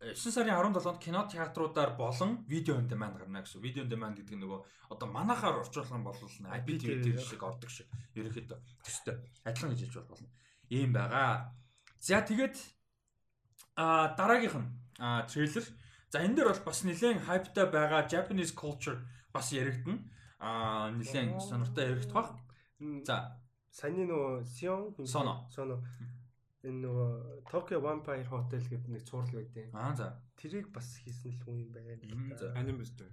[0.00, 3.60] 9 сарын 17-нд кино театруудаар болон видео on demand гарна гэсэн.
[3.60, 4.60] Видео on demand гэдэг нь нөгөө
[4.92, 9.16] одоо манахаар орчуулах юм бол IPTV шиг ордог шиг ерөөхдөө төстэй
[9.48, 10.28] адилхан гэж хэлж болно.
[10.68, 11.52] Ийм байгаа.
[12.00, 12.76] За тэгээд
[13.76, 14.68] А дараагийнх нь
[15.28, 15.64] трейлер.
[16.08, 20.00] За энэ дээр бол бас нэлээд хайптай байгаа Japanese culture бас яригдана.
[20.40, 22.28] А нэлээд сонирхолтой яригдах баг.
[23.04, 23.36] За
[23.68, 25.84] саний нөгөө Sion Sono Sono
[26.66, 27.10] энэ нөгөө
[27.46, 30.18] Tokyo Vampire Hotel гэдэг нэг цуврал байдیں۔ Аа за.
[30.34, 31.94] Тэрийг бас хийсэн л хүн юм байна.
[32.58, 33.10] Аним биз дээ.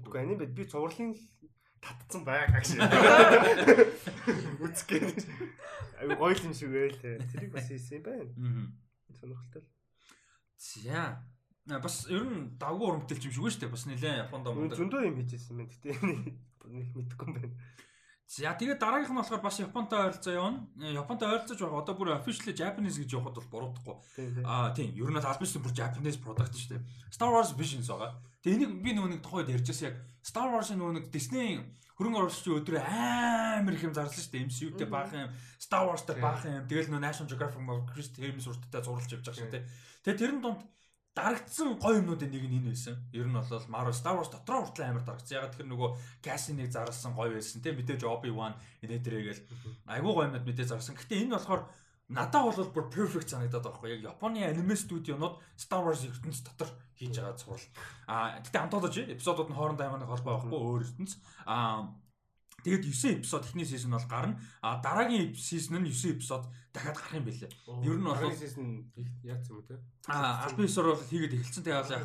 [0.00, 1.12] Үгүй аним бид би цувралын
[1.84, 2.80] татцсан байгаа гэж.
[4.64, 5.28] Үцгээд.
[6.00, 6.96] Аюу гоё юм шиг байл.
[6.98, 8.32] Тэрийг бас хийсэн юм байна.
[8.32, 9.68] Аа сонирхолтой л.
[10.56, 11.24] За.
[11.68, 13.74] Бас ер нь давгүй уран бүтээлч юм шиг үү шүү дээ.
[13.74, 14.78] Бас нэлээд Японд мундаг.
[14.78, 15.68] Зөндөө юм хийжсэн байна.
[15.68, 15.88] Гэтэ
[16.72, 17.54] нэг мэдэхгүй юм байна.
[18.28, 20.68] За тэгээд дараагийнх нь болохоор бас Японтой ойролцоо явна.
[20.76, 21.80] Э, Японтой ойролцож байгаа.
[21.80, 24.44] Одоо бүр officially Japanese гэж явахад бол буруудахгүй.
[24.44, 24.92] Аа тийм.
[24.92, 26.84] Ер нь албан ёсны бүр Japanese product шүү дээ.
[27.08, 28.20] Star Wars Visions байгаа.
[28.44, 31.56] Тэгээ энийг би нөгөө нэг тухайд ярьжсэн яг Star Wars-ын нөгөө нэг Disney
[31.96, 34.46] хөрөнгө оруулагчдын өдрөө амар их юм зарласан шүү дээ.
[34.46, 36.68] MCU-тэй баах юм, Star Wars-тэй баах юм.
[36.70, 39.64] Тэгэл нөгөө National Geographic Chris Hermes урттай зурлаж явж байгаа шүү дээ.
[40.06, 40.62] Тэгээ тэрэн донд
[41.18, 42.94] дарагдсан гоё юмнуудын нэг нь энэ байсан.
[43.10, 45.42] Ер нь бол Marvel Star Wars дотроо хүртэл амар дарагдсан.
[45.42, 45.90] Яг тэр нөгөө
[46.22, 48.54] Cassidy-ыг зарласан гоё байсан тийм мэдээж Obi-Wan
[48.86, 49.42] энэ дээрээгээл
[49.90, 50.94] айгүй гоё юмнууд мэдээж зарласан.
[50.94, 51.62] Гэтэ энэ болохоор
[52.08, 53.98] надад бол бүр perfect санагдаад байхгүй.
[53.98, 57.66] Яг Японы аниме студионууд Star Wars ертөнц дотор хийж байгаа цуврал.
[58.06, 61.18] А гэтэ антологи эпизодууд нь хоорондоо ямар нэг холбоо байхгүй өөр ертөнц.
[61.44, 61.90] А
[62.68, 64.40] Тэгээд 9 эпизод эхний сизон бол гарна.
[64.60, 67.48] А дараагийн сизон нь 9 эпизод дахиад гарах юм билээ.
[67.80, 68.92] Ер нь бол сизон
[69.24, 69.80] яг юм те.
[70.04, 71.64] А албан ёсоор бол хийгээд эхэлсэн.
[71.64, 72.04] Тэгээд яг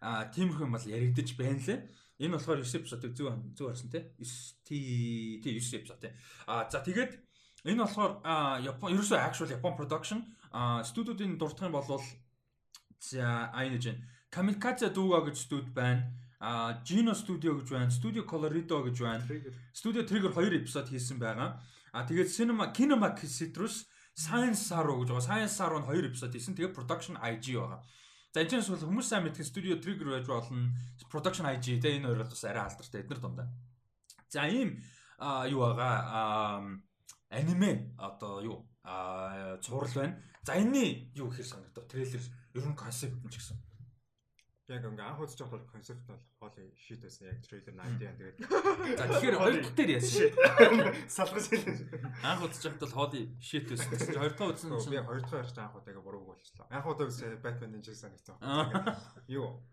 [0.00, 1.84] а тиймэрхүү юм бол яригдаж байна лээ.
[2.24, 4.16] Энэ болохоор 9 эпизодыг зөв зөв харсан те.
[4.16, 6.16] 9 тий тий 9 эпизод те.
[6.48, 7.12] А за тэгээд
[7.68, 8.24] энэ болохоор
[8.64, 10.24] Япон ерөөсөө actual Japan production
[10.88, 12.00] студиудын дурдах юм бол
[12.96, 14.00] за айнэж байна.
[14.32, 16.08] Kamikaze Duga гэж студ байна
[16.40, 19.24] а Gino Studio гэж байна, Studio Colorido гэж байна.
[19.74, 21.58] Studio Trigger 2 эпизод хийсэн байгаа.
[21.92, 25.26] А тэгээд Cinema Kinema Citrus Science Saro гэж байгаа.
[25.26, 26.54] Science Saro нь 2 эпизод хийсэн.
[26.54, 27.82] Тэгээд Production IG байгаа.
[28.30, 30.70] За энэ ч бол хүмүүс сайн мэдэх Studio Trigger байж болно.
[31.10, 33.50] Production IG тэ энэ хоёр бол бас арай алдартай эднэр дундаа.
[34.30, 34.78] За ийм
[35.18, 36.62] юу байгаа
[37.34, 40.22] аниме одоо юу а цуврал байна.
[40.46, 41.90] За энэний юу гэхээр санагдав.
[41.90, 42.22] Трейлер
[42.54, 43.58] ер нь концепт нь ч гэсэн
[44.68, 47.32] Яг ингээ анх үзэж байхад бол концепт бол хоол шийд байсан.
[47.32, 48.36] Яг трейлер 90 яа тэгээд.
[49.00, 50.28] За тэгэхээр хоёр дахь дээр яасан.
[51.16, 52.04] Салгаж хэлээ.
[52.20, 53.96] Анх үзэж байхад бол хоол шийд байсан.
[53.96, 56.68] Чи хоёр дахь үзсэн чинь би хоёр дахь ярьж анх удаага бурууг болчихлоо.
[56.68, 58.36] Анх удаа үзсэн Batman Ninja санагдсан.
[59.32, 59.64] Юу?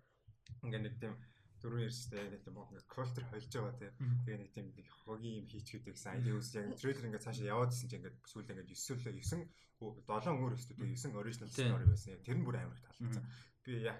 [0.63, 1.19] Ингээ нэг тийм
[1.59, 3.91] дөрөв ярьжтэй яг нэг тийм ингээ культур холж байгаа тий.
[3.99, 7.89] Тэгээ нэг тийм нэг хогийн юм хийчихээд гэсэн айди үс яг трейлер ингээ цаашаа яваадсэн
[7.89, 9.43] чинь ингээ сүүл ингээ 9
[9.75, 12.21] 9 7 өөр студио 9 original story байсан.
[12.23, 13.25] Тэр нь бүр амар их таалагдсан.
[13.65, 13.99] Би яг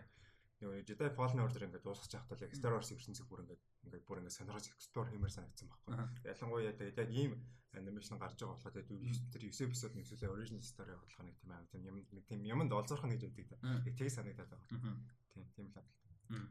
[0.62, 4.20] нөгөө Jedi Fallen Order ингээд дуусгаж байхдаа яг Star Wars ертөнцийг бүр ингээд ингээд бүр
[4.22, 5.94] ингээд сонирхож explore хиймээр санагдсан байхгүй.
[6.32, 7.32] Ялангуяа тэгээд яг ийм
[7.76, 8.92] анимашн гарч байгаа болохоор тэгээд
[9.36, 12.72] тэр 9 эпизод нэгсүүлээ original story явуулах нэг тийм аим тийм юм нэг тийм юмд
[12.72, 13.48] олзуурхан гэж өгдөг.
[13.84, 14.70] Яг тийг санагдаад байгаа.
[15.36, 16.48] Тийм тийм л байна.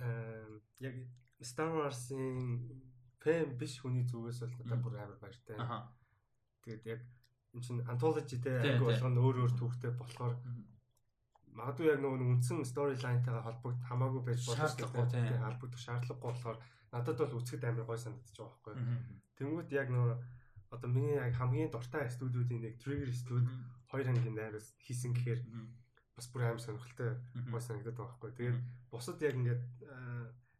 [0.00, 0.48] Аа
[0.80, 0.96] яг
[1.44, 2.72] Star Wars-ын
[3.20, 5.60] фэн биш хүний зүгээс бол надад бүр амар баяртай.
[6.64, 7.00] Тэгээд яг
[7.52, 10.34] энэ чинь anthology те анги болгоно өөр өөр түүхтэй болохоор
[11.58, 16.58] магадгүй яг нөгөө үндсэн storyline-тайгаа холбогд хамаагүй байж болох шаардлагагүй холбогдох шаардлагагүй болохоор
[16.92, 18.74] надад бол үзэхэд амар гой санагдаж байгаа байхгүй.
[19.38, 20.14] Тэнгүүт яг нөгөө
[20.74, 23.48] одоо миний яг хамгийн дуртай студиудын нэг Trigger Studio
[23.90, 25.40] хоёр ангийн найраас хийсэн гэхээр
[26.16, 27.10] бас бүр амар сонирхолтой
[27.52, 28.36] гой санагдаад байгаа байхгүй.
[28.36, 28.58] Тэгээд
[28.92, 29.62] бусад яг ингээд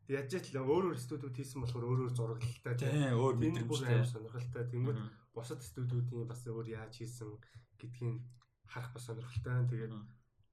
[0.08, 4.64] яаж ч л өөр өөр студиуд хийсэн болохоор өөр өөр зураглалтай тийм өөр мэдрэмжтэй сонирхолтой.
[4.72, 5.00] Тэнгүүт
[5.36, 7.28] бусад студиудын бас өөр яаж хийсэн
[7.76, 8.24] гэдгийг
[8.72, 9.68] харах бас сонирхолтой.
[9.68, 9.92] Тэгээд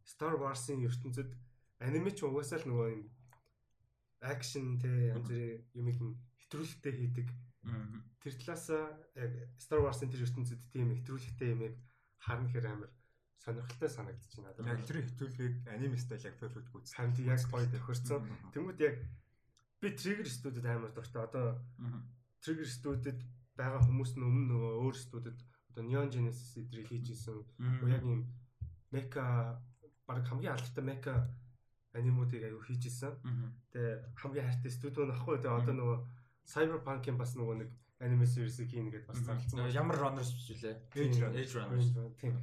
[0.05, 1.33] Star Wars-ын ертөнцид
[1.81, 3.03] аниме ч угаасаа л нөгөө юм
[4.21, 5.97] акшн те янз бүрийн юмыг
[6.45, 7.27] хэтрүүлэгтэй хийдэг.
[8.21, 8.65] Тэр талаас
[9.17, 11.73] яг Star Wars-ын тэр ертөнцид тийм хэтрүүлэгтэй юмыг
[12.21, 12.91] харна хэр амар
[13.41, 14.73] сонирхолтой санагдаж байна.
[14.73, 16.87] Яг тэр хэтрүүлгийг аниме стайл яг perfect гүйц.
[16.93, 18.25] Санд яг гоё тохирсон.
[18.53, 18.95] Тэнгүүд яг
[19.81, 21.21] би Trigger Studio-д амар дуртай.
[21.21, 21.61] Одоо
[22.41, 23.21] Trigger Studio-д
[23.53, 27.45] байгаа хүмүүс нь өмнө нөгөө өөр студид одоо Neon Genesis эдрийг хийж исэн.
[27.85, 28.25] Яг юм
[28.91, 29.61] мека
[30.07, 31.13] баг хамгийн алдартай мека
[31.93, 33.13] анимуудыг аягүй хийж исэн.
[33.71, 35.97] Тэгээ хамгийн хайртай студио нь ахгүй тэгээ одоо нөгөө
[36.45, 37.69] Cyberpunk-ийн бас нөгөө нэг
[38.03, 39.65] аниме series-ийг хийнэ гэдээ бас зарлцсан.
[39.73, 40.75] Ямар runners билээ?
[41.41, 41.89] Age runners.
[42.21, 42.35] Тийм.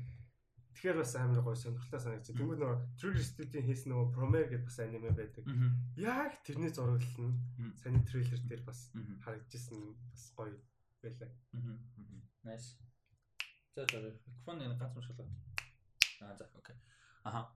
[0.73, 2.35] Тэгэхээр бас амар гоё сонирхолтой санагдчих.
[2.41, 5.45] Тэнгүүд нөгөө Trigger Studio-ийн хийсэн нөгөө Promare гэдэг бас аниме байдаг.
[6.01, 7.37] Яг тэрний зураглал нь
[7.77, 8.91] саний трейлер дээр бас
[9.23, 9.79] харагдчихсан
[10.11, 10.57] бас гоё
[11.05, 11.31] байлаа.
[12.43, 12.81] Nice.
[13.77, 15.31] За за микрофон энэ ганц мшуулаад.
[16.25, 16.75] Аа за окей.
[17.25, 17.51] Аха.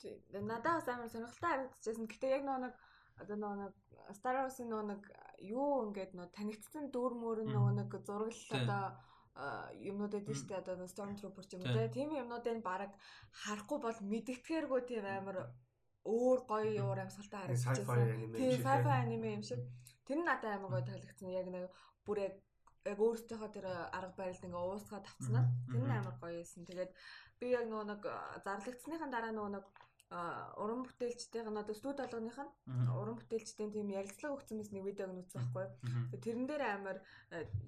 [0.00, 0.24] Тэг.
[0.32, 2.06] Надад бас амар сонирхолтой харагдчихсан.
[2.08, 2.74] Гэтэ яг нөгөө нэг
[3.20, 3.74] одоо нөгөө нэг
[4.16, 5.02] Star Wars-ын нөгөө нэг
[5.44, 8.84] юу ингээд нөгөө танигдсан дүр мөр нөгөө нэг зураглал одоо
[9.80, 12.92] юмнууд эдэн штэ одоо Stormtrooper ч юм уу тийм юмнуудыг баг
[13.44, 15.48] харахгүй бол мэдгэтгэхэргүй тийм амар
[16.04, 18.32] өөр гоё уур амьсгалтай харагдчихсан.
[18.36, 19.60] Тийм sci-fi аниме юм шиг.
[20.04, 21.28] Тэр нь надад амар гоё таалагдсан.
[21.28, 21.64] Яг нэг
[22.04, 22.34] бүр яг
[22.88, 25.44] яг өөртөөхөө тэр арга барилд ингээ уусгаад тавцснаа.
[25.68, 26.64] Тэр нь амар гоё байсан.
[26.64, 26.90] Тэгээд
[27.40, 28.02] би яг нөгөө нэг
[28.44, 29.66] зарлагдсныхан дараа нөгөө нэг
[30.10, 32.50] уран бүтээлчдийн одоо студи болгоных нь
[32.98, 36.18] уран бүтээлчдийн тийм ярилцлага өгсөн мэс нэг видеог нь үзсэн байхгүй.
[36.18, 36.98] Тэрэн дээр амар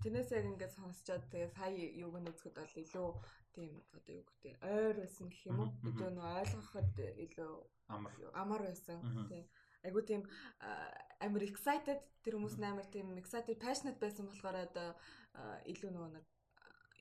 [0.03, 1.71] тэрнээс яг ингээд сонсчоод тэгээ сая
[2.03, 3.09] юуг нь үзэхэд бол илүү
[3.55, 5.71] тийм одоо юу гэдэг ойр байсан гэх юм уу.
[5.87, 6.91] Илүү нөө ойлгоход
[7.25, 7.53] илүү
[7.95, 8.99] амар амар байсан.
[9.31, 9.47] Тийм.
[9.87, 10.23] айгуу тийм
[11.23, 14.89] амар excited тэр хүмүүс амар тийм excited passionate байсан болохоор одоо
[15.71, 16.27] илүү нөгөө нэг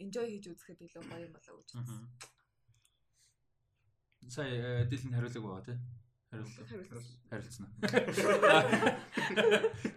[0.03, 2.05] enjoy хийж үзэхэд илүү гоё юм болоо гэж үзсэн.
[4.29, 5.77] Сая дилэн хариулаг байгаа тий.
[6.31, 6.63] Хариулсан.
[7.29, 7.67] Хариулсан.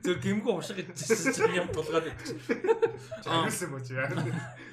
[0.03, 2.43] Зөв гимгүү хушиг идчихсэн чинь юм тулгаад идчих.
[3.23, 4.11] Хариулсан мөч яа.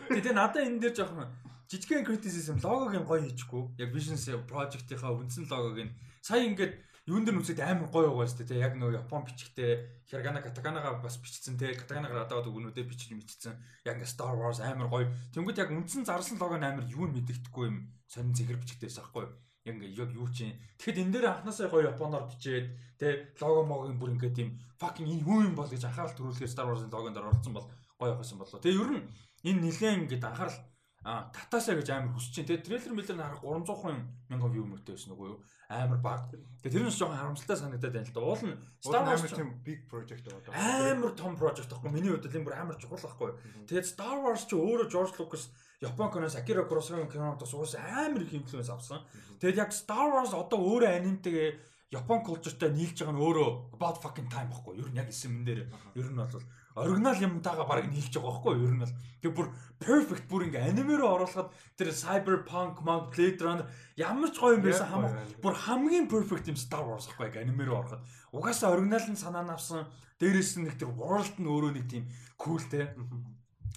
[0.10, 1.30] Тэгээ надаа энэ дээр жоохон
[1.70, 3.78] жижигхэн criticism логог нь гоё хийчихгүй.
[3.78, 5.94] Яг business project-ийнхаа үндсэн логог нь
[6.26, 6.74] сая ингээд
[7.10, 8.62] юун дээр нүцэд амар гоё байгаа шүү дээ.
[8.62, 11.74] Яг нөгөө Япон бичгтэй Хиргана Катаганагаа бас бичсэн те.
[11.74, 13.58] Катаганагаар одоо өгнүүдээ бичиж мэдчихсэн.
[13.90, 15.10] Яг ингээ Star Wars амар гоё.
[15.34, 17.90] Тэнгүүд яг үндсэн зарласан лого нь амар юу мэддэхгүй юм.
[18.06, 19.26] Сонин зэхэр бичгтэйс аахгүй.
[19.66, 20.62] Яг ингээ яг юу чинь.
[20.78, 22.70] Тэгэхэд энэ дээр анханасаа гоё Японоор бичээд
[23.02, 26.70] те лого могийн бүр ингээ тийм fucking энэ юу юм бол гэж анхаарал төрүүлэхээр Star
[26.70, 27.66] Wars-ын логонд оролцсон бол
[27.98, 28.62] гоё явахсан боллоо.
[28.62, 29.06] Тэгээ ер нь
[29.50, 30.58] энэ нэлээд ингээд анхаарал
[31.02, 32.46] А татаасаа гэж амар хүсэж чинь.
[32.46, 35.42] Тэгээ трейлер мэлэр харах 300 мянган view мөртэй байсан үгүй юу?
[35.66, 36.30] Амар баг.
[36.62, 38.22] Тэгээ тэр нь жоохон харамсалтай санагдаад байна л да.
[38.22, 40.54] Уул нь Star Wars тийм big project байгаа.
[40.94, 41.90] Амар том project байхгүй.
[41.90, 43.34] Миний хувьд энэ бүр амар чухал байхгүй.
[43.66, 45.50] Тэгээд Star Wars ч өөрөө George Lucas
[45.82, 49.02] Япон киноос Akira Kurosawa киноноос уус амар их инфлюенс авсан.
[49.42, 51.50] Тэгээд яг Star Wars одоо өөрөө анимтэйгээ
[51.98, 54.78] Япон кулчертай нийлж байгаа нь өөрөө about fucking time байхгүй.
[54.78, 55.62] Ер нь яг эсэмэн дээр
[55.98, 56.46] ер нь бол
[56.76, 58.68] оригинал юмтайгаа баг нийлж байгаа байхгүй юу?
[58.68, 59.48] Ер нь бол тэг бүр
[59.82, 63.68] perfect бүр ингээ аниме руу оруулахад тэр cyberpunk, Mount Blade Runner
[63.98, 65.12] ямар ч гоё юм байсан хамаа
[65.44, 68.02] бүр хамгийн perfect юм Star Wars байхгүй яг аниме руу ороход.
[68.32, 69.92] Угаасаа оригинал нь санаа навсан.
[70.22, 72.08] Дээрээс нь нэг тэр world нь өөрөө нэг тийм
[72.38, 72.96] cool те.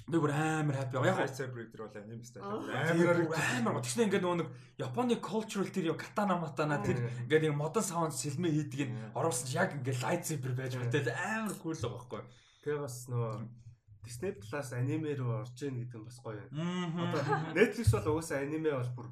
[0.04, 1.24] Би бүр амар happy байгаа.
[1.24, 3.80] Яг Cyber дээр бол anime style амар амар.
[3.80, 8.12] Тэгснэ ингээд нөгөө нэг Японы cultural тэр юу катана матана тэр ингээд нэг модон sound
[8.12, 12.22] сэлмэ хийдэг нь оруулсан чи яг ингээд lightsaber байж мэтэл амар cool байгаа байхгүй.
[12.64, 13.32] Тэгээ бас нөгөө
[14.04, 16.96] Disney Plus аниме руу орж ийн гэдэг нь бас гоё юм.
[16.96, 17.20] Одоо
[17.56, 19.08] Netflix бол угаасаа аниме бол бүр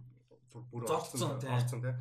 [0.73, 1.95] бүр орцсон орцсон тий.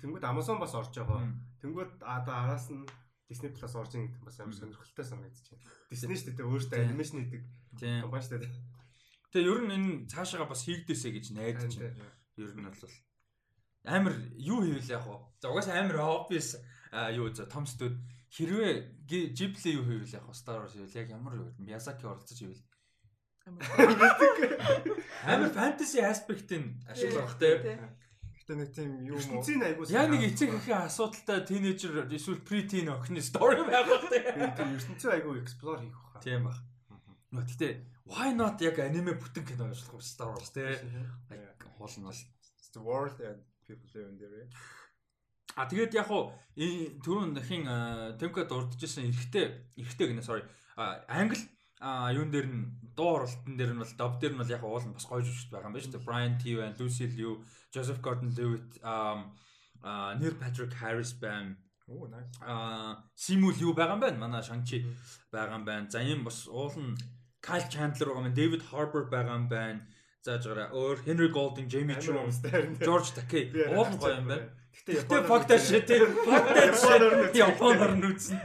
[0.00, 1.24] Тэнгүүд Amazon бас орж байгаа.
[1.64, 2.84] Тэнгүүд одоо араас нь
[3.28, 5.64] Disney Plus орж ийн гэдэг нь бас амар сонирхолтой санагдаж байна.
[5.92, 7.42] Disney шүү дээ өөртөө анимашн хийдэг
[8.04, 8.52] компани шүү дээ.
[9.32, 12.12] Тэгээ ер нь энэ цаашаага бас хийгдээсэ гэж найдаж байна.
[12.40, 12.92] Ер нь бол
[13.84, 15.28] амар юу хийвэл яг уу.
[15.40, 16.56] За угаасаа амар obvious
[17.12, 18.00] юу за том студ
[18.32, 18.72] хэрвээ
[19.08, 22.62] Ghibli юу хийвэл яг Star Wars хийвэл яг ямар юу Miyazaki оролцож ивэл
[25.24, 27.80] амар fantasy aspect-ийг ашиглах те.
[28.36, 29.40] Гэтэ нэг тийм юу мó.
[29.88, 34.20] Яг нэг эцэг эхийн асуудалтай teenager эсвэл pre-teen охины story байх бах те.
[34.56, 36.20] Тийм ертөнцийн айгу explore хийх баха.
[36.20, 36.60] Тийм бах.
[37.32, 37.68] Нөө гэтэ
[38.08, 42.20] why not яг аниме бүтэн кино ажиллах Star Wars нь бол
[42.72, 44.48] the world and people live in there.
[45.58, 47.66] А тэгээд яг уу түрүүн дахин
[48.22, 50.46] Темка дурджсэн эрэгтэй эрэгтэй гинэ sorry.
[51.10, 51.42] Англи
[51.82, 54.86] а юун дээр нь дуу оролтон дээр нь бол доб дээр нь бол яг уул
[54.86, 56.06] нь бас гоё жүжигч байгаа юм байна шүү дээ.
[56.06, 57.42] Brian T байна, Lucy Liu,
[57.74, 61.58] Joseph Gordon-Levitt, а Neil Patrick Harris байна.
[61.90, 62.38] Оо nice.
[62.42, 64.18] А Simu Liu байгаа юм байна.
[64.18, 64.86] Манай Shang-Chi
[65.30, 65.90] байгаа юм байна.
[65.90, 66.94] За ийм бас уул нь
[67.42, 69.82] Kyle Chandler байгаа юм, David Harbour байгаа юм байна.
[70.22, 70.70] Зааж гараа.
[70.74, 72.30] Өөр Henry Golding, Jamie Chung,
[72.82, 74.50] George Takei уул гоё юм байна.
[74.72, 75.04] Гэтэ
[75.48, 76.08] that shit тийм
[77.34, 78.38] Японоор нь үзнэ.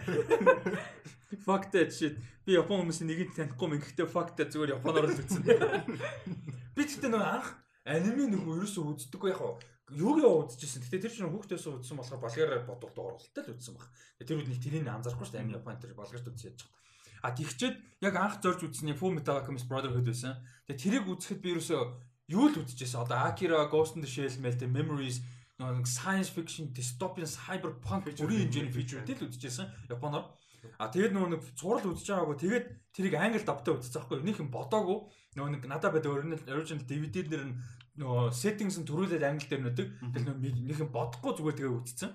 [1.45, 2.19] Fuck that shit.
[2.45, 3.79] Би Япон хүмүүсийн нэгийг танихгүй юм.
[3.79, 5.43] Гэхдээ fuck that зүгээр Японоор л үзнэ.
[6.75, 7.47] Би тэгтээ нэг анх
[7.87, 9.41] аниме нэг ерөөсөө үздэггүй яг
[9.93, 10.83] юугаа үзчихсэн.
[10.83, 13.87] Гэтэ тэр чинь хүүхдээс үзсэн болохоор болгоор бодолд оролттой л үзсэн баг.
[14.23, 15.43] Тэр үед нэг тэрийг анзаарахгүй шүү дээ.
[15.43, 16.81] Аим Япон тэр болгоорт үзсэн яаж байгаа.
[17.23, 20.43] А тэгчээд яг анх зорж үзсний Full Metal Alchemist Brotherhood байсан.
[20.67, 21.81] Тэгээ тэрийг үзэхэд би ерөөсөө
[22.35, 22.99] юу л үзчихсэн.
[22.99, 25.23] Одоо Akira Ghost in the Shell мэл тэ Memories
[25.61, 30.33] нэг science fiction dystopian cyberpunk бүрийн хэмжээний фичертэй л үзчихсэн Японоор.
[30.79, 32.65] А тэгээд нөгөө нэг цуврал үзэж байгаагүй тэгээд
[32.95, 34.97] тэрийг англи давтаа үзчихсэн байхгүй юм бодоогүй.
[35.35, 37.55] Нөгөө нэг надад байдаг original original DVD дээр нь
[37.99, 39.87] нөгөө settings нь төрүүлээд англи дээр нүдэг.
[40.15, 42.11] Тэр нөгөө нэг юм бодохгүй зүгээр тэгээ үзчихсэн.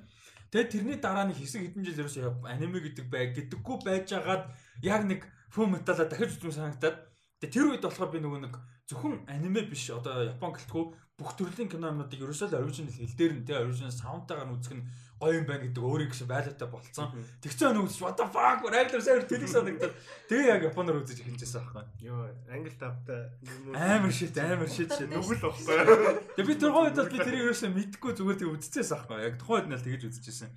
[0.48, 4.48] Тэгээд тэрний дараа нэг хэсэг хэдэн жил ерөөсөө аниме гэдэг бай гэдэггүй байжгаад
[4.80, 7.04] яг нэг Full Metal-а дахиж үзсэн санагдаад
[7.44, 8.54] тэр үед болохоор би нөгөө нэг
[8.88, 10.84] зөвхөн аниме биш одоо Япон гэлтгүү
[11.18, 14.86] бүх төрлийн кинонуудыг ерөөсөө л original хэл дээр нь те original sound-тайгаар нь үзэх нь
[15.18, 17.10] гоё юм байна гэдэг өөрийг гэсэн байлаатай болцсон.
[17.42, 19.94] Тэгсэн өнөө үзэж what the fuck regular сайр тэлэг санагдаад
[20.30, 21.84] тэгээ яг японоор үзэж эхэлжсэн аахгүй.
[22.06, 22.22] Йоо
[22.54, 23.34] англи тавтай
[23.74, 26.22] амар шит амар шит шит нүгэл багтай.
[26.38, 29.18] Тэгээ би тэр үед бол би тэрийг ерөөсөө мэдгүй зүгээр тэг үзчихсэн аахгүй.
[29.26, 30.50] Яг тухайн үед нь л тэгэж үзчихсэн.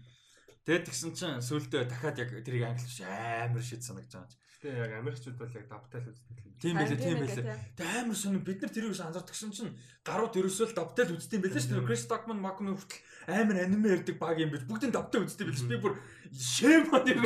[0.61, 4.37] Тэгээд тэгсэн чинь сүулдэ дахиад яг тэрийг англи амар шит санагдаж байгаа.
[4.61, 6.53] Гэтэ яг Америкчууд бол яг давтай л үздэг юм.
[6.61, 7.57] Тийм байлээ, тийм байлээ.
[7.73, 9.73] Тэг амар сони бид нар тэрийг анзаардаг чинь
[10.05, 11.87] гарууд ерөөсөө л давтай л үздэг юм байлээ шүү дээ.
[11.89, 14.69] Крис Stockman Макмын хүртэл амар аниме ярддаг баг юм биш.
[14.69, 15.65] Бүгдийн давтай үздэг байлээ.
[15.65, 15.97] Би бүр
[16.29, 17.25] шэм бод юм.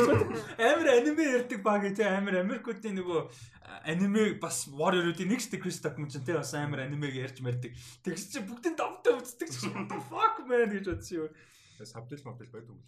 [0.56, 3.20] Амар аниме ярддаг баг тий амар Америкуудын нөгөө
[3.84, 7.76] аниме бас Warrior-уудын нэг шүү дээ Крис Stockman ч тий бас амар анимег ярьж мэрдэг.
[8.00, 9.76] Тэгс чи бүгдийн давтай үздэг чинь
[10.08, 11.36] fuck man гэж бодсон юм.
[11.84, 12.80] Сабдил мабдил байдаг юм.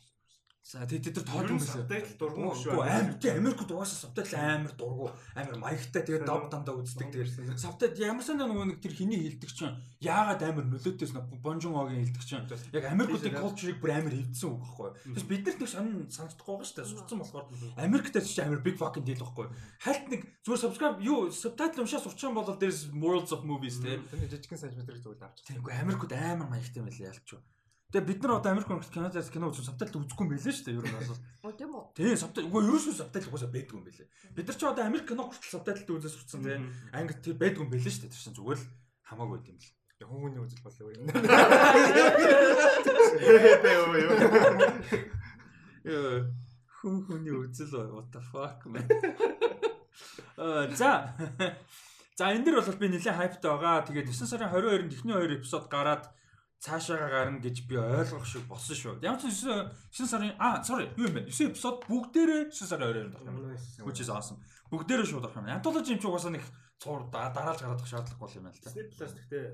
[0.67, 1.79] За тэгээд тэд нар тоод юм байсан.
[1.79, 2.75] Сабтайтл дургуун шүү.
[2.75, 8.03] Амар тийм Америкт угаасаа сабтайтл амар дургуун, амар маягтай тэгээд доб дандаа үздэг тэгээд сабтайтл
[8.03, 12.43] ямарсан нөгөө нэг тэр хиний хилдэг чинь яагаад амар нөлөөтэйс нэ Бонжонгогийн хилдэг чинь
[12.75, 14.89] яг Америкуудын culture-ыг бүр амар хөвдсөн үг байхгүй.
[15.07, 16.91] Тэгээс бид нарт нэг сонин санагдахгүй байгаа шүү дээ.
[16.91, 17.45] Сурцсан болохоор
[17.79, 19.47] Америкт ч амар big fucking deal байхгүй.
[19.79, 24.03] Хальт нэг зүгээр subscribe юу subtitle уншаа сурч байгаа бол there's worlds of movies те.
[24.11, 25.47] Тэр жижигхэн сантиметрийг зүгээр авчих.
[25.47, 27.39] Тийм үгүй Америкууд амар маягтай юм байлаа ялч.
[27.87, 30.75] Тэгээ бид нар одоо Америк Монгол Канадаас кино үзсэн сабтайтл үзэхгүй юм байлээ шүү дээ.
[30.75, 31.23] Ер нь бол.
[31.47, 31.95] Оо тийм үү.
[31.95, 34.07] Тийм сабтайтл үгүй ерөөсөө сабтайтл угаасаа байдгүй юм байлээ.
[34.35, 36.67] Бид нар ч одоо Америк кино хүртэл сабтайлт үзээс сурцсан тийм.
[36.91, 38.11] Англи тэр байдгүй юм байлээ шүү дээ.
[38.11, 38.67] Тэр чинь зүгээр л
[39.07, 39.71] хамаагүй байт юм л.
[40.03, 41.07] Хүмүүний үзэл бол өөр юм.
[45.87, 46.27] Яа
[46.77, 48.85] хүн хүний үзэл what the fuck man.
[50.37, 51.17] Аа за.
[52.15, 53.85] За энэ дэр бол би нэлээд хайптай байгаа.
[53.89, 56.05] Тэгээд 9 сарын 22-нд эхний 2 эпизод гараад
[56.57, 58.93] цаашаага гарна гэж би ойлгох шиг болсон шүү.
[59.05, 61.29] Ямар ч 9 сарын а sorry юу юм бэ?
[61.29, 63.85] 9 эпизод бүгдээрээ 9 сарын 22-нд орох юм.
[63.85, 64.41] Which is awesome.
[64.73, 65.45] Бүгдээрээ шууд орох юм.
[65.53, 66.45] Антологи юм чи угаасаа нэг
[66.81, 68.73] цуур дараалж гаргах шаардлагагүй юм байна л та.
[68.73, 69.45] Disney Plus гэхдээ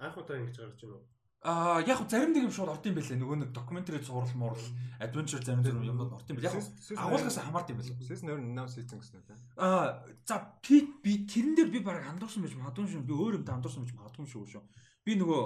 [0.00, 1.04] анх удаа ингэж гарч байна уу?
[1.44, 3.20] Аа яг зарим нэг юм шууд орд юм байлээ.
[3.20, 4.64] Нөгөө нэг докюментари зурал муурал,
[4.98, 6.50] adventure зарим зарим юмнууд орд юм байл.
[6.50, 6.56] Яг
[6.98, 7.94] агуулгаас хамаард юм байл.
[8.02, 9.38] Season 2 now season гэсэн үү?
[9.60, 13.06] Аа за би би тэрэн дээр би баг андуурсан байж магадгүй шүү.
[13.06, 14.64] Би өөр юмтай андуурсан байж магадгүй шүү шүү.
[15.06, 15.42] Би нөгөө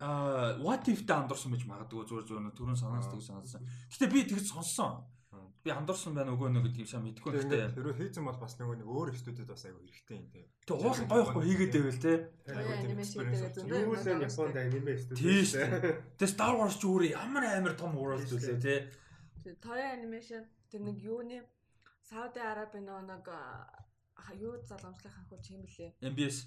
[0.00, 3.62] а what if та андуурсан байж магадгүй зүгээр зүгээр түрүүн санаасдаг санаасан.
[3.92, 5.04] Гэтэ би тэгж сонссон.
[5.64, 8.88] Би андуурсан байна үгүй нөө гэдгийг сайн мэдэхгүй гэхдээ хэрвээ хийцэн бол бас нөгөө нэг
[8.90, 10.44] өөр студид бас аягүй хэрэгтэй юм тий.
[10.68, 12.16] Тэг уул гойхгүй хийгээд байвал тий.
[13.64, 15.24] Юу л Японд аниме студид.
[15.24, 16.20] Тий шүү.
[16.20, 18.78] Тэг Star Wars ч өөрөө ямар амар том world үлээ тий.
[19.64, 21.40] Toy animation тэр нэг юуны
[22.04, 23.24] Сауди Арабын нэг
[24.36, 25.96] юу залгамжлах анхуу чим блэ?
[26.00, 26.44] MBS.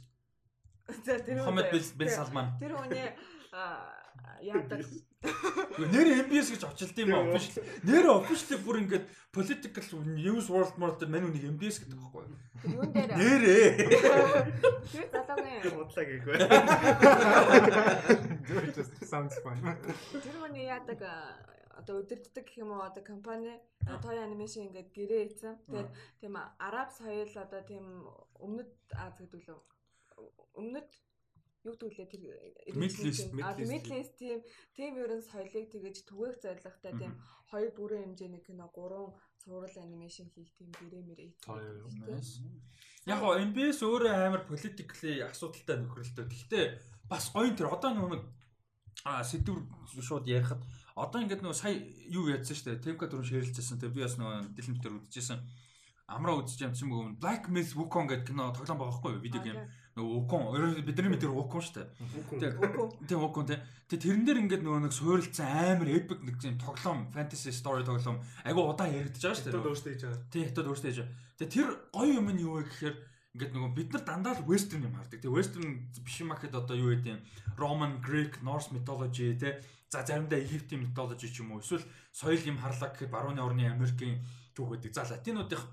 [1.05, 2.53] За тэр Мохаммед бин Салман.
[2.61, 3.17] Тэр хүний
[4.41, 4.85] яадаг.
[5.77, 7.39] Нэр MBS гэж очилд юм аа.
[7.87, 12.37] Нэр official бүр ингээд political news world world мань үнийг MBS гэдэг байхгүй юу?
[12.67, 13.11] Юун дээр?
[13.17, 13.69] Нэрээ.
[14.91, 16.35] Тэр залуугийн бодлаа гээгүй.
[18.73, 19.57] Just sounds fun.
[20.13, 21.01] Тэр хүний яадаг
[21.77, 23.53] одоо өдөрддөг гэх юм уу одоо компани
[24.01, 25.55] тоy анимашн ингээд гэрээ ийцэн.
[25.69, 25.89] Тэгээд
[26.21, 27.85] тийм араб соёл одоо тийм
[28.41, 29.59] өмнөд Аз гэдэг лөө
[30.57, 30.89] өмнөд
[31.67, 32.23] юу гэдүүлээ тэр
[32.79, 34.39] Middle East тийм
[34.71, 37.13] тийм ерөн соёлыг тэгэж түгээх зорилготой тийм
[37.51, 39.11] хоёр бүрэн хэмжээний кино гурван
[39.43, 41.31] цуврал анимашн хийх тийм гэрээ мэрээ.
[43.07, 46.25] Яг гоо MBS өөрөө амар politically асуудалтай нөхрөлтөө.
[46.27, 46.65] Гэхдээ
[47.07, 48.23] бас гоё тэр одоо нэг
[49.07, 49.63] а сэдвэр
[50.03, 50.59] шууд ярихад
[50.95, 51.79] одоо ингээд нөгөө сая
[52.11, 52.83] юу яадсан шүү дээ.
[52.83, 53.79] Темка дөрөв ширэлжсэн.
[53.79, 55.39] Тэгээ би бас нөгөө дэлмтэр үзчихсэн.
[56.07, 59.23] Амраа үзэж юм чинь мөн Black Myth Wukong гэдэг кино тоглоом байгаа юу?
[59.23, 59.59] Видео гейм
[59.97, 60.45] нөгөө Wukong
[60.85, 62.53] бидний мэдэр Wukong шүү дээ.
[63.09, 63.57] Тэгээ Wukong тий.
[63.89, 68.21] Тэгээ тэрэн дээр ингээд нөгөө нэг суурилсан амар epic нэг юм тоглоом fantasy story тоглоом
[68.45, 69.57] айгу удаан яригдаж байгаа дээ.
[69.57, 70.21] Хятад өөртөө хийж байгаа.
[70.29, 71.15] Тий, хятад өөртөө хийж байгаа.
[71.41, 72.95] Тэгээ тэр гоё юм нь юу вэ гэхээр
[73.33, 75.17] ингээд нөгөө бид нар дандаа л western юм хардаг.
[75.17, 75.65] Тэгээ western
[76.05, 77.21] биш юм ахэд одоо юу гэдэг юм
[77.57, 79.57] Roman, Greek, Norse mythology тий.
[79.89, 84.21] За заримдаа Египтийн mythology ч юм уу эсвэл соёл юм харлаа гэхэд барууны орны Америкийн
[84.53, 84.93] түүх гэдэг.
[84.93, 85.63] За латинуудын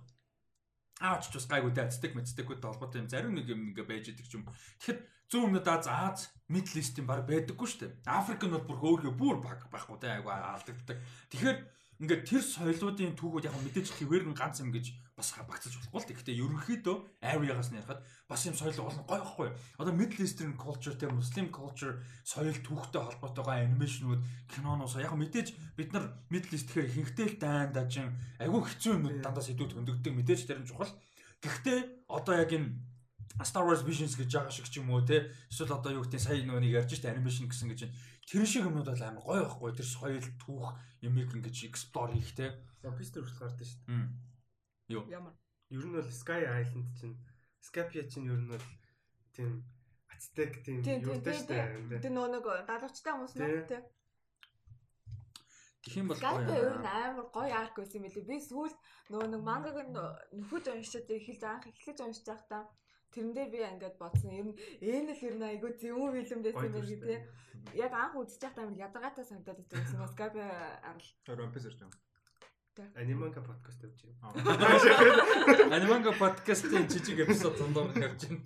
[1.03, 4.47] Аач ч бас гайгүй дайцдаг мэддэггүй толгойтой юм зарим нэг юм ингээ байж идэг юм.
[4.79, 7.93] Тэгэхэд зүүн өмнөд Аз Аз Middle East-ийн баг байдаггүй шүү дээ.
[8.07, 10.99] Африк нь бол бүр хөөргөө бүр баг байхгүй те айгүй алдагддаг.
[11.35, 11.59] Тэгэхээр
[11.99, 16.09] ингээд тэр соёлоодын түүхүүд яг мэдээж хэвээр нь ганц юм гэж бас багцаж болохгүй л
[16.11, 19.07] гэхдээ ерөнхийдөө area-гаас нь ярихад бас юм соёл болно.
[19.07, 19.49] Гоё байхгүй.
[19.79, 25.95] Одоо Middle Eastern culture те Muslim culture соёл түүхтэй холбоотойгоо анимашнууд киноноос яг мэдээж бид
[25.95, 28.11] нар Middle East гэхээр ихэнхдээ л дайн дажин
[28.43, 30.91] айгүй хэцүү юмнууд дандаа сэдвүүд хөндөгдөг мэдээж тэр нь чухал.
[31.39, 32.75] Гэхдээ одоо яг энэ
[33.47, 36.43] Star Wars Visions гэж байгаа шиг ч юм уу те эсвэл одоо юу гэдэг сая
[36.43, 37.81] нөгөө нэг ярьж штэ анимашн гэсэн гэж
[38.27, 39.71] тэр шиг юмнууд бол амар гоё байхгүй.
[39.79, 40.75] Тэр соёл түүх
[41.07, 42.59] юмыг ингэж explore хийх те.
[42.83, 44.34] Дээр хүртэл гардаг штэ
[44.89, 45.35] юу ямар
[45.71, 47.17] ер нь бол Sky Island чинь
[47.61, 48.67] Scapia чинь ер нь бол
[49.35, 49.65] тийм
[50.13, 51.57] Ацтек тийм юутай штэ
[52.03, 53.79] тэр нөгөө нэг далавчтай хүмүүс нөө те
[55.85, 58.25] Тэгэх юм бол гоё юу амар гоё арк байсан юм билий.
[58.25, 58.73] Би сүүл
[59.13, 59.77] нөгөө нэг мангаг
[60.33, 62.65] нөхөд уншаад эхэлж анх эхлэж уншиж байхдаа
[63.15, 64.31] Тэрэн дээр би ингээд бодсон.
[64.35, 67.21] Ер нь энэ л ер нь айгүй зөвүүн фильм байсан байх тий.
[67.79, 70.09] Яг анх үзэж байхдаа амар ядаргаатай санагдаад байсан.
[70.11, 71.11] Скайп арал.
[71.31, 72.01] Ромпис ирж байгаа.
[72.95, 75.75] Аниманга подкаст явж байна.
[75.77, 78.43] Аниманга подкастын жижиг эпизод зондоо гарч байна.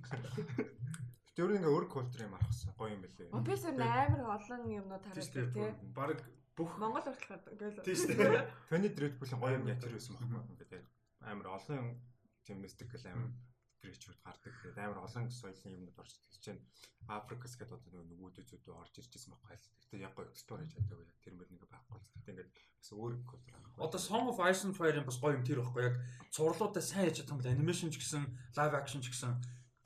[1.33, 2.75] Тэр ингээ өөр культур юм арахсан.
[2.77, 3.33] Гоё юм бэлээ.
[3.33, 5.73] One Piece амар олон юмнууд харагдав тий.
[5.97, 6.21] Бараг
[6.59, 7.81] бүх Монгол хүртэл гардаг гээл.
[7.87, 10.85] Тийм шүү дред бүлийн гоё юм ячир байсан байхгүй ингээд
[11.25, 11.97] амар олон
[12.45, 13.33] тийм мистикл амар
[13.79, 14.55] тэр хичүүд гардаг.
[14.63, 16.63] Тэгээд амар олон соёлын юмнууд орж ирж байна.
[17.09, 19.69] Африкас гэдэг одоо нөгөө нөгөөдөөд орж ирж байсан байхгүй л.
[19.79, 21.99] Гэтэ яг гоо экспор хийж чадаагүй тэр мөр нэг байхгүй.
[22.19, 23.87] Гэтэ ингээд бас өөр культур аа.
[23.87, 25.97] Одоо Song of Ice and Fire-ын бас гоё юм тэр байхгүй яг
[26.35, 28.23] цувралуудаа сайн хийж чадсан бол анимашн ч гэсэн
[28.59, 29.33] live action ч гэсэн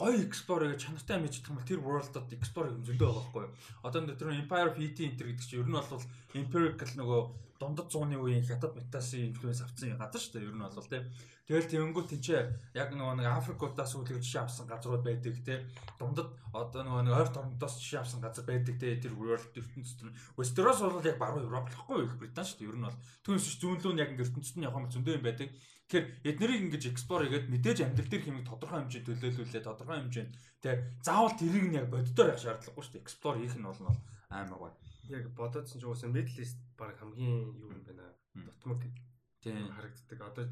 [0.00, 3.46] гоё explore гэж чанартай хийж чадсан бол тэр world-д explore зөндөө байгаа байхгүй.
[3.86, 6.02] Одоо тэр Empire of ET энэ гэдэг чинь ер нь бол
[6.34, 7.20] Empirical нөгөө
[7.62, 10.46] дундад зууны үеийн хятад метасын инфлюенс авсан газар шүү дээ.
[10.50, 11.06] Ер нь бол тийм.
[11.46, 12.42] Тэгэл тэнгүүт тийчээ
[12.74, 15.62] яг нөгөө нэг Африкуудаас үлгэр жишээ авсан газрууд байдаг тийм.
[15.98, 18.98] Дундад одоо нөгөө нэг ойрт орнодоос жишээ авсан газар байдаг тийм.
[18.98, 22.70] Тэр world ертөнцид нь Westeros бол яг баруун Европ л хэвгүй их Британь шүү дээ.
[22.70, 25.50] Ер нь бол түүнээс зүүнлүү нь яг ертөнцид нь явах юм зөндөө юм байдаг.
[25.92, 30.32] Тэгэхээр эднэрийг ингэж explore хийгээд мэдээж амьдрал дээр хэмиг тодорхой хэмжээнд төлөөлүүлээ тодорхой хэмжээнд
[30.64, 33.04] тэгээ заавал тэрийг нь яг боддоор явах шаардлагагүй шүү дээ.
[33.04, 33.76] Explore хийх нь бол
[34.32, 34.72] амар гоё
[35.08, 38.14] яг бодоодсэн ч уусаа middle east баг хамгийн юу юм байна.
[38.34, 38.86] Дутмаг
[39.42, 40.20] тийм харагддаг.
[40.22, 40.46] Одоо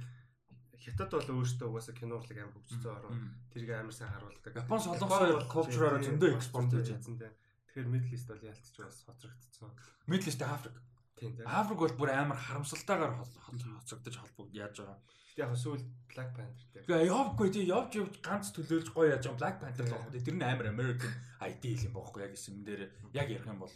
[0.80, 3.20] Хятад бол өөртөө угаасаа кино урлаг амар хөгжсөн орн.
[3.52, 4.52] Тэрийг амар сайн харуулдаг.
[4.64, 7.34] Япон солонгос culture-аар зөндөө экспорт хийж чадсан тийм.
[7.68, 9.76] Тэгэхээр Middle East бол ялцч бас хоцрогдсон.
[10.08, 10.76] Middle East Африк.
[11.20, 11.44] Тийм тийм.
[11.44, 14.98] Африк бол бүр амар харамсалтайгаар хоцрогдож холбогд яаж байгаа.
[15.04, 16.82] Гэтэ яг сүүл Black Panther тийм.
[16.88, 20.16] Тэгээ явахгүй тийм явж явж ганц төлөөлж гоё яаж байгаа Black Panther л байгаа.
[20.16, 21.12] Тэр нь амар American
[21.44, 22.82] ideal юм бохоо яг юм дээр
[23.12, 23.70] яг ярих юм бол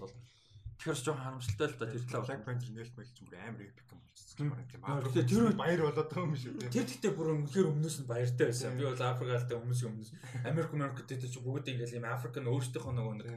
[0.79, 2.27] Тэгэхээр жоохон харамсалтай л да тэр талаа.
[2.27, 5.03] Black Panther нээлт мэлж бүр амар epic юм болчихсон юм байна.
[5.05, 6.75] Тэгэхээр тэр баяр болоод байгаа юм шүү дээ.
[6.75, 8.77] Тэр гэхдээ бүр үнэхээр өмнөөс нь баяртай байсан.
[8.79, 10.11] Би бол Африкалтай өмнөөс өмнөөс
[10.45, 13.29] Америк Америкт дээр чи бүгд ингээл юм Африкан өөрсдийнхөө нөгөө нэг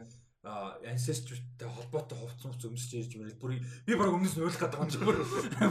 [0.47, 3.35] ancestry-тэй холбоотой хувцас хувцас өмсөж ирж байл.
[3.41, 5.17] Бүр би баг өмнөөс нь ойлгох гэдэг юм чи бүр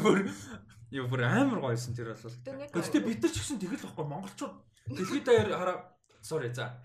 [0.05, 0.18] бүр
[0.93, 2.36] юу бүр амар гойсон тэр бол.
[2.44, 4.55] Гэхдээ бид нар ч гэсэн тэгэл байхгүй монголчууд
[4.93, 5.78] дэлхийд даяар хараа
[6.20, 6.82] sorry за.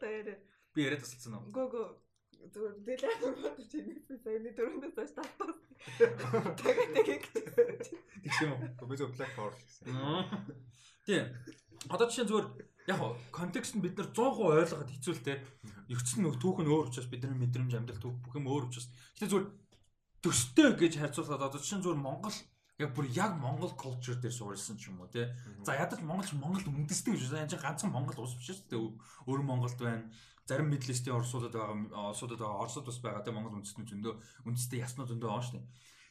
[0.00, 0.36] Даяар.
[0.74, 1.48] Би яриад тасалсан уу?
[1.54, 1.86] Гөө гөө
[2.46, 5.50] зүгээр дэлээ бодож ирсэн саяны дөрөвдөөс хойш татсан.
[6.58, 7.24] Тэгээд
[8.22, 8.86] тэгээд уу?
[8.88, 9.90] Би зөв black power гэсэн.
[11.06, 11.24] Тийм.
[11.90, 12.46] Одоо жишээ зүгээр
[12.90, 13.00] яг
[13.34, 15.34] контекст нь бид нар 100% ойлгоход хэцүү л те.
[15.90, 18.88] Өвчтөн нэг түүх нь өөр учраас бидний мэдрэмж амьдрал түүх бүх юм өөр учраас.
[19.18, 19.46] Гэтэ зүгээр
[20.22, 22.36] төстэй гэж харьцуулахад одоо жишээ зүгээр Монгол
[22.78, 25.34] яг бүр яг Монгол culture дээр суурилсан ч юм уу те.
[25.66, 27.50] За ядаж Монголч Монголд үндэстэй гэж байна.
[27.50, 28.82] Ганцхан Монгол ус биш шүү дээ.
[29.26, 30.06] Өөр Монголд байна
[30.48, 34.14] зарим Middle-East-ийн орсуудад байгаа орсуудад байгаа орсууд бас байгаа тийм Монгол үндэстний зөндөө
[34.48, 35.68] үндэстэй яснууд зөндөө байгаа шүү дээ.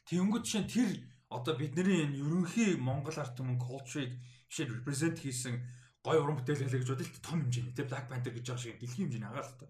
[0.07, 0.89] Тэнгүүд чинь тэр
[1.34, 4.14] одоо бидний энэ ерөнхий Монгол арт түмэн culture-ыг
[4.47, 5.57] жишээ represent хийсэн
[6.05, 9.09] гой уран бүтээл хэлээ гэж бодолт том хэмжээний тийм Black Panther гэж байгаа шиг дэлхийн
[9.11, 9.65] хэмжээний агаал та.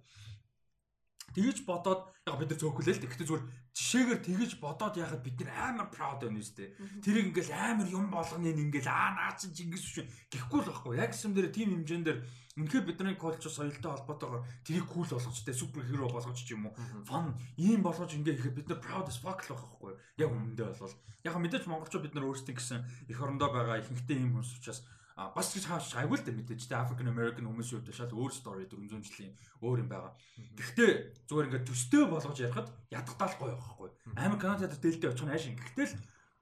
[1.36, 3.46] Тэгэж бодоод яг бид нар цөөхөлээ л гэхдээ зүгээр
[3.76, 6.74] жишээгээр тэгэж бодоод яхад бид нар амар proud байна үстэй.
[7.04, 10.98] Тэрийг ингээл амар юм болгоны ингээл аа наа чи Чингис биш гэхгүй л байхгүй.
[10.98, 12.20] Яг юм дээр тийм хэмжээнд дээр
[12.58, 16.74] Үнэхээр бидний culture соёлтой холбоотойгоор тэрийг cool болгож тэ супер хиро болгож ч юм уу.
[17.06, 19.94] Fun ийм болгож ингээ ихэд бид нар proud as fuck л байх байхгүй.
[20.18, 20.98] Яг өмнөдөө болвол.
[21.22, 22.82] Яг мэдээж монголчууд бид нар өөрсдөө гэсэн
[23.14, 24.82] эх орондоо байгаа ихэнхдээ ийм хүмүүс учраас
[25.18, 28.32] а бас гэж хааш айгүй л дээ мэдээж тэ African American хүмүүсийн хувьд шал өөр
[28.32, 29.34] story 400 жилийн
[29.66, 30.14] өөр юм байгаа.
[30.54, 33.90] Гэхдээ зүгээр ингээд төстэй болгож ярихад ядахтаал гоё байхгүй.
[34.14, 35.98] Амар Канадад дээлтэй очих нь ааш ингэхтэл л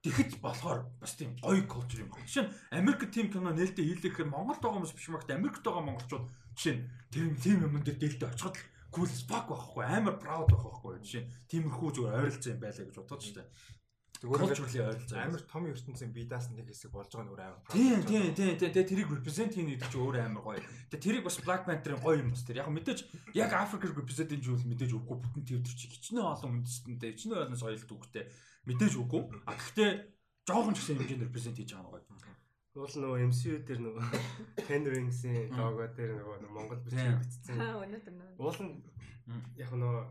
[0.05, 2.29] Тэгэхэд болохоор бас тийм гоё culture юм байна.
[2.29, 6.29] Жишээ нь Америк тим кино нээлттэй хийлэхээр Монголд байгаа хүмүүс биш магт Америкт байгаа монголчууд
[6.53, 8.53] жишээ нь тэр тийм юм дээр дээлттэй очиход
[8.93, 12.97] cool fuck байхгүй амар proud байх байхгүй жишээ нь тиймэрхүү зүгээр ойролцоо юм байлаа гэж
[13.01, 13.49] бодоод штэ.
[14.21, 15.19] Culturally ойролцоо.
[15.19, 17.61] Амар том ертөнцийн бие даасан нэг хэсэг болж байгаа нь өөр амар.
[17.71, 20.61] Тийм тийм тийм тийм тэрийг represent хийнэ гэдэг чинь өөр амар гоё.
[20.91, 22.63] Тэгээ тэрийг бас Black Panther-ын гоё юм бас тэр.
[22.63, 22.99] Яг мэдээж
[23.35, 27.59] яг Africa represent хийж үл мэдээж үгүй бүтэн төвдөр чи хичнээн олон үндэстэнтэй хичнээн олон
[27.59, 28.23] соёл төгтэй
[28.65, 29.21] мэдээж үгүй.
[29.45, 29.91] А гэхдээ
[30.47, 32.33] жоохон ч гэсэн хэмжээнд репрезент хийж байгаа байгаа.
[32.75, 34.03] Уул нөгөө MCU дээр нөгөө
[34.67, 37.55] Ten Rings-ийн лого дээр нөгөө Монгол бичиг бичсэн.
[37.55, 38.35] Аа өнөөдөр нөгөө.
[38.35, 38.83] Уул нь
[39.55, 40.03] яг нөгөө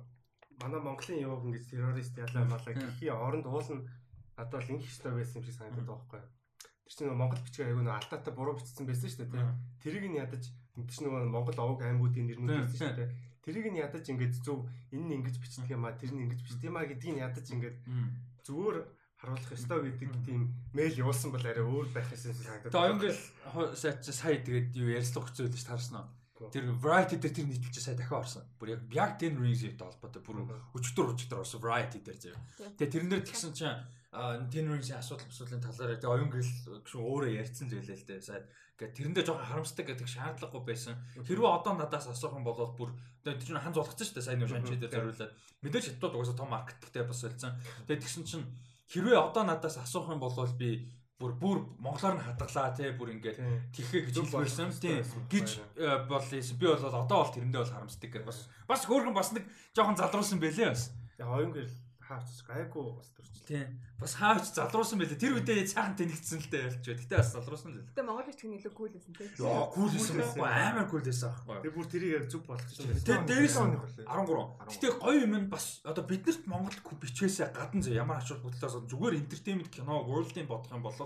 [0.61, 3.87] манай Монголын юуг ингэж террорист ялаа малаа гэхий оронд уул нь
[4.37, 6.23] надад бол инх хэвээр байсан юм шиг санагдаад байгаа байхгүй.
[6.85, 9.47] Тэр чинь Монгол бичиг аягүй нөгөө алтаатай буруу бичсэн байсан шүү дээ.
[9.83, 10.45] Тэрийг нь ядаж
[10.77, 13.11] энэ чинь нөгөө Монгол овог аймагуудын нэрнүүд байсан шүү дээ.
[13.45, 14.59] Тэрийг нь ядаж ингэж зөв
[14.93, 17.77] энэ нь ингэж бичдэг юм а тэр нь ингэж бичдэг юм а гэдгийг ядаж ингэж
[18.45, 18.77] зүгээр
[19.21, 20.41] харуулах ёстой гэдэг тийм
[20.77, 22.73] мэйл явуулсан бол арай өөр байх гэсэн санагдаад.
[22.73, 23.21] Тэгээ оюнгэл
[23.77, 26.09] сайт сая тэгээд юу ярьслах хэцүү л ш таарсан уу?
[26.51, 28.45] Тэр variety дээр тэр нийтлж сая дахиад орсон.
[28.59, 30.45] Бүр яг яг ten rings-тэй холбоотой бүр
[30.75, 32.41] өчтөр өчтөр орсон variety дээр заяа.
[32.77, 33.81] Тэгээ тэрэн дээр тэгсэн чинь
[34.51, 36.53] ten rings-ийн асуудал асуудлын талаар тэгээ оюнгэл
[36.85, 38.21] гүшүүн өөрөө ярьсан зүйлээ л дээ.
[38.21, 38.43] Сая
[38.75, 40.99] Гэт тэрэндээ жоохон харамсдаг гэдэг шаардлагагүй байсан.
[41.15, 42.91] Хэрвээ одоо надаас асуух юм бол бүр
[43.23, 44.27] тэр чинь хан зулгацсан шүү дээ.
[44.27, 45.33] Сайн нэг шанчид дээр зориулаад.
[45.63, 47.55] Мэдээж хятад угаасаа том маркеттэй бас болсон.
[47.87, 48.45] Тэгээд тэгсэн чинь
[48.91, 53.39] хэрвээ одоо надаас асуух юм бол би бүр бүр монголоор нь хадгалаа тий бүр ингээд
[53.71, 54.99] тихэ гэж хэлсэн тий.
[55.31, 55.49] гэж
[56.11, 56.27] бол
[56.59, 59.47] би бол одоо бол тэрэндээ бол харамсдаг гэх бас бас хөөргөн бас нэг
[59.77, 60.91] жоохон залруулсан байлээ бас.
[61.19, 63.45] Яг оюун гэрэл хаач гайгүй бас төрчлээ.
[63.49, 63.69] Тийм.
[64.01, 65.21] Бас хаач залруулсан байлээ.
[65.21, 66.85] Тэр үедээ цаахан тэнэгдсэн л дээ ялч.
[66.85, 67.85] Гэтэ бас залруулсан л.
[67.89, 69.31] Гэтэ Монгол нь илүү кул байсан тийм.
[69.41, 71.59] Яа, кул байсан байхгүй амар кул байсан байхгүй.
[71.65, 72.93] Тэр бүр тэрийг яг зүг болгож чинь.
[72.93, 74.69] Тэгээ дээрээс 13.
[74.69, 79.19] Гэтэ гоё юм нь бас одоо биднэрт Монгол бичгээсээ гадна зөө ямар ач холбогдолоос зүгээр
[79.19, 80.99] entertainment кино world-ийн бодох юм бол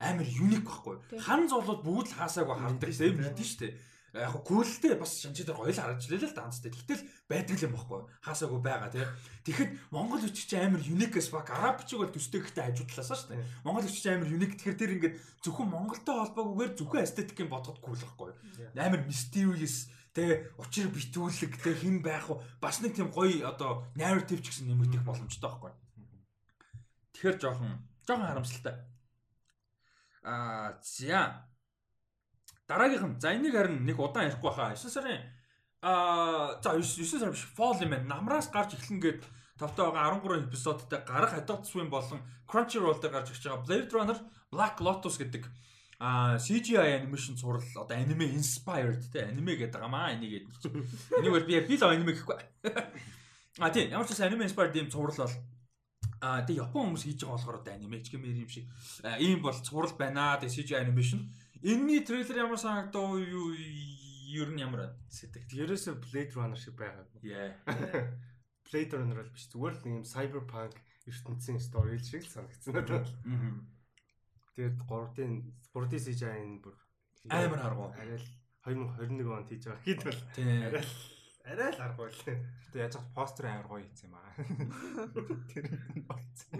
[0.00, 0.96] амар юник байхгүй.
[1.20, 3.68] Хан золууд бүгд л хаасаагүй хардаг тийм мэдэн штэ
[4.14, 6.74] яг гүйлтэй бас шинжтэй гоё л харж лээ л данцтай.
[6.74, 8.02] Тэгтэл байдаг юм баггүй.
[8.26, 9.06] Хаасаагүй байгаа тий.
[9.46, 13.46] Тэгэхэд Монгол үчиг чи амар юникээс баг араб бичиг бол төстэй ихтэй хажуудлаасаа шүү дээ.
[13.62, 15.16] Монгол үчиг амар юник тэгэхээр тэр ингээд
[15.46, 18.30] зөвхөн Монголтой холбоогүйгээр зөвхөн эстетикийн бодоходгүй л баггүй.
[18.74, 22.42] Амар mysterious тэгээ учир битүүлэг тэгээ хэн байх вэ?
[22.58, 25.72] Бас нэг тийм гоё одоо narrative ч гэсэн нэмэгдэх боломжтой байхгүй.
[27.14, 28.74] Тэгэхээр жоохон жоохон харамсалтай.
[30.26, 31.46] Аа за
[32.70, 34.78] Дараагийнх нь за энийг харин нэг удаан ярихгүй хаа.
[34.78, 35.26] 9 сарын
[35.82, 36.86] аа за 9
[37.18, 38.14] сар биш fall юм байна.
[38.14, 39.22] Намраас гарч эхлэн гээд
[39.58, 44.18] тавтай байгаа 13 эпизодтай гарах Adult Swim болон Crunchyroll дээр гарч ирж байгаа Blade Runner
[44.54, 45.50] Black Lotus гэдэг
[46.00, 50.48] а CGI animation зурал одоо аниме inspired те аниме гэдэг юм аа энийг.
[51.18, 52.38] Энийг бол би би л аниме гэхгүй.
[53.58, 55.34] А тийм ямар ч гэсэн аниме inspired юм зурал бол
[56.24, 58.64] а тэг Япон хүмүүс хийж байгаа болохоор одоо аниме ч гэмээр юм шиг
[59.20, 60.40] ийм бол зурал байна.
[60.40, 61.28] Тэг CGI animation
[61.62, 65.68] Энийний трейлер ямар санагдав юу ер нь ямар сэтгэл.
[65.68, 67.04] Ерөөсөө Blade Runner шиг байгаа.
[67.20, 67.52] Яа.
[68.64, 73.12] Blade Runner бол биш зүгээр л юм cyberpunk ертөнцийн story шиг л санагдсан надад.
[74.56, 75.34] Тэгээд 3-ын
[75.76, 76.76] 3D CGI-ын бүр
[77.28, 77.92] амар харгуу.
[77.92, 78.28] Арай л
[78.64, 80.20] 2021 онд хийж байгаа хэд бол
[80.64, 80.94] арай л
[81.44, 82.24] арай л харгуу л.
[82.24, 84.32] Тэгээд яаж ч постэр амар гоё хийсэн юм аа.
[85.52, 85.64] Тэр
[86.08, 86.56] баяцсан.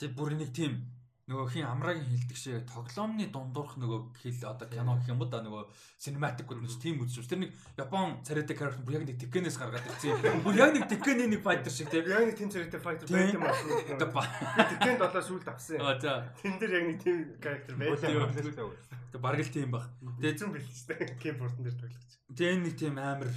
[0.00, 0.88] Тэг бүр нэг тийм
[1.28, 5.44] нөгөө хин амрагийн хилдэг шиг тоглоомны дундуурх нөгөө хил одоо кино гэх юм уу да
[5.44, 5.68] нөгөө
[6.00, 7.28] cinematic гэж тийм үзсэн.
[7.28, 10.40] Тэр нэг Япон царайтай character бүр яг нэг Tekken-ээс гаргаад ирсэн.
[10.40, 12.08] Бүр яг нэг Tekken-ийн нэг fighter шиг тийм.
[12.08, 14.72] Яг нэг тийм царайтай fighter байх юм байна.
[14.72, 15.84] Tekken долоо сүлд авсан.
[15.84, 16.32] Аа за.
[16.40, 18.72] Тэн дээр яг нэг тийм character байлаа.
[19.12, 19.84] Тэг бараг л тийм баг.
[20.00, 22.12] Зүн бэл ч тийм keyboard-н дээр тоглож.
[22.32, 23.28] Тэгээ нэг тийм амар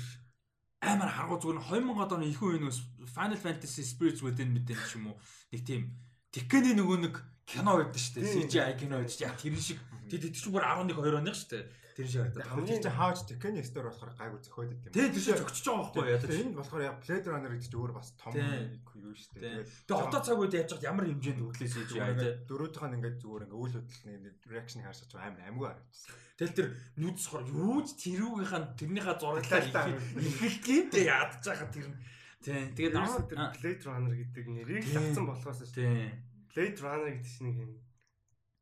[0.79, 2.71] амар харгуу зүгээр 2000 оны их үеийн
[3.11, 5.19] Final Fantasy Spirits Within ч юм уу
[5.51, 5.91] нэг тийм
[6.31, 7.15] Tekken-ийн нөгөө нэг
[7.47, 8.33] кино байдаг шүү дээ.
[8.47, 9.25] CGI кино байдаг шүү.
[9.25, 11.65] Яг тэр шиг тэр тэр чинь бүр 11 2 оны шүү дээ.
[11.91, 12.47] Тэр шиг харагдаад.
[12.47, 14.93] Хамгийн чинь хааж Tekken стор болохоор гайгүй зөхөөд идэв юм.
[14.95, 16.23] Тийм тэр шиг зөгчөж байгаа байхгүй яа.
[16.39, 19.65] Энэ болохоор Blade Runner гэдэг чинь өөр бас том юу шүү дээ.
[19.91, 22.31] Тэгээ одоо цаг үед яаж чад ямар хэмжээнд хөглөө CGI тий.
[22.47, 26.15] Дөрөвдөх нь ингээд зүгээр ингээд үйл хөдлөлтний реакшн харсаж амар амгүй харагдсан.
[26.39, 29.85] Тэгэл тэр нүдс хор юуж тэрүүгийнхаа тэрнийхээ зураглалаа
[30.15, 31.97] ихэлтгийн дээ ядж байгаа тэр нь.
[32.41, 32.65] Тийм.
[32.73, 35.75] Тэгээд намайг тэр Blade Runner гэдэг нэрийг тавцсан болохоос шүү.
[35.75, 37.71] Тийм Blade Runner гэдэг чинь нэг юм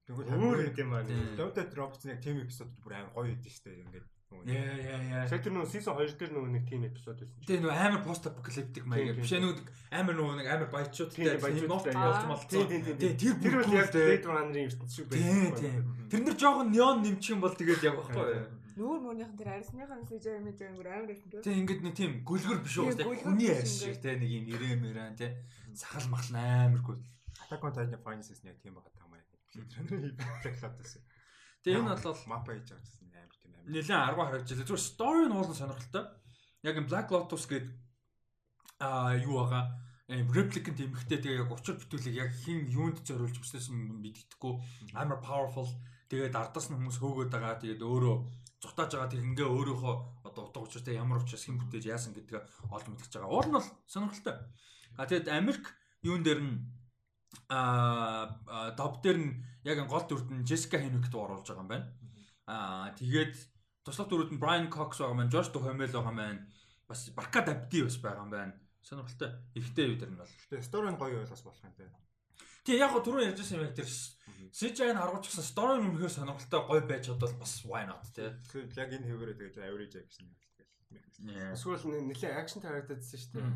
[0.10, 1.06] Тэгвэл өөр юм аа.
[1.38, 4.08] Dota Drops-ны яг team episode бүр амар гоё идэв штэ ингээд.
[4.50, 5.28] Яа яа яа.
[5.30, 7.46] Сая тэр нөгөө season 2 дээр нөгөө нэг team episode байсан чинь.
[7.46, 12.24] Тэгээ нөгөө амар post apocalyptic маягаар биш нөгөө амар нөгөө нэг амар баячуудтай баячуудтай болж
[12.26, 12.66] малцсан.
[12.98, 15.86] Тэгээ тэр тэр бол яг Blade Runner-ын ертөнц шиг байсан.
[16.10, 18.34] Тэр нэр жоохон neon нэмчих юм бол тэгээд яг багхгүй.
[18.82, 21.30] Нүүр мөрнийхэн тэр арьсныхан CJ имиж амар амар байсан.
[21.44, 22.98] Тийм ингээд нэг тийм гүлгөр биш үү?
[23.04, 25.36] Хүний арьс шиг тийм нэг юм ирэмэрэн тийм.
[25.76, 27.04] Сахал махал амар гүйл.
[27.50, 29.26] Attack on Titan нь яг тийм байгаа тамаа.
[30.46, 31.02] Black-лаас.
[31.66, 33.74] Тэгээ энэ бол мапа хийж байгаа гэсэн амар тийм амар.
[33.74, 34.68] Нилээн 10 харагдчихлаа.
[34.70, 36.06] Зүгээр story нь уулын сонирхолтой.
[36.62, 37.74] Яг энэ Black Lotus гэдэг
[38.86, 39.66] аа юу байгаа
[40.10, 44.54] replicant эмхтэй тэгээ яг учир бүтүүлэг яг хин юунд зориулж өснөөс нь мэддэхгүй
[44.98, 45.70] амар powerful
[46.10, 48.16] тэгээд ардаас нь хүмүүс хөөгөөд байгаа тэгээд өөрөө
[48.62, 49.96] зутааж байгаа тэг ингээ өөрийнхөө
[50.26, 52.42] одоо утга учиртай ямар учраас хэн бүтээж яасан гэдгээ
[52.74, 53.34] олж мэдчихэж байгаа.
[53.34, 54.36] Уул нь бол сонирхолтой.
[54.98, 55.66] А тэгээд Америк
[56.02, 56.58] юун дээр нь
[57.50, 59.34] аа доб дээр нь
[59.66, 61.88] яг гол дүрд нь Jessica Henwick дуу оруулж байгаа юм байна.
[62.46, 63.36] Аа тэгээд
[63.86, 66.42] туслах дүрүүд нь Brian Cox байгаа маань, Josh Duhamel байгаа маань,
[66.90, 68.54] бас Barca Dabdi бас байгаа юм байна.
[68.82, 69.30] Сонирхолтой.
[69.54, 70.34] Ихтэй юу дэр нь бол.
[70.50, 71.90] Тэгээд story нь гоё байлаас болох юм те.
[72.66, 73.90] Тэгээ яг гоо түрүү ярьжсэн юм яг тэр
[74.98, 78.34] харгууч гэсэн story нь үнэхээр сонирхолтой гоё байж чадвал бас why not те.
[78.50, 81.54] Тэгэхээр яг энэ хэвээрээ тэгэж average гэсэн юм байна.
[81.54, 83.52] Эсвэл нэлээ акшн харагдажсэн шүү дээ.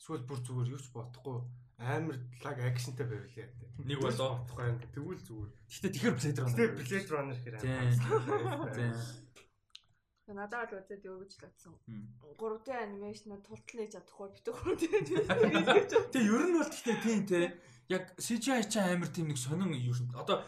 [0.00, 1.38] Эсвэл бүр зүгээр юу ч бодохгүй
[1.82, 3.50] амар лаг акшнтай байвлаа.
[3.82, 4.46] Нэг болоо.
[4.94, 5.50] Тэгвэл зүгээр.
[5.66, 6.54] Гэтэ тэгэхэр Blade Runner.
[6.54, 8.72] Гэтэ Blade Runner гэхээр амар.
[8.72, 8.94] Тийм.
[10.32, 11.74] Надад л үзээд юу гэж латсан.
[12.38, 14.88] 3D анимашнаа тултал хийж чадахгүй битүү 3D.
[16.14, 17.40] Тэгээ ер нь бол гэхдээ тийм те.
[17.90, 20.14] Яг CGI ч амар тийм нэг сонин ер нь.
[20.16, 20.46] Одоо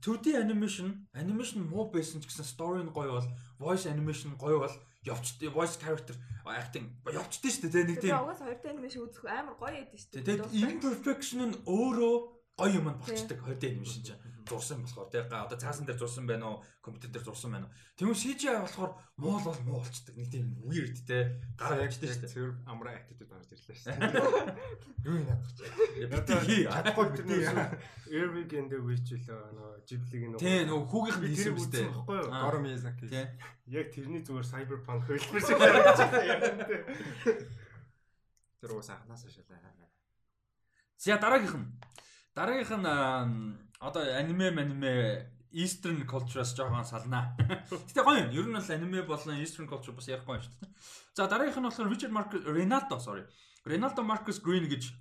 [0.00, 3.28] 2D animation, animation муу байсан ч гэсэн story нь гоё бол,
[3.60, 4.74] voice animation гоё бол
[5.04, 6.14] явчт voice character
[6.46, 8.14] acting явчт шүү дээ нэг тийм.
[8.22, 10.26] Угаас хоёр тань биш үзэх амар гоё яд шүү дээ.
[10.26, 12.14] Тэгээд imperfection нь өөрөө
[12.58, 14.14] гоё юм болчдөг хоёр тань юм чинь.
[14.48, 16.64] Зурсан болохоор тий одоо цаасан дээр зурсан байна уу?
[16.82, 17.74] Компьютер дээр зурсан байна уу?
[17.96, 21.22] Тэгвэл CGI болохоор муул бол муу болчдөг нэг тийм weird тий
[21.58, 22.32] гар явжтэй шүү дээ.
[22.34, 24.10] цэвэр амраа attitude орж ирлээ шүү дээ.
[25.06, 27.26] Юу юм чи надад чадахгүй бид
[28.12, 31.88] Erwin and the Witch л нөгөө Ghibli-гийн нөгөө тий нөгөө хүүгийнх нь хийсэн юм дээ.
[31.96, 32.28] Баггүй юу?
[32.28, 33.06] Goro Miyazaki.
[33.08, 33.26] Тий.
[33.72, 36.48] Яг тэрний зүгээр cyberpunk хөлбөр шиг харагдаж байна
[38.62, 39.58] тэр уус анханасаа шалаа.
[40.96, 41.68] За дараагийнх нь.
[42.30, 42.86] Дараагийнх нь
[43.82, 47.36] одоо аниме аниме Eastern culture-аас жоохон салнаа.
[47.68, 48.30] Гэтэ гоё юм.
[48.32, 50.70] Ер нь бол аниме болон Eastern culture бас ярихгүй юм шүү дээ.
[51.18, 53.26] За дараагийнх нь болохоор Richard Marcus Renato sorry.
[53.66, 54.94] Renato Marcus Green гэж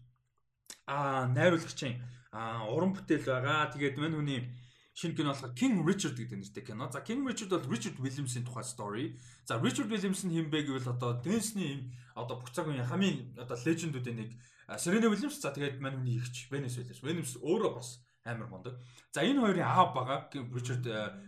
[0.90, 2.04] аа найруулагчийн
[2.36, 3.72] аа уран бүтээл байгаа.
[3.72, 4.52] Тэгээд мань хүний
[4.92, 6.92] шинэ кино болохоор King Richard гэдэг нэртэй кино.
[6.92, 9.16] За King Richard бол Richard Williams-ийн тухай story.
[9.48, 13.56] За Richard Williams нь хэм бэ гэвэл одоо дэнсний одоо бүх цаг үеийн хамгийн одоо
[13.56, 14.30] лежендүүдийн нэг
[14.76, 17.00] Serena Williams за тэгээд мань хүний ихч Venus Williams.
[17.00, 18.78] Venus өөрөө бас амар мундаг.
[19.14, 20.86] За энэ хоёрын аав байгаа Richard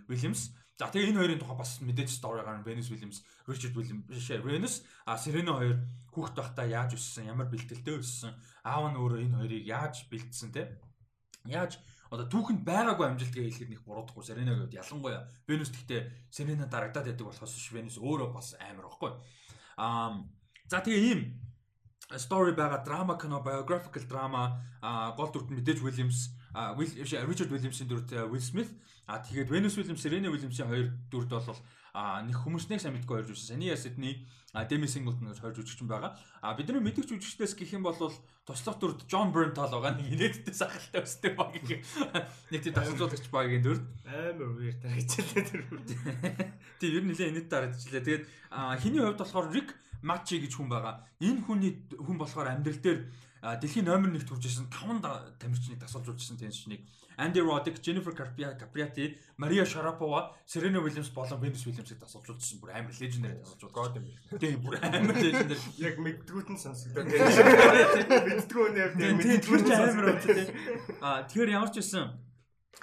[0.09, 0.53] Williams.
[0.77, 4.05] За тэгээ энэ хоёрын тухай бас мэдээж story гарна Venus Williams, Richard Williams
[4.43, 4.75] Venus
[5.05, 5.77] а Serena хоёр
[6.13, 8.33] хүүхэд байхдаа яаж өссөн, ямар бэлтгэлтэй өссөн,
[8.65, 10.81] аав нь өөрөө энэ хоёрыг яаж бэлдсэн те.
[11.45, 11.77] Яаж
[12.09, 17.25] одоо түүхэнд байгаагүй амжилтгээ хэлэхэд нэг буруудахгүй Serena гэвэл ялангуяа Venus гэхдээ Serena дарагдаад байдаг
[17.25, 19.11] болохоос ш Venus өөрөө бас амар байхгүй.
[19.77, 20.21] Аа
[20.69, 21.21] за тэгээ ийм
[22.17, 24.61] story байгаа драма кино biographical drama
[25.17, 28.71] гол дүрт мэдээж Williams Richard Williams-ийн дүрт Will Smith
[29.07, 31.59] а тэгээд Venus Williams, Serena Williams-ийн хоёр дүрт бол
[31.93, 33.53] нэг хүмүүс нэг сайн мэдгүй хоёр жүжигч.
[33.53, 34.13] Саяны Sydney
[34.65, 36.15] Demi Singleton гэж хоёр жүжигч байгаа.
[36.41, 37.99] А бидний мэддэг жүжигчдээс гэх юм бол
[38.47, 41.85] туслах дүрд John Berntal байгаа нэг инээдтэй сахалтай өстэй баг гэх.
[42.49, 43.85] Нэг тийм тасалжуулагч багийн дүрд.
[44.07, 45.61] Амар weird харагдчихлаа тэр.
[46.81, 48.01] Тийм ер нь нэлээд инээдтэй харагдчихлаа.
[48.07, 48.23] Тэгээд
[48.81, 49.69] хиний хувьд болохоор Rick
[50.01, 51.03] Machi гэж хүн байгаа.
[51.21, 52.99] Энэ хүний хүн болохоор амьдрал дээр
[53.43, 55.03] дэлхийн номер 1-т хүрч ирсэн 5
[55.39, 56.87] тамирчныг тасалж үзсэн теннисчнийг
[57.17, 62.89] Анди Родик, Jennifer Capriati, Maria Sharapova, Serena Williams болон Venus Williams-ыг тасалж үзсэн бүр амар
[62.89, 63.69] үзсэн.
[63.69, 64.07] God юм.
[64.39, 65.61] Тийм бүр амар лежендари.
[65.77, 68.17] Яг мэддгүүт нь сонсогдоод байна.
[68.25, 70.45] Мэддгүү нэр тийм мэддгүү ч амар байна.
[71.01, 72.17] Аа тэгэхээр ямар ч байсан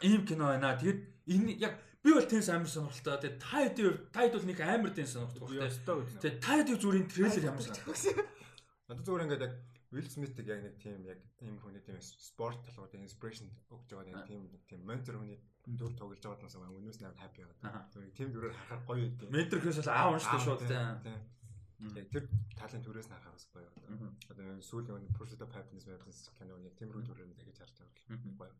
[0.02, 0.78] ийм кино байна.
[0.78, 1.74] Тэгээд энэ яг
[2.04, 3.18] би бол тенс амар сонирхолтой.
[3.18, 6.06] Тэгээд та хэдийн та хэд бол нэг амар тенс сонирхдаг багтай.
[6.22, 7.98] Тэгээд та хэд зүрийн трейлер ямар санагдав?
[8.86, 9.54] Надад зүгээр ингээд яг
[9.90, 14.28] Will Smith-ийг яг нэг тийм яг ийм хүний тийм спорт талууд inspiration өгж байгаа нэг
[14.30, 17.90] тийм тийм ментор хүний дүр тоглож байгаа нас өнөөс нэг happy байгаа.
[17.90, 19.34] Тэр тийм дүрээр харахаар гоё юм.
[19.34, 21.18] Ментор гэхээс бол аав шүү дээ шууд тийм.
[21.98, 23.70] Яг тэр талын төрөөс нь харахаас гоё.
[24.30, 28.54] Одоо сүүлийн Pursuit of Happiness Happiness кино яг тиймэрхүү дүрээр тэгэж харж байгаа гоё.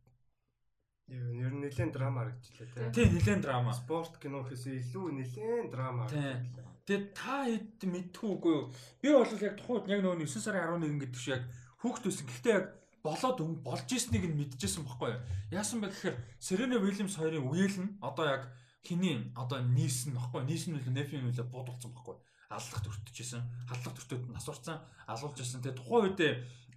[1.11, 2.91] Ер нь нэлээд драма харагдчихлаа тийм.
[2.95, 3.71] Тийм нэлээд драма.
[3.75, 6.70] Спорт кино гэхээс илүү нэлээд драма харагдчихлаа.
[6.91, 8.67] Тэгээд та хэд мэдтгүй үгүй юу?
[8.99, 11.45] Би бол яг тухайд яг нөгөө 9 сарын 11 гэдэг шиг яг
[11.87, 12.27] хүүхд төсөн.
[12.27, 12.67] Гэхдээ яг
[13.07, 15.23] болоод болж ирснийг нь мэдчихсэн байхгүй юу?
[15.55, 18.51] Яасан бэ гэхээр Serena Williams хоёрын үеэл нь одоо яг
[18.83, 22.19] хиний одоо нийс нь баггүй нийс нь үлээ нефийн үлээ бодулсан баггүй
[22.51, 26.21] аллах төртөжсэн халлах төртөд нас урцсан алуулж ирсэн тэгээ тухайн үед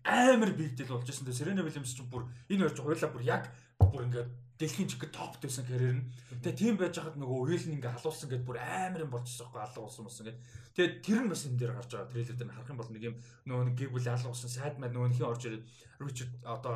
[0.06, 3.49] амар биг дэл болж ирсэн тэгээ Serena Williams ч бүр энэ ч хуйлаа бүр яг
[3.81, 4.30] бүр ингээд
[4.64, 6.07] дэлхийн чиг топ дэвсэн карьер нь.
[6.40, 9.60] Тэгээ тийм байж хахад нөгөө үеэл нь ингээ халуулсан гэдээ бүр амар юм болчихсон байхгүй
[9.60, 10.40] алга болсон болсон гэдэг.
[10.72, 13.15] Тэгээ тэр нь бас энэ дээр гарч байгаа трейлер дээр харах юм бол нэг юм
[13.44, 15.64] нөгөө нэг гэр бүл алга болсон сайд мад нөгөө нөхөн орж ирээд
[15.99, 16.76] Ричард одоо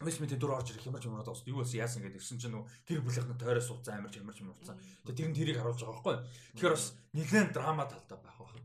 [0.00, 2.88] Месмит дүр орж ирэх юмар ч юмраад бас юу бас яасан гэдэг ирсэн чинь нөгөө
[2.88, 4.80] гэр бүлийнхэн тойроос суудсан амар ч юмар ч юмрцсан.
[5.04, 6.16] Тэгээ тэр нь тэрийг харуулж байгаа байхгүй.
[6.56, 8.64] Тэгэхээр бас нэлээд драма талтай байх байх.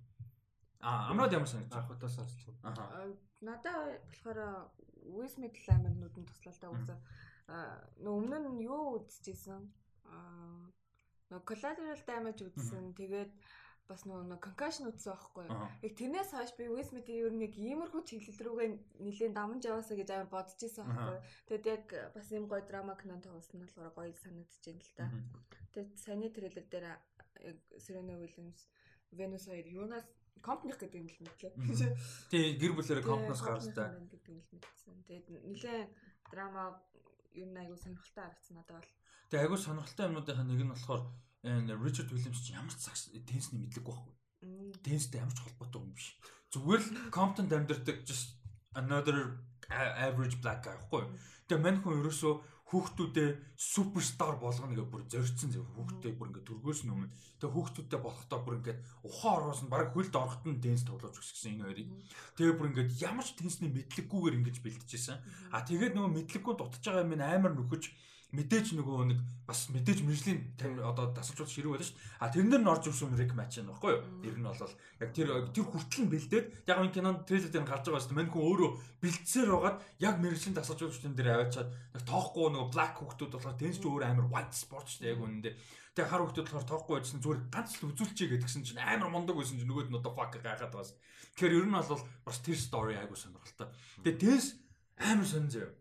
[0.80, 3.12] А амраад ямар санагдаж анх удаа сонсч байна.
[3.44, 4.40] Надаа болохоор
[5.12, 7.00] Уисмит л амар нүдэн туслалтай үзээ
[7.48, 9.62] нөө өмнө нь юу үзчихсэн
[10.10, 10.72] аа
[11.30, 12.94] нөө collateral damage үзсэн.
[12.98, 13.32] Тэгээд
[13.86, 15.68] бас нөө concussion үзсэн байхгүй юу.
[15.86, 18.70] Яг тэрнээс хойш би Will Smith-ийн ер нь яг иймэрхүү чиглэл рүүгээ
[19.06, 21.26] нэлээд дамж яваасаа гэж амар бодож исэн байхгүй юу.
[21.50, 21.86] Тэгэд яг
[22.18, 25.06] бас ийм гоё драма кинон тоглосон нь болохоор гоё санагдчихээн л та.
[25.74, 27.02] Тэгээд саяны трейлер дээр яг
[27.78, 28.66] Serena Williams
[29.14, 30.06] Venus хоёр юунаас
[30.42, 31.54] компаних гэдэг юм л мэтлээ.
[32.34, 32.74] Тий гэр
[34.34, 34.98] юм л мэдсэн.
[35.06, 35.90] Тэгээд нэлээд
[36.34, 36.82] драма
[37.36, 38.92] ер нь айгу сонирхолтой харагдсан надад бол.
[39.30, 41.04] Тэгээ айгу сонирхолтой юмнуудынхаа нэг нь болохоор
[41.46, 42.90] Ричард Уильямс ч ямар ч
[43.28, 44.16] тенсний мэдлэг байхгүй.
[44.82, 46.18] Тенстэй ямар ч холбоотой юм биш.
[46.50, 48.40] Зүгээр л Compton амьдардаг just
[48.74, 51.04] another average black guy байхгүй.
[51.46, 52.34] Тэгээ мань хүн ерөөсөө
[52.66, 58.00] хүүхдүүдээ суперстар болгоно гэж бүр зорьцсон зөв хүүхдтэй бүр ингээд төргөөс нь өмнө тэгээ хүүхдүүдтэй
[58.02, 61.90] болохдоо бүр ингээд ухаан ороос нь баг хүлд орохт нь дэнс тоглож өсгсөн энэ хоёрыг.
[62.34, 65.18] Тэгээ бүр ингээд ямар ч тенсний мэдлэггүйгээр ингэж бэлтжижсэн
[65.54, 67.84] а тэгээд нөгөө мэдлэггүй дутж байгаа юм амар нөхөж
[68.36, 72.18] мэдээж нөгөө нэг бас мэдээж мэржлийн одоо дасалжуулах ширүү байлаа шүү дээ.
[72.18, 74.02] А тэрнэр нь орж ирсэн рек матч нь баггүй юу?
[74.26, 77.86] Ер нь бол яг тэр тэр хүртэл нь бэлдээд яг энэ кинонд трейлер дээр гарч
[77.86, 78.20] байгаа шүү дээ.
[78.26, 78.70] Мань хүн өөрөө
[79.06, 83.86] бэлдсээр байгаад яг мэржлийн дасалжуулагчдын дээр аваачаад яг тоохгүй нөгөө black хүүхдүүд болохоор тэнс ч
[83.86, 85.54] өөр амар white sport шүү дээ яг үнэндээ.
[85.94, 89.62] Тэгээ хар хүүхдүүд болохоор тоохгүй байжсан зүгээр ганц л үзүүлчихье гэдгсэн чинь амар мундаг байсан
[89.62, 90.98] чинь нөгөөд нь одоо fuck гайхаад байгаас.
[91.38, 93.72] Тэгэхээр ер нь бол бас тэр story айгу сонирхолтой.
[94.04, 94.46] Тэгээ тэнс
[95.00, 95.72] амар сонир заяа.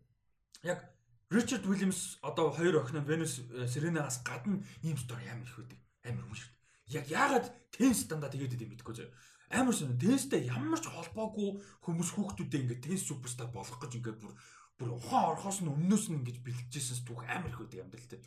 [0.63, 0.94] Яг
[1.31, 3.41] Ричард Уильямс одоо хоёр охин нь Венус
[3.73, 5.79] Сиренагаас гадна ийм стори амар их үүдэг.
[6.05, 6.99] Амар хүн шүү дээ.
[7.01, 9.11] Яг яагаад тенс дандаа тэгээд идэв мэдэхгүй зөө.
[9.51, 14.33] Амар сонь тенстэй ямар ч холбоогүй хүмүүс хүүхдүүдээ ингээд тенс суперстар болох гэж ингээд бүр
[14.79, 18.21] бүр ухаан орхоос нь өмнөөс нь ингэж бэлтжижсэн түүх амар их үүдэг амьдралтай.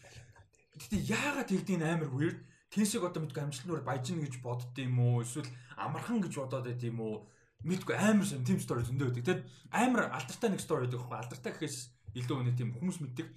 [0.80, 2.40] Гэтэ яагаад тэгдгийг амар weird
[2.72, 7.00] тенсийг одоо мэдгүй амжилтнаар баяжна гэж бодд юм уу эсвэл амархан гэж бодоод байд юм
[7.04, 7.16] уу
[7.68, 9.26] мэдгүй амар сонь тим стори зөндөө үүдэг.
[9.28, 9.44] Тэгэд
[9.74, 11.78] амар алдартай нэг стори байдаг байхгүй алдартай гэхээс
[12.18, 13.28] илүү өнөө тийм хүмүүс мэддэг.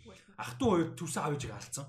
[0.40, 1.86] Ах トゥ хоёр төвсөн аав ээжийг алдсан.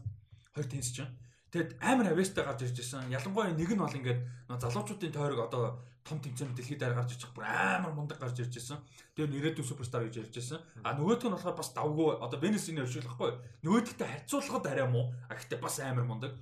[0.51, 1.07] Хоёр тенс чинь.
[1.51, 3.11] Тэгэд амар авьяастай гарч ирж байсан.
[3.11, 5.63] Ялангуяа нэг нь бол ингээд залуучуудын тойрог одоо
[6.03, 8.79] том тэмцээнд дэлхийд дээр гарч ирчих бүр амар мундаг гарч ирж байсан.
[9.15, 10.59] Тэгээ нэрээдүү суперстар гэж ярьж байсан.
[10.83, 13.31] А нөгөөх нь болохоор бас давгүй одоо Венесийн өршөөлөхгүй.
[13.67, 15.11] Нөгөөдөгтэй харьцуулахад арай муу.
[15.27, 16.39] А гэхдээ бас амар мундаг.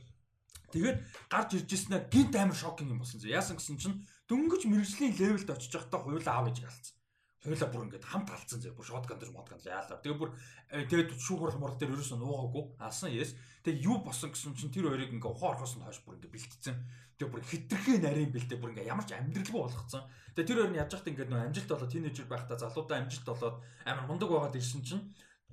[0.70, 0.98] Тэгээд
[1.30, 3.18] гарч ирж ирснээр гинт амар шокинг юм болсон.
[3.26, 3.98] Яасан гэсэн чинь
[4.30, 6.99] дөнгөж мэрэгжлийн левелд очиж байхдаа хуйлаа аав ээж галцсан
[7.40, 10.04] хоёулаа бүр ингээд хамт алдсан зэ бүр шотган дээр модган яалаа.
[10.04, 10.32] Тэгээ бүр
[10.76, 13.32] э, тэгээд шүүхрал морал дээр ерөөсөө нуугаагүй алсан yes.
[13.64, 16.76] Тэгээ юу босон гэсэн чинь тэр хоёрыг ингээд ухаан орхоос нь хойш бүр ингээд бэлтцсэн.
[17.16, 20.04] Тэгээ бүр хитрхээ нарийн бэлтээ бүр ингээд ямар ч амьдралгүй болгоцсон.
[20.36, 23.58] Тэгээ тэр хоёр нь яаж яхад ингээд нөө амжилт болоод тинейжер байхдаа залуудаа амжилт болоод
[23.88, 25.04] амар мундаг байгаад ирсэн чинь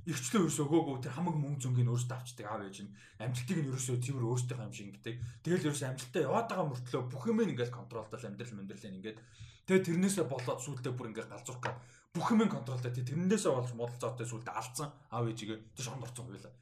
[0.06, 3.96] ихчлээ ерөөсөө өгөөгүй тэр хамаг мөнгө зөнгийг өөрөөсөө авчдаг аав ээж нь амжилтыг нь ерөөсөө
[4.06, 5.16] цэвэр өөртөө юм шиг ингэдэг.
[5.42, 9.18] Тэгэл ерөөсөө амжилтаа яваад байгаа мөртлөө бүх юм ингээд контролтой амьдрал амьдрал ингээд
[9.66, 11.76] Тэгээ тэрнээсээ болоод сүултээ бүр ингээ галзуурах гад
[12.14, 16.54] бүх юм контролтой тий тэрнээсээ болж модалцоотой сүултээ алдсан аав ээжигээ тий шонд орцсон хуйлаа.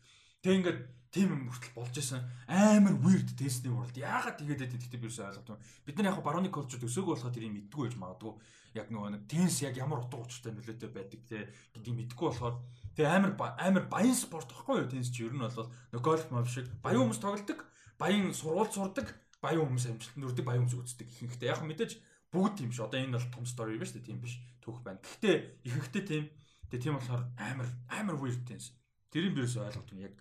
[0.42, 0.80] Тэгээ ингээд
[1.14, 2.20] тийм юм хүртэл болж исэн
[2.50, 5.58] амар weird тестний уралд яагаад тэгээд байдаг гэхдээ би юусаа ойлгохгүй.
[5.86, 8.34] Бид нар яг барууны колчуд өсөөгөө болохоо тэрийг мэдгүй байж магадгүй.
[8.74, 11.38] Яг нөгөө нэг тенс яг ямар утга учиртай нөлөөтэй байдаг те
[11.70, 12.56] гэдгийг мэдгүй болохоор
[12.98, 13.32] тэгээ амар
[13.62, 17.06] амар баян спорт байхгүй юу тенс чи ер нь бол нөгөө гольф мав шиг баян
[17.06, 17.60] хүмүүс тоглодог,
[17.94, 19.06] баян сурвалж сурдаг,
[19.38, 21.06] баян хүмүүс амжилтанд хүрдэг, баян хүмүүс үздэг.
[21.14, 21.92] Ихэнхдээ яг мэдээж
[22.34, 22.82] бүгд тийм ш.
[22.82, 24.02] Одоо энэ бол том стори биш үү?
[24.02, 24.42] Тийм биш.
[24.58, 24.98] Түүх байна.
[24.98, 26.24] Гэхдээ ихэнхдээ тийм.
[26.66, 28.74] Тэгээ тийм болохоор амар амар weird тэнс.
[29.14, 30.14] Тэрийн бирээс ойлгох юм яг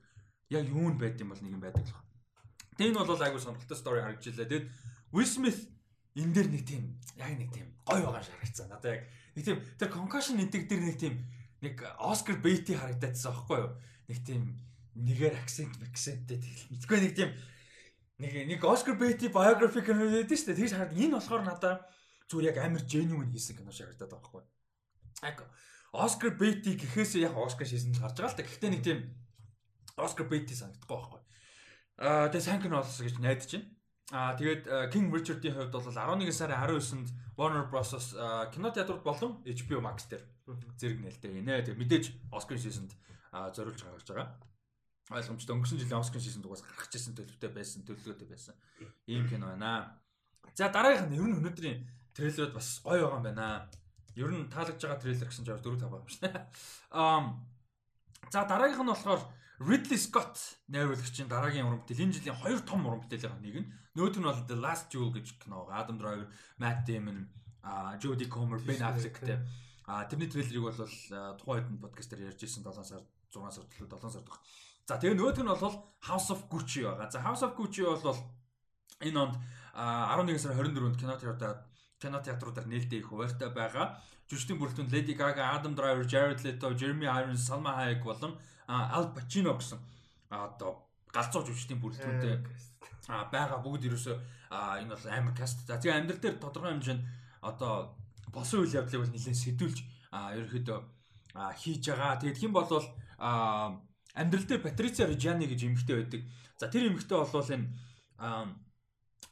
[0.54, 2.06] яг юу нь байд юм бол нэг юм байдаг л байна.
[2.78, 4.46] Тэгээ энэ бол айгуу сонирхолтой стори харагдчихлаа.
[4.46, 4.66] Тэгэд
[5.10, 5.62] Will Smith
[6.14, 6.84] энэ дээр нэг тийм
[7.18, 8.70] яг нэг тийм гой байгаа шаргацсан.
[8.70, 9.04] Надаа яг
[9.34, 11.16] нэг тийм тэр concussion энтэг дээр нэг тийм
[11.66, 13.72] нэг Oscar Beatty харагдаадсан аахгүй юу?
[14.12, 14.42] Нэг тийм
[14.94, 16.38] нэгээр акцент акценттэй
[16.70, 17.30] мэдгүй нэг тийм
[18.22, 20.60] нэг нэг Oscar Beatty biography гэдэг шүү дээ.
[20.62, 21.74] Тэгж хараад энэ болохоор надаа
[22.30, 24.44] зүгээр яг амар genuine хийсэн кино шиг харагдаад байгаа байхгүй.
[25.24, 25.38] Яг
[25.94, 28.48] Оскар Бейти гэхээс яг Оскар шийсэн л гарч байгаа л та.
[28.48, 29.00] Гэхдээ нэг тийм
[29.98, 31.22] Оскар Бейти санагдахгүй байхгүй.
[32.02, 33.70] Аа тэгээ сайн кино болсон гэж найдаж байна.
[34.12, 37.94] Аа тэгээд King Richard-ийн хувьд бол 11 сарын 19-нд Warner Bros
[38.54, 40.26] кино театрууд болон HBO Max дээр
[40.82, 41.62] зэрэг нээлттэй гинэ.
[41.62, 42.92] Тэгээд мэдээж Оскар шийсэнд
[43.54, 44.28] зориулж гаргаж байгаа.
[45.14, 48.56] Ойлгомжтой өнгөрсөн жилийн Оскар шийсэнд угаас гаргаж ирсэн төлөвтэй байсан, төлөвлөгөөтэй байсан.
[49.08, 50.00] Ийм кино байна.
[50.56, 51.80] За дараагийнх нь ер нь өнөөдрийн
[52.18, 53.48] трейлерүүд бас гоё байгаа юм байна.
[54.16, 56.30] Ер нь таалагдж байгаа трейлер гэсэн чинь 4 5 байгаа юм шнэ.
[57.00, 57.22] Аа
[58.32, 59.22] за дараагийнх нь болохоор
[59.60, 60.36] Ridley Scott
[60.74, 64.42] найруулагчийн дараагийн уран бүтээл энэ жилийн хоёр том уран бүтээлийн нэг нь нөгөөх нь бол
[64.50, 65.86] The Last Duel гэж кино байгаа.
[65.86, 66.28] Adam Driver,
[66.58, 67.30] Matt Damon,
[68.02, 69.38] Jodie Comer, Ben Affleckтэй.
[69.86, 70.80] А тэрний трейлерыг бол
[71.38, 74.40] тухайн үед подкастаар ярьж ирсэн 7 сар 6 сар төлөө 7 сар дах.
[74.88, 75.78] За тэгээ нөгөөх нь бол
[76.10, 77.08] House of Gucci байгаа.
[77.14, 78.20] За House of Gucci бол
[79.00, 79.36] энэ онд
[79.76, 81.62] 11 сар 24-нд кино театрт
[82.04, 83.96] кино театруудаар нээлттэй их хуваартай байгаа.
[84.28, 88.36] Жүжигчдийн бүрэлдэхүүн Lady Gaga, Adam Driver, Jared Leto, Jeremy Irons, Salma Hayek болон
[88.68, 89.80] Al Pacino гэсэн
[90.30, 90.84] одоо
[91.16, 92.36] галзуу жүжигчдийн бүрэлдэхүүнтэй
[93.08, 94.16] байгаа бүгд ерөөсөө
[94.84, 95.68] энэ бол амар каст.
[95.68, 97.04] За тэгээ амьдрал дээр тодорхой хэмжээнд
[97.44, 97.96] одоо
[98.32, 99.80] босон үйл явдлыг бол нэлээд сэдвүүлж
[100.12, 100.80] ерөөхдөө
[101.60, 102.20] хийж байгаа.
[102.24, 102.88] Тэгээд хэн болвол
[104.16, 106.22] амьдрал дээр Патриция Режани гэж эмэгтэй байдаг.
[106.58, 107.68] За тэр эмэгтэй болвол энэ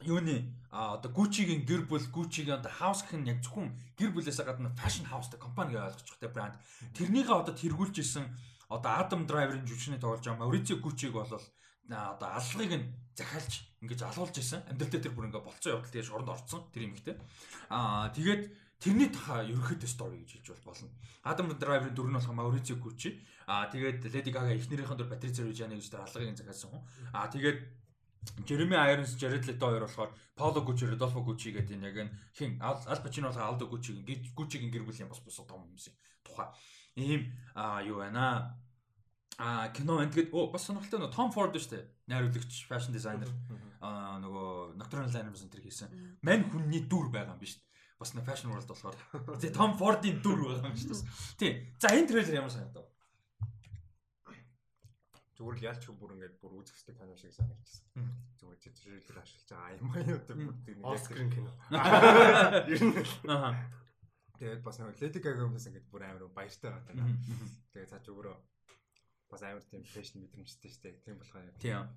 [0.03, 4.47] юуны а одоо Gucci-гийн гэр бүл Gucci-гийн одоо house гэх нь яг зөвхөн гэр бүлээсээ
[4.47, 6.55] гадна fashion house-тай компани гэж ойлгож байгаа брэнд.
[6.95, 8.25] Тэрнийгээ одоо тэргүүлж исэн
[8.71, 12.87] одоо Adam Driver-ын жүжигчний тоглож байгаа Maurizio Gucci-г бол одоо аллагыг нь
[13.19, 14.63] захиалж ингэж алуулж исэн.
[14.71, 17.19] Амьдрал дээр тэр бүр ингээ болцсон явдал тэгээ шоронд орцсон тэр юм ихтэй.
[17.67, 18.43] Аа тэгээд
[18.79, 20.87] тэрний таха ерөөхдөө story гэж хэлж болно.
[21.27, 23.19] Adam Driver-ын дүр нь болох Maurizio Gucci.
[23.43, 26.83] Аа тэгээд Lady Gaga эхнэрийнхэн дүр Patricia Reggiani гэж тэр аллагыг захиалсан хүн.
[27.11, 27.59] Аа тэгээд
[28.45, 32.61] Jeremy Irons, Jared Leto хоёр болохоор Paolo Gucci, Rodolfo Gucci гэдэг энэ яг энэ хин
[32.61, 36.49] Al Pacino болохоор Aldo Gucci-гийн Gucci-гийн гэр бүлийн бос бос том хүмүүсийн тухай
[36.95, 38.57] ийм аа юу байна.
[39.37, 40.11] Аа кино байна.
[40.11, 41.83] Тэгээд оо бас сонирхолтой нөө Том Форд шүү дээ.
[42.11, 43.29] Найруулагч, fashion designer.
[43.81, 45.89] Аа нөгөө Nocturnal Animals энэ хийсэн.
[46.21, 47.65] Мань хүнний дүр байгаа юм биш үү?
[47.97, 48.95] Бас нэг fashion world болохоор.
[49.39, 51.09] Тэгээ Том Фордын дүр байгаа юм шүү дээ.
[51.39, 51.51] Тий.
[51.79, 52.90] За энэ трейлер ямар санагдав?
[55.41, 58.05] Зүгээр л ялч бүр ингээд бүр үзэх хэвээр кино шиг санагдчихсан.
[58.37, 61.51] Зүгээр чи трейлер ашиглаж байгаа юм аа юу гэдэг нэг скрин кино.
[62.69, 62.93] Ер нь.
[63.25, 63.57] Аа.
[64.37, 67.09] Тэгээд бас нэг Lady Gaga хүмүүс ингээд бүр амар баяртай байгаа.
[67.73, 68.37] Тэгээд цааш өөрөө
[69.31, 70.99] бас амар тийм фэшн мэдрэмжтэй шүү дээ.
[71.07, 71.87] Тийм болохоор тийм.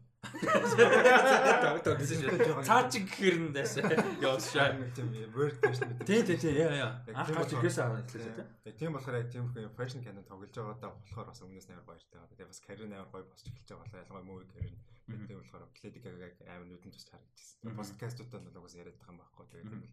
[2.64, 3.82] Цаа чи гэхэр нь дэс.
[4.22, 4.78] Яошаа.
[4.94, 6.06] Тийм word фэшн мэдрэмж.
[6.06, 6.92] Тийм тийм тийм яа яа.
[7.10, 8.46] Анх гарч ирэхээс аваад тийм.
[8.78, 12.16] Тийм болохоор яг тийм их фэшн кино тоглож байгаа даа болохоор бас өмнөөс амар баяртай
[12.22, 12.30] байгаа.
[12.38, 14.00] Тэгээ бас карьер амар гоё босч эхэлж байгаа.
[14.06, 14.78] Ялангуяа мууви карьер.
[15.04, 17.74] Тийм болохоор Lady Gaga-г амар нүдэн тус харагдчихсан.
[17.76, 19.46] Подкастуудад бол угсаа яриад байгаа юм байхгүй.
[19.52, 19.84] Тэгээд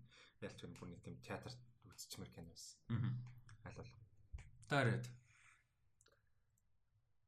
[0.45, 2.80] ялч бүр нэг тийм театрт үзчихмэр кино байсан.
[3.68, 3.92] Аль бол.
[4.72, 5.06] Таарад.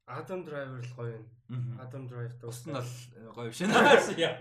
[0.08, 1.26] Adam Driver л гоё юм.
[1.80, 2.92] Adam Drive дуус нь бол
[3.36, 3.72] гоё биш нэ.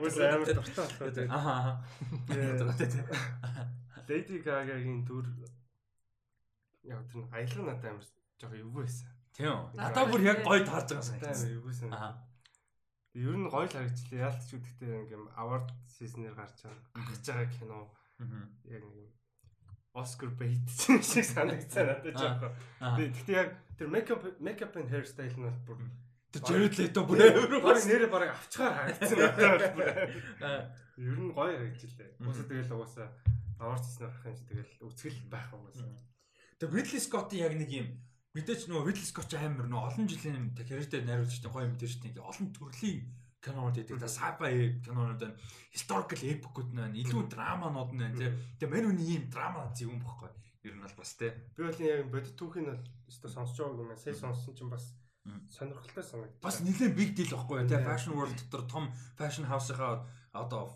[0.03, 1.31] Үс амар дуртай болохоор.
[1.31, 1.79] Аа.
[4.09, 5.27] Lady Gaga-гийн төр
[6.83, 8.07] яг тэр аялга надад амар
[8.39, 9.09] жоохон эвгүй байсан.
[9.33, 9.71] Тийм.
[9.79, 11.55] Надад бүр яг гоё таарж байгаа санагдсан.
[11.57, 11.91] Эвгүйсэн.
[11.95, 12.13] Аа.
[13.15, 14.27] Ер нь гоё л харагчлаа.
[14.27, 17.07] Яалтч үдэгтэй ингээм award season-ээр гарч байгаа.
[17.07, 17.81] Гарч байгаа кино.
[18.67, 19.15] Яг нэг
[19.93, 20.65] Оскар бейт
[21.05, 22.53] шиг санагдсан надад жоохон.
[22.81, 25.79] Гэхдээ яг тэр makeup makeup and hairstyle нь бол бүр
[26.33, 29.89] тэр Jared Leto бүр өөр нэрээ бараг авчгаар харагдсан надад бүр.
[31.13, 32.25] Ер нь гоё харагдчихлээ.
[32.25, 33.09] Уусаа тэгэл угаасаа
[33.61, 35.93] аварцсан ахын чи тэгэл үцгэл байх угаасаа.
[36.57, 37.89] Тэгээ Ridley Scott-ийн яг нэг юм
[38.33, 42.49] мэдээч нөгөө Ridley Scott амар нөгөө олон жилийн карьертэй найруулагч гоё юм дээр чинь олон
[42.57, 43.01] төрлийн
[43.43, 43.99] кинонууд гэдэг.
[43.99, 45.37] Та sci-fi кинонууд байна.
[45.75, 46.95] Historical epic-ууд байна.
[46.95, 48.31] Илүү драманууд байна тий.
[48.63, 50.31] Тэгээ мань үний ийм драма зөв юм бохгүй.
[50.63, 51.35] Ер нь бол бас тий.
[51.59, 53.99] Би бол яг бодит түүхийг бол өстө сонсож байгааг юм.
[53.99, 54.95] Сая сонссон чинь бас
[55.51, 56.39] сонирхолтой санагдав.
[56.43, 57.83] Бас нэлээд big deal байхгүй тий.
[57.83, 58.85] Fashion world дотор том
[59.19, 60.71] fashion house-ийнхаа одоо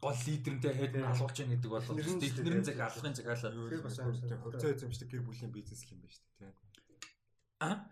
[0.00, 3.68] гол лидернтэй хэд нь алуулж яах гэдэг бол эднэрэн цаг алахын цаг хаалаа.
[3.68, 6.72] Тэр бас хөвцөө эзэмшдэг гэр бүлийн бизнес юм байна шүү дээ тий.
[7.60, 7.86] А?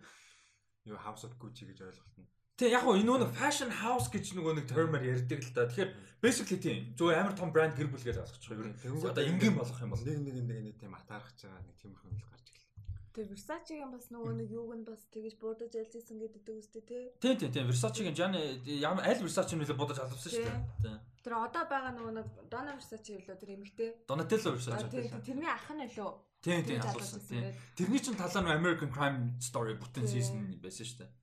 [0.89, 2.27] Юу House of Gucci гэж ойлголт нь.
[2.61, 5.65] Тэг яг нь нөгөө fashion house гэж нөгөө нэг term-аар ярьдаг л да.
[5.65, 5.89] Тэгэхээр
[6.21, 9.01] basically тийм зөв амар том брэнд гэр бүл гэж ойлгочих юм.
[9.01, 12.21] Одоо энгийн болох юм бол нэг нэг нэг нэг тийм атаархаж байгаа нэг тиймэрхүү юм
[12.21, 12.69] гарч ирлээ.
[13.17, 17.03] Тэг Versace-гийн бас нөгөө нэг юуг нь бас тэгэж буудаж ялжсэн гэдэг үстэй тий.
[17.17, 20.45] Тийм тийм тийм Versace-гийн жан ямар аль Versace нөлөө буудаж алавсан шүү
[20.85, 20.97] дээ.
[21.25, 23.89] Тэр одоо байгаа нөгөө нэг Donna Versace үлээ тэр эмэгтэй.
[24.05, 24.85] Donatello Versace.
[25.25, 26.13] Тэрний ах нь үлээ.
[26.45, 27.25] Тийм тийм алавсан.
[27.73, 31.20] Тэрний чинь талаар нь American Crime Story бүтэн season байсан шүү дээ.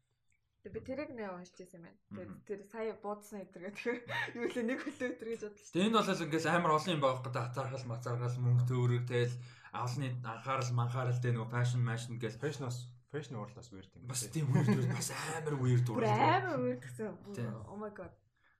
[0.72, 2.36] Би тэрийг нэ уншижсэн юм байна.
[2.44, 4.04] Тэр сая буудсан өдр гэдэг.
[4.36, 5.72] Юу л нэг хөлөө өдр гэж бодлоо.
[5.72, 9.36] Тэгээд энд бол ингээс амар олон юм байгаа гэдэг хатаархал мацааргал мөнгө төөрөг тэгэл
[9.72, 12.76] авсны анхаарал манхаарал тэ нөгөө fashion fashion гэж fashionос
[13.12, 14.04] fashion уурлаас weird юм.
[14.08, 16.44] Бас тийм weird бас амар weird уурлаа.
[16.44, 17.12] Амар weird гэсэн.
[17.68, 18.12] Oh my god.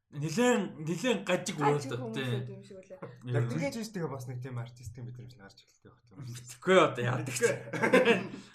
[0.08, 2.64] Нилээн нилээн гажиг ууралдаг тийм.
[3.28, 6.18] Яг тэгж тэгээ бас нэг тийм артистийн мэдрэмж гарч эхэлдэг байх тийм.
[6.24, 7.44] Тэгэхгүй одоо яадаг ч.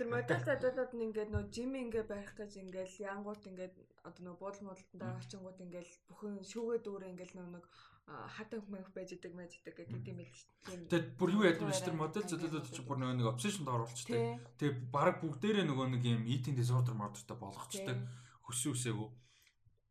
[0.01, 4.35] Тэр модель задуулаад нь ингээд нөө жим ингээ барих гэж ингээл янгууд ингээд одоо нөө
[4.41, 7.65] буудал модалтандаа очингууд ингээл бүхэн шүүгээ дүүрээ ингээл нөө нэг
[8.09, 10.89] хатан хүмүүс байж идэг мэж идэг гэдэг юм дээ.
[10.89, 14.41] Тэгээд бүр юу яд юм шүү дээ модель задуулаад чи бүр нэг obsession дооруулчихдаг.
[14.57, 18.01] Тэгээд баг бүгдээрээ нөгөө нэг юм eating disorder модертэй болгоцдог.
[18.43, 19.07] Хөсөө үсээгүү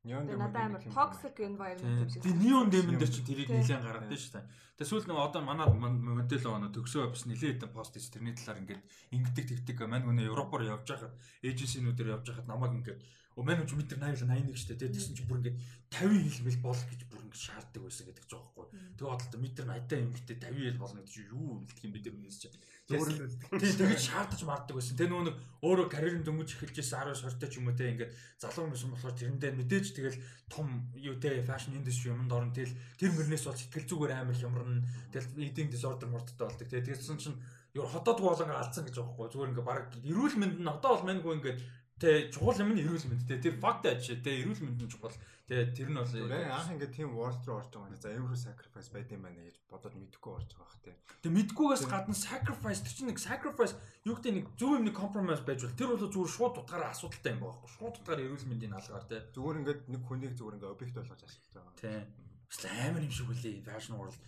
[0.02, 2.22] Neon Demon надад амар toxic environment юм шиг.
[2.26, 4.46] Тэгээ Neon Demon дээр чи тэрийг нэлээд гаргадаг шүү дээ.
[4.74, 8.82] Тэгээ сүүл нэг одоо манай модель оноо төгсөө бас нэлээд пост ич тэрний талаар ингээд
[9.14, 9.86] ингэдэг тэгдэг.
[9.86, 11.14] Мань гүнэ Европоор явж байхад
[11.46, 13.00] эйженсинүүдээр явж байхад намайг ингээд
[13.36, 15.56] Мань ч метр 80 81 штэ тий тэгсэн чи бүр ингээд
[15.88, 18.66] 50 хэлмэл бол гэж бүр ингээд шаарддаг байсан гэдэг ч жоохгүй.
[19.00, 22.06] Тэгээ бодлоо метр 80 юм гэдэг 50 хэл болно гэдэг чи юу үлдэх юм бид
[22.12, 22.48] нар чи.
[22.92, 24.96] Тий тэгэж шаардаж марддаг байсан.
[25.00, 28.68] Тэ нөгөө нэг өөрөө карьерын дөнгөж эхэлжсэн 10 сортой ч юм уу те ингээд залуу
[28.68, 30.18] юмсан болохоор тэрэндээ мэдээж тэгэл
[30.52, 30.66] том
[31.00, 34.84] юу те фэшн индастри юмд орно тэл тэр мөрнөөс бол сэтгэл зүгээр амар хямрна.
[35.08, 36.68] Тэгэл eating disorder мордтой болдог.
[36.68, 37.40] Тэгээ тэгсэн чинь
[37.72, 41.32] юу хотод болон алдсан гэж байхгүй зүгээр ингээд баг эрүүл мэнд нь одоо бол маньгүй
[41.40, 41.58] ингээд
[42.02, 43.30] Тэ чухал юм нь эрүүл мэнд.
[43.30, 44.18] Тэ тэр факт ажиж.
[44.26, 45.14] Тэ эрүүл мэнд нь чухал.
[45.46, 48.90] Тэ тэр нь бол анх ингээд тийм world руу орж байгаа нь за ямар sacrifice
[48.90, 50.94] байд юм байна гэж бодоод мэдэхгүй орж байгаа бах тий.
[51.22, 55.46] Тэ мэдгүйгээс гадна sacrifice тэр чинь нэг sacrifice юу гэдэг нэг зөв юм нэг compromise
[55.46, 57.70] байж бол тэр бол зүгээр шууд утгаараа асуудалтай юм байна.
[57.70, 59.22] Шууд утгаар эрүүл мэндийн алгаар тий.
[59.38, 61.78] Зүгээр ингээд нэг хүнийг зүгээр ингээд объект болгож ашиглаж байгаа.
[61.78, 62.02] Тий.
[62.50, 63.62] Бас амар юм шиг үлээ.
[63.62, 64.18] Fashion world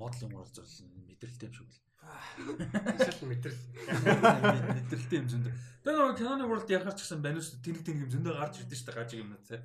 [0.00, 1.91] моделинг world зөв мэдрэлтэй юм шиг үлээ.
[2.36, 3.60] Шил мэдрэл.
[3.92, 5.52] Мэдрэлтэй юм зөндөө.
[5.82, 8.96] Тэгээ нөгөө киноны world ярахаар ч гэсэн баниус тэнэг тэнэг юм зөндөө гарч ирдэ дээ
[8.96, 9.60] гажиг юм те.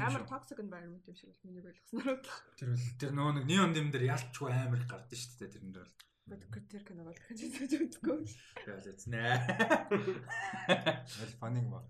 [0.00, 2.22] Амар toxic environment юм шиг миний ойлгосноор.
[2.56, 5.88] Тэр бол тэр нөгөө нэг neon dim дээр ялчгүй амар их гардаг дээ тэрэн дээр
[5.90, 5.98] бол.
[6.30, 8.22] Бодгоо тэр кино бол гэж үзэж үзгүй.
[8.70, 9.20] Яа л эзнэ.
[10.70, 11.84] Аль фанинг баг.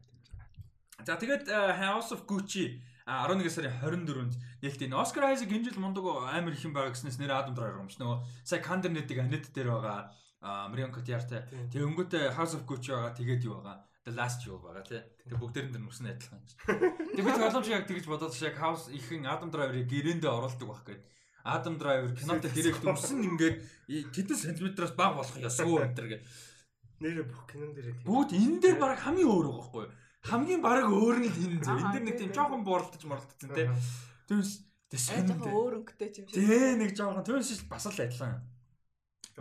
[1.05, 1.45] За тэгээд
[1.77, 6.65] House of Gucci 11 сарын 24-нд нээлт энэ Oscar Isaac энэ жил мундаг амар их
[6.65, 8.01] юм байгаа гэснээс нэр Адам Driver юм ш.
[8.01, 11.45] Нөгөө сая Кандер нэтиг Анет дээр байгаа Marion Cotillard-тай.
[11.69, 13.13] Тэгээ өнгөтэй House of Gucci байгаа.
[13.13, 13.85] Тэгээд юу байгаа.
[14.09, 15.05] The Last Jewel байгаа тий.
[15.29, 16.41] Тэгээ бүгдээрэн дээр нүснэ адилхан.
[17.13, 21.03] Тэгээ би боломж яг тэгж бодоод яг House ихэн Adam Driver-ыг гэрээндээ оруулдаг байх гээд.
[21.45, 23.57] Адам Driver кинотой директ өмсөн ингээд
[24.13, 26.19] тэдэн сантиметраас бага болох ёсгүй энэ төр гэ.
[27.01, 29.93] Нэрээ бүх кинон дээр бүгд энэ дээр баг хамгийн өөр байгаа байхгүй юу?
[30.25, 31.81] Хамгийн бараг өөр нь л энэ зөв.
[31.81, 33.69] Энд дэр нэг тийм жоохон бооролтож морлогдсон тий.
[34.29, 34.53] Тэгвс
[34.91, 36.37] тийм жоохон өөр өнгөтэй юм шиг.
[36.37, 38.45] Тий нэг жоохон түүнээс бас л адилхан.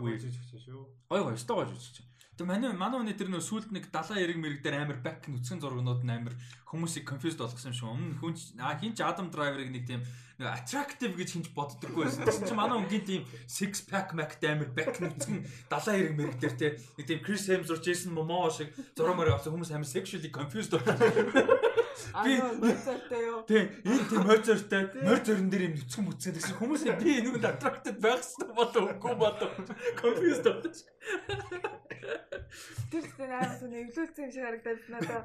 [0.00, 0.84] Гойж үжиж шүү.
[1.12, 2.09] Гой гой өстой
[2.40, 2.46] гойж үжиж.
[2.46, 5.60] Тэг манай манай хүний тэр нөө сүлд нэг 70 эрг мэрэг дээр амар бак нүцгэн
[5.60, 7.88] зургнууд нь амар хүмүүсийг confused болгосон юм шиг.
[7.88, 10.02] Өмнө хүн а хин ч Adam Driver-ыг нэг тийм
[10.40, 12.24] attractive гэж хинж боддоггүй байсан.
[12.24, 16.54] Тэгсэн чинь манай өнгийн тийм six pack mac амар back нүцгэн 70 эрг мэрэг дээр
[16.56, 20.96] те нэг тийм Chris Hemsworth, Jason Momoa шиг зурмаар авсан хүмүүс амар sexually confused болсон.
[22.24, 23.40] Би мөрцөртэй юу?
[23.46, 28.50] Тийм, энэ тийм мөрцөртэй, мөрцөрн дээр юм нүцгэн мүцгэн гэсэн хүмүүсээ би энэнд attracted байхсан
[28.54, 29.50] болов үгүй болов.
[30.00, 30.88] Confused болчих.
[32.90, 35.22] Тэр чинь араас нь эвлүүлсэн юм шиг харагдаад надад.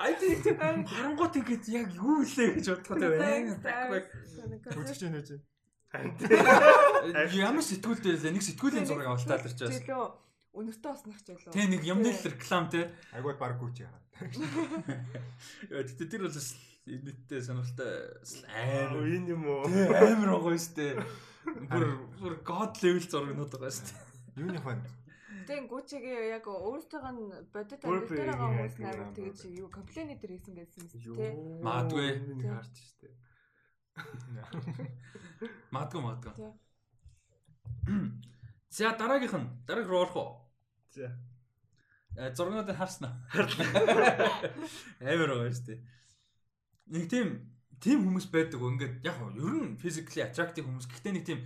[0.00, 3.52] Ай тийм харангуут ингэж яг юу илээ гэж бодоход байна.
[4.72, 5.44] Үзэж байна гэж.
[7.36, 9.84] Ямар сэтгүүлтэй лээ нэг сэтгүүлийн зураг авалтаа л ирчихсэн.
[10.54, 11.50] Өнөртөө оснах ч болов.
[11.50, 12.94] Тэ нэг юмны реклам те.
[13.10, 13.98] Агай баг гүч яа.
[15.74, 16.38] Тэгтээ тэр бол
[16.86, 17.90] нийтдээ сонирхолтой
[18.54, 19.66] амар энэ юм уу?
[19.66, 20.92] Амар байгаа шүү дээ.
[21.74, 21.84] Бүр
[22.22, 23.98] бүр god level зурагнууд байгаа шүү дээ.
[24.38, 24.78] Юуны хон
[25.44, 30.32] Тэгтээ Гучигийн яг өөртөө нь бодит амьдрал дээр байгаа хүмүүс нарыг тэгэж юу комплейн дээр
[30.38, 31.32] хийсэн гэсэн юм шүү дээ.
[31.60, 32.08] Маадгүй.
[32.48, 33.12] Харж штэ.
[35.74, 36.32] Маадгүй маадгүй.
[38.72, 40.43] За дараагийнх нь дарааг руу орох уу?
[40.94, 41.10] За.
[42.16, 43.18] Э зургуудыг харснаа.
[45.02, 45.80] Амар байгаа шүү дээ.
[46.94, 47.28] Нэг тийм
[47.82, 48.62] тийм хүмүүс байдаг.
[48.62, 50.86] Ингээд яг ер нь physically attractive хүмүүс.
[50.86, 51.40] Гэхдээ нэг тийм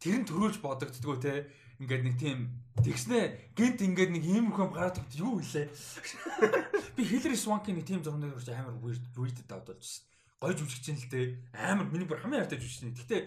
[0.00, 2.38] тэр нь төрүүлж бодогддгоо те ингээд нэг тийм
[2.80, 5.66] тэгснэ гинт ингээд нэг иймэрхүү гараад өгд юу илээ
[6.94, 10.06] би Hillary Swank-ийн нэг тийм зурныг урьж амар weird weird давд болж шин
[10.38, 13.22] гой жүжигч юм л те амар миний бүр хамгийн хайртай жүжигч нь гэхдээ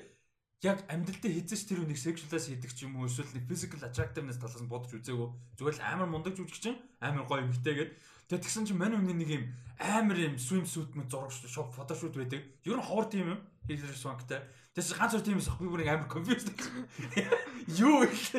[0.66, 4.42] яг амьдрал дээр хийжсэн тэр үнийг sexual-аас хийдэг ч юм уу эсвэл нэг physical attractiveness
[4.42, 5.30] талаас нь бодож үзээгүй
[5.62, 7.92] зүгээр л амар мундаг жүжигч чинь амар гоё эмхтэй гээд
[8.32, 9.46] тэгээ тэгсэн чинь мань үний нэг юм
[9.78, 14.42] амар юм swimsuit мэт зураг шоп фотошут байдаг ер нь ховор тийм юм Hillary Swank-тай
[14.78, 16.54] Тэс ганц өөр тийм эсэх би бүр амар confused.
[17.82, 18.30] Юу их.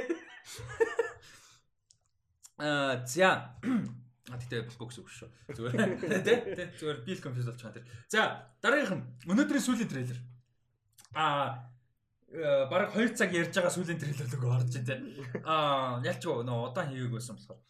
[2.63, 3.59] Аа за.
[4.31, 5.31] А тэгтээ бокс өгш шүү.
[5.57, 5.99] Зүгээр.
[6.23, 7.91] Тэ тэ зүгээр би л confused болж байгаа тэр.
[8.07, 9.03] За дараагийнх нь
[9.35, 10.21] өнөөдрийн сүүлийн трейлер.
[11.19, 11.67] Аа
[12.29, 15.01] бараг 2 цаг ярьж байгаа сүүлийн трейлер л өгөө орж тэ.
[15.49, 17.61] Аа ялчгүй нөө удаан хийгээг байсан болохоор.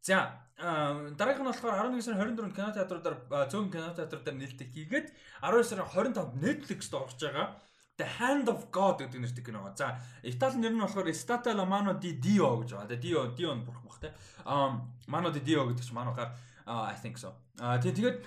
[0.00, 0.18] За
[0.56, 3.16] дараагийнх нь болохоор 11 сарын 24-нд кино театруудаар
[3.52, 5.06] цөөн кино театруудаар нээлттэй хийгээд
[5.44, 7.46] 12 сарын 25-нд Netflix-д орж байгаа
[7.96, 9.72] The Hand of God гэдэг нэртэй кино.
[9.72, 12.96] За, Итали нэр нь болохоор Stata la mano di Dio гэж байгаа.
[13.00, 14.12] Dio Dio нь бурхан бах те.
[14.44, 16.32] Um mano di Dio гэдэг чинь манайхаар
[16.68, 17.32] I think so.
[17.56, 18.20] А тэгээд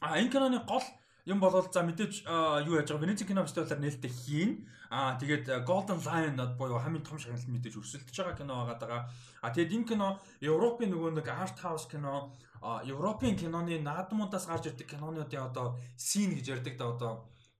[0.00, 0.84] а энэ киноны гол
[1.26, 2.22] юм болол за мэдээж
[2.66, 4.50] юу яаж байгаа Венеци кино фестивалаар нээлттэй хийн.
[4.90, 9.10] Аа тэгээд Golden Lion буюу хамгийн том шагналд мэдээж өрсөлдөж байгаа кино байгаа.
[9.42, 12.30] А тэгээд энэ кино Европын нөгөө нэг art house кино,
[12.62, 17.12] Европын киноны наадмуудаас гарч ирдэг кинонуудын одоо scene гэж ярьдаг да одоо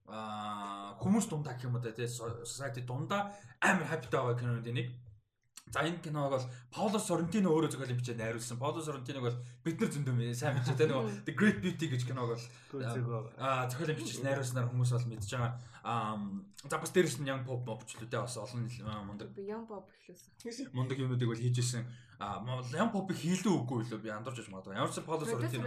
[0.06, 4.94] аа хүмүүс дундаа гэх юм уу те society дундаа амар хаптай байгаа киноны нэг.
[5.72, 8.58] За энэ киног бол Пауло Соррентино өөрөө зохиолын бичээд найруулсан.
[8.58, 12.30] Пауло Соррентиног бол бид нар зөндөө сайн бичээ те нөгөө The Great Beauty гэж киног
[12.30, 15.58] бол аа зохиолын бичиж найруулснаар хүмүүс бол мэдж байгаа.
[15.82, 16.14] Аа
[16.70, 18.70] за бас дээрэс нь Young Pop мовчлүүдээ бас олон
[19.10, 20.70] мундаг Young Pop эхлүүлсэн.
[20.70, 21.82] Мундаг юмнуудыг бол хийж исэн.
[22.22, 24.78] Аа Young Pop-ыг хийлүү үгүй лөө би андуурч байж магадгүй.
[24.78, 25.66] Ямар ч Пауло Соррентино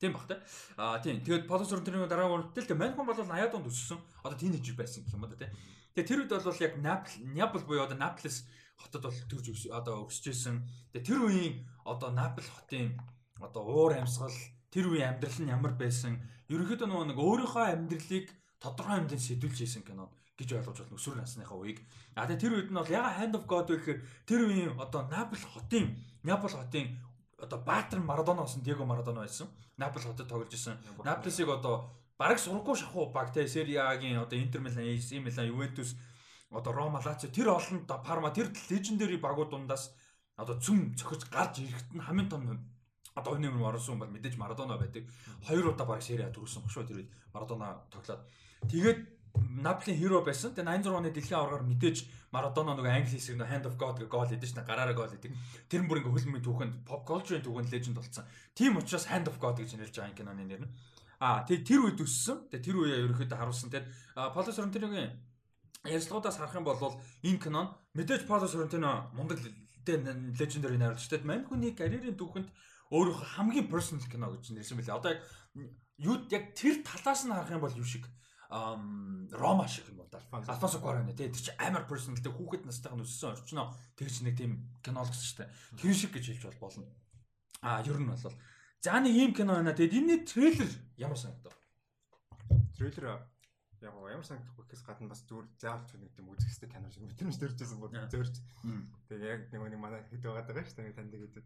[0.00, 0.40] Тийм бах те.
[0.76, 1.20] Аа тийм.
[1.20, 4.00] Тэгээд Полосор тэрний дараа үртэл тэ Манхон бол 80-аад онд өссөн.
[4.24, 5.52] Одоо тийнейжер байсан гэх юм да те.
[5.92, 8.48] Тэгээд тэр үед бол яг Напл Напл буюу одоо Наплес
[8.80, 10.64] хотод бол төрж одоо өсөж исэн.
[10.92, 12.96] Тэгээд тэр үеийн одоо Напл хотын
[13.38, 14.32] одоо уур амьсгал
[14.72, 16.16] тэр үеийн амьдрал нь ямар байсан.
[16.48, 18.26] Ерөнхийдөө нөгөө нэг өөрийнхөө амьдралыг
[18.58, 20.08] тодорхой хэмжээнд сэдвүүлж хийсэн кино
[20.40, 21.78] гэж ойлгож байна өсвөр насныхаа үеийг.
[22.16, 25.36] А тэгээ тэр үед нь бол яга Hand of God гэхээр тэр үеийн одоо Напл
[25.36, 26.96] хотын Напл хотын
[27.40, 29.48] одоо Баатар Марадона болсон Диего Марадона байсан.
[29.76, 30.76] Наполи хотод тоглож исэн.
[31.04, 35.96] Наполисыг одоо бараг сургуу шахуу баг те A-гийн одоо Интер Милан, AC Милан, Ювентус
[36.50, 39.94] одоо Рома, Лацио тэр олон Парма тэр лежендари багууд дундаас
[40.36, 42.42] одоо цөм цохиж гарч ирэхэд нь хамгийн том
[43.14, 45.06] одоо өнөө мөр орсон бол мэдээж Марадона байдаг.
[45.46, 48.22] Хоёр удаа баг A төрүүлсэн баг шүү тэр үед Марадона тоглоод
[48.70, 49.20] тэгээд
[49.62, 50.54] Наполи хиро байсан.
[50.54, 51.96] Тэгээ 86 оны дэлхийн аваргаар мэдээж
[52.34, 55.30] Марадона нөгөө англи хэсэг нөгөө Hand of God гэх гол хийдэж шнэ гараараа гол хийдэг.
[55.70, 58.26] Тэр бүр ингээ хөлмийн түүхэнд pop culture-ийн түүхэнд legend болсон.
[58.58, 60.70] Тийм учраас Hand of God гэж нэрэлж байгаа киноны нэр нь.
[61.22, 62.50] Аа тэгээ тэр үед өссөн.
[62.50, 63.70] Тэгээ тэр үеэ ерөөхдөө харуулсан.
[63.70, 63.86] Тэгээ
[64.34, 65.10] Paulo Sorrentino-гийн
[65.84, 69.40] ярилцлагуудаас харах юм бол энэ кинон мэдээж Paulo Sorrentino мундаг
[69.86, 71.08] legendary найруулагч.
[71.08, 72.48] Тэгээд мань хүний карьерийн түүхэнд
[72.92, 74.92] өөрийнхөө хамгийн personal кино гэж нэрсэн мөлий.
[74.92, 75.20] Одоо яг
[75.96, 78.04] юу яг тэр талаас нь харах юм бол юу шиг
[78.50, 83.04] Рома шиг юм бол Альфонсо Куарон тий тэр чи амар personal тий хүүхэд настайг нь
[83.06, 85.50] өссөн орчноо тэгж нэг тийм кино л гэсэн штэ.
[85.78, 86.90] Тэр шиг гэж хэлж бол болно.
[87.62, 89.72] А ер нь бол за нэг ийм кино байна.
[89.72, 91.54] Тэгэд энэний трейлер ямар санагдав?
[92.74, 93.22] Трейлер
[93.80, 97.36] яг ямар санагдахгүй гэхээс гадна бас зүгээр заавал нэг тийм үзэх хэвээр танаар шиг мэдрэмж
[97.40, 98.36] төржсэн бол зөөрч.
[99.08, 101.44] Тэгээ яг нэг нэг манай хэд байгаа даа шүү дээ танд гэдэг.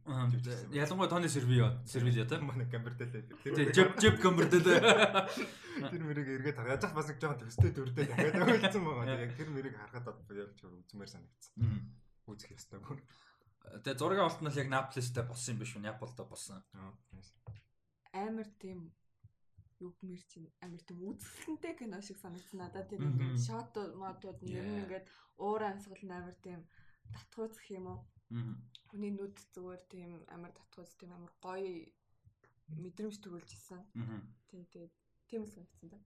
[0.75, 3.23] Ялангуяа тооны сервио сервио та манай гамбердэл.
[3.43, 4.67] Тэр жип жип гамбердэл.
[4.67, 9.15] Тэр мөрийг эргээд яж бас нэг жоохон төстэй төрдөө дахиад ойлцсон байгаа.
[9.15, 11.55] Яг тэр мөрийг харахад яг ч үзмээр санагдсан.
[12.27, 12.99] Үзэх ёстой бүр.
[13.65, 15.83] Тэгээ зургийн олт нь л яг Наполистэй болсон юм биш үү?
[15.87, 16.61] Неаполдо болсон.
[18.13, 18.93] Амар тийм
[19.85, 24.57] юу гэмэр чинь амар тийм үзэсгэлэнтэй кино шиг санагдсан надад тэр ингээд шот модууд нь
[24.59, 25.07] ер нь ингээд
[25.45, 26.61] уур амьсгал амар тийм
[27.15, 28.01] татгууцх юм уу?
[28.89, 31.85] Хүний нүд зүгээр тийм амар татгууц тийм амар гоё
[32.83, 33.81] мэдрэмж төрүүлж исэн
[34.49, 34.89] тийм тийм
[35.29, 35.99] тийм л санагдсан да.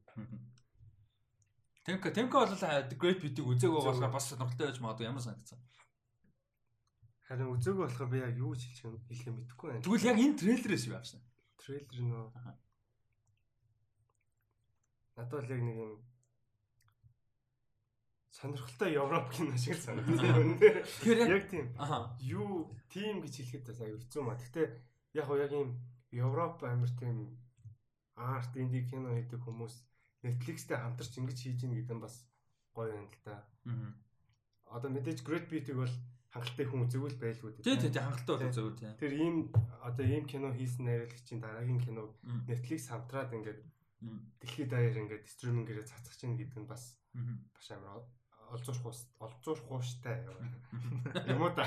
[1.84, 5.60] Темка Темка бол The Great Beauty-г үзээгүй болохоор бас сонирхолтой байж магадгүй ямар санагдсан?
[7.28, 9.84] Харин үзээгүй болохоор би яг юу хэлж хэлэх юм мэдэхгүй байна.
[9.86, 11.20] Тэгвэл яг энэ трейлерээс юу авсан?
[11.57, 12.26] Трейлер нөө
[15.18, 15.92] Надад бол яг нэг юм
[18.30, 20.62] сонирхолтой Европ кино шиг санагдсан.
[20.62, 21.66] Тэгэхээр яг тийм.
[22.22, 24.38] Юу тим гэж хэлэхэд бас аюу хэцүү маа.
[24.38, 24.66] Гэхдээ
[25.18, 25.74] яг яг юм
[26.14, 27.34] Европ амир тийм
[28.14, 29.74] арт инди кино хийдэг хүмүүс
[30.22, 32.22] Netflix-тэй хамтарч ингэж хийж ийн гэдэг нь бас
[32.70, 33.42] гоё юм л да.
[34.70, 35.94] Одоо мэдээж Great Beauty-г бол
[36.30, 37.50] хангалттай хүн үзэгүүл байлгүй.
[37.64, 38.92] Тий, тий, хангалттай бол үзэгүүл тий.
[39.02, 39.36] Тэр ийм
[39.82, 42.14] одоо ийм кино хийсэн найруулагчийн дараагийн кино
[42.47, 43.60] Netflix хамтраад ингээд
[44.01, 46.99] дэлхийд даяар ингээд стримингээрээ цацах чинь гэдэг нь бас
[47.55, 48.07] бас амар
[48.55, 50.23] олзуурах ус олзуурах ууштай
[51.31, 51.67] юм уу да.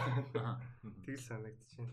[1.05, 1.91] Тэгэл санагдчихэв.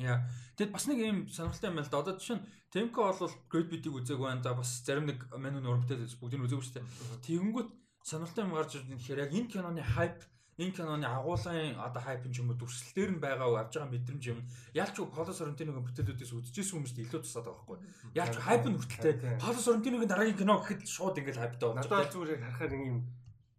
[0.00, 0.24] Яа.
[0.56, 2.00] Тэгэд бас нэг юм сонирхолтой юм байна л да.
[2.00, 4.42] Одоо жишээ нь Темко бол Great Beauty-г үзег байна.
[4.42, 6.86] За бас зарим нэг меню нурамтай бүгдийг үзег шүү дээ.
[7.28, 8.96] Тэгэнгүүт сонирхолтой юм гарч ирдэг.
[8.96, 10.16] Тэгэхээр яг энэ киноны хайп
[10.60, 13.72] энэ киноны агуулгын одоо хайп юм ч юм уу дүрслэл дээр нь байгаа уу авж
[13.78, 14.40] байгаа мэдрэмж юм.
[14.76, 17.78] Ялч Пауло Соррентиногийн бүтээлүүдээс үзчихсэн хүмүүст илүү тусаад байгаа байхгүй.
[18.12, 22.12] Ялч хайп нь хүртэлтэй Пауло Соррентиногийн дараагийн кино гэхэд шууд ингээд хайптай болж байгаа надад
[22.12, 22.98] зүгээр харахаар нэг юм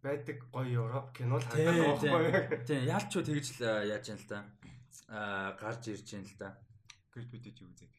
[0.06, 2.66] байдаг гоё Европ кино л байгаа байхгүй.
[2.68, 4.40] Тийм ялч тэгж л яаж юм л да
[5.10, 6.48] аа гарч ирж юм л да
[7.10, 7.90] Great Beauty ч үзээ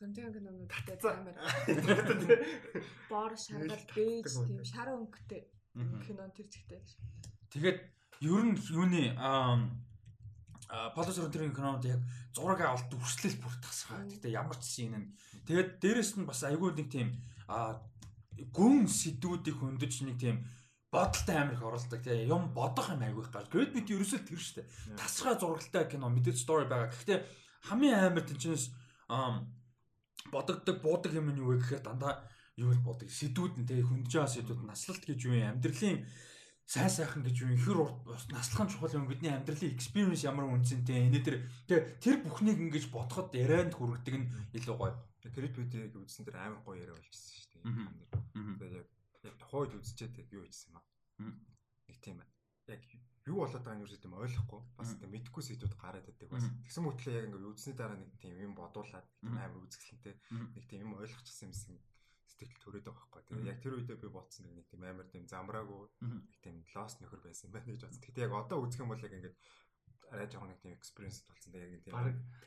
[0.00, 0.72] Сантиаго кинонууд
[1.08, 1.36] амар
[3.08, 5.42] бор шаргал бэж тийм шар өнгөтэй
[6.04, 6.80] кинон тэр зэгтэй
[7.56, 7.80] Тэгээд
[8.20, 9.16] ер нь юуны
[10.92, 12.04] Полос Ронтерийн кинонд яг
[12.36, 14.04] зураг авалт үрслэл бүр тасгаа.
[14.04, 15.06] Гэтэ ямар ч шин нь.
[15.48, 17.16] Тэгээд дээрэс нь бас айгүй нэг тийм
[18.52, 20.44] гүн сэдвүүдийг хөндөж нэг тийм
[20.92, 23.48] бодолтой амирх оролдог тийм юм бодох юм айгүй гал.
[23.48, 24.68] Great Beat ерөөсөө тэр штэ.
[25.00, 26.92] Тасгаа зурагтай кино мэдээж story байгаа.
[26.92, 27.20] Гэхдээ
[27.72, 28.68] хамгийн амар тэнчнээс
[30.28, 32.26] бодогддог буудаг юм нь юу вэ гэхээр дандаа
[32.58, 33.08] юу л бодог.
[33.08, 36.04] Сэдвүүд нь тийм хөндөж байгаа сэдвүүд наслалт гэж юу юм амьдралын
[36.66, 37.78] сайн сайхан гэж юу ихэр
[38.34, 41.46] наслахын чухал юм бидний амьдралын experience ямар үнцэнтэй энэ тэр
[42.02, 44.26] тэр бүхнийг ингэж бодоход ярианд хүргэдэг нь
[44.58, 44.98] илүү гоё.
[45.22, 47.62] Тэр видеог үзсэн тэр амар гоё яриа болчихсон шүү дээ.
[48.58, 48.88] Тэгээд
[49.30, 50.86] яг тухайд үзчихэд юу хийсэн юм аа.
[51.86, 52.18] Нэг тийм
[52.66, 52.82] яг
[53.30, 54.60] юу болоод байгааг нь юу гэдэг юм ойлгохгүй.
[54.74, 56.46] Бас тийм мэдхгүй сэдвүүд гараад байдаг бас.
[56.66, 60.14] Тэгсэн мөтлөө яг ингээ үзсний дараа нэг тийм юм бодуулаад амар үзэсгэлэнтэй
[60.50, 61.78] нэг тийм юм ойлгочихсан юмсан
[62.26, 63.22] сэтгэл төрөөд байгаа байхгүй.
[63.26, 65.82] Тэгээ яг тэр үедээ би бодсон нэг тийм амар тийм замраагүй
[66.42, 68.02] тийм лос нөхөр байсан байна гэж бодсон.
[68.06, 69.36] Гэтэ яг одоо үзэх юм бол яг ингээд
[70.12, 71.94] арай жоохон нэг тийм experience болсон да яг нэг тийм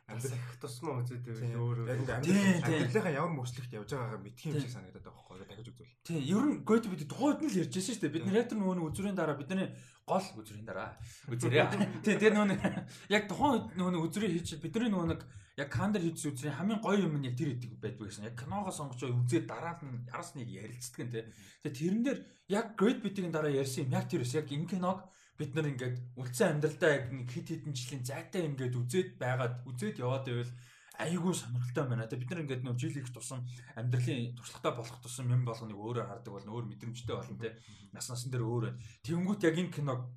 [0.10, 5.06] амьдрах тусмаа үзээд байвал өөр яг амьдралынхаа ямар мөрчлөгт явж байгаагаа мэдх юм шиг санагдаад
[5.06, 5.94] байгаа байхгүй дахиж үзвэл.
[6.08, 8.16] Тийм ер нь гойд бид тухайд нь л ярьж байсан шүү дээ.
[8.16, 9.70] Бид нэр тэр нөгөө үзүрийн дараа бидний
[10.08, 10.90] гол үзүрийн дараа
[11.34, 11.68] үзэрээ.
[12.02, 12.58] Тийм тэр нөгөө
[13.16, 15.22] яг тухайн нөгөө үзүрийн хийж бидний нөгөө нэг
[15.60, 18.32] яг кандер хийдс үзрийн хамгийн гоё юм нь яг тэр идэг байдгүй гэсэн.
[18.32, 21.24] Яг киногоо сонгож үзээд дараа нь яраас нэг ярилцдаг нь тий.
[21.62, 25.04] Тэгээ тэрэн дээр яг Great Beat-ийн дараа ярьсан юм яг тэр ус яг энэ киног
[25.40, 30.04] бид нар ингээд үлдсэн амьдралдаа яг нэг хит хитэн жилийн зайтай ингээд үзээд байгаад үзээд
[30.04, 30.52] яваад байвал
[31.00, 32.08] айгүй сонирхолтой байна.
[32.12, 33.48] Тэгээ бид нар ингээд нөө жил их тусан
[33.80, 37.56] амьдралын туршлагатай болох тусан юм болгоныг өөрөөр хардаг болно, өөр мэдрэмжтэй болно те.
[37.96, 38.84] Нас насан дээр өөр байна.
[39.08, 40.12] Тэнгүүт яг энэ киног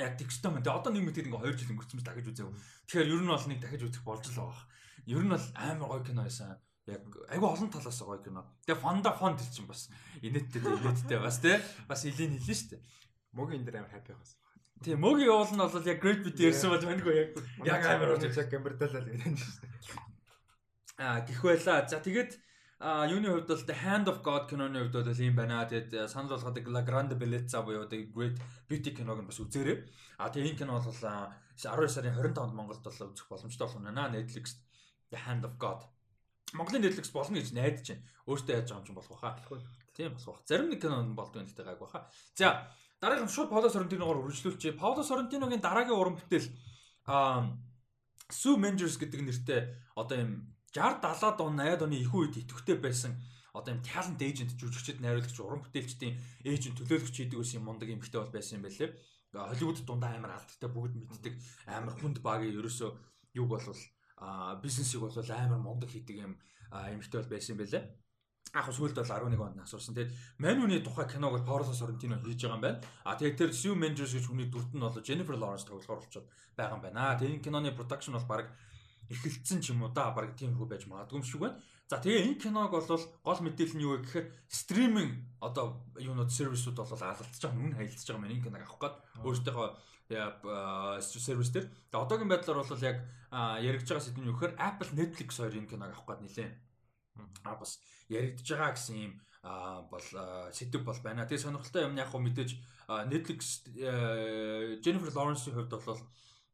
[0.00, 0.64] яг тэгчтэй мэн.
[0.64, 2.56] Тэгээ одоо нэг мэтгэд ингээ 2 жил өнгөрсөн ч дахиж үзээв.
[2.88, 4.64] Тэгэхээр ер нь бол нэг дахиж үзэх болж л байгаа.
[5.12, 6.56] Ер нь бол амар гоё кино байсан.
[6.88, 8.44] яг айгүй олон талаас гоё кино.
[8.64, 9.88] Тэгээ фонда фонд л чинь бас
[10.20, 11.56] инээдтэй инээдтэй бас тий
[11.88, 12.80] бас илийн шүү дээ.
[13.32, 14.43] Могийн дээр амар хаппи байсан.
[14.82, 17.30] Тийм могийн уул нь бол яг great bit ярьсан бол манайгүй яг
[17.62, 19.52] яг амар уу яг гэмбэрдэлээ л гэдэг юм дээ.
[20.98, 21.86] Аа гих байла.
[21.86, 22.32] За тэгээд
[22.80, 25.64] юуны хувьд бол The Hand of God киноны хувьд бол ийм байна.
[25.64, 28.36] Тэгээд санал болгоод La Grande Bellezza буюу The Great
[28.68, 29.88] Beauty киног нь бас үзээрэй.
[30.18, 34.58] А тэгээд энэ кино бол 12 сарын 25-нд Монголд бол үзэх боломжтой болох нь Netflix
[35.10, 35.86] The Hand of God.
[36.52, 38.04] Монголын Netflix болно гэж найдаж байна.
[38.28, 39.40] Өөртөө яаж юм чинь болох баха.
[39.96, 40.42] Тийм болох.
[40.46, 42.06] Зарим нэг кино болдгоо гэхдээ гайг баха.
[42.36, 42.70] За
[43.04, 44.80] дараагийн шууд Пауло Соррентиногоор үргэлжлүүлчихье.
[44.80, 46.48] Пауло Соррентиногийн дараагийн уран бүтээл
[47.04, 47.52] а
[48.32, 49.60] Sue Mangers гэдэг нэртэй
[49.92, 53.20] одоо юм 60 70-аад он 80-аад оны их үед идэвхтэй байсан
[53.52, 56.16] одоо юм talent agent жүжигчд найруулагч уран бүтээлчдийн
[56.48, 58.90] эйжент төлөөлөгч хийдэг юм мундаг эмэгтэй бол байсан юм байлээ.
[59.36, 61.34] Холливуд дундаа амар алдтай бүгд мэддэг
[61.68, 62.90] амар хүнд багийн ерөөсөө
[63.38, 63.82] юг болвол
[64.64, 66.32] бизнесийг бол амар мундаг хийдэг юм
[66.72, 67.84] эмэгтэй бол байсан юм байлээ.
[68.54, 69.98] Яг сүүлд бол 11 онд асуусан.
[69.98, 72.80] Тэгээд Манюны тухай киног Пауло Соррентино хийж байгаа юм байна.
[73.02, 76.78] А тэгээд тэр Sue Menders гэж хүний дүрт нь бол Jennifer Lawrence тоглохоор болчиход байгаа
[76.78, 77.18] юм байна.
[77.18, 78.54] Тэгээд энэ киноны production бол баг
[79.10, 81.58] эхэлсэн ч юм уу да баг тийм хөө байж магадгүй юм шиг байна.
[81.90, 86.78] За тэгээ энэ киног бол гол мэдээлэл нь юу вэ гэхээр стриминг одоо юунууд сервисүүд
[86.80, 89.68] бол алдчихж байгаа нүн хаялцж байгаа юм энэ киног авах гээд өөртөөхөө
[91.04, 91.68] сервис дээр.
[91.92, 92.98] Тэгээ одоогийн байдлаар бол яг
[93.60, 96.52] яригдж байгаа сэдв нь юу гэхээр Apple Netflix хоёр энэ киног авах гээд нилээн.
[97.44, 97.78] А бас
[98.08, 99.12] яригдж байгаа гэсэн юм
[99.92, 100.06] бол
[100.52, 101.28] сэдв бол байна.
[101.28, 102.50] Тэгээ сонирхолтой юм яг хөө мэдээж
[103.12, 103.68] Netflix
[104.80, 106.00] Jennifer Lawrence-ийн хувьд бол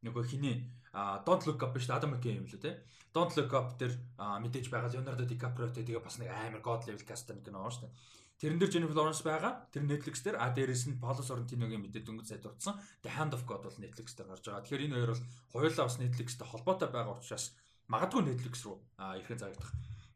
[0.03, 2.83] нөгөө хиний Don't Look Up биш Adam McKay юм лээ те.
[3.15, 7.05] Don't Look Up дээр мэдээж байгаа Leonardo DiCaprio те тэгээ бас нэг амар god level
[7.07, 7.93] cast кино шүү дээ.
[8.41, 9.69] Тэрэн дээр Jennifer Lawrence байгаа.
[9.69, 12.73] Тэр Netflix дээр а дээрэс нь Paulo Sorrentino-гийн мэдээ дөнгөж сайд дурдсан.
[13.05, 14.65] The Hand of God бол Netflix дээр гарч байгаа.
[14.65, 15.23] Тэгэхээр энэ хоёр бол
[15.53, 17.53] хоёулаа бас Netflix-тэй холбоотой байгаа учраас
[17.85, 19.71] магадгүй Netflix руу ирэхэн зарагдах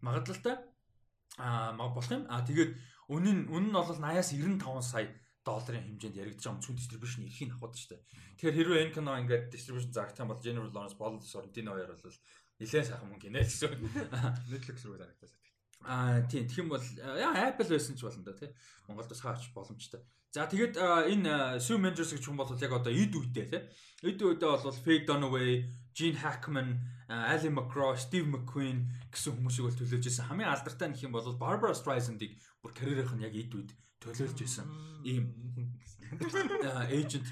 [0.06, 0.56] магадлалтай
[1.38, 2.24] а болох юм.
[2.30, 2.72] А тэгээд
[3.10, 5.10] үнэн үнэн нь бол 80-аас 95 сая
[5.46, 8.02] долларын хэмжээнд яригдж байгаа өмчгөн дистрибьюшн эрхийг авах шүү дээ.
[8.40, 12.18] Тэгэхээр хэрвээ энэ кино ингээд дистрибьюшн зарагдах юм бол Jennifer Lawrence, Paul Sorrentino хоёр бол
[12.58, 13.78] нэлээд сайхан мөнгө гинэ гэсэн.
[14.52, 15.46] Netflix руу зарагдаж байна.
[15.86, 18.50] Аа тийм тэгм бол Apple байсан ч болно да тий.
[18.90, 20.02] Монголд бас хаач боломжтой.
[20.34, 20.82] За тэгээд
[21.14, 23.62] энэ Sue Menders гэж хүн бол яг одоо эд үедээ тий.
[24.02, 26.70] Эд үедээ бол Faye Dunaway, Gene Hackman,
[27.08, 30.28] Ali McGraw, Steve McQueen гэсэн хүмүүсийг бол төлөөж исэн.
[30.28, 33.72] Хамгийн алдартай нь хэм бол Barbara Streisand-ыг бүр карьерийнх нь яг эд үед
[34.04, 34.68] төлөөлж исэн
[35.08, 35.32] ийм
[36.92, 37.26] эйжент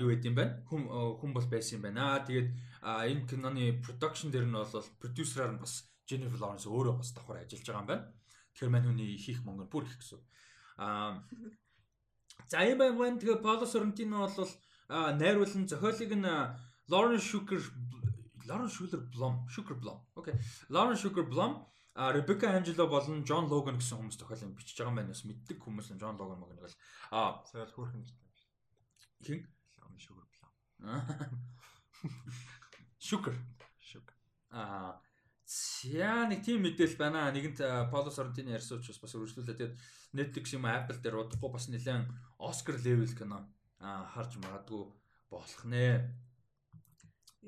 [0.00, 0.46] юу гэдэг юм бэ?
[0.72, 0.82] Хүм
[1.20, 2.24] хүн бол байсан юм байна.
[2.24, 2.48] Тэгээд
[2.80, 7.66] энэ киноны production дээр нь бол продюсераар нь бас Jennifer Lawrence өөрөө бас давхар ажиллаж
[7.68, 8.04] байгаа юм байна.
[8.56, 10.20] Тэгэхээр мань хүний хийх мөнгө нь бүр их гэсэн.
[10.80, 11.20] Аа
[12.48, 13.18] За юм байна.
[13.20, 14.50] Тэгээ Paolo Sorrentino бол
[14.88, 16.28] найруулан зохиолыг нь
[16.88, 17.60] Lauren Shuker
[18.48, 20.00] Lauren Shuler Blom, Shuker Blom.
[20.16, 20.34] Окей.
[20.68, 20.96] Lauren
[21.28, 21.52] Blom
[21.98, 25.10] А Ребека Анжело болон Джон Логан гэсэн хүмүүс тохиолын бичиж байгаа юм байна.
[25.10, 26.76] Бас мэддэг хүмүүс нь Джон Логан мөгнөг л
[27.10, 28.06] аа сайл хөөрхөн
[29.26, 29.42] хин
[29.82, 30.52] Ламын шүгэр план.
[33.02, 33.34] Шүгэр.
[33.82, 34.16] Шүгэр.
[34.54, 35.02] Аа
[35.42, 37.34] За нэг тийм мэдээлэл байна.
[37.34, 39.58] Нэгэнт Поло Соррентино ярьсан учраас бас үргэлжлүүлээ.
[39.58, 39.74] Тэгээд
[40.14, 42.06] Netflix юм Apple дээр удахгүй бас нэлээд
[42.38, 43.42] Oscar level кино
[43.82, 44.86] аа харж магадгүй
[45.34, 46.14] болох нэ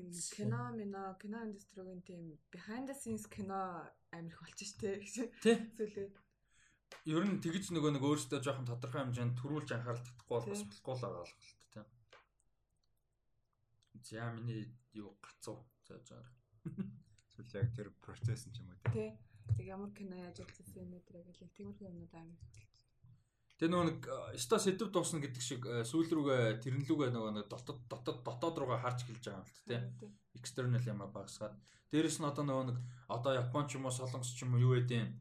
[0.00, 2.22] энэ кино мино кино индустригийн тийм
[2.54, 3.60] behind the scenes кино
[4.16, 4.88] амирх болчих штэ
[5.76, 6.08] зүйлээ
[7.14, 10.94] ер нь тэгж нөгөө нэг өөрөөсөө жоохон тодорхой хэмжээнд төрүүлж анхаарал татахгүй бол бас болохгүй
[10.94, 11.34] л байгаа л
[11.72, 11.80] та.
[14.04, 14.62] За миний
[14.92, 16.34] юу гацуу зааж байгаа.
[17.24, 19.10] Эсвэл яг тэр процесс юм ч юм уу тий.
[19.56, 22.38] Тэг ямар кино яаж ажилласан юм бэ гэдэг яг тиймэрхүү юмнууд амир
[23.60, 24.00] Тэгээ нөгөө нэг
[24.40, 28.80] ста сэдв дуусна гэдэг шиг э, сүүл рүүгээ тэрнлүүгээ нөгөө нэг дотоод дотоод дотоод руугаа
[28.80, 29.76] харж эхэлж байгаа юм л тэ.
[30.32, 31.60] External юм багсгаад.
[31.92, 32.78] Дээрэс нь одоо нөгөө нэг
[33.12, 35.12] одоо Япон ч юм уу Солонгос ч юм уу юу гэдэг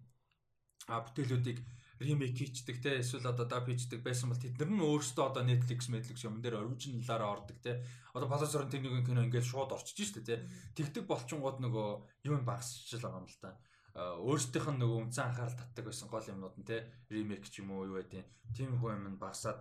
[0.87, 1.59] а бүтээлүүдийг
[1.99, 5.91] ремейк хийчдэг те эсвэл одоо даб хийчдэг байсан бол тэд нар нь өөрсдөө одоо Netflix,
[5.91, 7.83] Netflix юм дээр оригиналаараа ордог те.
[8.15, 10.47] Одоо Паласорын тэрнийг кино ингээд шууд орчиж штэ те.
[10.79, 11.87] Тэгдэг болчингууд нөгөө
[12.31, 13.59] юу багсч л байгаа юм л та
[13.95, 17.89] өөрсдийнх нь нөгөө үнцэн анхаарал татдаг байсан гол юмнууд нь те ремейк ч юм уу
[17.89, 19.59] юу байдیں۔ Тийм хөө юм багасаад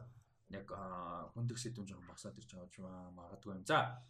[0.53, 0.69] яг
[1.35, 3.65] хөндөг сэдвэн жоохон багасаад ирж байгаа юм магадгүй юм.
[3.65, 4.05] За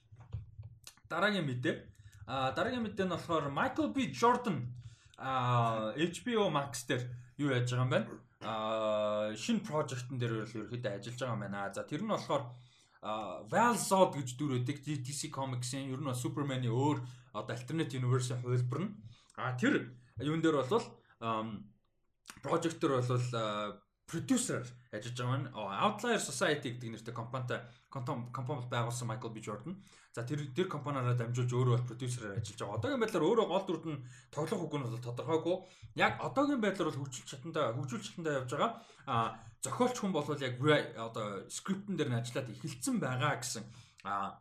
[1.08, 1.76] дараагийн мэдээ.
[2.26, 4.74] А дараагийн мэдээ нь болохоор Michael B Jordan
[5.18, 7.02] а HBO Max дээр
[7.38, 8.00] юу яаж байгаа юм бэ?
[8.42, 11.74] А шинэ project-н дээр ерөөхдөө ажиллаж байгаа юм байна.
[11.74, 12.44] За тэр нь болохоор
[13.02, 16.98] Val Zod гэж дүр өгдөг DC Comics-ийн ер нь Superman-ийн өөр
[17.34, 18.94] одоо alternate universe-ийн хувилбар нь.
[19.38, 20.82] А тэр юун дээр бол
[22.80, 27.60] дээр бол продюсер ажиллаж байгаа маань Outlier Society гэдэг нэртэй компанитай
[27.92, 29.76] компани байгуулсан Michael B Jordan.
[30.16, 32.76] За тэр тэр компаниараа дамжуулж өөрөө бол продюсераар ажиллаж байгаа.
[32.80, 35.56] Одоогийн байдлаар өөрөө гол дүрд нь тоглох үг нь бол тодорхойгүй.
[36.00, 38.72] Яг одоогийн байдлаар бол хөгжүүлж чатандаа хөгжүүлж чатандаа явж байгаа.
[39.12, 39.16] А
[39.60, 40.56] зохиолч хүн бол яг
[40.96, 43.64] одоо скриптэн дээр нь ажиллаад эхэлсэн байгаа гэсэн
[44.08, 44.40] а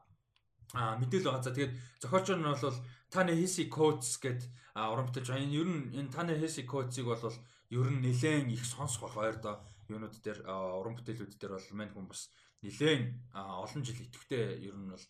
[0.73, 1.43] а мэдээлэл байгаа.
[1.43, 2.75] За тэгээд зохиолч нь бол
[3.10, 4.42] Таны Hesi Codes гэд
[4.76, 5.44] урамталж байгаа.
[5.44, 7.24] Энэ ер нь энэ Таны Hesi Codes-ыг бол
[7.72, 9.64] ер нь нэлээд их сонсох байх ойр доо.
[9.88, 12.27] Юунууд дээр уран бүтээлүүд дээр бол мань хүн бас
[12.61, 15.06] нэлээд олон жил идэвхтэй ер нь бол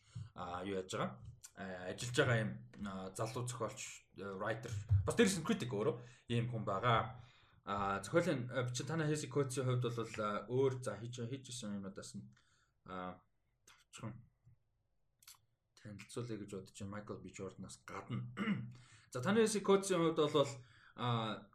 [0.66, 1.18] юу яаж байгаа?
[1.90, 2.52] Ажиллаж байгаа юм
[3.18, 3.82] залуу зохиолч
[4.42, 4.74] writer.
[5.06, 5.98] Бас дээрс critic өөрөө
[6.30, 7.18] ийм хүн байгаа.
[7.66, 10.14] А зохиолын чи тана хэсэг кодсын хувьд бол
[10.54, 12.26] өөр за хийж хийжсэн юмудаас нь
[12.88, 14.14] тавчхан
[15.88, 16.92] танилцуулъя гэж бодож байна.
[16.92, 18.28] Майкл Би Жорданаас гадна.
[19.14, 20.52] За хэсэг кодсын хувьд бол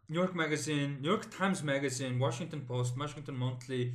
[0.09, 3.93] New York Magazine, New York Times Magazine, Washington Post, Washington Monthly,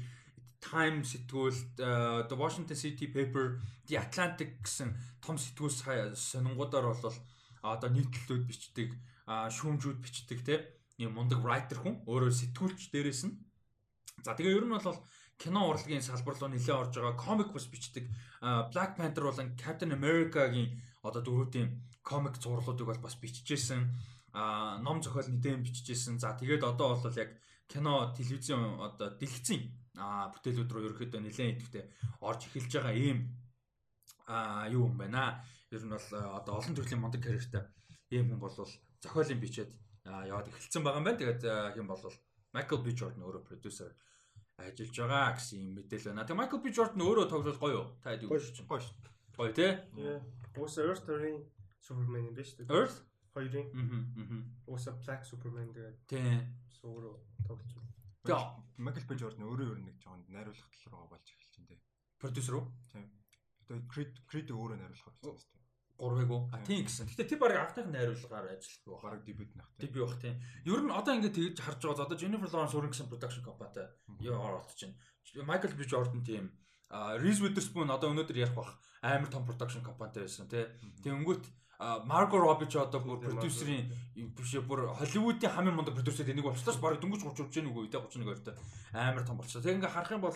[0.61, 4.91] Time сэтгүүлд The Washington City Paper, The Atlantic гэсэн
[5.23, 7.15] том сэтгүүл сонингуудаар бол
[7.63, 8.91] одоо нийтлэлүүд бичдэг,
[9.27, 10.57] шүүмжүүд бичдэг те
[10.99, 13.39] юм мундаг writer хүн өөрөө сэтгүүлч дээрээс нь.
[14.27, 14.99] За тэгээ ер нь бол
[15.39, 18.11] кино урлагийн салбар руу нэлээд орж байгаа комик бас бичдэг.
[18.75, 21.69] Black Panther болон Captain America-гийн одоо дөрүүдийн
[22.03, 23.83] комик зурлуудыг бол бас бичижсэн
[24.35, 26.19] а ном зохиол нэгэн бичижсэн.
[26.19, 27.31] За тэгээд одоо бол яг
[27.71, 29.63] кино, телевизэн одоо дэлгэцийн
[30.33, 31.85] бүтээлүүд рүү ерөөхдөө нэлээд идэвхтэй
[32.21, 33.19] орж эхэлж байгаа ийм
[34.27, 35.45] а юу юм байна.
[35.71, 36.09] Ер нь бол
[36.39, 37.63] одоо олон төрлийн мундаг карьертай
[38.11, 38.55] ийм хүн бол
[39.03, 39.71] зохиолын бичээд
[40.05, 41.21] яваад эхэлсэн байгаа юм байна.
[41.21, 41.43] Тэгээд
[41.79, 42.03] хэм бол
[42.55, 43.93] Michael B Jordan өөрөө продюсер
[44.59, 46.27] ажиллаж байгаа гэсэн юм мэдээлэл байна.
[46.27, 47.87] Тэгээ Michael B Jordan өөрөө тоглол гоё юу?
[48.03, 48.31] Та хэд юу?
[48.35, 48.97] Гоё шүү.
[49.39, 49.71] Гоё тий?
[50.59, 51.39] Уус Earth-ийн
[51.79, 52.67] Superman юм биш үү?
[52.67, 52.99] Earth
[53.31, 53.67] хоёрын.
[53.71, 54.43] Аа.
[54.67, 56.43] Ууса Black Superman тэгээд тий.
[56.83, 57.95] Сууруу тоглож байна.
[58.27, 61.81] Тэгээ Michael B Jordan өөрөө өөр нэг жоохон найруулах тал руу болж эхэлж байна тий.
[62.19, 62.67] Продюсер үү?
[62.91, 63.05] Тий.
[63.71, 65.68] Тэгээд Creed Creed өөрөө найруулах болсон шүү
[65.99, 66.01] дээ.
[66.01, 66.47] Гурвыг уу?
[66.55, 67.11] А тийм гэсэн.
[67.11, 69.03] Гэтэ тэр баг автайхан найруулгаар ажиллах уу?
[69.03, 69.91] Гараг дебют нах тий.
[69.91, 70.35] Дебют бах тий.
[70.63, 72.07] Ер нь одоо ингэж тэгж харж байгаа.
[72.07, 73.91] Одоо Jennifer Lawrence өөрөнгө гэсэн production company
[74.23, 74.95] яагаар олж чинь.
[75.43, 76.55] Michael B Jordan тийм
[77.19, 80.65] Reese Witherspoon одоо өнөөдөр ярих бах амар том production companyтай байсан тий.
[81.03, 81.45] Тэнгүүт
[81.79, 83.87] Марго Робби ч одоо бүр продюсерийн
[84.35, 88.03] биш бүр Холливуудын хамгийн мундаг продюсер энийг болчихлоос бараг дөнгөж 30 урж гэнэ үгүй үедээ
[88.03, 88.59] 31 2 та
[88.91, 89.63] амар том болчихлоо.
[89.63, 90.35] Тэг ингээ харах юм бол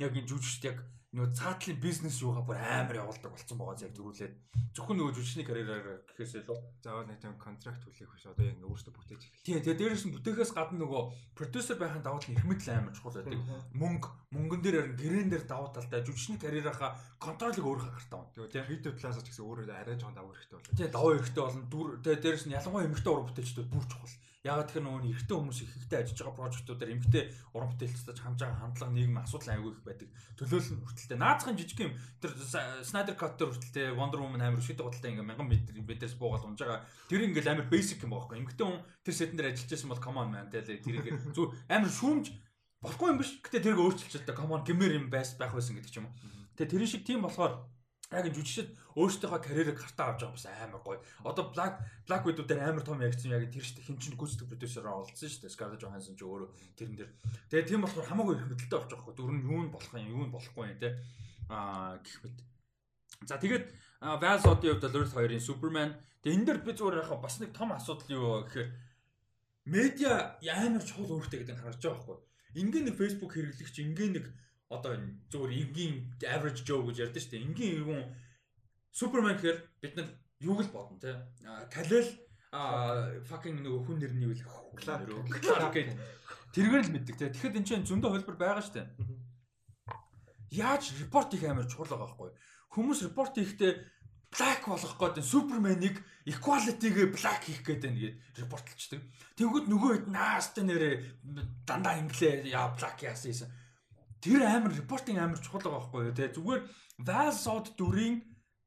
[0.00, 0.78] яг энэ жүжигчд яг
[1.10, 4.34] нөгөө цаатлын бизнес юугаа бүр амар явуулдаг болсон байгаа яг төрүүлээд
[4.78, 8.94] зөвхөн нөгөө жүжигчний карьераар гэхээс илүү заавал нэг тийм контракт хүлээх биш одоо яг өөрөөсөө
[8.94, 9.42] бүтээж эхэллээ.
[9.42, 11.02] Тийм тэгээ дээрээс нь бүтээхээс гадна нөгөө
[11.34, 13.42] продюсер байхын давуу тал эрхмэл амар чухал байдаг.
[13.74, 14.08] Мөнгө
[14.38, 18.30] мөнгөн дээр харин гэрэн дээр давуу талтай жүжигчний карьерийнхаа контролыг өөрөө хагартаа байна.
[18.30, 20.78] Тэгээ тийм хийдэг талаас ч гэсэн өөрөө арай жоон давуу хэрэгтэй болно.
[20.78, 21.66] Тийм давуу хэрэгтэй болно.
[22.06, 24.14] Дээрээс нь ялангуяа эмэгтэй уран бүтээлчдүүд бүр чухал.
[24.40, 28.60] Ягаад тэгэхээр нөгөө эрэгтэй хүмүүс их ихтэй ажиллаж байгаа прожектуудаар эмэгтэй уран бүтээлчдэж хамж байгаа
[28.64, 30.08] хандлага нийгэм асуудал аягүй их байдаг.
[30.40, 31.18] Төлөөлөл нь хүртэлтэй.
[31.20, 31.92] Наацхан жижиг юм
[32.24, 32.32] тэр
[32.80, 36.56] Snyder Cut дээр хүртэлтэй Wonder Woman амар шийдэх бодлоо ингээм мянган метр метрээс буугаад унж
[36.56, 36.88] байгаа.
[37.12, 38.40] Тэр ингээл амар basic юм байхгүй.
[38.40, 41.42] Эмэгтэй хүн тэр сетэн дээр ажиллаж байсан бол come on man тэгээ тэр ингээ зү
[41.68, 42.26] амар шүүмж
[42.80, 43.30] болохгүй юм биш.
[43.44, 44.40] Гэтэ тэрийг өөрчилж чаддаг.
[44.40, 46.16] Come on гэмээр юм байс байх байсан гэдэг ч юм уу.
[46.56, 47.60] Тэгээ тэр шиг тийм болохоор
[48.10, 50.98] яг жүжигчд өөрсдийнхөө карьерийг гартаа авч байгаа бас амар гоё.
[51.22, 51.78] Одоо Black
[52.10, 53.86] Black Widow дээр амар том ягцсан яг тэр шүү дээ.
[53.86, 55.54] Хин чин гүйцэтгэх продюсераа олдсон дээ.
[55.54, 57.10] Scarlett Johansson ч өөрөө тэрэн дээр.
[57.54, 59.14] Тэгээ тийм болохоор хамаагүй их мэдлэлтэй авч байгаа хгүй.
[59.14, 60.90] Дөрөв нь юу нь болох юм, юу нь болохгүй юм те.
[61.46, 62.38] Аа гэх мэт.
[63.30, 63.64] За тэгээд
[64.02, 65.90] Val Zod-ийн хувьд Earth 2-ын Superman.
[66.26, 68.68] Тэгээ энэ дээр би зүгээр яхаа бас нэг том асуудал юу гэхээр
[69.70, 72.18] медиа амар чухал өөртөө гэдэг нь харж байгаа хгүй.
[72.58, 74.26] Ингээ нэг Facebook хэрэглэгч ингээ нэг
[74.70, 77.46] одоо энэ зүгээр энгийн average Joe гэж ярьдэн шүү дээ.
[77.50, 78.02] Энгийн иргэн
[78.94, 80.08] Superman гэхээр бид нар
[80.38, 81.18] юуг л бодно те.
[81.74, 82.06] Калел
[82.54, 84.42] а fucking нөгөө хүн нэрний үл
[84.78, 85.98] Clark гэдэг
[86.54, 87.30] тэргээр л мэддэг те.
[87.34, 88.88] Тэгэхэд энэ чинь зөндөө хөлбөр байгаа шүү дээ.
[90.54, 92.30] Яаж репорт их амар чухал байгаа байхгүй.
[92.74, 93.72] Хүмүүс репорт хийхдээ
[94.34, 99.00] black болгох гээд Superman-ыг equality-гээ black хийх гээд байна гээд репортлчдаг.
[99.34, 100.94] Тэнгүүд нөгөө хэд наастай нэрээ
[101.66, 103.50] дандаа инглээ яа black яасан
[104.20, 106.62] тэр амар репортинг амар чухал байгаа байхгүй юу те зүгээр
[107.08, 108.16] Valsod дүрийн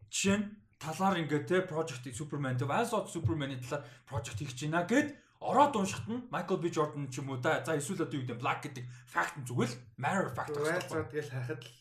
[0.10, 0.46] жишээ нь
[0.82, 6.08] талаар ингээ те project Superman те Valsod Superman-ийн талаар project хийж байна гэд ороод уншихт
[6.10, 8.86] нь Michael B Jordan ч юм уу да за эсвэл одоо юу гэдэг Black гэдэг
[9.06, 11.72] fact нь зүгээр matter fact Valsod гэж хайхад л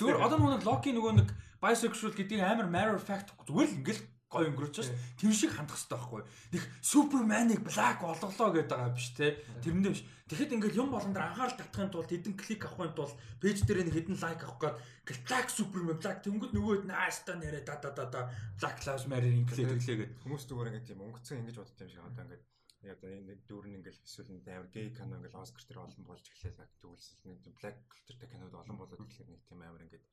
[0.00, 1.28] зүгээр одоо нөгөө Loki нөгөө нэг
[1.62, 4.92] bisexual гэдэг амар matter fact зүгээр л ингээл гой өнгөрөөч ш.
[5.16, 6.22] Тэр шиг хандах хэрэгтэй байхгүй.
[6.52, 9.40] Нэг Суперманыг блак олголоо гэдэг байгаа биш те.
[9.64, 10.04] Тэрэндээ биш.
[10.28, 13.96] Тэгэхэд ингээл юм болон дээр анхаарал татахын тулд хэдэн клик авахын тулд пэйж дээр нэг
[13.96, 14.76] хэдэн лайк авах гээд
[15.24, 18.20] блак Супермен блак тэнгууд нөгөөд наастаа нэрэ да да да да
[18.60, 22.04] Black Lives Matter инглээ тэглээ гээд хүмүүс зүгээр ингээд тийм өнгөцсөн ингэж боддог юм шиг
[22.04, 22.44] одоо ингээд
[22.92, 26.60] одоо нэг дүүрэн ингээл эсвэл нэг амар гей кино ингээл Оскар тэр олон болж эхлэв
[26.76, 30.04] тэгвэл нэг black culture кинод олон болоод тэгэхээр нэг тийм амар ингээд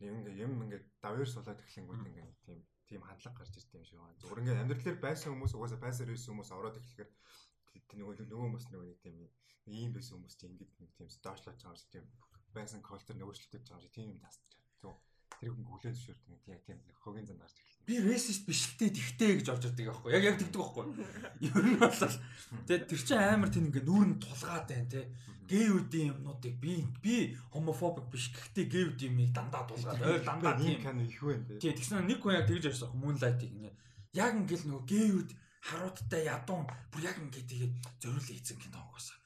[0.00, 2.58] тийм нэг юм ингээд давьер суулаад эхлэнгүүд ингээд тийм
[2.88, 4.18] тийм хандлага гарч ирд юм шиг байна.
[4.18, 7.10] Зүгээр ингээд амьдралаар байсан хүмүүс угаасаа байсаар ирсэн хүмүүс ороод эхлэхээр
[7.94, 9.16] нөгөө нөгөө хүмүүс нөгөө нэг тийм
[9.70, 12.06] ийм байсан хүмүүс чинь ингээд нэг тийм доошлож байгаа шиг тийм
[12.54, 14.40] байсан культур нөөцлөлтөж байгаа шиг тийм юм тасч.
[14.80, 14.98] Тэгвэл
[15.40, 17.86] тэр хүн хүлэн зөвшөөрдөг нэг яг тийм хогийн зан гарч эхэлсэн.
[17.86, 20.10] Би racist биш л дээ тэгтэй гэж орж ирдэг аахгүй.
[20.12, 20.84] Яг яг тэгдэг аахгүй.
[21.46, 21.94] Ер нь бол
[22.66, 25.02] тэгээ тэр чинь амар тийм ингээ нүүр нь тулгаад байна те.
[25.50, 27.14] Гейүүдийн юмнуудыг би би
[27.54, 31.72] homophobic биш гэхдээ гейүүдийн юмыг дандаа тулгаад ойр дандаа тийм их байна те.
[31.74, 33.74] Тэгсэн нэг хүн яг тэгж ярьсан moonlight-ыг ингээ
[34.18, 39.18] яг ингээл нөгөө гейүүд харуудтай ядуун бүр яг ингээ тэгээ зориулсан хийсэн кино угаасаа.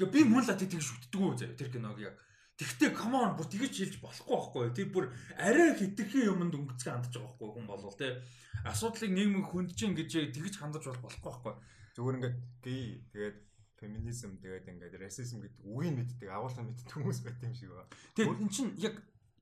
[0.00, 2.16] Яа би moonlight-ыг тэгж шүтдэг үү тэр киног яг
[2.56, 4.64] Тэгтээ come on бүр тэгэж хэлж болохгүй байхгүй.
[4.72, 5.04] Тэр бүр
[5.36, 8.12] арай хитрхи юмд өнгөцгөө хандж байгаа байхгүй хүн болвол тий.
[8.64, 11.52] Асуудлыг нийгэм хөндөж ин гэж тэгэж хандаж болохгүй байхгүй.
[12.00, 13.36] Зүгээр ингээд гей тэгээд
[13.76, 17.92] феминизм тэгээд ингээд расизм гэдэг үгийг мэддэг агуулсан мэддэг хүмүүс байт юм шиг байна.
[18.16, 18.94] Тэгээд эн чинь яг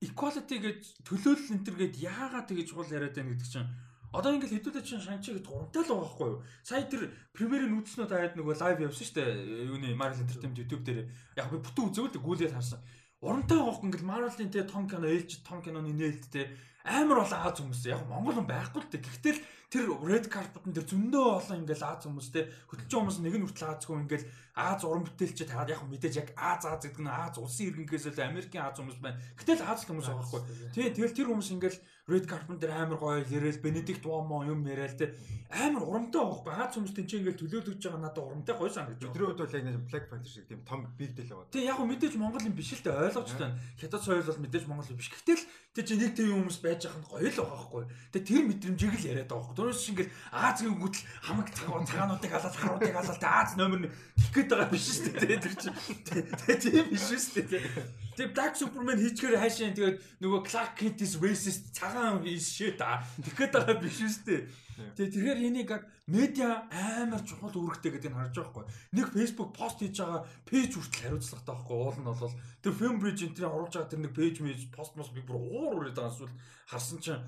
[0.03, 3.71] equality гэж төлөөлөл энэ төр гээд яагаад тэгэж чухал яриад байна гэдэг чинь
[4.15, 6.43] Одоо ингээл хэдүүлээ чинь шанчи гэдэг гурамтай л байгаа байхгүй юу?
[6.63, 7.03] Сая тэр
[7.35, 9.31] премьерийн үзснүүд хаяад нөгөө лайв явсан шүү дээ.
[9.75, 12.79] Юуны Marvel Entertainment YouTube дээр яг би бүтэн үзэвэл гүйлээд харсан
[13.25, 16.53] урамтай гоох ингээл Marvel-ийн те том кино ээлж том киноны нээлттэй
[16.85, 19.01] амар бол Аз хүмүүс яг Монгол хүн байхгүй л те.
[19.01, 19.37] Гэхдээ
[19.73, 23.73] тэр red carpet-ын тэр зөндөө олон ингээл Аз хүмүүс те хөтлөж хүмүүс нэг нь хүртэл
[23.73, 24.29] Азгүй ингээл
[24.61, 28.29] Аз уран бүтээлч таад яг мэдээж яг Аз Аз гэдэг нь Аз улсын иргэнкээс л
[28.29, 29.17] Америкийн Аз хүмүүс байна.
[29.41, 30.43] Гэтэл Аз хүмүүс байгаа байхгүй.
[30.77, 34.99] Тий тэгэл тэр хүмүүс ингээл Red Carpet дээр амар гоё яриад Benedict Wong юм яриад
[35.01, 35.17] те
[35.49, 36.53] амар урамтай байхгүй.
[36.53, 39.13] Аз хүмүүс тэнцээ ингээл төлөөлөж байгаа надад урамтай гоё санагдаж байна.
[39.15, 41.49] Өдрөө бол яг нэг Black Panther шиг тийм том big deal байгаа.
[41.49, 43.57] Тий яг мэдээж Монгол юм биш л те ойлгож байна.
[43.81, 45.09] Хятад соёл бол мэдээж Монгол биш.
[45.09, 47.85] Гэтэл тэр чинь нэг тийм хүмүүс байж байгаа нь гоё л байгаа байхгүй.
[48.13, 49.57] Тэгээ тэр мэдрэмжийг л яриад байгаа байхгүй.
[49.65, 50.13] Тэрнээс шиг ингээл
[50.45, 55.09] Азийн гүтэл хамаг цагаануудыг халаад харуудыг халаад Аз номер нь гих гээд байгаа биш шүү
[55.25, 55.41] дээ.
[55.41, 58.04] Тэр чинь тэгээ тийм биш шүү дээ.
[58.15, 63.03] Тэгээ Black Superman хийчихээр хайшаа тэгээд нөгөө Clark Kent is racist цагаан is shit а.
[63.19, 64.47] Тэгэхэд байгаа биш дээ.
[64.95, 68.67] Тэгээ тэгэхээр энийг яг медиа амар чухал үүрэгтэй гэдгийг харж байгаа хгүй.
[68.95, 71.77] Нэг Facebook пост хийж байгаа пэйж хүртэл хариуцлагатай байхгүй.
[71.79, 75.11] Уул нь бол тэр film bridge энэ оруулж байгаа тэр нэг пэйж мэж пост мос
[75.15, 76.39] би бүр уур ураад байгаа эсвэл
[76.71, 77.23] харсан чинь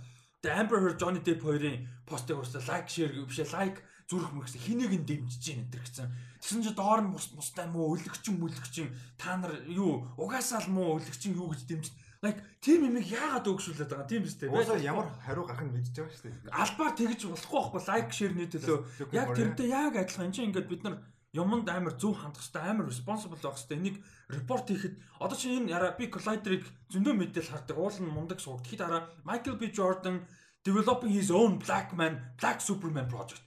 [0.47, 5.07] Amber Heard Johnny Depp хоёрын постыг хүртэл лайк шеэр биш лайк зүрх мөргсөн хэнийг нь
[5.07, 6.09] дэмжиж гин энэ гэсэн.
[6.39, 11.03] Тэгсэн чи доор нь бус бустай муу өлөгчин мүлөгчин та нар юу угаасаа л муу
[11.03, 11.95] өлөгчин юу гэж дэмжиж
[12.25, 14.49] Like тийм юм яагаад өгшүүлээд байгаа тийм биз дээ.
[14.49, 16.59] Уусаа ямар хариу гарах нь мэдчихэж байгаа шүү дээ.
[16.65, 18.79] Албаар тэгж болохгүй байхгүй лайк шеэрний төлөө.
[19.13, 20.25] Яг тэрнтэй яг адилхан.
[20.27, 20.97] Энд чинь ингээд бид нар
[21.37, 23.77] юмд амар зөв хандах хэрэгтэй, амар responsible байх хэрэгтэй.
[23.77, 23.97] Энийг
[24.33, 27.77] report хийхэд одоо чи энэ яра би Collider-ыг зөндөө мэдээл хардаг.
[27.77, 28.65] Уул нь мундаг сууг.
[28.65, 30.25] Тэгэхэд хараа Michael B Jordan
[30.65, 33.46] developing his own Black Man, Black Superman project.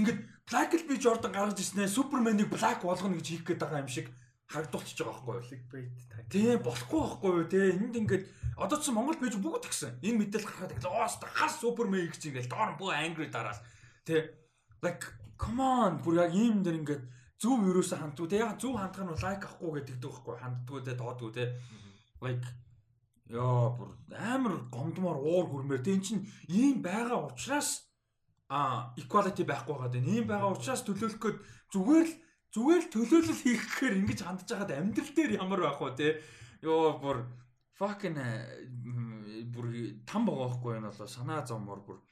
[0.00, 4.08] Ингээд Black B Jordan гаргаж ирснээр Superman-ыг Black болгоно гэж хийх гээд байгаа юм шиг
[4.50, 5.92] харагдуулчихж байгаа байхгүй юу?
[6.32, 7.46] Тийм болохгүй байхгүй юу?
[7.46, 8.24] Тэ энд ингээд
[8.58, 10.02] одоо ч Монгол пэйж бүгд тэгсэн.
[10.02, 10.90] Энэ мэдээлэл гаргаад ирлээ.
[10.90, 13.62] Оо хас Superman гэж ингээл доор бөө angry дараас.
[14.02, 14.34] Тэ
[14.82, 15.06] like
[15.38, 17.04] come on бүр яг ийм дэр ингээд
[17.38, 18.26] зөв юусоо хандгүй.
[18.26, 21.44] Тэ яг зөв хандах нь лайк авахгүй гэдэг байхгүй ханддгүй тэ доодгүй тэ.
[22.24, 22.48] Like
[23.30, 26.18] Яа бүр амар гомдмоор уур хүрмээр тэн чин
[26.50, 27.86] ийм байгаа учраас
[28.50, 30.10] а equality байхгүй байгаа дээ.
[30.10, 31.38] Ийм байгаа учраас төлөөлөх гээд
[31.70, 32.14] зүгээр л
[32.50, 36.08] зүгээр л төлөөлөл хийх гэхээр ингэж хандж байгаад амьдрал дээр ямар байх вэ те.
[36.66, 37.18] Йоо бүр
[37.78, 38.18] fucking
[39.54, 39.66] бүр
[40.02, 42.02] там байгаа байхгүй энэ болоо санаа зовмор бүр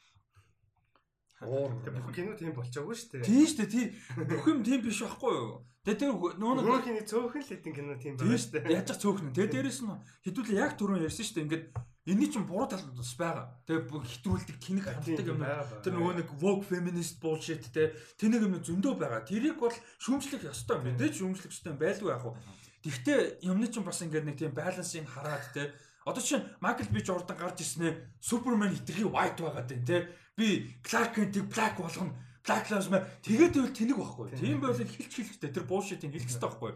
[1.42, 3.26] Оо бүх кино тийм болчоогүй шүү дээ.
[3.31, 3.70] Тийм шүү дээ.
[3.70, 5.62] Тийм бүх юм тийм биш байхгүй юу?
[5.86, 8.75] Тэгээ тэр нөө нөгөө хиний цөөхөн л хэдин кино тийм байна шүү дээ.
[8.75, 9.31] Яаж ч цөөхөн.
[9.39, 9.94] Тэгээ дээрэс нь
[10.26, 11.47] хэдүүлээ яг түрүүн ярьсан шүү дээ.
[11.47, 11.65] Ингээд
[12.08, 13.52] энэний чинь буруу тал бас байгаа.
[13.68, 15.44] Тэгээ хэтрүүлдэг тэнэг ханддаг юм.
[15.84, 19.28] Тэр нөгөө нэг woke feminist bullshit те тэнэг юм зөндөө байгаа.
[19.28, 20.80] Тэрийг бол шүүмжлэх ёстой.
[20.80, 22.40] Мэдээж шүүмжлэх ёстой байлгүй яах вэ?
[22.80, 25.76] Тэгвэл юмны чинь бас ингээд нэг тийм балансыг хараад те
[26.08, 31.12] Одоо чинь Майкл Би Жордан гарч ирснээр Супермен хитрхи white байгаад байна те би Clark
[31.12, 32.16] Kent-ийг black болгоно.
[32.48, 34.26] Black Lives Matter тэгээд байвал тэнэг байхгүй.
[34.40, 36.72] Тийм байвал хэлж хэлэхтэй тэр bullshit-ийг хэлэх хэрэгтэй байхгүй.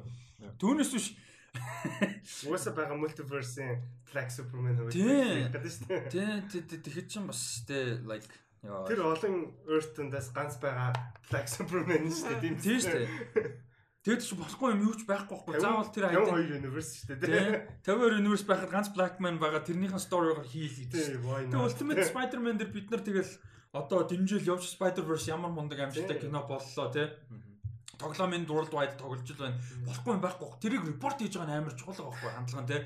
[0.60, 1.06] Түүнээс биш
[2.46, 3.82] Уусаа байгаа multiverse-ийн
[4.12, 4.92] Black Superman хөөе.
[4.92, 5.50] Тийм.
[6.08, 8.30] Тийм тэгэхэд чинь бас тэ like
[8.62, 10.94] Тэр олон Earth-ндээс ганц байгаа
[11.26, 12.54] Black Superman шүү дээ.
[12.62, 13.10] Тийм шүү дээ.
[14.02, 15.62] Тэгэд ч болохгүй юм юу ч байхгүй байхгүй.
[15.62, 16.26] Заавал тэр айд.
[16.26, 17.82] 52 universe шүү дээ.
[17.86, 21.22] 52 universe байхад ганц Blackman байгаа тэрнийхэн story-гоор хийх гэж.
[21.22, 23.34] Тэгээ Ultimate Spider-Man дээр бид нар тэгэл
[23.74, 27.10] одоо дэмжил явж Spider-Verse ямар мундаг амжилттай кино боллоо тий.
[28.02, 29.62] Тоглоомын World Wide тоглож л байна.
[29.86, 30.48] Болохгүй байхгүй.
[30.58, 32.78] Тэрийг репорт хийж байгаа нь амар чухал байгаа байхгүй хандлага нь те.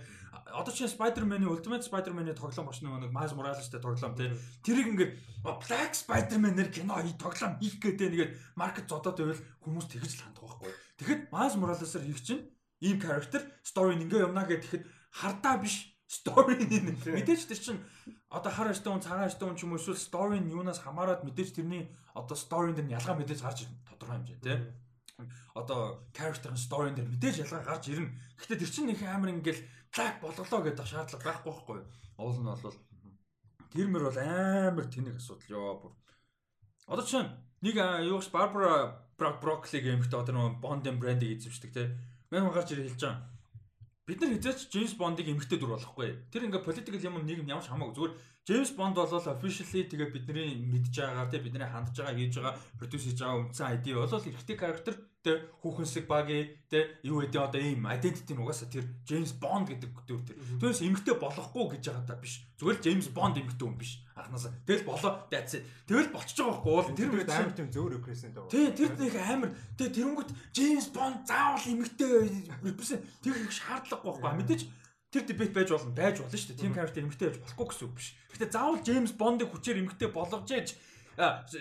[0.46, 4.36] Одоо чинь Spider-Man-ийн Ultimate Spider-Man-ийн тоглоом боч нэг Miles Morales-тэй тоглоом те.
[4.62, 5.12] Тэрийг ингээд
[5.42, 10.44] Black Spider-Man-ээр кино хий тоглоом хийх гэдэг нэгээд маркет зодоод байвал хүмүүс тэгж л хандах
[10.46, 10.70] байхгүй.
[11.00, 12.46] Тэгэхэд Miles Morales-аар хийх чинь
[12.80, 17.80] ийм character story ингээ юмнаа гэхэд хардаа биш story мэдээж тэр чинь
[18.28, 21.88] одоо хар ажтын цагаан ажтын ч юм уу эсвэл story нь юунаас хамаарат мэдээж тэрний
[22.14, 24.60] одоо story дээр ялгаа мэдээж гарч ирнэ тодорхой хэмжээ тийм
[25.54, 28.12] одоо character-ын story дээр мэдээж ялгаа гарч ирнэ.
[28.36, 29.62] Гэхдээ тэр чинь нэг амар ингээл
[29.92, 31.80] black болголоо гэдэг шаардлага байхгүй байхгүй.
[32.20, 32.76] Уул нь бол
[33.72, 35.92] тэр мөр бол амар тэнэг асуудал ёо бүр.
[36.86, 37.30] Одоо чинь
[37.64, 41.96] нэг юуш Barbara Broccoli гэмхтэй одоо нэг Bond-ын брендийг эзэмшдэг те.
[42.28, 43.36] Мэн гарч ирэл хэлж байгаа
[44.06, 46.30] бид нар хизээч Джеймс Бондыг эмгтэй дүр болохгүй.
[46.30, 47.94] Тэр ингээ политикал юм нийгэм ямар ч хамаагүй.
[47.98, 48.14] Зүгээр
[48.46, 53.02] Джеймс Бонд бол officially тэгээ бидний мэдж байгаагаар тий бидний хандж байгаа хийж байгаа продюс
[53.02, 54.94] хийж байгаа үндсэн ID бол эрэгтэй character
[55.26, 59.90] тий хүүхэнсэг баги тий юу гэдэг одоо ийм identity нь угаасаа тэр Джеймс Бонд гэдэг
[60.06, 60.38] дүр тэр.
[60.62, 62.46] Түүнээс эмгтэй болохгүй гэж байгаа та биш.
[62.62, 63.98] Зүгээр Джеймс Бонд эмгтэй хүн биш.
[64.14, 64.54] Анханасаа.
[64.62, 65.50] Тэгэл болоо it.
[65.90, 68.54] Тэгэл болчихж байгаа байхгүй бол тэр үед амар тийм зөөр репрезент байгаа.
[68.54, 72.30] Тий тэр нэг амар тий тэрэнгүүт Джеймс Бонд заавал эмгтэй
[72.62, 74.38] репрезент тэр их шаардлагагүй байхгүй.
[74.38, 74.62] Мэдээж
[75.16, 76.60] тэр дебет байж болно байж болно шүү дээ.
[76.60, 78.08] Тим character эмгтэй байж болохгүй гэсэн үг биш.
[78.36, 80.76] Гэтэ заавал Джеймс Бондыг хүчээр эмгтэй болгож яаж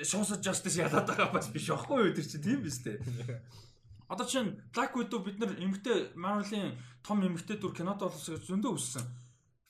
[0.03, 2.99] шуусаж justice ялаад байгаа бас биш аахгүй юу тэр чинь тийм биз дээ.
[4.11, 9.05] Одоо чинь Black Widow бид нар эмгтэй Marvel-ийн том эмгтэй дүр кинод болсоо зөндөө үссэн.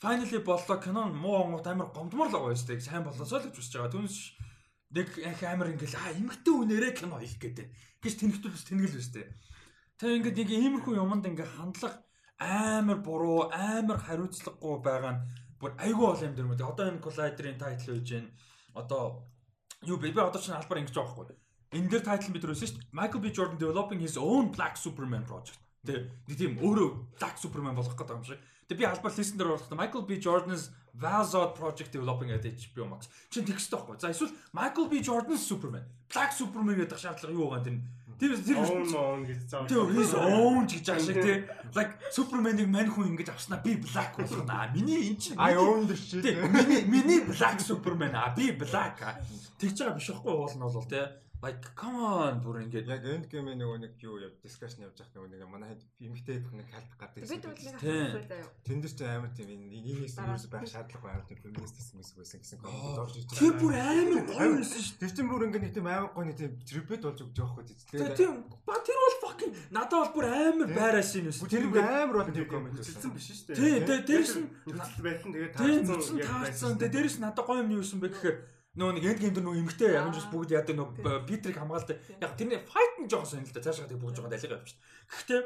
[0.02, 2.82] Finally боллоо кинон муу онгот амар гомдмор л байгаа юм шүү дээ.
[2.82, 3.94] Сайн болоосоо л гэж үзэж байгаа.
[3.94, 4.18] Түүнээс
[4.92, 7.68] нэг их амар ингээл аа эмгтэй үнээрээ кино хийх гэдэг.
[8.02, 9.30] Гэж тэнхтүүлс тэнгэл биш дээ.
[10.02, 12.04] Тэгээ ингээд нэг иймэрхүү юмд ингээ хандлага
[12.40, 15.22] амар буруу, амар хариуцлагагүй байгаа нь
[15.60, 16.62] бүр айгүй бол юм дэр мэт.
[16.62, 18.28] Одоо энэ Collider-ийн тайтл үйж гэн.
[18.76, 19.24] Одоо
[19.88, 20.12] юу бэ?
[20.12, 21.38] Би одоо чинь албаар ингэж байгаа байхгүй.
[21.80, 22.92] Энэ дэр тайтл бид өрөөсөн шүү дээ.
[22.92, 25.60] Michael B Jordan developing his own Black Superman project.
[25.88, 28.40] Тэ нэг тийм өөрөө Black Superman болох гэдэг юм шиг.
[28.68, 33.08] Тэг би албаар листен дээр оруулахдаа Michael B Jordan's Valzod project developing at HBO Max.
[33.30, 34.00] Чин тэгстэй байхгүй.
[34.00, 38.32] За эсвэл Michael B Jordan's Superman, Black Superman гэдэг шаардлага юу байгаа юм тэр Тэр
[38.40, 39.68] тэр own гэж заавал.
[39.68, 41.38] Тэр his own гэж байгаа шиг тий.
[41.76, 44.72] Like Superman-ыг мань хүн ингэж авснаа би black болгоно.
[44.72, 46.24] Миний эн чинь I own the shit.
[46.24, 49.04] Миний миний black Superman а би black.
[49.60, 51.04] Тэгж байгаа биш байхгүй уул нь бол тий.
[51.44, 55.20] Like come on бүр ингээд яг end game нөгөө нэг юу яв discussion явж байгаа
[55.20, 57.28] нөгөө нэг манай эмгтэй нэг халдах гардаг.
[57.28, 58.50] Бид бол нэг асуулт заяа.
[58.66, 62.98] Тэндээс ч амар тийм нийгээс юус байх шаардлага амар тийм feminist гэсэн байсан гэсэн коммент
[63.04, 63.40] орж ирж байгаа.
[63.44, 64.98] Тэр бүр амар гоё байсан шүү.
[65.04, 67.66] Тэр чинь бүр ингээд нэг тийм амар гоё нэг тийм tribute болж өгч байгаа байхгүй
[67.68, 68.10] тийм.
[68.16, 68.34] Тийм.
[68.66, 71.52] Ба тэр бол fucking надад бол бүр амар байраа шин байсан.
[71.52, 73.86] Тэр бүр амар бол тийм коммент хэлсэн биш шүү дээ.
[73.86, 74.06] Тийм.
[74.08, 74.48] Дээрс нь
[75.04, 76.80] байтан тэгээд таарсан.
[76.80, 79.62] Тэгээд дээрс надад гоё юм юу юм бэ гэхээр нөгөө нэг энд гейм дээр нөгөө
[79.64, 81.96] эмгтэй Avengers бүгд яадаг нөгөө Питерийг хамгаалдаг.
[82.20, 83.64] Яг тэрний файт нь жоохон сонирхолтой.
[83.64, 84.80] Цаашаа тэг бүгд жоохон далигаа явчих.
[85.08, 85.42] Гэхдээ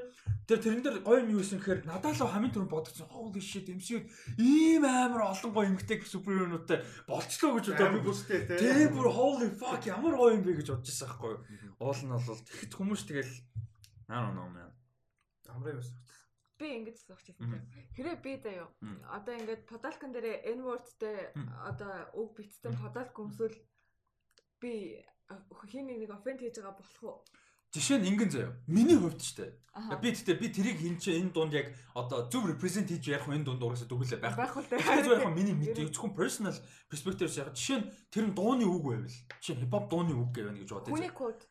[0.50, 3.06] тэр тэрэн дээр гоё юм юу исэн гэхээр надад л хамгийн түрүүнд бодогдсон.
[3.14, 4.02] Holy shit MCU
[4.42, 8.58] ийм амар олон гоё эмгтэй суперхероонуудтай болцлоо гэж удаа би бүстэй те.
[8.58, 11.42] Тэгээ бүр holy fuck ямар гоё юм бэ гэж бодож байсан байхгүй юу.
[11.86, 13.34] Уул нь бол тэгэхэд хүмүүс тэгэл
[14.10, 14.74] I don't know man.
[15.54, 15.86] Амраа юу
[16.60, 17.64] би ингэж суучихсан тийм.
[17.96, 18.68] Хэрэг би заяа.
[19.16, 21.32] Одоо ингээд подалкан дээр N wordтэй
[21.64, 23.56] одоо үг битсэн подалк өмсвөл
[24.60, 25.00] би
[25.72, 27.18] хин нэг оффент хийж байгаа болох уу?
[27.70, 28.52] Жишээ нь ингэн заяа.
[28.66, 29.54] Миний хувьд ч тийм.
[30.02, 33.46] Би тэгтээ би тэрийг хин чи энэ дунд яг одоо зөв represent хийж ярих энэ
[33.46, 34.34] дунд угаасаа дүгэлээ байх.
[34.34, 34.74] Байх үү.
[35.06, 36.58] Зөв яг миний мэдээ зөвхөн personal
[36.90, 39.18] perspective-с яг жишээ нь тэр нь дууны үг байвал.
[39.38, 40.98] Жишээ нь хипхоп дууны үг гэвэн гэж бодъё.
[40.98, 41.46] Хүний код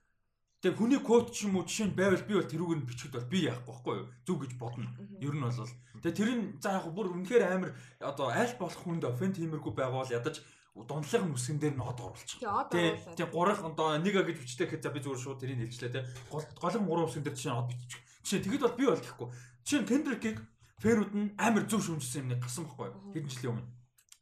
[0.59, 3.31] Тэгээ хүний код ч юм уу жишээ нь байвал би бол тэрүүг нь бичгэд бол
[3.31, 4.11] би яахгүй байхгүй юу?
[4.27, 4.91] Зүг гэж бодно.
[5.23, 5.55] Ер нь бол
[6.03, 7.71] тэгээ тэр нь за яг бүр үнэхээр амар
[8.03, 10.43] одоо аль болох хүнд офен тиймэрхүү байгуул ядаж
[10.75, 12.43] дундлын нүсгэн дээр нод оруулчих.
[12.43, 16.07] Тэгээ тэгээ гурах одоо нэг гэж бичдэг гэхэд за би зүгээр шууд тэрийг хэлжлээ те.
[16.31, 18.03] Голын гурван нүсгэн дээр чинь нод бичих.
[18.27, 19.29] Жишээ тэгэд бол би бол гэхгүй.
[19.63, 20.39] Жишээ нь Kendrick-ийг
[20.83, 23.15] фэрүүд нь амар зөв шүмжсэн юм нэг гасан байхгүй юу?
[23.15, 23.71] Хэдэн жилийн өмнө.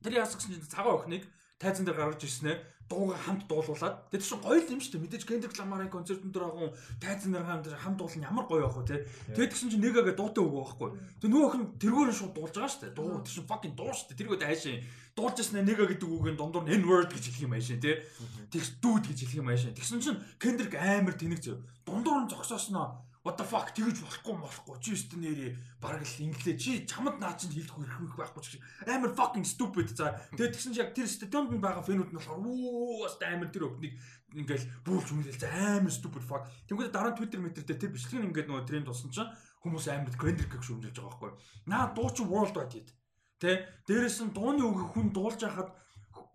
[0.00, 1.24] Тэр яасах чинь цагаан охиныг
[1.58, 5.02] тайзан дээр гаргаж ирснээр дууга хамт дуулуулад тэр чинь гоё юм шүү дээ.
[5.02, 6.70] Мэдээж Kendrick Lamar-ын концертын дээр агуу
[7.02, 8.96] тайзан дээр хамт хамт дуулах нь ямар гоё ах вэ те
[9.34, 10.90] тэгээд тэгсэн чинь нэгэгээ дуутай өгөө байхгүй.
[11.18, 12.94] Тэг нөгөө охин тэргээр нь шууд дуулж байгаа шүү дээ.
[12.94, 14.18] Дуу тэр чинь fucking дуу шүү дээ.
[14.22, 14.78] Тэргөө дайшин
[15.16, 18.04] дуулж яснаа нэгэ гэдэг үгийн дундуур нь n word гэж хэлэх юм аашин те
[18.52, 21.56] тэгс дүүд гэж хэлэх юм аашин тэгсэн чинь Kendrick амар тэнэг зөө
[21.88, 23.74] дундуур нь зогсоосноо what the fuck?
[23.74, 24.76] Тэгэж болохгүй болохгүй.
[24.78, 25.50] Чи өстө нэрээ
[25.82, 29.90] бараг л инглээ чи чамд наа чинь хэлэх хэрэг байхгүй ч амар fucking stupid.
[29.90, 33.50] За тэгээд тэгсэн чи яг тэр стадионд нь байгаа фэнүүд нь болохоор оо бас амар
[33.50, 33.98] тэр өхнийг
[34.30, 38.22] ингээл бүүлж мүлэл за амар stupid fuck тэгвэл дараа нь twitter метр дээр тэр бичлэг
[38.22, 41.32] нь ингээд нөгөө тренд болсон чинь хүмүүс амар Kendrick гэх шүүмжилж байгаа байхгүй.
[41.66, 42.94] Наа дуу чи world wide хийд
[43.42, 45.74] тэ дээрэс нь дууны үг хүн дуулж хахад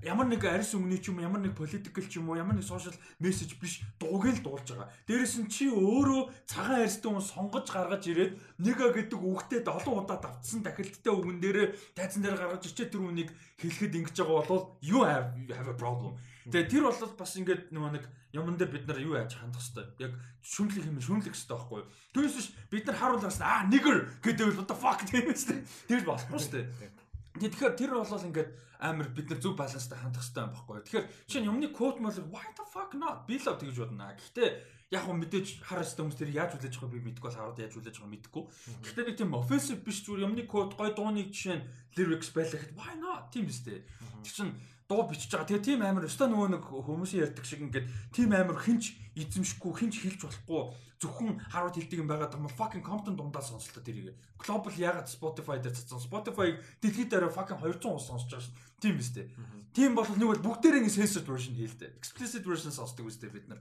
[0.01, 2.97] ямар нэг арьс өнгөний ч юм ямар нэг политикл ч юм уу ямар нэг сошиал
[3.21, 4.89] мессеж биш дууг л дуулж байгаа.
[5.05, 10.17] Дээрээс нь чи өөрөө цагаан арьстай хүн сонгож гаргаж ирээд нэга гэдэг үгтэй 7 удаа
[10.17, 11.57] давтсан дахилттай үгэн дээр
[11.93, 13.29] тайзан дээр гаргаж ичээ тэр үнийг
[13.61, 16.17] хэлэхэд ингэж байгаа бол you have you have a problem.
[16.49, 20.09] Тэгээ тэр бол бас ингээд нөгөө нэг юмн дээр бид нар юу яаж хандах хэвээр
[20.09, 21.89] яг шүмлэх юм шүмлэх хэвээр байхгүй юу.
[22.15, 25.61] Түүнээс биш бид нар харуулгаас аа nigger гэдэг what the fuck тийм үстэй.
[25.85, 27.00] Тэр болохгүй шүү дээ.
[27.39, 28.49] Тэгэхээр тэр бол ингээд
[28.81, 30.83] амар бид нар зөв баланстай хандах хэрэгтэй юм баггүй.
[30.83, 34.11] Тэгэхээр чинь юмны код мөл why the fuck not би лав тэгж бодно.
[34.17, 34.49] Гэхдээ
[34.91, 38.11] яг хөө мэдээж хараас хүмүүс тэр яаж үлээж байгаа би мэдэхгүй хараад яаж үлээж байгаа
[38.11, 38.43] мэдэхгүй.
[38.83, 42.75] Гэхдээ нэг тийм offensive биш зүгээр юмны код гой дууныг жишээ нь lyrics байлаа гэхэд
[42.75, 43.79] why not тийм биз дээ.
[44.27, 44.53] Тэр чинь
[44.91, 45.47] дуу бичиж байгаа.
[45.47, 49.95] Тэгээ тийм амар өстой нөгөө нэг хүмүүсийн ярьдаг шиг ингээд тийм амар хинч эзэмшихгүй хинч
[50.01, 50.61] хэлж болохгүй
[51.01, 54.13] зөвхөн харууд хэлдэг юм байгаа юм fucking Compton дундаа сонслоо тэрийг.
[54.37, 55.97] Global ягаад Spotify дээр цацсан.
[55.97, 58.55] Spotify дэлхийд дээр fucking 200 ус сонсож байгаа шин.
[58.77, 59.27] Тийм биз дээ.
[59.73, 61.97] Тийм бол нэг бол бүгдээрээ censored version хэлдэг.
[61.97, 63.57] Explicit version сонсдог үстэй бид нар.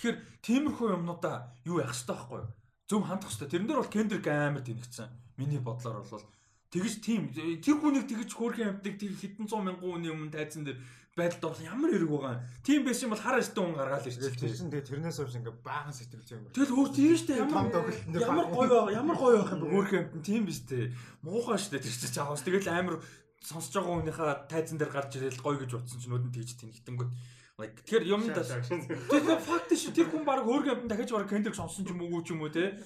[0.00, 2.48] Тэгэхээр тиймэрхүү юмнуудаа юу яах хэрэгтэй байхгүй юу?
[2.88, 3.48] Зөв хандах хэрэгтэй.
[3.52, 5.08] Тэрэн дээр бол Kendrick амар тэнэгцсэн.
[5.36, 6.24] Миний бодлоор бол
[6.72, 10.78] тэгж тийм тэр хүнийг тэгж хөөрхөн амтдаг тэг хэдэн зуун мянган хүний өмнө тайзан дээр
[11.20, 12.42] байдалд бол ямар хэрэг байгаа юм.
[12.64, 14.40] Тийм байсан бол хар өстө хүн гаргаал ирчихсэн.
[14.40, 16.44] Тэр чинь тэгээ тэрнээс хойш ингээ баахан сэтгэлж юм.
[16.56, 17.40] Тэгэл өөр тийм шүү дээ.
[17.44, 17.66] Ямар
[18.16, 20.90] ямар гоё ямар гоё байх юм бэ хөөрхөн амт тийм биз дээ.
[21.20, 22.42] Муухай шүү дээ тэр чинь чаавс.
[22.42, 22.96] Тэгэл амар
[23.44, 27.12] сонсож байгаа хүнийхээ тайзан дээр гарч ирэл гоё гэж утсан чинь нүдэн тэгж тэнхтэнгүүт
[27.60, 31.56] like тэгэхээр юм да тэгэхээр факт шүү тэр хүн баг хөөргөн амтан дахиж баг кендрик
[31.56, 32.76] сонсон ч юм уу ч юм уу те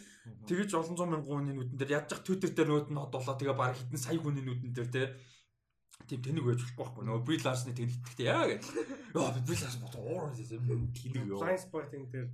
[0.51, 3.75] тэгэж олон зуун мянган хүний нүдэн дээр ядж Twitter дээр нүүд нь одолоо тэгээ баг
[3.79, 5.03] хитэн сая хүний нүдэн дээр те
[6.09, 7.05] тийм тэнэг байж болохгүй байхгүй.
[7.09, 8.63] Нөгөө Брилансны тэнэг итгэдэг яа гэж.
[9.15, 11.41] Яа би Бриланс бот уур тэнэг ёо.
[11.41, 12.29] Blind spotting дээр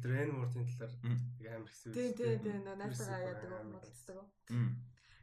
[0.00, 0.92] тэр N-word-ийн талаар
[1.40, 1.92] яг амар хэсэг.
[1.94, 4.24] Тийм тийм тийм найртайгаа яадаг юм бодлоо.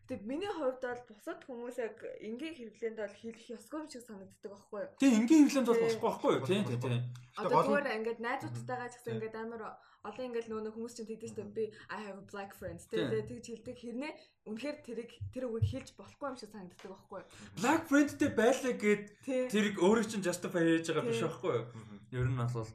[0.08, 4.52] Тэг миний хувьд бол бусад хүмүүс яг энгийн хэрэглээнд бол хэлэх ёсгүй юм шиг санагддаг
[4.56, 4.92] байхгүй юу?
[5.04, 6.48] Тэг энгийн хэрэглээнд бол болохгүй байхгүй юу?
[6.48, 7.04] Тийм тийм тийм.
[7.36, 9.62] Одоо зүгээр ингээд найзуудтайгаа ч гэсэн ингээд амар
[10.08, 13.46] олон ингээд нөгөө хүмүүс чинь тэгдэж штэ би I have a black friend тэгээ тэгж
[13.52, 14.14] хэлдэг хэрнээ
[14.48, 17.28] үнэхээр тэрийг тэр үгийг хэлж болохгүй юм шиг санагддаг байхгүй юу?
[17.60, 21.68] Black friendтэй байлаа гэд тэрийг өөрөө чинь justify хийж байгаа биш байхгүй юу?
[22.16, 22.72] Ер нь бол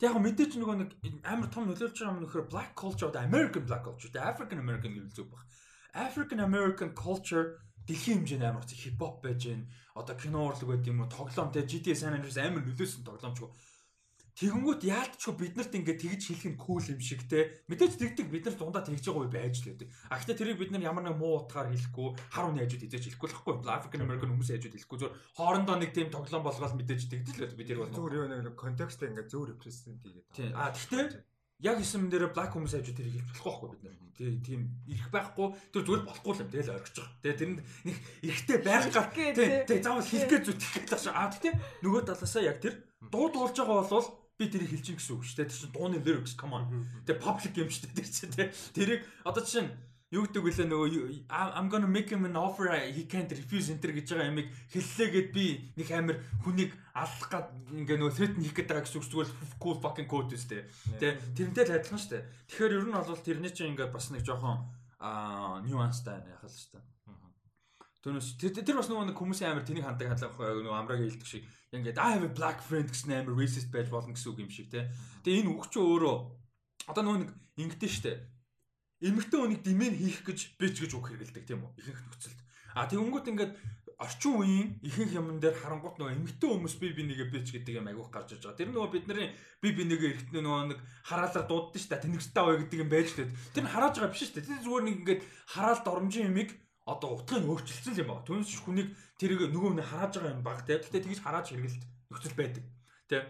[0.00, 0.90] яг мэдээч нөгөө нэг
[1.28, 5.12] амар том нөлөөлж байгаа юм нөхөр black culture одоо American black culture African American гэж
[5.12, 5.44] зүг баг.
[5.94, 9.68] African American culture дэлхийн хэмжээнд амар хип хоп байж гэн.
[9.94, 11.10] Одоо кино урлаг байд юм уу?
[11.10, 13.40] Тоглоом те GTA San Andreas амар нөлөөсөн тоглоомч
[14.32, 17.60] Тэгэнгүүт яалтчгүй бид нарт ингээд тэгж хэлэх нь кул юм шиг те.
[17.68, 19.88] Мэдээж тэгдэг бид нар дундаа тэгж байгаа үе байж л байдаг.
[20.08, 23.28] А гэхдээ тэрийг бид нар ямар нэг муу утгаар хэлэхгүй хар үний хажууд эзэж хэлэхгүй
[23.28, 23.54] л хэвгүй.
[23.68, 24.98] African American хүмүүс хажууд хэлэхгүй.
[25.04, 27.92] Зөв хоорондоо нэг тийм тоглоом болгоод мэдээж тэгдэл л бид нар бол.
[27.92, 30.56] Зүгээр юу нэг контекстээ ингээд зөв репрезент хийгээд.
[30.56, 31.06] А гэхдээ
[31.62, 34.02] яг юм дээр black хүмүүс хажууд тэрийг хэлж болохгүй байхгүй бид нар.
[34.42, 35.46] Тийм ирэх байхгүй.
[35.72, 36.50] Тэр зүгээр болохгүй юм.
[36.50, 37.18] Тэгэл орхиж байгаа.
[37.22, 39.08] Тэгээ тэрэнд нэг эрэхтэй байх гал.
[39.14, 41.18] Тэг заавал хэлгээ зүтгэх гэж байна.
[41.22, 41.54] А тэгтээ
[41.86, 44.08] нөгөө талаасаа яг тэр дуу дуулж байгаа бол
[44.38, 45.48] би тэрийг гин гэсэн үг шүү дээ.
[45.48, 46.66] Тэр чинь дууны lyrics come on.
[47.06, 48.48] Тэгээ public юм шүү дээ тэр чинь тий.
[48.74, 49.70] Тэрийг одоо чинь
[50.12, 54.12] юу гэдэг вүлээ нөгөө I'm gonna make him an offer he can't refuse энэ гэж
[54.12, 59.00] байгаа ямиг хэллээгээд би нэг амир хүнийг аллах гад ингээ нөгөө threaten хийх гэдэг гэсэн
[59.00, 60.68] үг зүгээр cool fucking code үстэй.
[61.00, 62.28] Тэ тэрнтэй л адилхан дээ.
[62.44, 64.68] Тэгэхээр ер нь бол тэрний чинь ингээ бас нэг жоохон
[66.04, 66.84] тань яхал шүү дээ.
[68.04, 71.96] Түүнээс тэр бас нөгөө нэг хүмүүсийн амир тэнийг хандаг хандлага нөгөө амраг хэлдэг шиг ингээд
[71.96, 74.92] I have a black friend гэсэн амир racist байж болно гэсэн үг юм шиг те.
[75.24, 76.16] Тэгээ энэ үг чи өөрөө
[76.90, 77.30] одоо нөгөө нэг
[77.62, 78.12] ингэдэж штэ
[79.02, 82.40] эмэгтэй хүнийг дэмэн хийх гэж бич гэж үг хэрэгэлдэг тийм үү ихэнх нөхцөлд.
[82.78, 83.52] А тэгэнгүүт ингээд
[84.02, 87.86] орчин үеийн ихэнх юмн дээр харангуут нөгөө эмэгтэй хүмүүс би би нэгэ бич гэдэг юм
[87.86, 88.58] агиух гарч иж байгаа.
[88.58, 89.28] Тэр нөгөө бидний
[89.62, 93.08] би би нэгэ эргэтнээ нөгөө нэг хараалаар дууддаг ш та тэнэгстэй аваа гэдэг юм байж
[93.14, 93.30] тээ.
[93.54, 94.34] Тэр нь харааж байгаа биш ш.
[94.34, 95.22] Тэр зүгээр нэг ингээд
[95.54, 96.50] хараал дормжийн юмыг
[96.82, 98.26] одоо утгыг өөрчилсөн юм байна.
[98.26, 100.82] Түүнээс хүнийг тэрийг нөгөө нь харааж байгаа юм баг те.
[100.82, 102.64] Гэтэ тэгж харааж хэрэгэлт нөхцөл байдаг.
[103.10, 103.26] Тэ.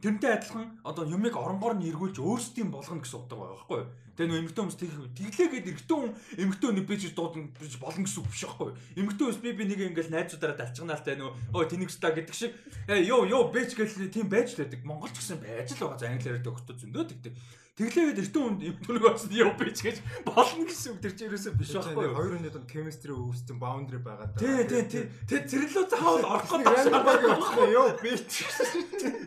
[0.00, 3.90] Тэрнтэй адилхан одоо юмыг оронгоор нь эргүүлж өөрсдийн болгоно гэсэн утга байгаа байхгүй юу?
[4.16, 8.20] Тэгээ нөө эмэгтэй хүмүүс тийх тэглээгээд эрэгтэй хүн эмэгтэй хүний бэж дуудана бэж болно гэсэн
[8.24, 8.78] үг биш байхгүй юу?
[8.96, 12.52] Эмэгтэй хүмүүс би би нэг ингээл найзуудаараа далчганаалтай нөө өө тэнэгстэй гэдэг шиг
[12.88, 14.80] ёо ёо бэж гэл тийм байж л байдаг.
[14.88, 16.00] Монголч гэсэн байж л байгаа.
[16.00, 17.34] За англиар өгтөө зөндөө тэгдэг.
[17.76, 21.76] Тэглээгээд эртэн хүнд эмтүнэг болсон яв бич гэж болно гэсэн үг тэр чинь ерөөсөө биш
[21.76, 22.16] байхгүй юу?
[22.16, 24.40] Хоёр хүний донд chemistry үүссэн boundary байгаа даа.
[24.40, 25.04] Тий, тий, тий.
[25.28, 28.32] Тэр зэрлөө заавал орох гэдэг шаардлагагүй ёо бич.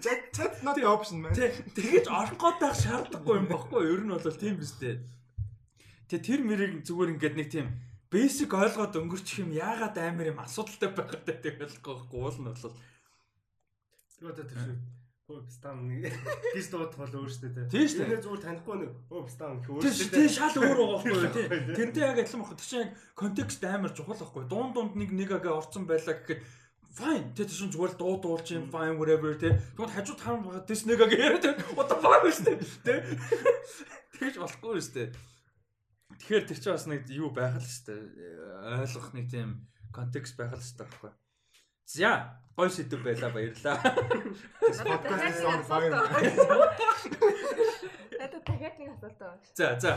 [0.01, 1.37] That's not the option man.
[1.37, 3.93] Тий, тэгэж орох гэдэг шаардлагагүй юм баггүй юу?
[3.93, 4.97] Ер нь бол тийм биз дээ.
[6.09, 7.67] Тэгээ тэр мэрийг зүгээр ингээд нэг тийм
[8.09, 12.73] basic ойлгоод өнгөрчих юм яагаад амар юм асуудалтай байгаад байдаг болохгүй уул нь бол.
[14.17, 14.98] Тэр одоо тэр шиг
[15.29, 17.69] Өө стан гэж дуудах бол өөрөөсөө тэ.
[17.69, 18.17] Тийм шүү дээ.
[18.17, 18.91] Энэ зүгээр танихгүй нэг.
[19.13, 20.09] Өө стан гэх өөрөөсөө.
[20.09, 21.33] Тийм шал өөр байгаа байхгүй юу?
[21.37, 21.49] Тийм.
[21.77, 24.43] Тэрнтэй яг адилхан багт чинь яг контекст амар чухал байхгүй.
[24.49, 26.41] Дунд дунд нэг нэг ага орцсон байлаа гэхэд
[26.89, 27.29] fine.
[27.37, 29.61] Тэ тийм зүгээр дуу дуулж юм fine whatever тэ.
[29.77, 32.33] Тэгвэл хажууд харам байгаа this nigga гэх тэ what the fuck вэ
[32.81, 33.05] тэ.
[34.17, 35.13] Тэгж болохгүй дээ
[36.19, 38.01] тэгэхээр тэр чинь бас нэг юу байх л дээ
[38.83, 41.11] ойлгох нэг тийм контекст байх л дээ байхгүй
[41.89, 45.93] за гой сэдв байла баярлаа подкаст on fire
[48.19, 49.39] Надад дахиад нэг асуулт байна.
[49.55, 49.91] За за.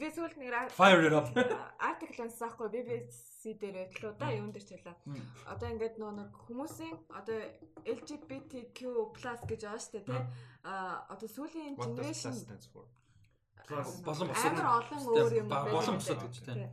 [0.00, 1.28] Би сүүлд нэг fire it up.
[1.82, 4.96] Article унсаахгүй BBC дээр өдлөө да юун дээр чилээ.
[5.50, 7.38] Одоо ингээд нөө нэг хүмүүсийн одоо
[7.84, 8.78] LGBTQ+
[9.50, 10.22] гэж байгаа дээ тий.
[10.64, 12.34] А одоо сүүлийн generation
[14.06, 16.70] болон босод амар олон өөр юм болон босод гэж тий.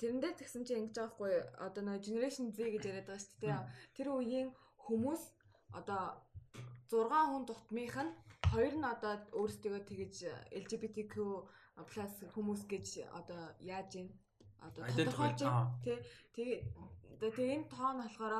[0.00, 1.32] Тэрэн дээр тэгсэн чинь ингэж байгаа хгүй
[1.66, 3.58] одоо нөө generation Z гэж яриад байгаа шүү дээ.
[3.96, 4.48] Тэр үеийн
[4.84, 5.22] хүмүүс
[5.78, 6.02] одоо
[6.90, 8.12] 6 хүн тутмынх нь
[8.52, 10.14] хоёр нь одоо өөрсдөө тэгэж
[10.62, 11.14] LGBTQ+
[12.34, 12.86] хүмүүс гэж
[13.18, 14.08] одоо яаж юм
[14.62, 15.40] одоо тодорхойлж
[15.84, 15.98] тий.
[16.34, 16.58] Тэгээ
[17.20, 18.34] тэгээ энэ тоон болохоор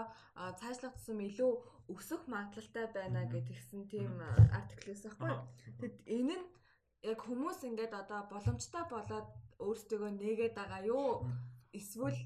[0.61, 1.53] цаашлах тусам илүү
[1.95, 4.13] өсөх магадлалтай байна гэдгсэн тийм
[4.59, 5.35] артиклээс байхгүй.
[5.81, 6.47] Тэгэд энэ нь
[7.11, 9.29] яг хүмүүс ингээд одоо боломжтой болоод
[9.61, 11.27] өөрсдөө нээгээд байгаа юу?
[11.75, 12.15] Эсвэл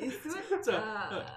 [0.00, 0.48] Эсвэл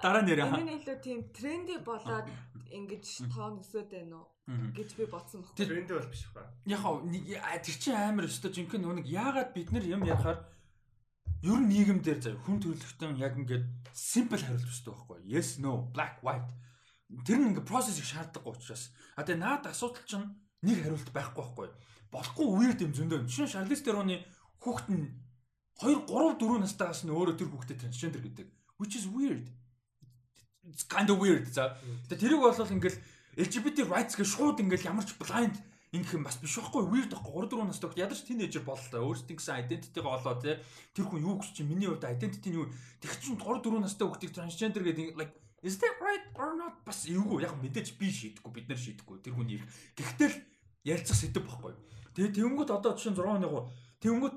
[0.02, 0.48] дараа нь яриа.
[0.48, 2.26] Энэ илүү тийм тренди болоод
[2.72, 5.54] ингэж тоон өсөд байна уу гэж би бодсон баг.
[5.54, 6.46] Тренди бол биш ба.
[6.66, 10.38] Яг аа тэр чинь амар өстө жинхэнэ нэг яагаад бид нар юм ярихаар
[11.42, 15.18] ер нь нийгэм дээр заа хүн төрөлхтөн яг ингээд simple хариулт өстэй байхгүй.
[15.26, 16.48] Yes no black white.
[17.26, 18.90] Тэр нь ингээд process их шаардлагагүй учраас.
[19.14, 20.26] А тэгээ наад асуудал чинь
[20.62, 21.68] нэг хариулт байхгүй байхгүй.
[22.12, 23.26] Болохгүй weird юм зөндөө.
[23.26, 24.16] Жишээ нь Charlize Theron-ы
[24.62, 25.06] хүүхэд нь
[25.82, 28.46] 2 3 4 настайгаас нь өөрөө тэр хүүхдэд трансгендер гэдэг.
[28.80, 29.52] Which is weird.
[30.64, 31.76] It's kind of weird за.
[32.08, 32.98] Тэгээ тэрийг бол ингээл
[33.36, 35.60] LGBT rights гэж шууд ингээл ямарч blind
[35.92, 37.46] ингэх юм бас биш байхгүй weird байхгүй.
[37.46, 40.60] 3 4 настай ядаж тинейжер боллоо өөрсдийн гэсэн identity-г олоо те
[40.96, 42.72] тэр хүн юу гэж чи миний хувьд identity нь юу?
[43.00, 46.80] Тэг чин 3 4 настай хүүхдийг transgender гэдэг like is that right or not?
[46.84, 47.44] Бас эвгүй.
[47.44, 49.16] Яг мэдээж би шийдэхгүй бид нар шийдэхгүй.
[49.22, 49.60] Тэр хүний
[49.94, 50.36] гэхдээ л
[50.86, 51.74] ярилцах сэдв байхгүй
[52.14, 53.52] тэгээ тэнгүүд одоо жишээ 6 нэг
[54.00, 54.34] тэнгүүд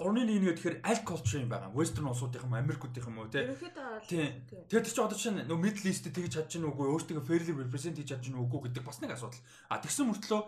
[0.00, 1.72] Орны нэг нэг тэгэхээр аль culture юм байгаа.
[1.76, 3.44] Western улсуудын юм, Америкуудын юм уу тий.
[4.08, 4.44] Тийм.
[4.68, 8.08] Тэгээд чи одоо чинь нөө Middle East тэгж чадж гин үгүй, өөртөө fairly represent хийж
[8.12, 9.40] чадж гин үгүй гэдэг бас нэг асуудал.
[9.68, 10.40] А тэгсэн мөртлөө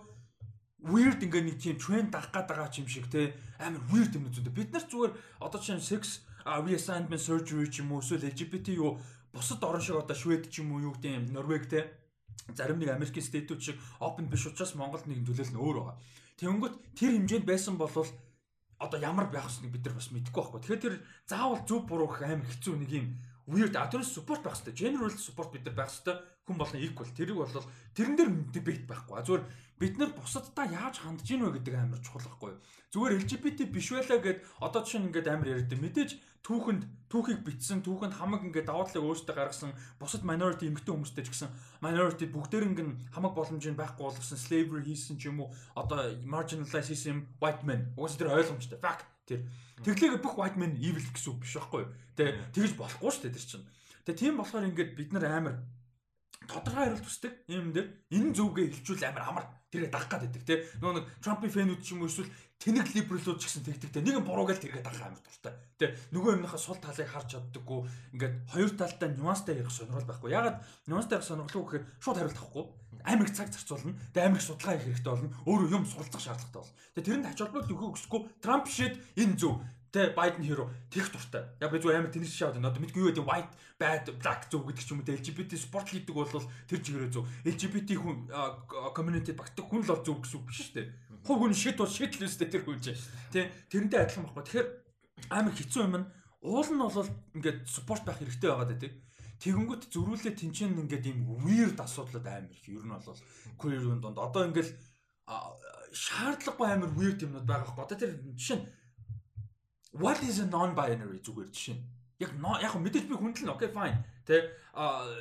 [0.89, 3.33] weird ингээ нэг тийм trend дагах гээд байгаа юм шиг тий.
[3.61, 4.53] Амар weird юм зүндэ.
[4.57, 9.01] Бид нар зүгээр одоо чинь sex reassignment surgery ч юм уу эсвэл LGBT юу
[9.33, 11.85] бусад орн шиг одоо Швед ч юм уу юу гэдэг юм Норвег тий.
[12.53, 15.97] Зарим нэг Америкийн стейтүүд шиг open биш учраас Монголд нэг төлөөлөл нь өөр байгаа.
[16.37, 17.93] Тэнгөт тэр хэмжээнд байсан бол
[18.83, 20.61] одоо ямар байх вэ бид нар бас мэдэхгүй байхгүй.
[20.61, 20.97] Тэгэхээр тэр
[21.31, 23.07] заавал зөв буруу гэх амар хэцүү нэг юм
[23.47, 24.91] weird адрес support байх хэрэгтэй.
[24.91, 26.17] General support бид нар байх хэрэгтэй.
[26.43, 27.11] Хүн болгон equal.
[27.15, 27.51] Тэрийг бол
[27.95, 29.23] тэрэн дээр debate байхгүй.
[29.23, 29.45] Зүгээр
[29.79, 32.59] бид нар бусадтай яаж хандж ийн вэ гэдэг амар чухал байхгүй.
[32.91, 36.11] Зүгээр LGBT биш байлаа гэд одоо чинь ингээд амар яриад мэдээж
[36.43, 39.71] түүхэнд түүхийг битсэн түүхэнд хамаг ингээд даваа талыг өөртөө гаргасан
[40.03, 45.23] бусад minority эмгтэн хүмүүстэй ч гэсэн minority бүгдээринг нь хамаг боломжийг байхгүй болгосон slavery хийсэн
[45.23, 49.47] ч юм уу одоо marginalize хийсэн white men уус тэр ойлгомжтой fact тэр
[49.87, 51.87] тэглээг бүх white men evil гэсэн үг биш байхгүй
[52.19, 53.67] тэгээ тэгж болохгүй шүү дээ тэр чинь
[54.03, 55.57] тэгээ тийм болохоор ингээд бид нар амар
[56.51, 57.33] тодорхой хариулт хүсдэг.
[57.49, 61.53] Юм дээр энэ зүгээ хэлжүүл амар амар тэргээ дагах гад байдаг тий нөгөө нэг Трампын
[61.53, 62.29] фэнүүд ч юм уу эсвэл
[62.61, 66.61] тэнэг либералууд ч гэсэн тэгдэгтэй нэг нь буруугаал тэргээ дагах амар дуртай тий нөгөө юмныхаа
[66.61, 67.81] сул талыг харж чаддаггүй
[68.13, 70.29] ингээд хоёр талтай нюанстай ярих сонирхол байхгүй.
[70.29, 72.65] Ягаад нюанстай ярих сонирхол гэхээр шууд хариулт авахгүй.
[73.03, 76.61] Амар их цаг зарцуулна тэгээ амар их судалгаа хийх хэрэгтэй болно өөрөө юм суралцах шаардлагатай
[76.61, 76.77] болно.
[76.93, 79.55] Тэгээ тэрэнд ач холбогдол өгөх хүсэхгүй Трамп шид энэ зөв
[79.93, 81.45] Тэ Байден хиро тех дуртай.
[81.61, 82.73] Яг би зүгээр амар тэнэг шаад байна.
[82.73, 86.17] Одоо мэдгүй юу гэдэг white bad black зөв гэдэг ч юм уу LGBT спорт хийдэг
[86.17, 87.29] бол тэр чигээрээ зөв.
[87.45, 88.25] LGBT хүн
[88.97, 90.89] community багтдаг хүн л зөв гэсэн үг биш дээ.
[91.29, 92.97] Хуу хүн шид бол шид л үстэй тэр хүн чинь.
[93.37, 94.45] Тэ тэрнтэй адилхан байхгүй.
[94.49, 94.69] Тэгэхээр
[95.29, 96.07] амар хэцүү юм нь
[96.41, 98.93] уул нь бол ингээд спорт байх хэрэгтэй байгаад байдаг.
[99.45, 102.65] Тэгэнгүүт зөрүүлээ тэнцэн ингээд ийм weird асуудлууд амар их.
[102.65, 103.21] Ер нь бол
[103.61, 104.73] queer-ийн донд одоо ингээд
[105.93, 107.85] шаардлагагүй амар weird юмнууд байгаа байхгүй.
[107.85, 108.67] Одоо тэр жишээ нь
[109.93, 111.85] what is a non binary зүгээр жишээ нь.
[112.21, 112.31] Яг
[112.63, 114.01] яг мэдээж би хүндэл нь окей fine.
[114.25, 114.49] Тэ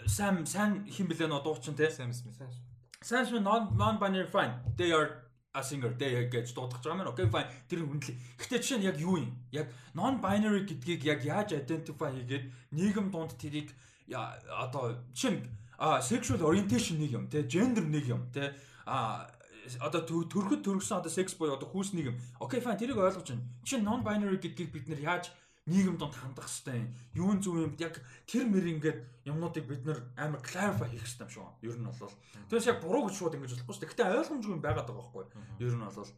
[0.08, 1.92] сам сан хин блэ нөө дуучин тэ?
[1.92, 2.40] Sam Smith
[3.02, 3.44] Sam Smith.
[3.44, 4.54] Non non binary fine.
[4.78, 7.50] They are a singer they гэж дуудах байгаа юм окей fine.
[7.68, 9.36] Тэр хүндэл гэхдээ жишээ нь яг юу юм?
[9.52, 13.76] Яг non binary гэдгийг яг яаж identify хийгээд нийгэм дунд тэрийг
[14.48, 15.42] одоо жишээ нь
[16.00, 17.44] sexual orientation нэг юм тэ?
[17.50, 18.56] Gender нэг юм тэ?
[18.86, 19.28] А
[19.80, 22.18] одоо төрөхөд төргсөн одоо секс буюу одоо хүүс нийгэм.
[22.40, 23.46] Окей fine тэрийг ойлгож байна.
[23.64, 25.30] Жишээ non binary гэдгийг бид нэр яаж
[25.70, 26.90] нийгэм донд хандах хэвтэй юм.
[27.14, 29.00] Юун зөв юм яг тэр мэр ингээд
[29.30, 31.48] юмнуудыг бид нэр амар clarify хийх хэвтэй юм шүү.
[31.62, 32.14] Ер нь бол.
[32.50, 33.88] Тэгээс яг буруу гэж шууд ингэж болохгүй шүү.
[33.94, 35.26] Гэхдээ ойлгомжгүй байгаад байгаа байхгүй.
[35.62, 36.10] Ер нь бол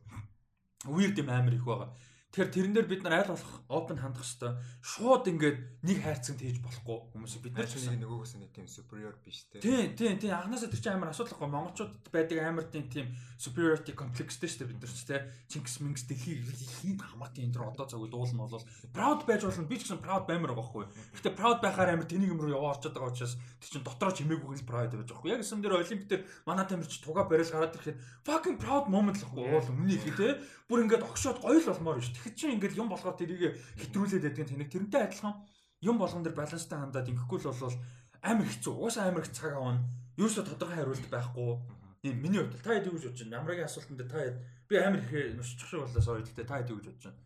[0.88, 1.90] weird юм амар их байгаа.
[2.34, 6.66] Тэгэхээр тэрэн дээр бид нар айл болох open хандах хэвээр шууд ингээд нэг хайрцаг хийж
[6.66, 9.62] болохгүй хүмүүс бид нар ч нэг нөгөөгөөс нэг тийм superior биш те.
[9.62, 14.50] Тийм тийм тийм анханасаа тэр чинь амар асуудалгүй монголчууд байдаг амар тийм тийм superiority complexтэй
[14.50, 15.30] шүү дээ бид нар ч те.
[15.45, 16.42] Чингис Мингс дэлхийг
[16.82, 20.02] хин хамаатын энэ төр одоо цаг үед уулна бол proud байж болно би ч гэсэн
[20.02, 20.86] proud баймар байгаа байхгүй.
[21.14, 24.58] Гэхдээ proud байхаар амар тэнийг юм руу яваа орчод байгаа учраас тэр чинь дотроо чимээгүй
[24.58, 25.30] хэл proud байж байгаа байхгүй.
[25.38, 29.30] Яг эсэм дээр олимп дээр манай тамирч туга барил гараад ирэхэд fucking proud moment л
[29.30, 29.53] байхгүй.
[29.53, 30.42] Уул өмнө их те.
[30.66, 32.23] Бүр ингээд огшоод гоё л болмоор шүү.
[32.24, 35.35] Тэгэхэд чи ингээд юм болохоор тэрийг хэтрүүлээд байдгийг тэнэг тэрнтэй адилхан
[35.84, 37.76] юм болгон дээр баланстай хандаад ингэхгүй л бол
[38.24, 38.72] амар хэцүү.
[38.72, 39.84] Угаасаа амар их цаг авна.
[40.16, 41.60] Юусо тодорхой хариулт байхгүй.
[42.00, 43.35] Тийм миний хувьд та хэд юу гэж бодож байна?
[43.35, 44.38] Намрагийн асуултанд та хэд
[44.72, 46.24] би амар их нушчих шиг боллоо сая.
[46.24, 47.19] Гэтэ та хэд юу гэж бодож байна?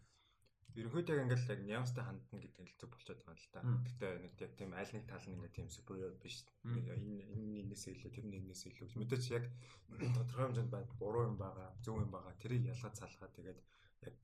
[0.77, 3.59] Ерөнхийдөө яг ингээл яг нямстай хандна гэдэг нь зөв болчиход байгаа л та.
[3.65, 6.45] Гэтэ нэг тийм аль нэг тал нь ингээ тийм superior биш.
[6.65, 9.01] Энэ энэ энэсээ илүү тэр нь энэсээ илүү.
[9.01, 9.45] Мэдээч яг
[9.97, 10.93] тодорхой хэмжээнд байна.
[11.01, 12.37] Буруу юм байгаа, зөв юм байгаа.
[12.37, 13.59] Тэрийг ялгаж салгаад тэгээд
[14.05, 14.15] яг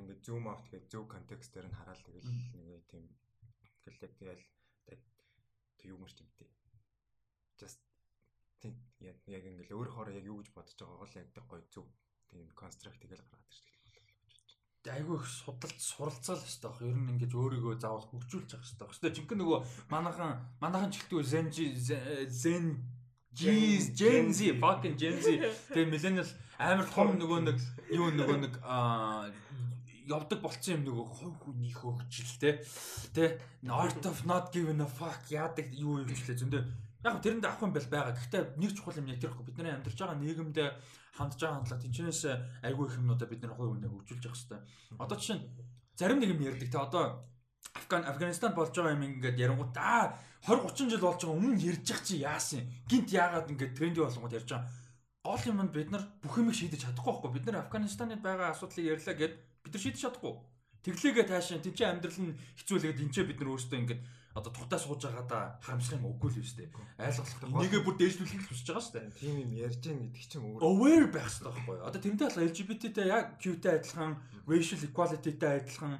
[0.00, 3.04] ингээ zoom out тэгээд зөв контекстээр нь хараад тэгэл нэг тийм
[3.86, 4.44] ингээл яг тэгэл
[5.78, 6.50] тэг юм шиг тийм.
[7.60, 7.80] Just
[8.60, 11.86] тийм яг яг ингээл өөр хоороо яг юу гэж бодож байгаа гол яг гоё зөв
[12.30, 13.76] тийм констракт тэгэл гаргаад ирж
[14.86, 16.82] айгүй их судалж суралцаал хэвээр баг.
[16.82, 18.94] Ер нь ингэж өөрийгөө заавал хөгжүүлж явах хэвээр баг.
[18.94, 19.58] Гэтэ жинхэнэ нөгөө
[19.90, 21.48] манайхан манайхан жилтгүү Zen
[22.30, 22.66] Zen
[23.34, 25.26] G's Gen Z fucking Gen Z
[25.74, 27.58] тэгээ millennial амар том нөгөө нэг
[27.92, 28.54] юу нөгөө нэг
[30.06, 32.50] явдаг болцсон юм нөгөө хов хүнийх хөгжил те.
[33.12, 35.26] Те art of not giving a fuck.
[35.30, 36.62] Яадаг юу юм члээ зөндөө.
[37.04, 38.14] Яг тэрэнд авах юм бол байгаа.
[38.14, 40.58] Гэхдээ нэг чухал юм яг тэр ихгүй бидний амьдарч байгаа нийгэмд
[41.18, 42.22] хандж байгаа хандлага тэнчнээс
[42.62, 44.60] айгүй их юмнуудаа бид нэр хувь хүнээ хөгжүүлж явах хэрэгтэй.
[44.98, 45.44] Одоо жишээ нь
[45.98, 46.78] зарим нэг юм ярьдаг те.
[46.78, 47.04] Одоо
[47.74, 51.86] Афган Афганистан болж байгаа юм ингээд ярангууд аа 20 30 жил болж байгаа өмнө ярьж
[51.90, 52.62] ах чи яасан?
[52.86, 54.70] Гинт яагаад ингээд тренди болгоод ярьж байгаа?
[55.26, 57.32] Гол юм нь бид нар бүх юмыг шийдэж чадахгүй байхгүй.
[57.34, 59.34] Бид нар Афганистанд байгаа асуудлыг ярьлаа гэд
[59.66, 60.34] бид нар шийдэж чадахгүй
[60.86, 64.02] тэглээгээ таашаа тэнцээ амьдрал нь хэцүүлээд энчээ бид нар өөрсдөө ингээд
[64.36, 66.70] одоо тухтаа сууж байгаадаа харамсах юм үгүй л юм шүү дээ.
[67.00, 67.56] Ойлгох.
[67.56, 69.16] Нэгээ бүр дээшлүүлэх л хүсэж байгаа шүү дээ.
[69.16, 70.60] Тийм юм ярьж байгаа гэдэг чинь өөр.
[70.60, 71.86] Aware байх хэрэгтэй байхгүй юу?
[71.88, 74.12] Одоо тэрнтэй бол LGBT-тэй яг Q-тэй адилхан,
[74.44, 75.94] racial equality-тэй адилхан,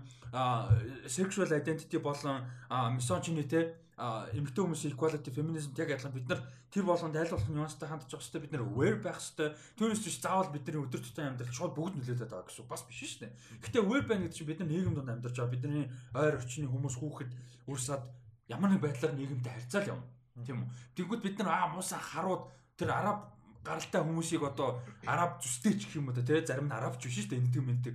[1.09, 3.65] sexual identity болон misogyny-тэй
[3.97, 8.21] эмэгтэй хүмүүсийн equality, feminism яг адилхан бид нар тэр болгонд аль болох нюанстай хандж явах
[8.29, 8.45] хэрэгтэй.
[8.45, 9.57] Бид нар aware байх хэрэгтэй.
[9.81, 13.21] Түүнээс биш заавал бидний өдөр тутмын амьдрал шууд бүгд нөлөөлөд байгаа гэсэн бас биш шүү
[13.25, 13.33] дээ.
[13.65, 15.55] Гэхдээ aware байна гэдэг чинь бид нар нийгэм донд амьдарч байгаа.
[15.57, 17.31] Бидний ойр орчны хүмүүс хүүхэд
[17.73, 18.05] үрсад
[18.53, 20.07] ямар нэг байдлаар нийгэмтэй харьцаал явна.
[20.45, 20.69] Тийм үү?
[20.93, 23.33] Тэгвэл бид нар аа муусаа харууд тэр араб
[23.65, 27.33] гаралтай хүмүүсийг одоо араб зүстэй ч гэх юм уу те зарим нь арабч биш шүү
[27.35, 27.95] дээ энэдэг мэндэг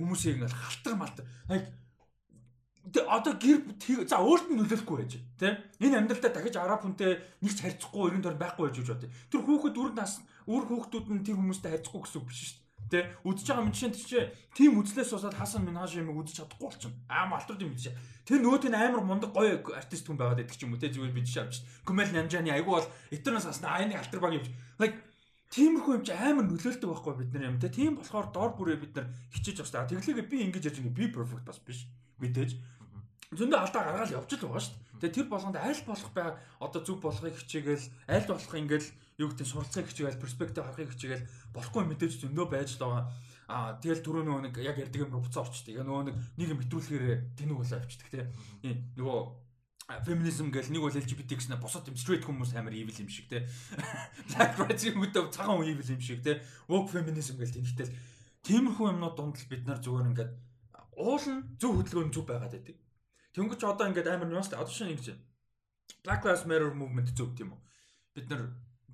[0.00, 1.62] хүмүүсийг ингээл халтар малтар яг
[3.06, 3.60] одоо гэр
[4.10, 5.52] за өөрт нь нөлөөлөхгүй байж тий
[5.86, 9.42] энэ амьдралдаа дахиж араб хүнтэй нэг ч харьцахгүй өргөн дор байхгүй байж гэж бодъё тэр
[9.46, 10.12] хүүхэд үр нас
[10.50, 12.62] үр хүүхдүүд нь тэр хүмүүстэй харьцахгүй гэсэн үг биш шүү дээ
[12.92, 14.12] Тэ үдчихэж байгаа юм чинь тийч
[14.52, 16.92] тийм үзлээс усаад хасан минаж юм үзэж чадахгүй болчихно.
[17.08, 17.88] Аам алтууд юм тийч.
[18.28, 21.16] Тэр нөгөөт нь амар мундаг гоё артист хүн байгаад байдаг ч юм уу те зүгээр
[21.16, 21.64] бид шавч.
[21.88, 24.44] Гүмэл намжааны айгу бол этернээс асна айны алтар баг юм.
[24.76, 25.00] Like
[25.56, 27.72] тиймэрхүү юм чи амар нөлөөлдөг байхгүй бид нар юм те.
[27.72, 29.88] Тийм болохоор дор бүрээ бид нар хичээж хэрэгтэй.
[29.88, 31.88] Тэглээгээ би ингэж ярьж байгаа би perfect бас биш.
[32.20, 32.50] Мэдээж.
[33.32, 35.00] Зөндөө алдаа гаргаад явж л байгаа шүү дээ.
[35.00, 36.28] Тэгээ тэр болгонд аль болох бай
[36.60, 38.88] одоо зүг болохыг хичээгээл аль болох ингээл
[39.24, 43.04] юу гэдэг суралцахыг хичээгээл перспектив харахыг хичээгээл болохгүй мэдээж зөндөө байж л байгаа.
[43.48, 45.80] Аа тэгэл түрүү нөгөө нэг яг ярддаг юм буцаа орчдөг.
[45.80, 48.24] Нөгөө нэг нэг юм хэтрүүлэхээр тэнэг болоо авчдаг тий.
[49.00, 49.18] Нөгөө
[50.06, 53.48] феминизм гэл нэг бол LGBT гэснээр босоод юм straight хүмүүс амар evil юм шиг те.
[54.30, 56.40] Black rights юм гэдэг цагаан evil юм шиг те.
[56.68, 57.92] Woke feminism гэл тэнхтэл
[58.46, 60.32] тиймэрхүү юмнууд дунд л бид нар зүгээр ингээд
[60.96, 62.76] уул нь зөв хөдөлгөөн зөв байгаад байдаг.
[63.32, 65.16] Тэнгөч одоо ингээд амар нюанстай одоо шинэ ингэж
[66.04, 67.60] Black Lives Matter movement зөв тийм үү.
[68.14, 68.42] Бид нар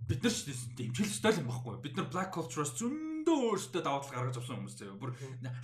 [0.08, 0.44] бид нар ч
[0.76, 1.80] дэмжил стил юм баггүй.
[1.84, 4.96] Бид нар black culture-оос зөндөө өөрсдөө давуу тал гаргаж авсан хүмүүс заяа.
[4.96, 5.12] Бүр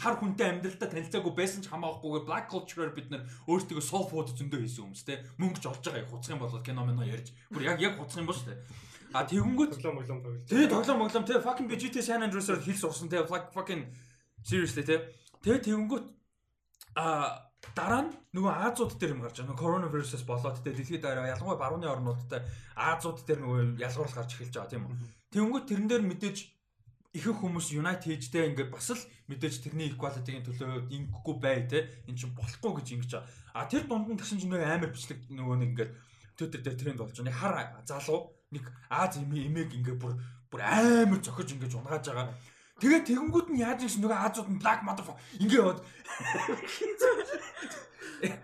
[0.01, 4.61] хар хүнтэй амьдралдаа танилцаагүй байсан ч хамаагүйгээр black culture-оор бид нар өөрсдөө soul food зөндөө
[4.65, 5.25] хийсэн хүмүүс те.
[5.41, 7.29] Мөнгө ч олж байгаа хуцах юм бол кино мэнэ ярьж.
[7.49, 8.57] Бүр яг яг хуцах юм ба штэ.
[9.15, 10.45] А тэгэнгүүт тоглоом моглоом тоглоом.
[10.45, 13.89] Тий, тоглоом моглоом тий fucking BGT San Andreas-оор хэл сурсан тий fucking
[14.43, 14.99] seriously тий.
[15.41, 16.07] Тэгээ тэгэнгүүт
[16.99, 17.44] а
[17.75, 19.59] дараа нь нөгөө Азууд дээр юм гарч байгаа.
[19.59, 22.47] Коронавирусээс болоод тэ дэлхийд дараа ялангуяа барууны орнуудтай
[22.79, 24.97] Азууд дээр нөгөө ялгуурлах гарч эхэлж байгаа тийм үү.
[25.35, 26.39] Тэнгүүт тэрэн дээр мэдээж
[27.15, 32.19] ихэнх хүмүүс United хийжтэй ингээд бас л мэдээж тэрний equality-гийн төлөө ингэхгүй бай те эн
[32.19, 33.31] чинь болохгүй гэж ингэж байгаа.
[33.55, 35.93] А тэр дунд нь тэгсэн чинь амар бичлэг нөгөө нэг ингээд
[36.35, 37.31] Twitter дээр тренд болж байгаа.
[37.31, 37.55] Нэг хар
[37.87, 40.19] залуу нэг Аз эмээг ингээд бүр
[40.51, 42.35] бүр амар зохиж ингэж унгааж байгаа
[42.83, 45.79] Тэгээ тэгэнгүүт нь яаж ийш нөгөө Азууд нь black motherfucker ингээ яваад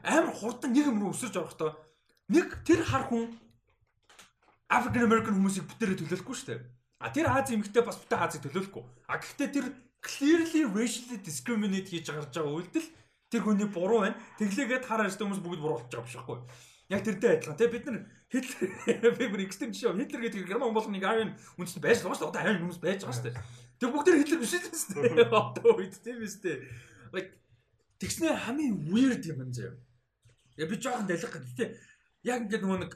[0.07, 1.75] амар хурдан нэг юм руу өсөж орохдоо
[2.31, 3.27] нэг тэр хар хүн
[4.71, 6.63] African American хүмүүсийг бүтээрээ төлөөлөхгүй шүү дээ.
[7.03, 8.85] А тэр Аз эмэгтэй бас бүтэ Азыг төлөөлөхгүй.
[9.11, 9.67] А гэхдээ тэр
[9.99, 12.87] clearly racially discriminate хийж гарч байгаа үйлдэл
[13.35, 14.15] тэр хүний буруу байна.
[14.39, 16.39] Тэглээгээд хараад хүмүүс бүгд буруу болж байгаа биш байхгүй.
[16.95, 17.59] Яг тэртэй адилхан.
[17.59, 17.99] Тэгээ бид нар
[18.31, 19.99] Хитлер би бүр экстрем жишээ.
[19.99, 22.31] Хитлер гэдэг герман болгоныг Арийн үндэсний байж байгаа шүү дээ.
[22.31, 23.37] Одоо Арийн хүмүүс байж байгаа шүү дээ.
[23.81, 25.25] Тэг бүгд Хитлер биш үү.
[25.33, 26.61] Одоо үед тийм биз дээ.
[27.17, 27.33] Like
[27.97, 29.73] тэгснэ хамгийн weird юм заяа.
[30.61, 31.81] Я би жоохон далих гэдэг.
[32.29, 32.93] Яг ингээд нөгөө нэг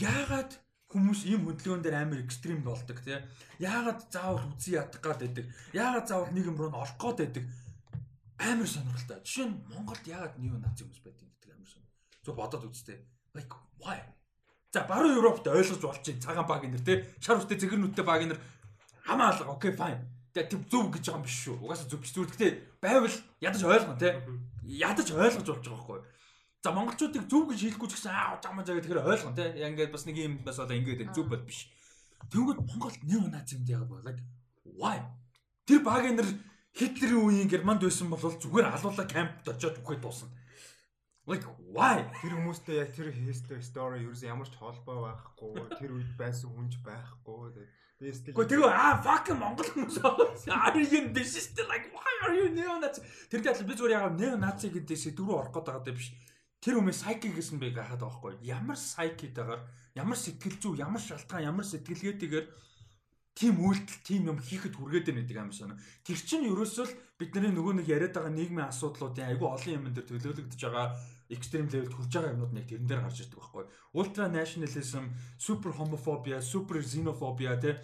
[0.00, 0.56] яагаад
[0.88, 3.20] хүмүүс ийм хөдөлгөөн дээр амар экстрим болдог тий.
[3.60, 5.44] Яагаад заавал үзий ядах гад байдаг.
[5.76, 7.44] Яагаад заавал нэг юм руу н орох гад байдаг.
[8.40, 9.20] Амар сонирхолтой.
[9.28, 11.92] Жишээ нь Монголд яагаад нео наци хүмүүс байдаг гэдэг амар сонир.
[12.24, 12.98] Зөв бодоод үзтээ.
[13.36, 14.00] Like why?
[14.72, 17.04] За баруун Европт ойлгож болчих цагаан баг нэр тий.
[17.20, 18.40] Шар үстэй зэгэр нүттэй баг нэр
[19.04, 19.52] хамаа алга.
[19.52, 20.13] Окей fine.
[20.34, 21.56] Тийм зөв гэж байгаа юм биш шүү.
[21.62, 22.10] Угаасаа зөв биш.
[22.10, 24.12] Зүгээр гэхдээ байвал ядаж ойлгоно тий.
[24.66, 26.00] Ядаж ойлгож болж байгаа байхгүй?
[26.58, 29.54] За монголчуудыг зөв гэж хэлэхгүй ч гэсэн аа жамаа жаа тэгэхээр ойлгоно те.
[29.62, 31.70] Яг ингээд бас нэг юм бас одоо ингээд зөв бол биш.
[32.34, 34.18] Тэгвэл Монголд нэг нац юм яагаад болоо?
[34.74, 34.98] Why?
[35.70, 36.28] Тэр багийнэр
[36.74, 40.34] Хитлерийн үеийн Германд байсан бол зүгээр алуулаа кампд очиод үхээд дуусна.
[41.30, 42.04] Like why?
[42.18, 45.78] Тэр хүмүүстэй яг тэр history story ерөөс ямар ч холбоо байхгүй.
[45.78, 47.64] Тэр үед байсан хүнж байхгүй.
[48.04, 53.00] Гэхдээ тэгээ аа fucking монгол хүмүүс are you биш still like why are you neo-nazi?
[53.32, 56.12] Тэр дээр би зүгээр яг neo-nazi гэдэг сэдв рүү орох гэдэг биш.
[56.60, 59.60] Тэр хүмүүс psyche гэсэн би гахаад байгаа байхгүй ямар psyche-тэйгээр
[59.96, 62.46] ямар сэтгэл зүй ямар шалтгаан ямар сэтгэлгээтэйгээр
[63.34, 65.78] тийм үйлдэл тийм юм хийхэд хүргээд байна гэдэг амар санаа.
[66.06, 70.06] Тэр чинь ерөөсөө л бидний нөгөө нэг яриад байгаа нийгмийн асуудлуудын айгүй олон юм дээр
[70.06, 70.86] төлөөлөгдөж байгаа
[71.34, 73.64] extreme level хүрж байгаа юмнууд нэг тэрэн дээр гарч ирдэг байхгүй.
[73.98, 75.04] Ultra nationalism,
[75.38, 77.82] super homophobia, super xenophobia те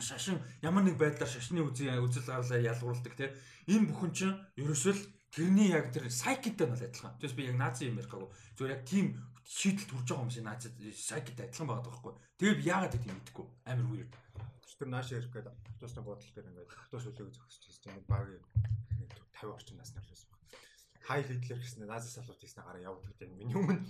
[0.00, 3.36] шашин ямар нэг байдлаар шашны үзэл гарлаа ялгуулдаг те
[3.68, 7.14] энэ бүхэн чинь ерөөсөө л тэрний яг тэр сайкитай нь адилхан.
[7.20, 8.32] Тэгээс би яг наци юм ярих гоо.
[8.56, 9.06] Зүгээр яг тийм
[9.46, 12.12] шийдэл төрж байгаа юм шиг наци сайкитай адилхан байгаа байхгүй.
[12.40, 13.46] Тэгээд яагаад тийм мэдэхгүй.
[13.68, 14.12] Амар weird.
[14.80, 18.24] Тэр нааш ярих гэдэг автобусны бодол дээр ингээд автобус үлээг зогсож байгаа баг
[19.36, 20.39] 50 орчим насны хүмүүс байна.
[21.00, 23.80] Хай Хитлер гэсэн нази салууд хийснэ гараа явдаг гэдэг миний өмнө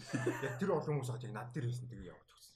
[0.46, 2.54] яг тэр олон хүмүүс хаад яг над дээр хийсэн тэгээ явж өгсөн.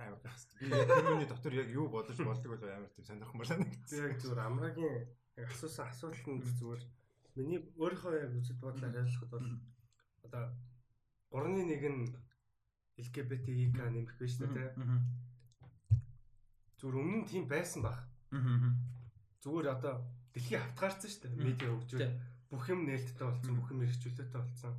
[0.00, 0.48] Амар гахс.
[0.58, 4.10] Би тэрний дотор яг юу бодож болдог бол амар тийм сонирхмор санагдсан.
[4.10, 4.96] Яг зүгээр амрагийн
[5.36, 6.82] асуусан асуултанд зүгээр
[7.32, 9.48] Миний өөрийнхөө яг үзэл бодлоор ойлгоход бол
[10.28, 10.44] одоо
[11.32, 12.12] 3-1 нь
[13.00, 14.68] LGBTQ нэмэх биш үү те.
[16.76, 18.04] Зүгээр өмнө нь тийм байсан баг.
[19.40, 20.04] Зүгээр одоо
[20.36, 21.40] дэлхий хавтгаарсан шүү дээ.
[21.40, 22.12] Медиа хөгжүүл
[22.52, 24.72] бүх юм нээлттэй болсон, бүх юм хэрэгжүүлэлттэй болсон.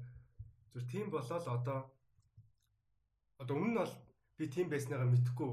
[0.69, 1.80] Зүгээр тийм болоод одоо
[3.42, 3.93] одоо өмнө нь бол
[4.38, 5.52] би тийм байсныгаа мэдхгүй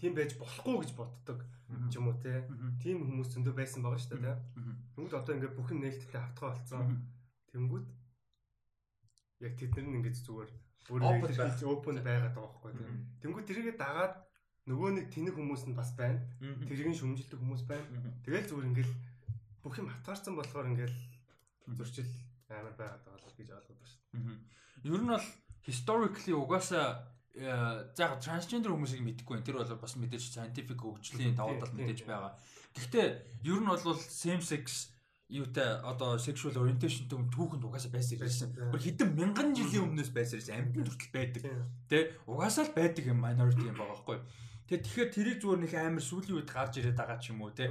[0.00, 1.40] тийм байж болохгүй гэж боддог
[1.88, 2.44] ч юм уу те.
[2.84, 4.34] Тийм хүмүүс зөндөө байсан байгаа шүү дээ те.
[4.92, 6.84] Тэнгүүд одоо ингээд бүх юм нээлттэй автгаа болсон.
[7.48, 7.86] Тэнгүүд
[9.48, 10.50] яг тэд нар ингээд зүгээр
[10.92, 11.08] өөрөө
[11.72, 12.96] open байгаад байгаа байхгүй тийм.
[13.24, 14.14] Тэнгүүд тэрийгэ дагаад
[14.68, 16.20] нөгөө нэг тэнэг хүмүүс нь бас байна.
[16.68, 17.88] Тэрийг шүмжилдэг хүмүүс байна.
[18.24, 18.92] Тэгэл зүгээр ингээд
[19.64, 20.92] бүх юм хатгаарсан болохоор ингээд
[21.72, 22.10] зөрчил
[22.48, 24.38] амар байгаад байгаа гэж ойлгоод байна.
[24.84, 25.26] Ер нь бол
[25.64, 26.86] historically угаасаа
[27.34, 29.46] заага трансгендер хүмүүсийг мэдэхгүй байна.
[29.48, 32.36] Тэр бол бас мэдээж scientific хөгжлийн давуу тал мэдээж байгаа.
[32.76, 33.06] Гэхдээ
[33.48, 34.94] ер нь бол same sex
[35.28, 38.48] юутай одоо sexual orientation төв түүхэнд угаасаа байсан гэсэн.
[38.70, 41.42] Бүр хэдэн мянган жилийн өмнөөс байсан гэсэн амьд хүртэл байдаг.
[41.88, 44.18] Тэ угаасаа л байдаг юм minority юм байгаа байхгүй.
[44.64, 47.68] Тэгээ тэгэхээр тэрийг зүгээр нэг амар сүүлийн үед гарч ирээд байгаа ч юм уу те.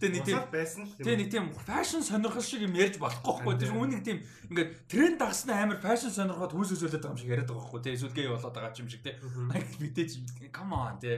[0.00, 0.96] Тэгээ нэг тийм байсан л.
[0.96, 3.54] Тэгээ нэг тийм fashion сонирхол шиг юм ярьж болохгүй байхгүй.
[3.60, 7.60] Тэр үүнийг тийм ингээд тренд дагснаа амар fashion сонирхоод хөөсөөсөөлөд байгаа юм шиг яриад байгаа
[7.68, 7.80] байхгүй.
[7.84, 9.12] Тэгээ эсвэл гей болоод байгаа юм шиг те.
[9.20, 10.10] Мэдээж
[10.48, 11.12] come on те.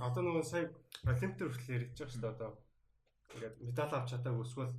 [0.00, 0.64] Одоо нөгөө сая
[1.04, 2.50] Олимпиад хүртэл ярьж байгаа шүү дээ одоо.
[3.36, 4.72] Ингээд медаль авч чадаагүй эсвэл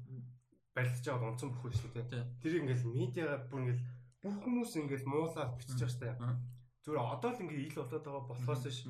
[0.73, 2.25] барилдаж байгаа онцон бүхгүй шүү дээ.
[2.41, 3.81] Тэр ингээд медиагаар бүр ингээд
[4.17, 6.15] бүх хүмүүс ингээд муулаад бичиж байгаа шүү дээ.
[6.83, 8.89] Зүгээр одоо л ингээд ил болоод байгаа болохоос ш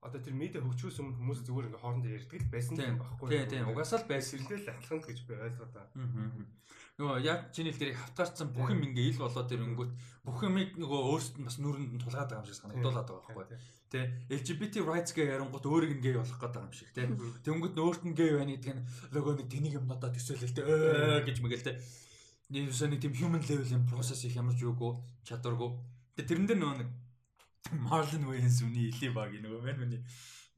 [0.00, 3.28] одоо тэр медиа хөгжүүлс өмнө хүмүүс зүгээр ингээ хоорондоо ярьдаг л байсан юм багхгүй.
[3.28, 4.40] Тийм тийм угаасаа л байсан.
[4.40, 6.48] Сэрдэл атлант гэж би ойлгоод байгаа.
[6.96, 9.92] Нөгөө яг чиний тэрийг хавтаарсан бүх юм ингээ ил болоод ирэнгүүт
[10.24, 13.60] бүх юмыг нөгөө өөрсдөд нь бас нүрэнд нь тулгаад байгаа юм шиг санагдуулаад байгаа байхгүй.
[13.92, 14.00] Тэ
[14.40, 17.08] LGBT rights гээ ярангууд өөрийг гей болох гэдэг юм шиг тэ.
[17.44, 18.84] Тэнгүүд өөрт нь гей байна гэдэг нь
[19.16, 21.80] нөгөө нэг тэнийг юмнуудаа төсөөлөл тэ өө гэж мэгэл тэ.
[22.52, 25.72] Нэг нэг тийм human level-ийн process их ямар ч юугүй чадваргүй.
[26.20, 26.88] Тэ тэрэн дээр нөгөө нэг
[27.68, 30.00] Marlon Wayans үний илийн баг нөгөө мань үний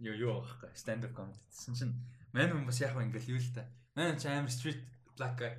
[0.00, 1.92] юу юу аахгүй stand up comedy гэсэн чинь
[2.32, 3.66] мань хүн бас яг ингээл юу л та.
[3.98, 4.80] Мань ч амар street
[5.18, 5.52] black guy.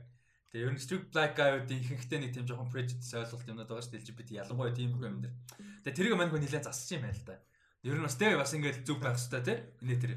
[0.49, 3.93] Тэгээ ер нь street black guy-уудын ихэнхдээ нэг тийм жоохон prejudice ойлголт юмнууд байгаа шүү
[3.93, 5.35] дээ LGBT ялангуяа тийм юм дээр.
[5.85, 7.37] Тэгээ тэрийг мань хүн нэлээд засчих юм байна л да.
[7.85, 9.57] Ер нь бас тэгээ бас ингээл зүг байх хэрэгтэй тий.
[9.83, 10.13] Инээ тэр.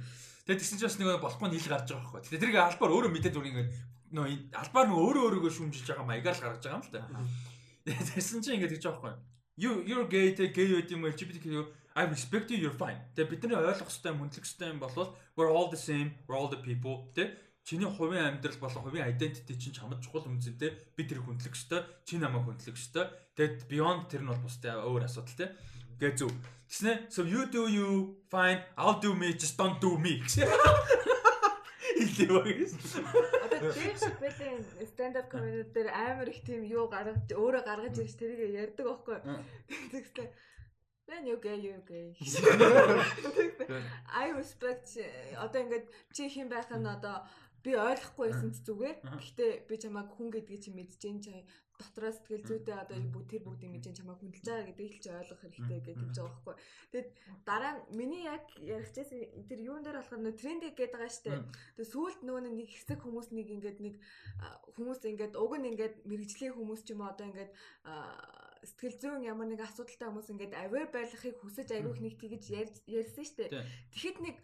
[0.46, 2.20] Тэгээ тэгсэн чинь бас нэг болохгүй нийл гарч байгаа байхгүй.
[2.32, 3.72] Тэгээ тэрийг албаар өөрөө мэдээд зүгээр ингээл
[4.16, 7.02] нөө албаар нөгөө өөрөө өөрийгөө шүүмжилж байгаа маягаар л гаргаж байгаа юм л да.
[8.16, 12.04] Тэгсэн чинь ингээд гэж байгаа байхгүй you you're gay те gay байт юм LGBTQ I
[12.04, 13.00] respect you you're fine.
[13.16, 16.60] Тэгээ бидний ойлгох хэвээр мөндлөх хэвээр юм болвол we're all the same, we're all the
[16.60, 17.32] people те
[17.64, 21.82] чиний хувийн амьдрал болон хувийн identity чинь чамд чухал юм зүйтэй би тэр хүндлэх ёстой
[22.04, 23.08] чи намайг хүндлэх ёстой.
[23.34, 25.46] Тэгэд beyond тэр нь бол бустай өөр асуудал те
[25.98, 26.28] гэ зү.
[26.68, 30.20] Тэгснэ so you do you fine i'll do me just don't do me.
[31.96, 32.76] Илээ багс.
[33.60, 38.52] Дэйв Шапелийн stand up comedy дээр амар их тийм юу гаргаж өөрөө гаргаж ирж тэрийг
[38.54, 39.18] ярьдаг байхгүй.
[39.92, 40.28] Тэгсэн
[41.06, 42.18] When you gay you gay.
[44.10, 44.98] I respect
[45.38, 47.22] одоо ингээд чи хэн байх нь одоо
[47.62, 48.96] би ойлгохгүй байсан ч зүгээр.
[49.14, 51.46] Гэхдээ би чамайг хүн гэдгийг чи мэдж जैन чай
[51.76, 52.96] дотроо сэтгэл зүйтэй одоо
[53.28, 56.56] тэр бүгдийг мэдж чамайг хүндэлж байгаа гэдгийг л чи ойлгох хэрэгтэй гэж хэлж байгаа байхгүй.
[56.92, 57.08] Тэгэд
[57.44, 61.44] дараа нь миний яг ярихчээсэн тэр юун дээр болохоор нөө трендик гэдэг байгаа штэ.
[61.76, 63.94] Тэгээ сүүлд нөгөө нэг хэсэг хүмүүс нэг ингээд нэг
[64.76, 67.52] хүмүүс ингээд уг нь ингээд мэрэгжлийн хүмүүс ч юм уу одоо ингээд
[68.66, 72.44] сэтгэл зүйн ямар нэг асуудалтай хүмүүс ингээд aware байхыг хүсэж айгүйх нэг тэгж
[72.88, 73.52] ярьсан штэ.
[73.94, 74.36] Тэгэхэд нэг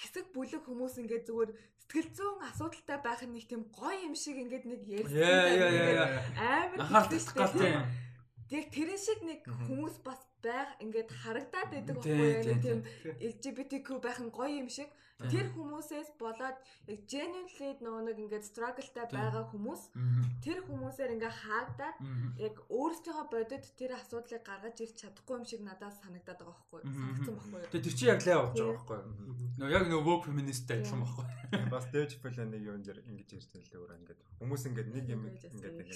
[0.00, 1.50] хэсэг бүлэг хүмүүс ингээд зүгээр
[1.84, 5.20] сэтгэл зүйн асуудалтай байх нь нэг тийм гоё юм шиг ингээд нэг ярьсан.
[6.40, 7.84] Амар татах гал тийм.
[8.48, 12.16] Тэр шиг нэг хүмүүс бас байх ингээд харагдаад байдаг байхгүй
[12.48, 12.62] юу?
[12.64, 12.80] Тийм
[13.20, 14.88] LGBTQ байх нь гоё юм шиг.
[15.28, 16.56] Тэр хүмүүсээс болоод
[16.88, 19.82] яг genuinely нөгөө нэг ингээд struggleтай байгаа хүмүүс
[20.40, 21.96] тэр хүмүүсээр ингээ хаагдаад
[22.40, 26.80] яг өөрсдийнхөө бодит тэр асуудлыг гаргаж ирч чадахгүй юм шиг надад санагдаад байгаа байхгүй.
[26.88, 27.68] Санагдсан байхгүй.
[27.68, 28.98] Тэгээ тэр чинь яг лай болж байгаа байхгүй.
[29.60, 31.26] Нөгөө яг нөгөө woke feminist адилхан байхгүй.
[31.68, 32.08] Бас Dave
[32.48, 35.88] нэг юм дээр ингэж ярьсан л өөр ингээд хүмүүс ингээд нэг юм ингээд нэг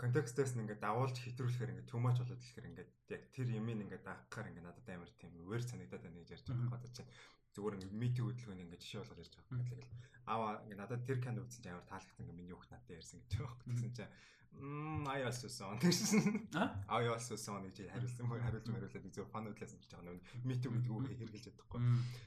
[0.00, 4.50] контекстээс ингээд дагуулж хэтрүүлэхээр ингээд too much болоод ирэхээр ингээд яг тэр юмыг ингээд дагахаар
[4.52, 7.06] ингээд надад амар тийм өөр санагдаад байна гэж ярьж байгаа байхгүй
[7.54, 9.66] зүгээр ингээд митинг хөдөлгөөний ингээд жишээ болгож ярьж байгаа.
[9.66, 9.88] Тэгэл
[10.30, 13.32] аваа ингээд надад тэр канд үзсэн чинь амар таалагдсан ингээд миний хүүхд надад ярьсан гэж
[13.42, 13.58] байгаа.
[13.66, 14.12] Тэгсэн чинь
[14.50, 16.50] Мм I also saw гэсэн.
[16.58, 16.74] А?
[16.90, 20.74] I also saw гэж хариулсан мөр хариулж хариулаад зөв фан үдлээс нь байгаа нэг митинг
[20.74, 21.80] гэдгүү хэрэгжилж чадахгүй.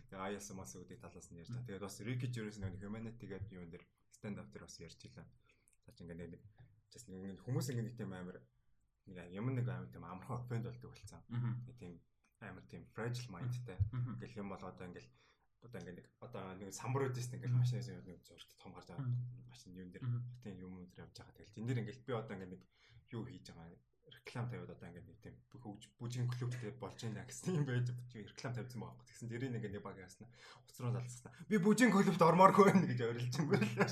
[0.08, 1.68] Тэгээ I also мас үдэг талаас нь ярьж байгаа.
[1.68, 3.84] Тэгээд бас Ricky Gervais нэг humanity гэдэг юм дээр
[4.16, 5.28] stand up дээр бас ярьж илаа.
[5.84, 6.42] Цаач ингээд нэг
[6.94, 8.38] just нэг хүмүүс ингээд нэг тийм амар
[9.10, 11.22] нэг юм нэг амар тийм амархан offend болдог болсон.
[11.66, 11.94] Нэг тийм
[12.40, 13.78] амар тийм fragile mindтэй.
[13.92, 15.10] Ингээл юм бол одоо ингээл
[15.64, 19.10] одоо ингээд нэг одоо нэг самбар үүдээс ингээд машинаас нэг зургт том гарч байгаа.
[19.50, 21.36] Машин юун дээр хотын юм дээр явж байгаа.
[21.36, 22.64] Тэгэл тэн дээр ингээд би одоо ингээд нэг
[23.16, 23.72] юу хийж байгаа
[24.12, 28.54] реклам тавиад одоо ингээд нэг тийм хөгж бүжгийн клубтэй болж байна гэсэн юм байж реклам
[28.54, 29.08] тавьсан байгаа байхгүй.
[29.10, 30.28] Тэгсэн дэрийн нэг нэг баг яасна.
[30.68, 31.32] Уцруу залсна.
[31.48, 33.88] Би бүжгийн клубт ормооргүй байна гэж орилж юм байна.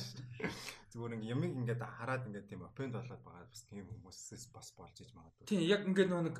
[0.92, 4.96] Зүгээр ингээд юм ингээд хараад ингээд тийм опенд болоод байгаа бас тийм хүмүүсээс бас болж
[5.00, 5.48] иж магадгүй.
[5.48, 6.38] Тийм яг ингээд нэг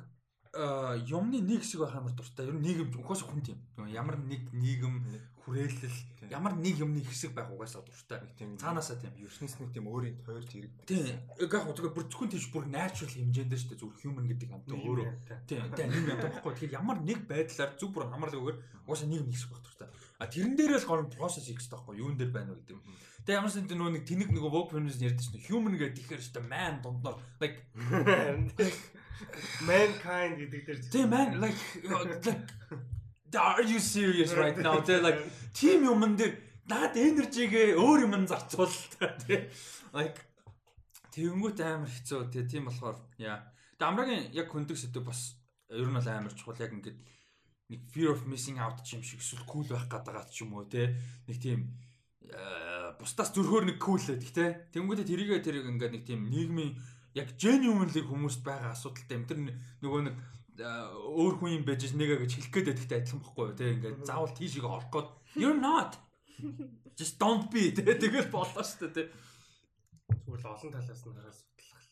[1.08, 2.44] юмны нэг хэсэг байх амар дуртай.
[2.44, 3.58] Ер нь нийгэм угаасаа хүн тийм.
[3.88, 5.00] Ямар нэг нийгэм
[5.42, 5.98] хүрээлэл
[6.30, 8.22] ямар нэг юмны хэсэг байх угаасаа дуртай.
[8.38, 10.70] Тийм цаанаасаа тийм ертөнцийн нэг тийм өөрийн тойрч ирэх.
[10.86, 11.18] Тийм.
[11.42, 13.80] Яг яг зүгээр бүр зөвхөн тийш бүр natural хэмжээнд шүү дээ.
[13.82, 15.06] Зүгээр human гэдэг амтан өөрөө.
[15.50, 15.62] Тийм.
[15.74, 16.52] Тийм нэг юм байхгүй.
[16.54, 19.88] Тэгэхээр ямар нэг байдлаар зүг бүр хамаарлаггүйгээр угаасаа нэг нэг хэсэг байх дуртай.
[20.22, 21.94] А тэрэн дээрээ л гол process хийх хэрэгтэй байхгүй.
[21.98, 22.78] Юун дээр байна вэ гэдэг.
[23.26, 25.50] Тэгээ ямар ч нөө нэг тэнэг нэг work feminist ярьдаг шүү дээ.
[25.50, 26.46] Human гэдэг ихээр шүү дээ.
[26.46, 27.58] Man дунднаар like
[29.66, 32.18] mankind гэдэг дээр тийм man like like
[33.36, 34.80] are you serious right now?
[34.80, 35.20] They like
[35.54, 36.36] team юмн дээр
[36.68, 38.72] наад энержигээ өөр юм зарцуул
[39.26, 39.48] тий
[39.92, 40.20] like
[41.12, 42.32] тэгэнгүүт амар хэцүү.
[42.32, 43.44] Тий тийм болохоор яа.
[43.76, 45.36] Тэгээ амрагийн яг хөндөг сэдв бас
[45.68, 46.60] ер нь бол амар чухал.
[46.60, 46.98] Яг ингээд
[47.72, 50.92] нэг fear of missing out юм шиг эсвэл cool байх гэдэг ч юм уу тий
[51.28, 51.72] нэг тийм
[52.28, 56.76] э, бусдаас зөрхөөр нэг cool гэдэг тий тэнгүүтээ тэрийгээ тэрийг ингээд нэг тийм нийгмийн
[57.16, 59.28] яг genuinely хүмүүст байгаа асуудалтай юм.
[59.28, 59.38] Тэр
[59.84, 60.16] нөгөө нэг
[60.60, 63.56] өөр хүн юм байж нэгэ гэж хэлэх гээд байдагтай адилхан бохгүй юу?
[63.56, 65.08] Тэ ингээд заавал тийшээ орох гээд
[65.40, 65.96] you're not.
[66.98, 69.04] Just don't be тэ тэгэл болоо шүү дээ тэ.
[70.28, 71.84] Зүгээр л олон талаас нь хараад судлах.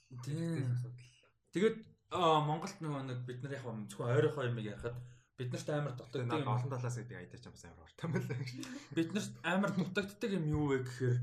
[1.57, 1.77] Тэгээд
[2.11, 4.99] Монголд нөгөө нэг бид нар яг зөвхөн ойрохоо юм ярихад
[5.39, 8.45] бид нарт амар дутагддаг юм олон талаас гэдэг айдаач юм сайн ортой юм байна.
[8.93, 11.17] Бид нарт амар дутагддаг юм юу вэ гэхээр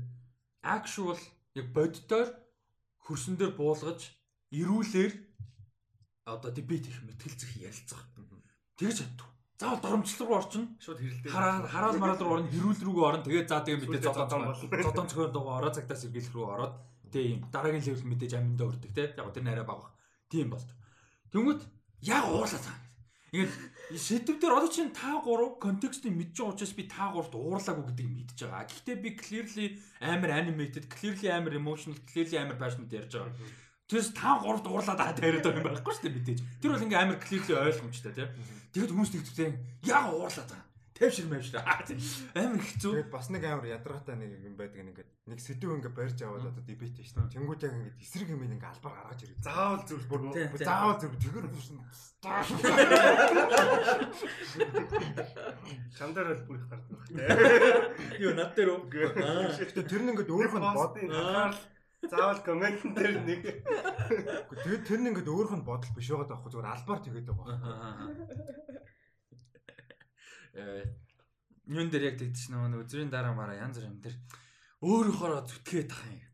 [0.64, 1.20] actual
[1.54, 2.28] яг боддоор
[3.04, 4.00] хөрсөн дээр буулгаж
[4.50, 5.12] ирүүлэр
[6.36, 8.04] одоо дебет их мэтгэлцэх ярилцах.
[8.76, 9.28] Тэгж чаддаг.
[9.58, 10.64] Заавал доромжлол руу орчин.
[10.78, 11.32] Шууд хэрэлдээ.
[11.32, 13.26] Хараа хараал мараал руу орно, хэрүүл рүүгээ орно.
[13.26, 16.74] Тэгээд заа тэгээ мэдээ зодон зодон цохион дугаа ороо цагтаа сэргийлэх рүү ороод
[17.10, 19.04] тэгээ юм дараагийн левел мэдээж аминдаа өрдөг те.
[19.18, 19.90] Яг тэр нэрээ баг.
[20.30, 20.70] Тийм болт.
[21.34, 21.62] Тэнгүүт
[22.06, 22.78] яг уурлаа цаа.
[23.28, 23.52] Ингээд
[23.92, 28.38] сэдвээр одоо чинь та гурав контекстыг мэдж байгаа учраас би та гуравт уурлаагүй гэдгийг мэдж
[28.40, 28.64] байгаа.
[28.64, 29.66] Гэхдээ би clearly
[30.00, 33.36] амар animated, clearly амар emotional, clearly амар passionate ярьж байгаа.
[33.88, 36.40] Тэрс та гуравт уурлаад байгаа яриад байгаа юм байхгүй шүү дээ мэдээж.
[36.60, 38.28] Тэр бол ингээм амар clearly ойлгомжтой тийм.
[38.76, 39.48] Тэгэд хүмүүс тэгтээ
[39.88, 40.68] яг уурлаад байгаа.
[40.98, 41.62] Тавшир мавшир.
[41.62, 42.90] Амар хэцүү.
[42.90, 46.58] Тэгээд бас нэг амар ядаргаатай нэг юм байдаг ингээд нэг сэдв ингээд барьж аваад одоо
[46.66, 47.38] дебет шүү дээ.
[47.38, 49.38] Тэнгүүд яг ингээд эсрэг юм ингээд албаар гаргаж ирээ.
[49.46, 51.46] Заавал зүрх бүр заавал зүрх тэгэр
[55.94, 57.30] Чамдаар л бүр их гардаг байна.
[58.26, 59.22] Юу над дээр үү?
[59.22, 59.54] Аа.
[59.54, 60.98] Тэр нь ингээд өөрөөх нь бод
[62.06, 63.42] заавал комментэн дээр нэг
[64.54, 67.58] тэгээд тэр нь ингээд өөрөөх нь бодол биш байгаад байхгүй зүгээр албаар тэгээд байгаа.
[70.54, 70.86] Э
[71.68, 74.16] юун дээр яг тэгдэж нөгөө өдрийн дараа мараа янз бүр юм дээр
[74.80, 76.24] өөрөөхөө зүтгээд тах юм.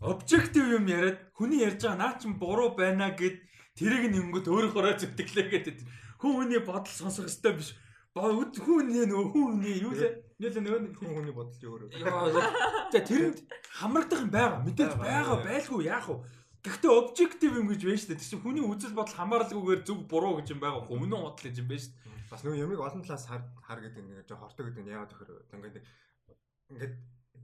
[0.00, 3.40] Обжектив юм яриад хүний ярьж байгаа наа чин буруу байна гэд
[3.78, 5.76] тэрийг нэнгөт өөрөөхөө зүтгэлээ гэдэг.
[6.20, 7.72] Хүн хүний бодол сонсох ёстой биш.
[8.12, 10.29] Ба хүн нэ нөгөө хүн хүний юу лээ?
[10.40, 12.00] Нэлээ нөгөө хүн хүний бодол юу өөрөө.
[12.00, 12.88] Яа.
[12.96, 13.38] Тэрэнд
[13.76, 14.64] хамрагдах юм байгаа.
[14.64, 16.16] Мэдээж байгаа байлгүй яах вэ?
[16.64, 18.20] Гэхдээ обжектив юм гэж байна шүү дээ.
[18.20, 20.88] Тэр чинь хүний үзэл бодол хамааралгүйгээр зөв буруу гэж юм байгаа.
[20.88, 22.28] Өмнө бодол гэж юм байна шүү дээ.
[22.32, 25.76] Бас нөгөө ямиг олон талаас хар гэдэг нэг жоо хортой гэдэг нь яагаад тэгэхээр ингээд
[26.72, 26.94] ингээд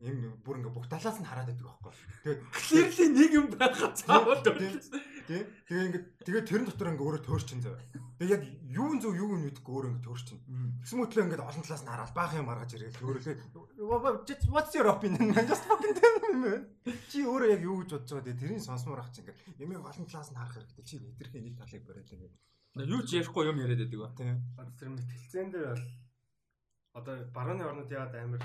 [0.05, 1.93] юм бүр ингээ бүх талаас нь хараад байдаг байхгүй.
[2.25, 4.77] Тэгээд clearly нэг юм байхад заавал тийм.
[5.27, 7.81] Тэгээ ингээ тэгээ тэрэн дотор ингээ өөрөө төөрчин зав.
[8.21, 10.39] Тэгээ яг юу нь зөв юу нь мэдэхгүй өөрөө ингээ төөрчин.
[10.85, 12.93] Тэгсэн мэтлээ ингээ олон талаас нь хараад баах юм гаргаж ирээ.
[13.01, 13.35] Өөрөлөө
[14.53, 15.33] what's your opinion?
[15.51, 16.53] Just fucking tell me.
[17.09, 20.07] Чи өөрөө яг юу гэж бодож байгаа тэгээ тэрийг сонсомоор ах чи ингээ ямиг олон
[20.07, 20.85] талаас нь харах хэрэгтэй.
[20.85, 22.33] Чи хэтэрхий нэг талыг бариад ингээ.
[22.85, 24.13] Юу ч ярихгүй юм яриад байдаг ба.
[24.13, 24.37] Тийм.
[24.77, 25.85] Тэр мэтгэлцэн дээр бол
[26.97, 28.43] одоо барууны орнууд яагаад амар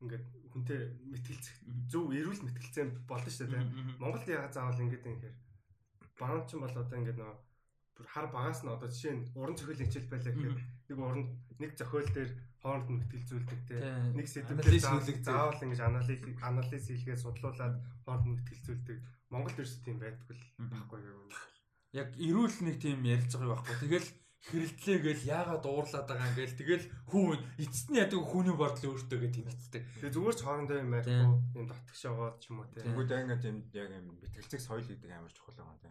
[0.00, 0.80] ингээд хүнтэй
[1.12, 1.54] мэтгэлцэх
[1.88, 3.64] зөв эрүүл мэтгэлцээ болно шүү дээ.
[3.98, 5.36] Монголд яагаад заавал ингэж юм хэрэг
[6.20, 7.38] баруун ч бол одоо ингэж нөгөө
[7.96, 10.56] бүр хар багаас нь одоо жишээ нь уран зохиолын хичээл байлаа гэхээр
[10.88, 11.24] нэг уран
[11.60, 12.30] нэг зохиол дээр
[12.62, 13.76] хооронд нь мэтгэлзүүлдэг те
[14.16, 18.98] нэг сэдвээр заавал ингэж анализ анализ хийлгээд судлуулад хооронд нь мэтгэлзүүлдэг.
[19.32, 21.20] Монголд ерөөс тийм байдгүй л байхгүй юм.
[21.92, 23.76] Яг эрүүл нэг тийм ярилж байгаа байхгүй.
[23.82, 24.08] Тэгэл
[24.42, 29.18] хэрэлдлээ гээл яагаад уурлаад байгаа юм гээл тэгэл хүн эцэст нь яадаг хүний бодол өөртөө
[29.22, 29.82] гээ тэмцдэг.
[30.02, 31.30] Тэгээ зүгээр ч хоорондоо юм ярихгүй
[31.62, 32.82] юм яваад ч юм уу те.
[32.82, 35.90] Тэнгүүд ангид юм яг юм бэтгэлцэг соёл гэдэг амар чухал байгаа те.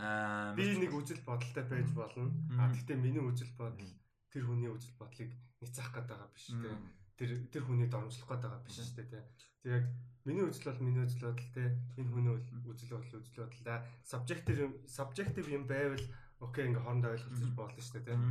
[0.00, 2.32] Аа би нэг үзэл бодолтой байж болно.
[2.56, 3.92] А гэхдээ миний үзэл бодол
[4.32, 5.30] тэр хүний үзэл бодлыг
[5.60, 6.72] няцаах гээд байгаа биш те.
[7.20, 9.20] Тэр тэр хүний дормжлох гээд байгаа биш шүү дээ те.
[9.60, 9.84] Тэр яг
[10.24, 11.76] миний үзэл бол миний үзэл бодол те.
[12.00, 13.84] Энэ хүний үзэл бодол үзэл бодол да.
[14.00, 16.00] Subjective subjective юм байвал
[16.42, 18.22] окей ингээ хоорондоо ойлголцож болно шүү дээ тийм.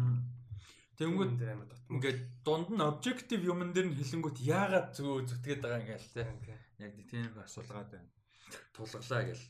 [1.00, 1.32] Тэнгүүд
[1.96, 6.30] ингээд дунд нь обжектив юмн дээр нь хэлэнгүүт яагаад зөө зүтгээд байгаа ингээл тийм.
[6.84, 8.12] Яг тийм асуулгаад байна.
[8.76, 9.46] Тулглаа гэл.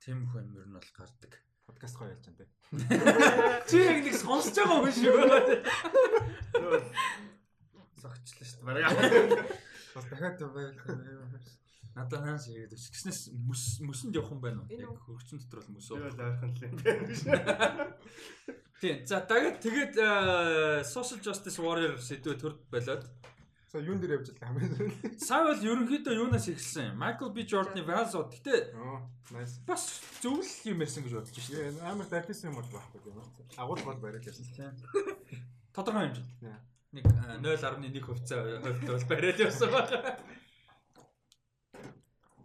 [0.00, 1.32] Тийм хүн юм ер нь бол гардаг.
[1.66, 2.46] Подкаст гоё ялж байна те.
[3.68, 5.20] Чи яг нэг сонсож байгаа хүн шүү.
[8.00, 9.44] Согчлаа шүү дээ.
[9.94, 11.59] Бас дахиад байл.
[11.94, 12.84] Надад хаанаас ирээд өч.
[12.94, 14.70] Гиснээс мөс мөсөнд явах юм байна уу?
[14.70, 15.90] Яг хөрчин дотор бол мөс.
[15.90, 17.96] Яг ойрхон л юм байна.
[18.80, 19.04] Тийм.
[19.04, 19.94] За тэгээд тэгээд
[20.88, 23.04] social justice warrior сэдвээ төрд болоод
[23.70, 26.98] За юун дээр явж байгаа хамгийн Сайн бол ерөнхийдөө юунаас эхэлсэн?
[26.98, 28.16] Michael B Jordan-ы Vals.
[28.18, 28.74] Гэтэ
[29.30, 29.62] nice.
[29.62, 31.86] Бас зөвл юм ярьсан гэж бодож шүү дээ.
[31.86, 33.22] Амар дартисан юм бол байхгүй юм.
[33.54, 34.74] Агуул бол бариад ярьсан тийм.
[35.70, 36.66] Тодорхой хэмжээнд.
[36.98, 37.06] Нэг
[37.46, 40.18] 0.1 хувьцаа хувьд бол бариад явсан байна.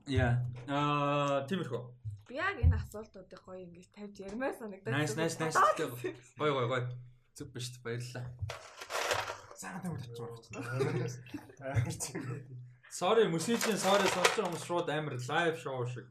[0.08, 0.38] Яа.
[0.70, 1.82] Аа, тиймэрхүү.
[2.30, 4.94] Би яг энэ асуултуудыг гоё ингэж тавьж ярмаар санагдаад.
[4.94, 5.58] Nice, nice, nice.
[6.38, 6.86] Гоё, гоё, гоё.
[7.34, 8.26] Зүг биш баярлалаа.
[9.58, 12.38] Сайн тавьж очиж байна.
[12.96, 16.08] Sorry, мөсөжийн sorry сонсож байгаа хүмүүс шууд амар лайв шоу шиг.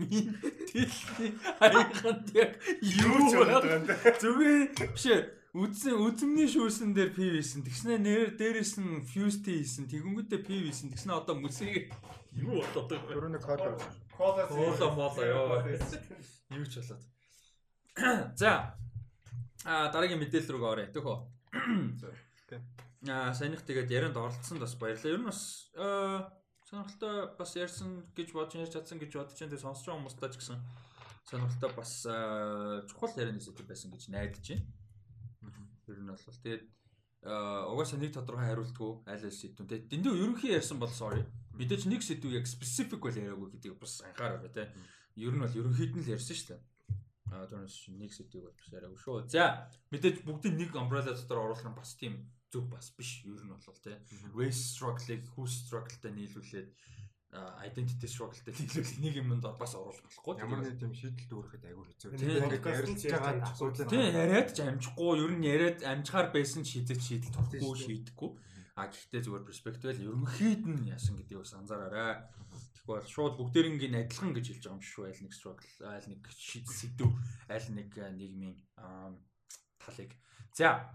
[0.00, 3.94] Дэлхий хайханд яг юу байна?
[4.18, 4.62] Зүгээр
[4.94, 5.06] биш
[5.50, 7.66] Үзсэн үзмний шүүсэн дээр пив хийсэн.
[7.66, 9.90] Тэгснэ нэр дээрээс нь фьюсти хийсэн.
[9.90, 10.94] Тэгэнгүүтээ пив хийсэн.
[10.94, 11.90] Тэгснэ одоо мүсийг
[12.32, 13.14] юу болоод байгаа.
[13.14, 13.78] Төрөний кола.
[14.16, 15.62] Кола кола мола ёо.
[16.54, 17.02] Юу ч болоод.
[18.36, 18.76] За.
[19.64, 20.88] А дараагийн мэдээлэл рүү оръё.
[20.94, 21.18] Төхөө.
[23.08, 25.12] Аа санийх тэгээд ярианд оролцсонд бас баярлалаа.
[25.12, 25.40] Ер нь бас
[26.68, 30.58] сонирхолтой бас ярьсан гэж бодож ярьж чадсан гэж бодож энэ сонсож байгаа хүмүүстээ ч гэсэн
[31.26, 31.92] сонирхолтой бас
[32.86, 34.68] чухал ярианы сэдв байсан гэж найдаж байна.
[35.90, 36.64] Ер нь бол тэгээд
[37.20, 41.20] угаасаа нэг тодорхой хариултгүй аль аль сэдвүүн тэгээд дэндүү ерөнхий ярьсан бол sorry.
[41.52, 44.64] Мэдээч нэг сэдв яг specific бол яриаггүй гэдгийг бас анхаараа тий.
[45.20, 46.60] Ер нь бол ерөнхийд нь л ярьсан шүү дээ.
[47.36, 49.28] Аа түүнээс нэг сэдвийг бол бас яриаггүй шүү.
[49.28, 53.20] За мэдээж бүгдийг нэг umbrella дотор оруулах нь бас тийм зөв бас биш.
[53.28, 54.00] Ер нь бол тий.
[54.32, 56.68] Race struggle-ыг who struggle-тай нийлүүлээд
[57.30, 60.34] identity struggle-тэй нийлүүл нэг юмд бас оруулах болохгүй.
[60.42, 62.10] Ямар нэг тийм шийдэл дүүрэхэд айгүй хэцүү.
[62.18, 63.86] Тийм ингээд ярилцж байгаа асуудал.
[63.86, 68.30] Тийм яриад ч амжихгүй, ер нь яриад амжихаар байсан шийдэж шийдэл тогтгүй шийдэхгүй.
[68.74, 72.26] А гэхдээ зүгээр перспектив л ерөнхийд нь яасан гэдгийг бас анзаараарай.
[72.82, 75.04] Тэгвэл шууд бүгдээрингийн адилхан гэж хэлж байгаа юм шүү.
[75.06, 77.10] Аль нэг struggle, аль нэг сэдв,
[77.46, 78.58] аль нэг нийгмийн
[79.78, 80.10] талыг.
[80.56, 80.90] За.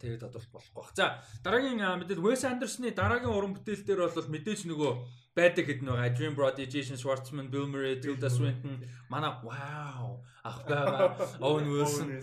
[0.00, 0.96] Тэгээд тодорх болохгүй.
[0.96, 4.92] За дараагийн мэдээлэл Wes Anderson-ы дараагийн уран бүтээл дээр бол мэдээж нөгөө
[5.34, 6.10] байдаг хэдэн байгаа.
[6.10, 11.14] Adrian Brody, Jason Schwartzman, Bill Murray, Tilda Swinton манай вау ах байгаа.
[11.46, 12.18] Owen Wilson.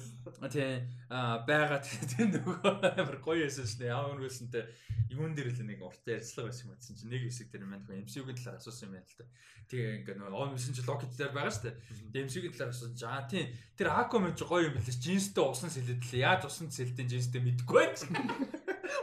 [0.52, 3.92] Тэ а байгаа тэр нөгөө амар гоё байсан шнэ.
[3.96, 4.68] Owen Wilson-тэй
[5.12, 8.38] юун дээр л нэг урт ярилцлага байсан юм байна чинь нэг хэсэг дээр маань MCU-гийн
[8.40, 9.26] талаар асуусан юм байна л та.
[9.72, 11.76] Тэгээ ингээ нөгөө Owen Wilson ч Loki дээр байгаа дээ.
[12.12, 13.00] Тэгээ MCU-гийн талаар асуусан.
[13.00, 13.48] За тийм
[13.80, 15.00] тэр Aquaman ч гоё юм билээ.
[15.00, 16.24] Джинстэй усан сэлэдлээ.
[16.28, 18.04] Яаж усан сэлдэн джинстэй мэдгүй байж.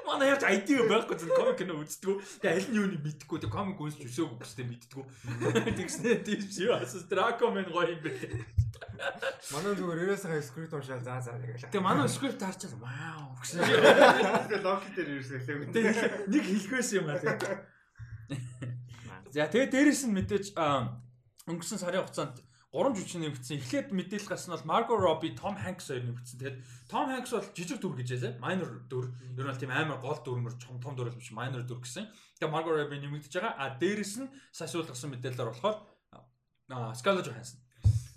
[0.06, 2.20] Манай яаж ID байхгүй зөв комик кино үздэг.
[2.40, 3.38] Тэгээ аль нь юуны мэдгүй.
[3.42, 5.04] Тэгээ комик үзэж өсөөгүй гэжтэй мэддэг.
[5.78, 6.72] Тэгснэ тийм шүү.
[6.78, 8.44] Асус Aquaman гоё юм билээ.
[9.52, 11.68] Манай зүгээр ерөөсөө скрипт уншаа заа заа тэгэл.
[11.68, 13.60] Тэгээ манай скрипт харчаад вау гэсэн.
[13.60, 15.66] Тэгээ локи дээр ерөөсөө хэлээгүй.
[15.74, 17.74] Тэгээ нэг хэлхээс юм аа тэгээ.
[19.34, 20.46] За тэгээ дээрэс нь мэдээж
[21.50, 22.38] өнгөрсөн сарын хугацаанд
[22.74, 23.62] гурван жүжиг нэмэгдсэн.
[23.62, 26.38] Эхлээд мэдээлэл гарсан бол Margot Robbie, Tom Hanks хоёр нэмэгдсэн.
[26.42, 26.58] Тэгээд
[26.90, 28.42] Tom Hanks бол жижиг дүр гэж ялээ.
[28.42, 29.14] Minor дүр.
[29.38, 32.10] Ер нь тийм амар гол дүрмөр том том дүр биш minor дүр гэсэн.
[32.42, 33.54] Тэгээд Margot Robbie нэмэгдэж байгаа.
[33.62, 35.78] А дээрэс нь сашуулгасан мэдээлэлээр болохоор
[36.98, 37.62] Scarlett Johansson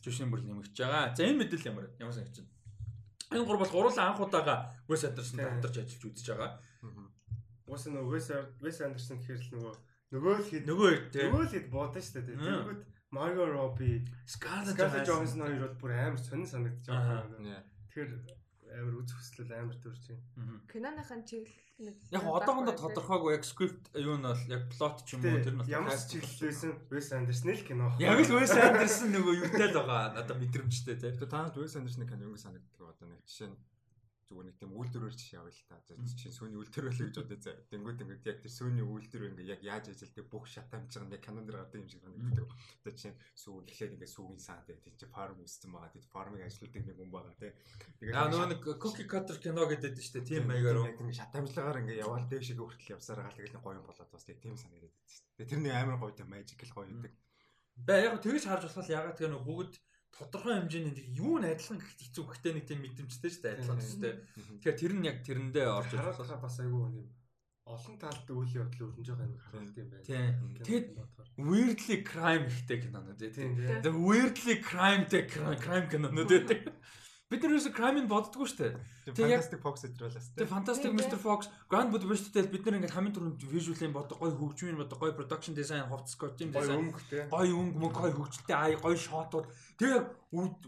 [0.08, 1.14] жүжигчний бүр нэмэгдэж байгаа.
[1.16, 2.52] За энэ мэдээлэл ямар ямар санагч байна?
[3.36, 6.52] Энэ гур бол гурлаа анх удаага Wes Anderson хамтарч ажиллаж үзэж байгаа.
[7.68, 8.12] Уус нөгөө
[8.64, 9.74] Wes Anderson гэхэр л нөгөө
[10.16, 12.40] нөгөө л хэд нөгөө нөгөө л хэд бодсон шүү дээ.
[12.40, 17.64] Тэгвэл Margot Robbie, Scarlett Johansson хоёр бол бүр амар сонир санагдаж байгаа.
[17.88, 18.12] Тэгэхээр
[18.80, 20.60] амар үз хүслэл амар төрж байна.
[20.68, 25.46] Киноныхын чиглэл Яг одоохондоо тодорхойгүй яг скрипт юу нь бол яг плот ч юм уу
[25.46, 27.94] тэр нь ямар ч чиглэлсэн Wes Anderson л кино.
[28.02, 30.18] Яг л Wes Anderson нөгөө юутай л байгаа.
[30.18, 31.14] Надад мэдрэмжтэй тийм.
[31.22, 33.58] Та танад Wes Anderson-ы кино өнгө санагддаг одоо нэг жишээ нь
[34.28, 35.80] зүгээр нэг тийм үйлдвэрээр жишээ авъя л та.
[35.88, 37.56] Чинь сүүний үйлдвэр л гэж бодъё заа.
[37.72, 41.48] Тэнгүүд ингээд яг тэр сүүний үйлдвэр ингээд яг яаж ажилтдаг бүх шатамж байгаа яг канон
[41.48, 42.48] дээр гардаг юм шиг санагддаг.
[42.84, 45.96] Одоо жишээ нь сүү эхлээд ингээд сүүгийн саад тийм чи фарм үүссэн байгаа.
[45.96, 47.56] Тийм фармыг ажилуулдаг нэг хүн байгаа тийм.
[48.04, 50.28] Тэгээд аа нөгөө нэг cookie cutter кино гэдэг нь шүү дээ.
[50.28, 53.38] Тийм маягаар тийм шатамжлагаар ингээд яваал дэв шиг хүртэл явсаар байгаа.
[53.40, 54.96] Тэгээд гоё юм болоод бас тийм санагдаад
[55.40, 55.48] дээ.
[55.48, 57.14] Тэр нэг амар гоё тийм magical гоё гэдэг.
[57.88, 59.74] Баа яг тэгэж харж болохгүй ягаад гэвэл нөгөө бүгд
[60.16, 63.80] тодорхой хэмжээний нэг юу нь адилхан гэхт хэцүү гэхдээ нэг тийм мэдрэмжтэй шүү дээ адилхан
[63.82, 64.14] төстэй.
[64.64, 67.08] Тэгэхээр тэр нь яг тэрэндээ орж ирэх болохоор бас айгүй юм
[67.68, 70.08] олон талд үйл явдал өрнөж байгаа юм харагдсан юм байна.
[70.08, 70.32] Тийм.
[70.64, 70.88] Тэгэд
[71.36, 73.52] weirdly crime ихтэй кинонууд тийм.
[73.84, 76.62] The weirdly crime-тэй crime кинонууд байдаг.
[77.28, 79.12] Бид нар юусе crime-ыг боддгоо шүү дээ.
[79.12, 80.28] Fantastic Fox өдрөлөөс.
[80.40, 81.20] Тэгээ Fantastic Mr.
[81.20, 85.52] Fox, Grand Budapest-тэл бид нар ингээд хамгийн түрүүнд visual-ийн бодог, гоё хөгжмийн бодог, гоё production
[85.52, 86.88] design, хувцас costume design,
[87.28, 89.52] гоё өнгө мөнгө, гоё хөгжилтэй, гоё шотууд.
[89.76, 90.08] Тэгээ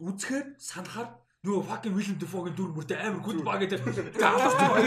[0.04, 3.80] үзэхээр санахаар нөгөө fucking William Dafoe-гийн дүр бүртээ амар гүд баг гэдэг.
[4.20, 4.84] Алдарч баг.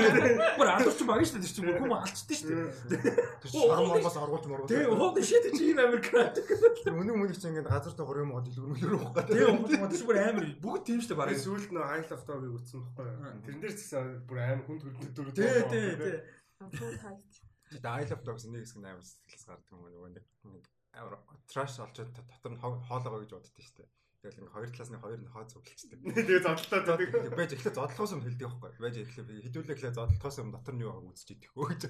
[0.60, 1.48] Бүр алдарч баг шүү дээ.
[1.48, 2.48] Тэр чинь хүм алцдээ шүү
[2.92, 3.14] дээ.
[3.40, 4.68] Тэр шарм монгоос оргуулж моргуул.
[4.68, 6.36] Тэгээ holy shit чи ийм амар крат.
[6.36, 9.24] Тэр өнөг мөнийг чинь ингээд газар дээр юм уу дэлгэрмэлэр байхгүй.
[9.32, 11.32] Тэгээ хүмүүс чинь бүр амар бүгд тийм шүү дээ баг.
[11.40, 13.32] Сүүлд нөгөө Isle of Dog-ыг үтсэн байхгүй.
[13.48, 15.28] Тэрэн дээр ч гэсэн бүр амар хүнд хөрдөг дүр.
[15.32, 16.20] Тий, тий, тий.
[17.80, 20.68] Isle of Dogs нэг хэсэг амар сэтгэлс гардаг юм нөгөө нэг
[21.00, 21.16] амар
[21.48, 23.88] trash олж дотор нь хоолоогоо гэж боддоо шүү дээ.
[24.22, 25.98] Тэгэл ингээ хоёр талаас нь хоёр нь хоо зүгэлчдэг.
[26.14, 27.34] Тэгээ зодлоо зодог.
[27.34, 28.70] Байж эхлээ зодлохоос өмнө хэлдэг байхгүй.
[28.78, 31.82] Байж эхлээ хідүүлээ эхлээ зодлохоос өмнө дотор нь юу байгааг үзэж идэх хөө гэж.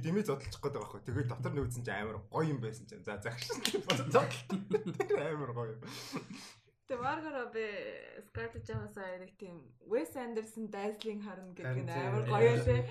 [0.00, 1.04] Дэмий зодлох гээд байгаа байхгүй.
[1.04, 3.04] Тэгээд дотор нь үзсэн чинь амар гоё юм байсан чинь.
[3.04, 3.52] За загш.
[5.28, 5.76] Амар гоё.
[6.88, 7.64] Тэгээ Марго Робби
[8.32, 12.88] Scarlett Johansson нэг тийм Wes Anderson дайслинг харна гэдэг нь амар гоё лээ.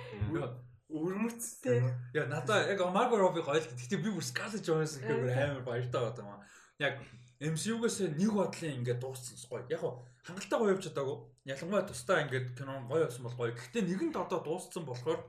[0.93, 1.81] Өвөрмөцтэй.
[2.14, 3.65] Яа надаа яг Margot Robbie гоё л.
[3.73, 6.45] Гэхдээ би бүр Scarlett Johansson гэхээр амар баяртай байгаа юм.
[6.77, 7.01] Яг
[7.38, 9.66] MCU-гээс нэг бодлын ингээд дууссан гоё.
[9.69, 9.82] Яг
[10.25, 11.17] хангалттай гоё явж чадаагүй.
[11.45, 13.53] Ялангуяа тусдаа ингээд кино гоё болсон бол гоё.
[13.53, 15.22] Гэхдээ нэгэнд одоо дууссан болохоор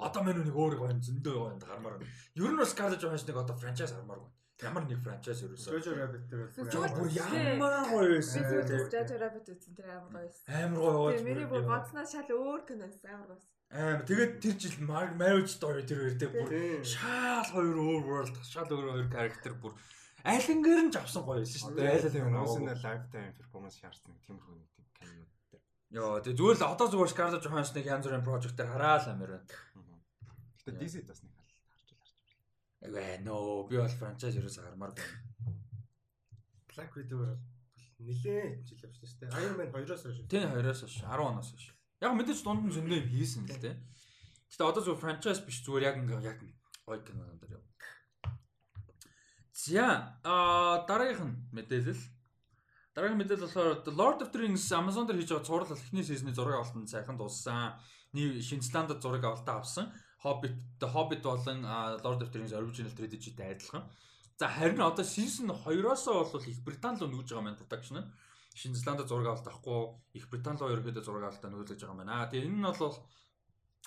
[0.00, 2.08] одоо мань нэг өөр гоё зөндөө гоё гармаар байна.
[2.40, 4.32] Ер нь бас Scarlett Johansson-ыг одоо франчайз гармаар байна.
[4.64, 5.70] Ямар нэг франчайз ерөөсөө.
[5.76, 8.42] Jojo Rabbit бүр ямар гоё байсан.
[8.88, 10.44] Jojo Rabbit үзсэн тэр амар гоё байсан.
[10.48, 11.12] Амар гоё гоё.
[11.12, 13.42] Тэгээ миний бүр бодсноо шал өөр киноос амар гоё.
[13.74, 16.50] Аа тэгээд тэр жил Marriage Story тэр хоёр дээр бүр
[16.86, 19.74] шаал хоёр өөр world шаал өөр хоёр character бүр
[20.24, 22.00] айлангаар нь авсан гоё байсан шүү дээ.
[22.00, 25.62] Айл in a lifetime performance шаардсан тиймэрхүү нэг тийм кинонууд дээр.
[25.92, 29.52] Йоо тэгээ зүгээр л одоо зүгээр Scarlett Johansson-ыг янз бүрийн project дээр хараал амир байна.
[30.64, 32.96] Гэтэ DC бас нэг харж харж байна.
[33.00, 35.12] Эгэ нөө би бол franchise ерөөс хармаар байна.
[36.72, 37.36] Black Widow бол
[38.00, 39.36] нилээн жил явсан шүү дээ.
[39.44, 40.18] Iron Man 2-оос хойш.
[40.32, 41.66] Тийм 2-оос хойш 10 оноос хойш.
[42.00, 43.76] Яг мэдээж дунд нь зөндөө юм хийсэн л дээ.
[44.50, 46.38] Гэтэ одоо зөв franchise биш зүгээр яг ингээ яг
[46.88, 47.64] гоё кинонууд дээр яв.
[49.64, 52.02] За а дараагийнх нь мэдээлэл.
[52.92, 56.60] Дараагийн мэдээлэл болохоор Lord of the Rings Amazon дээр хийж байгаа цуврал эхний сизны зураг
[56.60, 57.80] авалтанд сайхан дууссан.
[58.12, 59.88] Нийт Шинзландд зураг авалтаа авсан.
[60.20, 61.64] Hobbit The Hobbit болон
[62.04, 63.88] Lord of the Rings original trilogy-тэй адилхан.
[64.36, 68.08] За харин одоо season 2-оос бол Их Британи руу нүүж байгаа маань production нь.
[68.60, 72.28] Шинэ Зеландд зураг авалт авахгүй, Их Британи руу ерөөдөө зураг авалтаа нөлөөлж байгаа байна.
[72.28, 72.96] Тэгээ энэ нь бол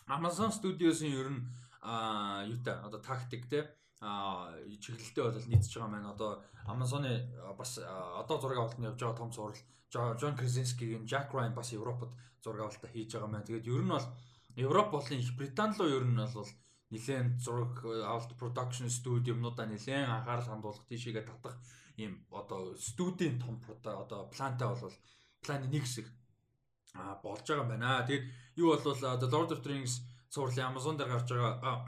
[0.09, 1.41] Amazon Studios-ийн ер нь
[1.85, 7.25] а юутай одоо тактик те а чиглэлтэй бол нийцж байгаа маань одоо Amazon-ы
[7.57, 9.57] бас одоо зураг авалтанд явж байгаа том зураг
[9.91, 12.11] Джон Красинскигийн Jack Ryan бас Европод
[12.43, 13.47] зураг авалтаа хийж байгаа маань.
[13.47, 14.07] Тэгээд ер нь бол
[14.55, 16.49] Европ болон Их Британи руу ер нь бол
[16.93, 21.57] нэлээд зураг авалт production студи юмнуудаа нэлээд анхаарал хандуулах тийшээгээ татах
[21.97, 24.93] ийм одоо студийн том одоо плантай бол
[25.41, 26.05] планы нэг хэсэг
[27.23, 28.05] болж байгаа юм байна.
[28.05, 28.25] Тэгээд
[28.61, 31.85] юу бол The Lord of the Rings цуврал Amazon дээр гарч байгаа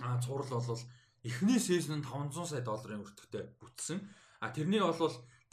[0.00, 0.82] а цуврал бол
[1.22, 3.98] эхний сизон нь 500 сая долларын өртөгтэй бүтсэн.
[4.40, 4.98] А тэрний бол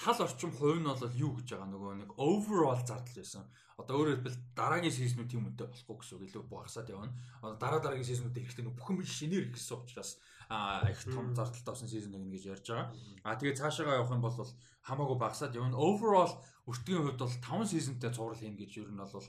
[0.02, 3.46] тал орчим хувь нь бол юу гэж байгаа нөгөө нэг overall зардал байсан.
[3.78, 7.14] Одоо өөрөөр хэлбэл дараагийн сизнүүд тийм үнэтэй болохгүй гэсэн үг илүү багасаад явна.
[7.42, 10.18] Одоо дараа дараагийн сизнүүд эрэхтэй бүх юм шинээр ихсэн учраас
[10.52, 12.92] а их том зардалтай болсон сизон нэгнэ гэж ярьж байгаа.
[13.24, 14.36] А тэгээ цаашаагаа явах юм бол
[14.84, 15.80] хамаагүй багасаад явна.
[15.80, 16.34] Overall
[16.68, 19.26] өртгийн хувьд бол 5 сизонтэй цуврал хийн гэж ер нь бол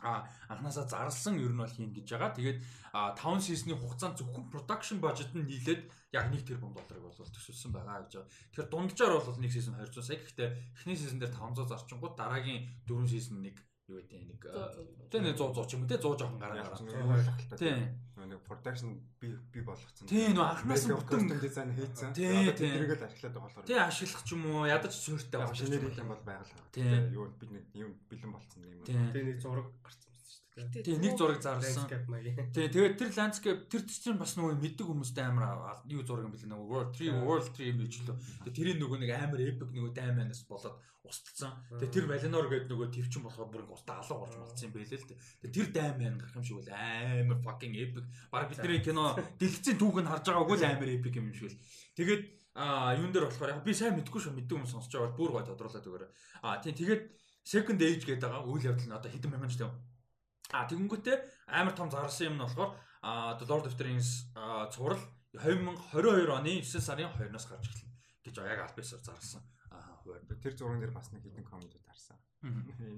[0.00, 2.36] а анханасаа зарлсан ер нь бол хийн гэж байгаа.
[2.36, 2.58] Тэгээд
[2.92, 8.04] 5 сизны хугацаанд зөвхөн production budget нь нийлээд яг 1 тэрбум долларыг бол төсөлсөн байгаа
[8.04, 8.30] гэж байгаа.
[8.52, 10.20] Тэгэхээр дунджаар бол нэг сизон 200 сая.
[10.20, 14.42] Гэхдээ эхний сизон дээр 500 зарчингууд дараагийн 4 сизон нэг юу гэдэг нэг
[15.10, 17.58] тэ нэг 100 100 ч юм уу тэ 100 жоохон гараа гараа.
[17.58, 17.80] Тийм
[18.26, 20.10] нэг production би би болгоцсон.
[20.10, 22.10] Тийм нөө анхнаас нь бүтэн дизайн хийцэн.
[22.10, 23.66] Тэгээд л ашиглаад байгаа болохоор.
[23.70, 25.54] Тийм ашиглах ч юм уу ядаж суурьтай байгаа.
[25.54, 26.66] Шинээр юм бол байгалаа.
[26.74, 28.82] Тийм юу бид нэг юм бэлэн болцсон юм.
[28.82, 30.05] Тийм нэг зураг гарсан
[30.56, 31.84] Тийм нэг зураг зарласан.
[31.84, 36.48] Тийм тэгээд тэр landscape тэр чинь бас нөгөө мэддэг хүмүүстэй амар юу зураг юм бэлээ
[36.48, 38.16] нөгөө World 3 World 3 юм биш лөө.
[38.16, 41.52] Тэгээд тэрийн нөгөө нэг амар epic нөгөө дайманаас болоод усталсан.
[41.76, 45.08] Тэгээд тэр Valinor гэдэг нөгөө твчин болохоор бүр устаа алга болж болцсон юм байлээ л
[45.12, 45.20] дээ.
[45.44, 48.04] Тэгээд тэр дайман гэх юм шиг бол амар fucking epic.
[48.32, 51.60] Бараг бидний кино дэлгэцийн түүх нь харж байгаагүй л амар epic юм шиг л.
[52.00, 52.22] Тэгээд
[52.56, 55.32] а юун дээр болохоор яг би сайн мэдгүй шүү мэддэг юм сонсож байгаа бол бүр
[55.36, 56.10] гой тодруулаад өгөөрэй.
[56.40, 57.02] А тийм тэгээд
[57.44, 59.76] second age гэдэг байгаа үйл явдал нь одоо хэдэн мянган жил юм
[60.54, 61.16] А тэгэнгүүтээ
[61.50, 62.70] амар том зарласан юм нь болохоор
[63.38, 64.30] The Lord of the Rings
[64.70, 65.02] цуврал
[65.34, 67.94] 2022 оны 9 сарын 2-оос гарч эхэлнэ
[68.24, 69.42] гэж яг альбисаар зарласан.
[69.70, 70.00] Аа
[70.38, 72.16] тэр зурган дээр бас нэг хэдэн комментүүд харсан.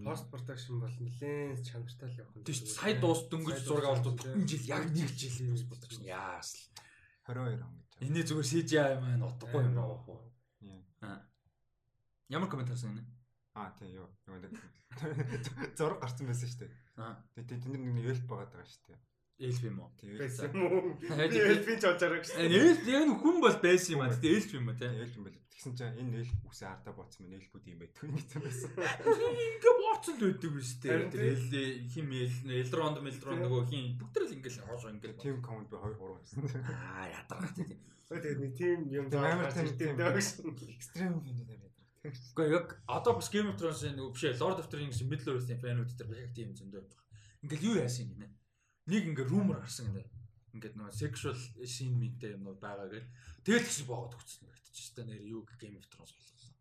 [0.05, 2.45] Пост продакшн бол нэлээд чанартай л явах юм.
[2.45, 7.33] Тийм сая дуус дөнгөж зураг авалт бүтэн жил яг нэг жил пост продакшн яас л
[7.33, 7.97] 22 он гэж.
[8.05, 10.21] Эний зүгээр CGI маань утгагүй юм байна уу?
[12.29, 13.18] Ямар коммент харсан юм бэ?
[13.59, 14.09] Аа тийм юу.
[15.79, 16.73] Зураг гарсан байсан шүү дээ.
[17.03, 17.19] Аа.
[17.35, 18.99] Тэгээ тэнд нэг эльф байгаад байгаа шүү дээ.
[19.39, 19.91] Эльф юм уу?
[20.19, 20.99] Байсан юм уу?
[20.99, 22.39] Эльфийн ч болж байгаа гэсэн.
[22.43, 24.15] Эльф яг нь хүн бол байсан юм аа.
[24.15, 24.95] Тэгээ эльф юм аа тийм.
[24.99, 25.39] Эльф юм байл.
[25.55, 28.71] Тэгсэн чинь энэ эльф үсээ ардаа бооцсон мэн эльфүүд юм байдаг гэсэн байсан.
[28.79, 31.11] Ингээ бооцсон л байдаг биз дээ.
[31.11, 31.47] Тэр эл
[31.87, 35.23] хим элронд мэлронд нөгөө хин бүгд л ингээл хоош ингээл.
[35.23, 36.39] Тим команд би 2 3 байсан.
[36.75, 37.75] Аа ядаргаа тийм.
[38.11, 40.47] Тэгээд нэг тим юм амар тийм тийм гэсэн.
[40.79, 41.68] Экстрем юм байна.
[41.99, 45.35] Гэхдээ яг одоо бас Game of Thrones-ийн нөгөө биш ээ Lord of the Rings Middle
[45.35, 47.03] Earth-ийн фэнүүд дээр яг тийм зөндөө байна.
[47.43, 48.29] Ингээл юу яасан гинэ.
[48.87, 50.07] Нэг ингээ rumor гарсан гинэ.
[50.55, 51.35] Ингээд нөгөө sexual
[51.67, 53.11] scene минтэй юмнууд байгаа гэл.
[53.43, 56.55] Тэгэл гэсэн боогод өгсөн байгтчих та нэр юу Game of Thrones болгосон.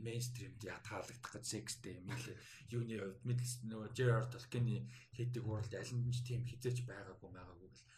[0.00, 2.40] Mainstream ятгаалагдах гэж секстэй юм лээ.
[2.72, 4.24] Юуны хувьд Middle нөгөө J.R.
[4.32, 7.88] Tolkien-ийн хийдэг world аль нь ч тийм хизээч байгаагүй байгаагүй гэл.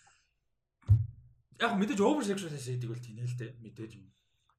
[1.62, 4.10] Яг мэдээж over sexual хийдэг бол тийм л дээ мэдээж юм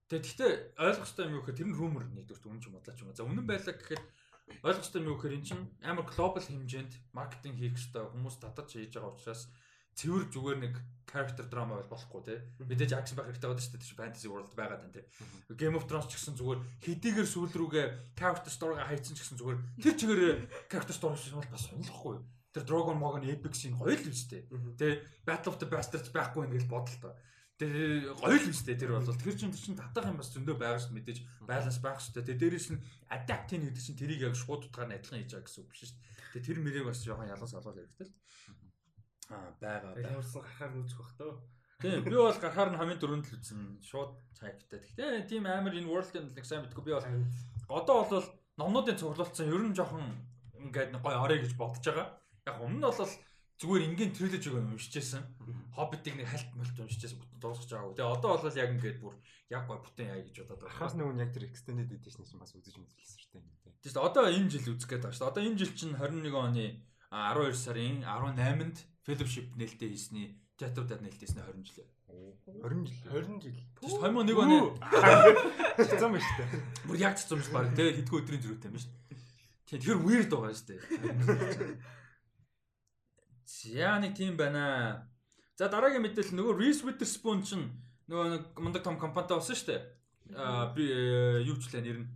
[0.06, 3.00] Тэгээ гэхдээ ойлгох хэрэгтэй юм юу гэхээр тэр нь rumor нэгдүгээр үнэн ч юм бодлооч
[3.01, 3.09] юм.
[3.17, 4.03] За үнэн байлаа гэхэд
[4.61, 8.67] ойлгох хэрэгтэй юм юу гэхээр эн чинь амар глобал хэмжээнд маркетинг хийх хэрэгтэй хүмүүс татаж
[8.69, 9.42] хийж байгаа учраас
[9.95, 10.75] цэвэр зүгээр нэг
[11.08, 12.35] character drama бол болохгүй те.
[12.59, 13.98] Мэдээж акшн байх хэрэгтэй байдаг шүү дээ.
[13.98, 15.08] Fantasy world байгаад байна те.
[15.56, 17.88] Game of Thrones ч гэсэн зүгээр хэдийгээр сүүл рүүгээ
[18.19, 20.22] character story-га хайцсан ч гэсэн зүгээр тэр чигээр
[20.67, 22.19] character story шиг бол бас сонирхохгүй.
[22.51, 24.43] Тэр Dragon Mogon epic scene гоё л үстэй.
[24.75, 27.16] Тэ Battle of the Bastards байхгүй юм гэж бодлоо.
[27.56, 30.92] Тэгээ гоё л үстэй тэр бол тэр чинь чинь татах юм бас зөндөө байгаа шүү
[30.92, 34.95] мэдээж байланс байх шүү тэгээ дээрээс нь адаптин гэдэг чинь тэрийг яг шууд утгаар нь
[35.00, 35.95] адилхан хийж байгаа гэсэн үг биш шүү
[36.35, 38.16] тэгээ тэр мөрийг бас жоохон ялан салгал хэрэгтэй л.
[39.32, 41.34] Аа байгаа яварсан гарахаар нүцэх бах тоо.
[41.80, 45.88] Тийм би бол гарахаар нь хамгийн дөрөнд л үзсэн шууд цайгтай гэхдээ тийм амар энэ
[45.88, 46.84] world нэг сайн мэдгүй.
[46.84, 47.08] Би бол
[47.72, 48.27] одоо бол
[48.59, 50.03] номнуудын цуглуулсан ер нь жоохон
[50.59, 52.08] ингээд гоё орё гэж бодож байгаа.
[52.51, 53.00] Яг өмнө нь бол
[53.56, 55.24] зүгээр ингийн трилож байгаа юм уншижсэн.
[55.75, 57.95] Хоббитыг нэг хальт молт уншижсэн бүтэн дуусгаж байгаагүй.
[57.95, 59.16] Тэгээ одоо бол яг ингээд бүр
[59.48, 60.75] яг гой бүтэн яа гэж бодоод байгаа.
[60.75, 63.80] Хаас нөгөө яг тэр extended edition чинь бас үзэж мэдчихсэн шүү дээ.
[63.80, 65.32] Тийм одоо энэ жил үзэх гээд байгаа шүү дээ.
[65.32, 66.66] Одоо энэ жил чинь 21 оны
[67.16, 68.77] 12 сарын 18-нд
[69.08, 71.88] fellowship нээлттэй хийсний театруудад нээлттэйсэн 20 жил.
[72.59, 73.00] 20 жил.
[73.08, 73.59] 20 жил.
[73.80, 74.58] Тийм 21 оны
[75.80, 76.64] цэцэн ба шүү дээ.
[76.92, 78.92] Бүр яг цэцэн биш баг тэгээ хэдгүү өдрийн зөрүүтэй юм шүү
[79.69, 79.80] дээ.
[79.80, 80.80] Тэр weird байгаа шүү дээ.
[83.45, 85.07] За нэг тийм байна.
[85.56, 87.69] За дараагийн мэдээлэл нөгөө Reese Witherspoon чинь
[88.09, 89.82] нөгөө нэг мундаг том компанитай болсон шүү дээ.
[90.35, 92.09] Аа би э, юу ч лээ нэр нь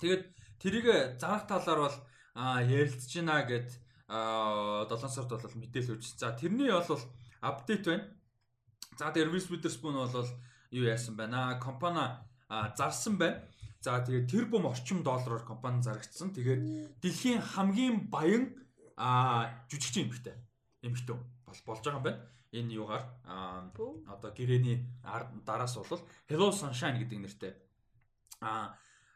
[0.00, 0.22] Тэгээд
[0.60, 1.96] тэрийг зарах талаар бол
[2.36, 3.70] ярилцж байна гэд
[4.12, 6.20] 7 сард бол мэдээлэл өгч.
[6.20, 7.00] За тэрний бол
[7.40, 8.04] апдейт байна.
[9.00, 10.28] За тэгээд Reese Witherspoon бол
[10.70, 11.56] юу яасан байна?
[11.56, 12.20] Компани
[12.76, 13.40] зарсан байна.
[13.80, 16.36] За тэгээд тэр бум орчим доллараар компани зарагдсан.
[16.36, 18.52] Тэгээд дэлхийн хамгийн баян
[18.96, 20.36] жүжигчин эмэгтэй.
[20.82, 22.24] Эмэгтэй бол болж байгаа юм байна.
[22.52, 23.04] Энэ юугаар
[24.08, 24.84] одоо гэрээний
[25.44, 27.52] дараас бол Hello Sunshine гэдэг нэртэй
[28.40, 28.74] а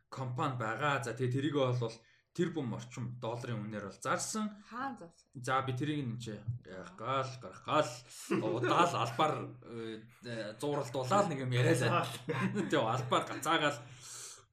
[0.08, 1.02] компани байгаа.
[1.02, 1.92] За тэгээ тэрийг бол
[2.34, 4.50] тэр бум орчим долларын үнээр бол зарсан.
[4.70, 5.26] Хаан зарсан.
[5.34, 6.34] За би тэрийг нь чи
[6.66, 7.90] яах гал гарах гал
[8.54, 9.34] удаал албаар
[9.66, 12.06] э, зууралдуулаад нэг юм яриалаа.
[12.26, 13.78] Тэгээ албаар гацаагаал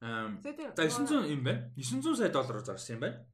[0.01, 1.72] за 900 юм байна.
[1.77, 3.25] 900 сая доллараар зарсан юм байна.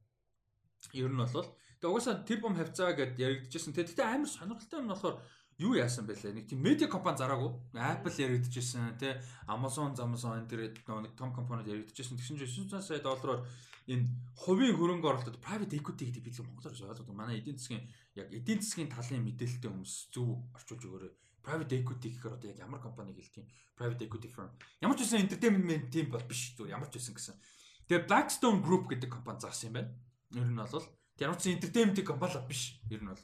[0.92, 3.76] Ер нь бол тэгээ угаасаа тэр бум хавцаа гэд яригдчихсэн.
[3.76, 5.20] Тэгтээ амар сонирхолтой юм болохоор
[5.60, 6.32] юу яасан бэлээ?
[6.32, 7.52] Нэг тийм медиа компани зараагүй.
[7.76, 9.12] Apple яригдчихсэн тий
[9.44, 12.16] Amazon Amazon энэ тэр нэг том компаниуд яригдчихсэн.
[12.16, 13.44] Тэгсэн чинь 900 сая доллараар
[13.84, 17.84] энэ хувийн хөрөнгө оруулалтад private equity гэдэг бид монголоор ойлгодог манай эдийн засгийн
[18.16, 21.12] яг эдийн засгийн талын мэдээлэлтэй хүмүүс зөв орчуулж өгөөрэй.
[21.44, 23.44] Private equity гэхээр одоо яг ямар компани гэлтийн
[23.76, 24.48] private equity firm.
[24.80, 26.80] Ямар ч үсэн entertainment team бол биш зүгээр.
[26.80, 27.36] Ямар ч үсэн гэсэн.
[27.84, 29.92] Тэгээ Blackstone Group гэдэг компани зарсан юм байна.
[30.32, 30.88] Ер нь бол
[31.18, 33.18] ямар ч entertainment компани биш ер нь бол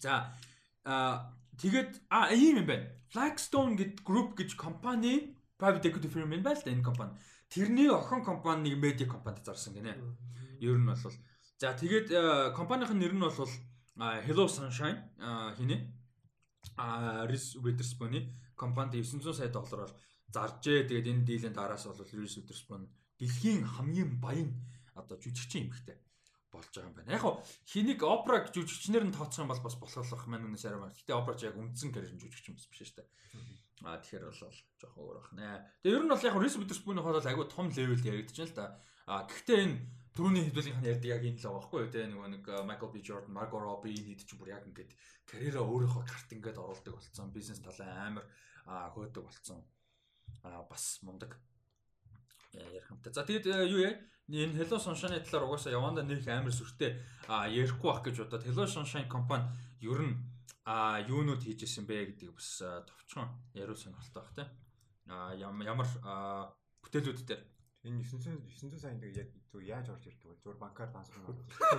[0.00, 0.32] за
[1.60, 2.88] тэгээд а ийм юм байна.
[3.12, 7.12] Blackstone гэд group гэж компани private equity firm юм байна л да энэ компани.
[7.48, 9.92] Тэрний охин компани нэг медиа компанид зарсан гинэ.
[10.60, 10.96] Ер нь бол
[11.60, 13.52] за тэгээд компанийн нэр нь бол
[13.96, 15.04] Hello Sunshine
[15.56, 15.92] хийнэ.
[16.76, 19.92] А Reese Witherspoon-ы компанид 900 сая доллараар
[20.32, 20.88] заржээ.
[20.88, 22.88] Тэгээд энэ дийлэн дараас бол Reese Witherspoon
[23.20, 24.52] дэлхийн хамгийн баян
[24.92, 25.96] одоо жүжигчин эмэгтэй
[26.52, 27.14] болж байгаа юм байна.
[27.16, 27.34] Яг хоо
[27.66, 30.96] хэнийг опера жүжигчнэр нь тооцох юм бол бас болохлох маань үнэс арай байна.
[30.96, 33.08] Гэтэ операч яг үндсэн карьер жүжигчин бас биш шүү дээ.
[33.84, 35.48] Аа тэгэхээр бол жоохон өөр бах нэ.
[35.84, 38.66] Тэгээ ер нь бол яг Reese Witherspoon-ийн хоол айгүй том левел яригдчихээн л да.
[39.04, 39.76] Аа гэхдээ энэ
[40.16, 42.96] түрүүний хэдүүлгийнх нь ярьдаг яг энэ л байгаа байхгүй юу те нөгөө нэг Michael B
[43.04, 44.92] Jordan, Margot Robbie энэ хэд ч бүр яг ингээд
[45.28, 47.28] карьераа өөрийнхөө карт ингээд оруулдаг болсон.
[47.36, 48.24] Бизнес талаа амар
[48.96, 49.60] хөөдөг болсон.
[50.40, 51.36] Аа бас мундаг
[52.56, 53.12] ярих юмтай.
[53.12, 53.94] За тэгээд э, юу яа?
[54.28, 56.98] Энэ Hello Sunshine талаар угаасаа яванда нэг амар сүртэй
[57.30, 59.46] ярихгүй байх гэж бодоод Hello Sunshine компани
[59.78, 60.18] ер нь
[60.66, 64.50] а юунууд хийжсэн бэ гэдгийг бас товчхон яриу сонирхолтой баг тийм.
[65.06, 65.86] А ямар
[66.82, 67.42] бүтээлүүд дээр
[67.86, 70.34] энэ 900 900 сая нэг яг зүг яаж орж ирдэг вэ?
[70.42, 71.22] Зүгээр банкар дансна.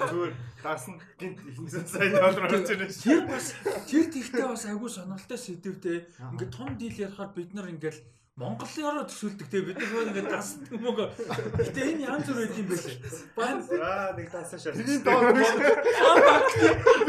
[0.08, 2.88] Зүгээр даасан гинт 900 сая доллар орж ирнэ.
[2.88, 3.52] Тэр бас
[3.92, 6.00] тэр тэгтээ бас агүй сонирхолтой сэдвтэй.
[6.32, 8.00] Ингээд том дийл ярихаар бид нар ингээд
[8.38, 11.10] Монголын төсөөлдөг те бид нар ингээд дасдаг уу.
[11.58, 12.98] Гэтэ энэ янз бүр байд юм байлээ.
[13.34, 14.78] Бан аа нэг дасаа шаа.
[14.78, 15.34] Тэрний доор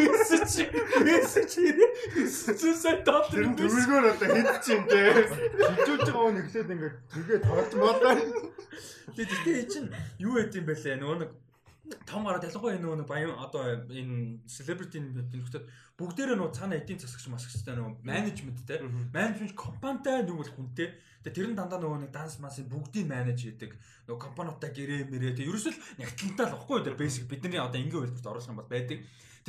[0.00, 0.72] мессеж
[1.04, 1.52] мессеж
[2.56, 5.28] зүсээ доллар тэр төвлөгөөр одоо хэд ч юм те.
[5.76, 8.16] Хижүүлж байгаа хүн ихлээд ингээд тэгээ тоглож болоо.
[9.12, 9.92] Тэгээ чинь
[10.24, 10.96] юу байд юм байлээ.
[10.96, 11.30] Нөгөө нэг
[12.06, 15.64] том гараад ялангуяа нөгөө нэг баян одоо энэ celebrity нөхдөд
[15.96, 18.80] бүгдээрээ нөгөө цаана эдийн засагч масагчтай нөгөө менежмент те.
[18.84, 20.94] Менежмент компанитай нэг бол хүнтэй
[21.24, 23.72] тэгээ тэр нь дандаа нөгөө нэг данс масын бүгдийг менеж хийдэг.
[24.06, 26.94] Нөгөө компаниудаа гэрээ мэрээ тэгээ ерөөсөө нягтлантай л баггүй те.
[26.94, 28.98] Basic бидний одоо ингийн хэлбэрт оруулах юм бол байдаг.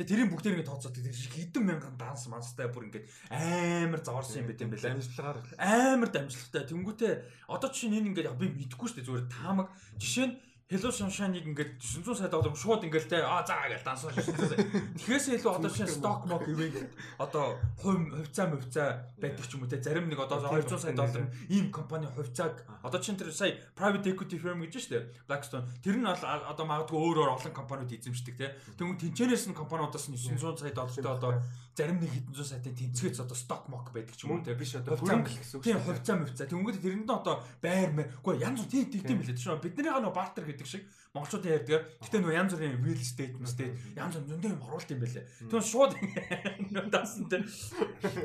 [0.00, 4.48] Тэгээ тэрийн бүгдийг ингэ тооцоод тэр хэдэн мянган данс манстай бүр ингэ амар заварсан юм
[4.48, 4.96] байт юм байлаа.
[4.96, 6.62] Дамжлагаар амар дамжлагтай.
[6.72, 7.12] Тэнгүүтээ
[7.52, 9.08] одоо чинь энэ ингэ би мэдэхгүй шүү дээ.
[9.12, 9.68] Зүгээр таамаг.
[10.00, 10.34] Жишээ нь
[10.70, 14.62] Hello Sunshine-ыг ингээд 900 сая доллар шууд ингээд те аа заа гэж дансаа 900 сая.
[15.02, 19.70] Тэгэхээс илүү одоо чинь stock mock ивент одоо хувь хувьцаа мөвцаа байдаг ч юм уу
[19.74, 24.14] те зарим нэг одоо 200 сая доллар ийм компани хувьцааг одоо чинь тэр сая private
[24.14, 28.54] equity firm гэж штэ Blackstone тэр нь бол одоо магадгүй өөрөөр олон компаниуд эзэмшдэг те.
[28.78, 31.42] Тэгвэл тэнцэнээс нь компаниудаас нь 900 сая доллартай одоо
[31.74, 34.54] зарим нэг хэдэн зуун сайтын тэнцвэц одоо stock mock байдаг ч юм уу те.
[34.54, 35.64] Биш одоо хөрөнгө гэсэн үг.
[35.64, 36.46] Тийм хувьцаа мөвцаа.
[36.50, 38.04] Тэнгүүд тэрэнд одоо байр мэ.
[38.20, 39.38] Үгүй янз бүр тийм тийм билээ.
[39.38, 41.82] Тийм бидний гано бартер гэдэг шиг монголчуудын ярьдаг.
[42.06, 45.26] Гэтэ нөө янз бүрийн real estate, estate янз бүр зөндөө юм оруулалт юм байлээ.
[45.50, 45.92] Тэгвэл шууд
[46.94, 47.42] даасан тэ.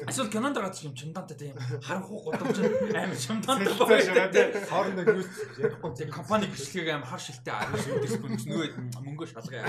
[0.05, 4.61] Эсвэл кинонд гараад юм чимдантай тийм харанхуу гудамж амар чимдантай байна.
[4.69, 5.25] Хоорондоо юу
[5.57, 8.67] ярихгүй компани гүшлэгийг амар хар шилтэй арга шиг дэсгүй нөгөө
[9.01, 9.65] мөнгө шалгая.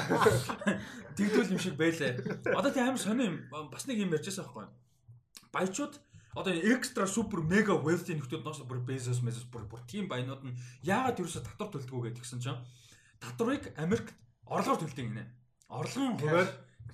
[1.16, 2.52] Тэгдүүл юм шиг байлээ.
[2.52, 4.68] Одоо тийм амар сони юм бас нэг юм ярьжсэн байхгүй.
[5.56, 5.94] Баячууд
[6.36, 10.58] одоо экстра супер мега wealthy нөхдүүд ноос бүр Bezos, Bezos бүр бүр тийм баянууд нь
[10.84, 12.60] яагаад ерөөсө татвар төлдгөө гэдгсэн чинь
[13.24, 14.12] татварыг Америк
[14.44, 15.24] орлогоор төлдөг гинэ.
[15.72, 16.50] Орлогын хуваар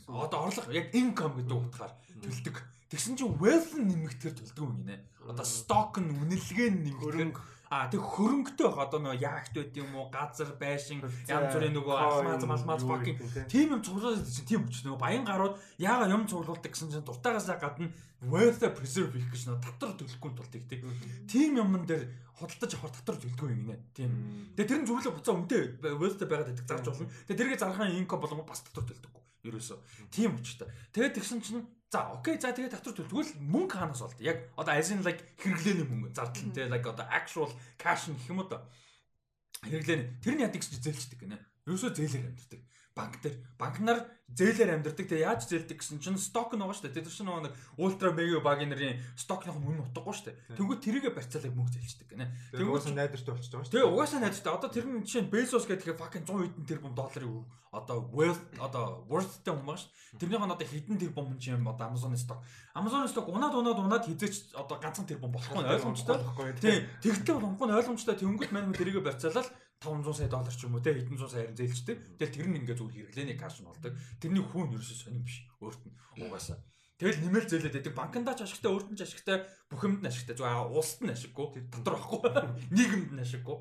[0.07, 2.57] одоо орлого яг income гэдэг утгаар төлдөг.
[2.87, 5.03] Тэгсэн чинь wealth нэмэгдэр төлдөг юм гинэ.
[5.27, 7.35] Одоо stock нь үнэлгээ нь нэмэгдэр
[7.73, 11.97] А тэг хөрөнгөтэй байх одоо нөгөө яагт байд юм уу газар байшин янз бүрийн нөгөө
[11.97, 13.17] алмаз малмаз fucking
[13.49, 17.57] тийм юм цуглуулж чинь тийм үуч нөгөө баян гарууд яага юм цуглуулдаг гэсэн чинь дуртайгаасаа
[17.57, 17.89] гадна
[18.29, 20.85] wealth preserve хийх гэж нөгөө татвар төлөхгүй тул тэгдэг.
[21.27, 22.07] Тийм юмн дээр
[22.39, 23.81] худалдаж авахар татвар төлдөг юм гинэ.
[23.97, 24.13] Тийм.
[24.55, 27.11] Тэгээ тэр нь зөвлөө буцаа үнэтэй вэлтэй байгаад байдаг зарж болно.
[27.27, 29.22] Тэгээ тэргээ зархаан инко болон бас татвар төлдөггүй.
[29.43, 29.79] Ерөөсөө.
[30.11, 30.71] Тийм учраас.
[30.95, 34.21] Тэгээд тэгсэн чинь За окей за тэгээд татвар төлтгөл мөнгө хаанаас болд.
[34.25, 38.33] Яг одоо as in like хэрэглээний мөнгө зардал нь те like одоо actual cash гэх
[38.33, 38.65] юм уу да.
[39.61, 41.37] Хэрэглээний тэр нь яадаг гэж зээлчдэг гинэ.
[41.69, 42.65] Ерөөсөө зээлээр амьддаг
[42.95, 43.99] банк дээр банк нар
[44.37, 45.07] зээлээр амьдэрдэг.
[45.09, 47.05] Тэгээ яаж зээлдэг гэсэн чинь сток нөгөө шүү дээ.
[47.05, 50.57] Тэр чинь нөгөө нэг ультра мега багийн нарын стокных мөн утгагүй шүү дээ.
[50.57, 52.27] Тэнгүүд тэрийгэ барьцаалаг мөнгө зээлчдэг гинэ.
[52.57, 53.81] Тэнгүүд угаасаа найдвартай болчихж байгаа шүү дээ.
[53.85, 54.53] Тэгээ угаасаа найдвартай.
[54.57, 58.85] Одоо тэр нь жишээ нь Bezos гэдэг fucking 100 хэдэн тэрбум долларын одоо wealth одоо
[59.09, 60.21] worthтэй хүн байгаа шүү дээ.
[60.21, 62.41] Тэрнийх нь одоо хэдэн тэрбум юм одоо Amazon сток.
[62.73, 66.21] Amazon сток унаад унаад унаад хизээч одоо ганцхан тэрбум болохгүй ойлгомжтой.
[66.61, 66.89] Тийм.
[67.05, 68.17] Тэгтэл болохгүй ойлгомжтой.
[68.17, 69.49] Тэнгүүд мань тэрийгэ барьцаалал
[69.83, 71.99] 500 сая доллар ч юм уу те хэдэн зуун сая харин зээлчдэг.
[72.17, 73.93] Тэгэл тэр нь ингээ зүгээр хэрэглээний каш нь болдог.
[74.23, 75.43] Тэрний хүүн ерөөсөө сонирн биш.
[75.59, 76.63] Өөрт нь угаасаа.
[77.03, 77.95] Тэгэл нэмэл зээлээд байдаг.
[77.99, 80.39] Банкндаа ч ашигтай, өөрт нь ч ашигтай, бүх юмд нь ашигтай.
[80.39, 81.47] Зүгээр улсад нь ашиггүй.
[81.67, 82.21] Дотор байхгүй.
[82.79, 83.59] Нийгэмд нь ашиггүй.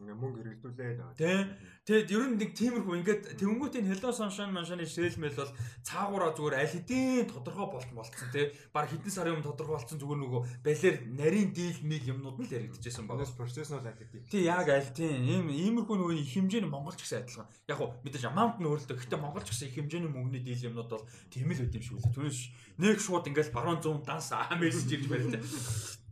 [0.00, 0.98] Ингээ мөнгө хэрэглүүлээд.
[1.20, 1.44] Тэ.
[1.84, 5.52] Тэгэд ер нь нэг тиймэрхүү ингээд тэнгуүтийн Hello Sunshine маншаны шээлмэл бол
[5.84, 8.48] цаагаараа зүгээр аль хэдийн тодорхой болт болцсон тий.
[8.72, 12.56] Баг хэдэн сарын өмнө тодорхой болцсон зүгээр нөгөө балер нарийн дийл миг юмнууд нь л
[12.56, 13.28] яригдчихсэн байна.
[13.28, 14.24] Процесс нь аль хэдийн.
[14.24, 17.48] Тий яг аль тийм ийм иймэрхүү нөгөө их хэмжээний монголч гэсэн адилхан.
[17.68, 21.04] Яг уу мэдээж амаунт нь өөрлөлтөө гэхдээ монголч гэсэн их хэмжээний мөнгөний дийл юмнууд бол
[21.28, 22.14] тийм л байд юм шиг үлээ.
[22.16, 22.40] Түүнээс
[22.80, 25.44] нэг шууд ингээд баруун зүүн данс аа мессеж ирж байна тий.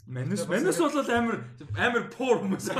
[0.08, 1.36] Манус манус бол амар
[1.76, 2.72] амар пуур хүмүүс.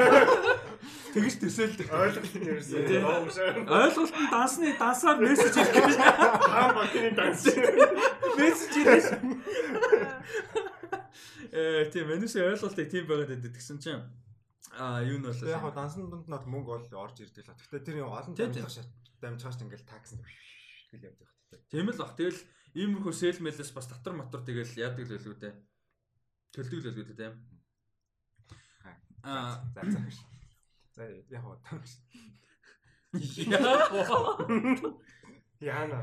[1.13, 1.89] Тэгэж төсөөлдөг.
[1.93, 3.69] Ойлголт нь ерөөсөө.
[3.69, 5.97] Ойлголт нь дансны дансаар мессеж ирэх гэж.
[6.01, 7.45] Хаа банкны данс.
[8.33, 9.07] Мессеж ирэх.
[11.53, 14.09] Э тийм манусын ойлголтыг тийм байгаад байдаг гэсэн чинь
[14.81, 17.53] а юу нь бол яг хаа дансны дунд нот мөнгө бол орж ирдэг л.
[17.61, 18.89] Гэхдээ тэр олон дамжих шат
[19.21, 21.29] дамжихаас ингээл такс гэл явдаг.
[21.69, 22.17] Тийм л бах.
[22.17, 22.41] Тэгэл
[22.73, 25.55] иймэрхүү сэлмэлээс бас татвар матвар тэгэл яадаг л байлгүй дээ.
[26.59, 27.33] Төлдөг л байлгүй дээ.
[29.23, 30.01] Аа за за.
[30.99, 31.79] За яг уу таа.
[35.63, 36.03] Яана.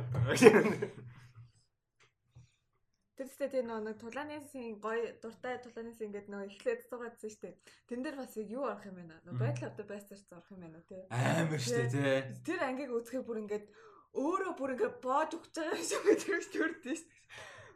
[3.20, 7.54] Тэрстэй тэр нэг тулаанысын гой дуртай тулааныс ингээд нөгөө эхлээд цугаадсан дээ.
[7.92, 9.12] Тэн дээр бас юу орох юм бэ?
[9.28, 11.04] Нөгөө байдал авдаг байсарч орох юм байна тий.
[11.12, 12.24] Амар дээ тий.
[12.48, 13.68] Тэр ангийг үзэхээр бүр ингээд
[14.20, 17.08] өөрөө бүр ингээд боож өгч байгаа юм шиг тэрс төрдөө дээ.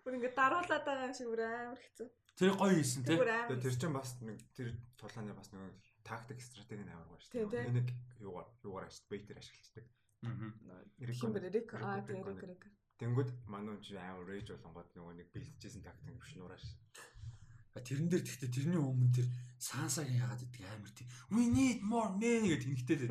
[0.04, 2.08] Бүр ингээд даруулаад байгаа юм шиг бүр амар хэцүү.
[2.40, 3.20] Тэр гоё хийсэн тий.
[3.20, 5.76] Тэр чинь бас нэг тэр тулааны бас нэг
[6.08, 7.68] тактик стратеги нь аварга шүү дээ.
[7.68, 7.90] Энийг
[8.24, 9.86] юугаар юугаар ажил бейтер ашиглацдаг.
[10.24, 10.80] Аа.
[11.04, 11.20] Рик
[11.76, 12.64] аа тэр рик.
[13.00, 16.64] Тэнгүүд манай хүн чинь амар рейж болонгод нөгөө нэг бэлтжсэн тактик биш нуураш.
[17.78, 19.28] Тэрэн дээр тэгтээ тэрний өмнө тэр
[19.60, 23.02] сансагийн яагаад гэдэг амар тийм we need more men гэдэг тэнхтээд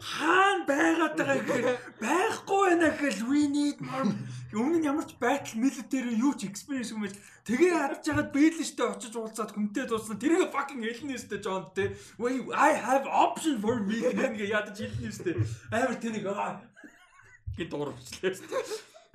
[0.00, 1.66] хаана байгаад байгаа гэхээр
[2.02, 4.08] байхгүй байна гэхэл we need more
[4.56, 8.86] өмнө нь ямар ч байтал military юу ч experience юм бэл тэгээ хадж хагаад бэлэнштэй
[8.88, 10.16] очиж уулзаад хүнтэй дуусна.
[10.16, 15.12] Тэрийг fucking хэлнэ өстэй Джон те we i have option for me гэдэг ядаж хэлнэ
[15.12, 15.34] өстэй
[15.70, 18.34] амар тэнийг гин дуурвчлээ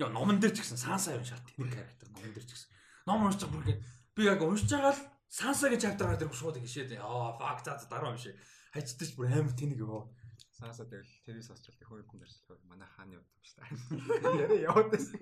[0.02, 1.42] Яа номон дээр ч гэсэн сансаа юм шат.
[1.58, 2.70] Нэг характер номон дээр ч гэсэн.
[3.06, 3.78] Ном уншиж бүр ингэ
[4.16, 5.02] Би яг уншиж байгаа л
[5.34, 8.38] Сансагийн чаптераар тэр шууд гişээд аа fuck за дараа уншия.
[8.74, 10.14] Хажтаж бүр амар тэнийг ёо.
[10.54, 14.46] Санса тэгэл тэрээс осчлт их хөөд дэрслэх манай хааны явдаг шүү дээ.
[14.46, 15.18] Яа яваад байсан.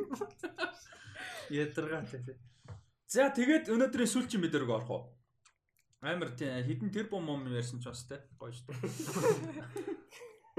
[1.47, 2.35] Ядаргаа тий.
[3.07, 5.03] За тэгээд өнөөдрийн сүүлчийн мэдэрэг орох уу?
[6.03, 8.83] Амар тий хідэн тэр бом юм ярьсан ч бас тий гоё шүү дээ.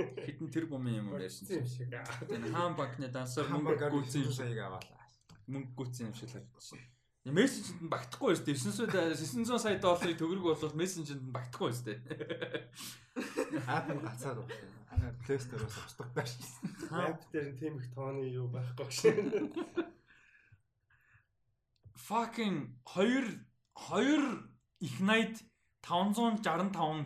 [0.24, 1.92] Хідэн тэр бом юм ярьсан ч шиг.
[1.92, 5.04] Хаан банкны дансаар мөнгө гүйцэн юм шиг аваалаа.
[5.52, 6.80] Мөнгө гүйцэн юм шиг л харагдсан.
[7.22, 8.58] Мессенжэнд нь багтахгүй шүү дээ.
[8.58, 12.02] 900 900 сая долларын төгрөг болвол мессенжэнд нь багтахгүй шүү дээ.
[13.70, 15.14] App нь гацаад байна.
[15.22, 16.34] Play Store-оос устгах байж.
[16.90, 19.22] App дээр нь тийм их тооны юу байхгүй шээ.
[22.10, 23.38] Fucking 2
[23.78, 25.46] 2 Ignite
[25.86, 26.42] 565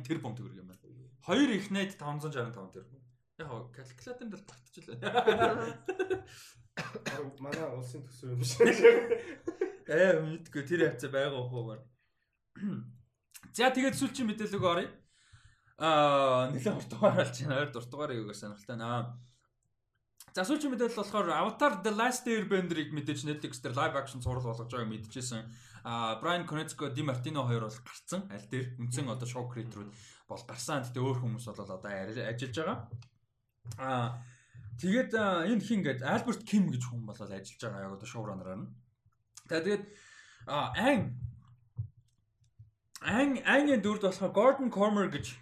[0.00, 0.80] тэр бом төгрөг юм байна.
[1.28, 3.04] 2 Ignite 565 тэр бом.
[3.36, 4.96] Яг калькуляторын дээр багтчихлаа.
[7.36, 9.75] Манай улсын төсөв юм шиг.
[9.86, 11.82] Ээ мэдгүй тэр хавцаа байгаа хуугаар.
[13.54, 14.90] За тэгээд сүүлчийн мэдээлэг оръё.
[15.78, 17.60] Аа нэлээд уртугаар алж байна.
[17.62, 19.14] Ойр дуртугаарыг өгөх сонирхолтой наа.
[20.34, 24.68] За сүүлчийн мэдээлэл болохоор Avatar The Last Airbender-ыг мэдээж Netflix дээр live action зураг болгож
[24.68, 25.46] байгааг мэдчихсэн.
[25.86, 28.26] Аа Brian Konietzko, Di Martino хоёр бол гарцсан.
[28.32, 29.92] Аль дээр үндсэн одоо show creator-ууд
[30.26, 30.82] бол гарсан.
[30.82, 32.78] Гэтэ өөр хүмүүс бол одоо ажиллаж байгаа.
[33.78, 34.18] Аа
[34.82, 38.68] тэгээд энэ хин гээд Albert Kim гэж хүн бол ажиллаж байгаа яг одоо showrunner-аар нь.
[39.50, 39.82] Тэгээд
[40.46, 41.16] айн
[43.02, 45.34] айн айны дүрд болохоор Gordon Cormer гэж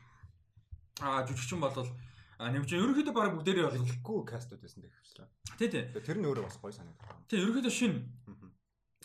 [1.00, 1.91] аа жүжигчин болвол
[2.39, 5.28] нэмж ерөнхийдөө баг бүгдээрээ болохгүй кастууд байсан гэх хэвчлээ.
[5.58, 5.84] Тий, тий.
[6.02, 7.08] Тэр нь өөрөө бас гоё санагдав.
[7.28, 7.94] Тий, ерөнхийдөө шин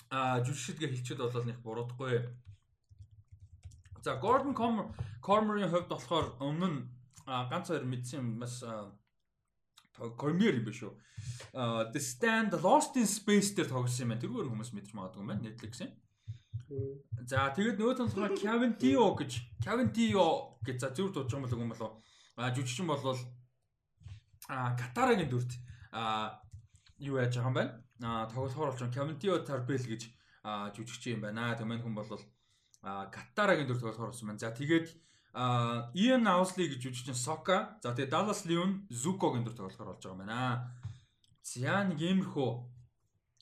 [0.10, 2.28] аа жүжигчдгээ хэлчихэд бол нэг буруудахгүй
[4.04, 4.54] За Gordon
[5.22, 6.80] Cormer-ийн хувьд болохоор өмнө нь
[7.28, 8.64] ганц хоёр мэдсэн юм бас
[10.20, 10.94] Cormier юм биш үү?
[11.94, 14.24] The Stand Lost in Space дээр тоглосон юм байна.
[14.24, 15.46] Тэрүүгээр хүмүүс мэдж магадгүй юм байна.
[15.48, 15.92] Netflix-ийн.
[17.26, 19.32] За тэгээд нөгөө талбараа Kevin Dio гэж
[19.66, 20.26] Kevin Dio
[20.62, 22.02] гэж за зөв дуудаж байгаа юм болов уу?
[22.38, 23.18] А жүжигчин болвол
[24.48, 25.58] а Катарагийн дүрт
[25.92, 26.38] а
[27.02, 27.74] юу яаж байгаа юм байна?
[28.06, 30.14] А тоглохоор болж Kevin Dio Tarbell гэж
[30.78, 31.58] жүжигчин юм байна.
[31.58, 32.22] Тэмэн хүн болвол
[32.86, 34.40] Катарагийн дүр тоглохоор болсон байна.
[34.40, 34.94] За тэгээд
[35.34, 37.78] Иэн Аусли гэж жүжигчин Сока.
[37.84, 40.74] За тэгээд Dallas Leon Zuko-гийн дүр тоглохоор болж байгаа юм байна.
[41.46, 42.50] За нэг иймэрхүү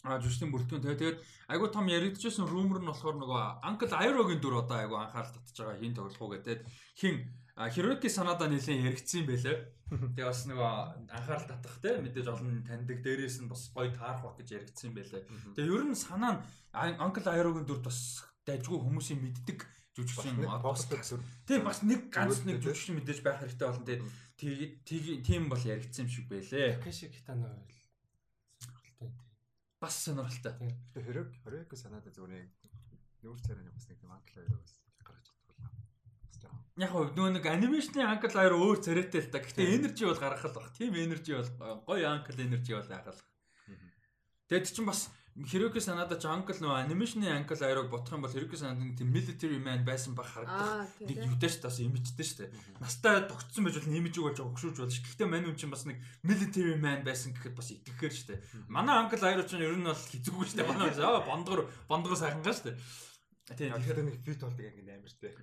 [0.07, 1.19] а жүжигчдийн бүрэлдэхүүн тэгээ тэгээд
[1.51, 5.79] айгуу том яригдчихсэн rumor нь болохоор нөгөө Uncle Iroh-гийн дүр одоо айгуу анхаарал татж байгаа
[5.81, 6.59] хин тоглох уу гэдэг
[6.95, 7.15] хин
[7.57, 9.57] Hiroki Sanada нэлээд яригдсан байлээ.
[10.13, 10.71] Тэгээ бас нөгөө
[11.09, 15.25] анхаарал татах те мэдээж олон таньдаг дээрээс нь бас гоё таарах баг гэж яригдсан байлээ.
[15.57, 19.65] Тэгээ ер нь санаа нь Uncle Iroh-гийн дүр бас дайггүй хүмүүсийн мэддэг
[19.97, 20.37] жүжигчин
[21.49, 23.83] тийм бас нэг ганц нэг жүжигчин мэдээж байх хэрэгтэй болно
[24.37, 26.77] тийм тийм бол яригдсан юм шиг байлээ.
[26.77, 27.73] Такаши Китано байл.
[28.61, 29.25] Сонирхолтой тийм.
[29.81, 30.53] Бас сонирхолтой.
[30.93, 32.45] Тэгээ хэрэг хэрэг санаад зүгээр
[33.25, 35.25] нүүр царайны бас нэг анкл хоёр бас гаргаж
[36.37, 36.61] чадвал.
[36.77, 39.41] Яг хөө нөгөө нэг анимашны анкл хоёр өөр царайтай л да.
[39.41, 40.69] Гэхдээ энержи бол гаргах л баг.
[40.77, 43.21] Тийм энержи бол гоё анкл энержи бол л.
[44.47, 45.09] Тэгэд чинь бас
[45.45, 49.61] Хироки Санада ч Uncle нөө анимашны Uncle Iroh бодох юм бол Хироки Санадын тийм military
[49.61, 50.89] man байсан баг харагдах.
[50.97, 52.49] Нэг юутай ш тас имижтэй ш.
[52.81, 54.97] Настай тогтсон байж бол имиж болж огшууж болж.
[54.97, 58.33] Гэхдээ мань үн чинь бас нэг military man байсан гэхэд бас итгэхээр ш.
[58.65, 60.57] Манай Uncle Iroh ч ер нь бол хизүүгүй ш.
[60.65, 62.73] Манай аа бондгор бондгор сайхан га ш.
[63.53, 65.37] Тийм тэгэхээр нэг фит болдог ингэ амартай.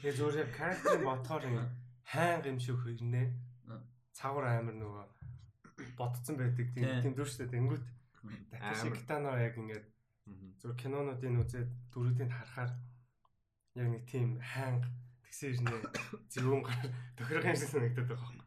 [0.00, 1.44] Тэгээ зүгээр character ботхоор
[2.08, 3.28] хайнг юм шиг хөрнээ.
[4.16, 5.04] Цавар амир нөгөө
[6.00, 7.44] ботцсон байдаг тийм тийм дүр ш.
[7.44, 7.99] Тэнгүүт
[8.50, 9.86] Такаши Китано яг ингээд
[10.60, 12.70] зөв кинонуудын үзээд дөрүүдийг харахаар
[13.74, 14.84] яг нэг тийм хаанг
[15.24, 15.72] тэгсэн ирнэ
[16.28, 16.62] зөвөн
[17.16, 18.44] тохирох юм шиг санагдаад байгаа юм.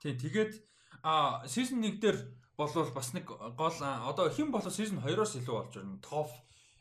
[0.00, 0.52] Тийм тэгээд
[1.02, 2.18] а сизон 1 дээр
[2.56, 5.98] болвол бас нэг гол одоо хэн болоо сизон 2-оос илүү болж ирнэ.
[6.04, 6.30] Топ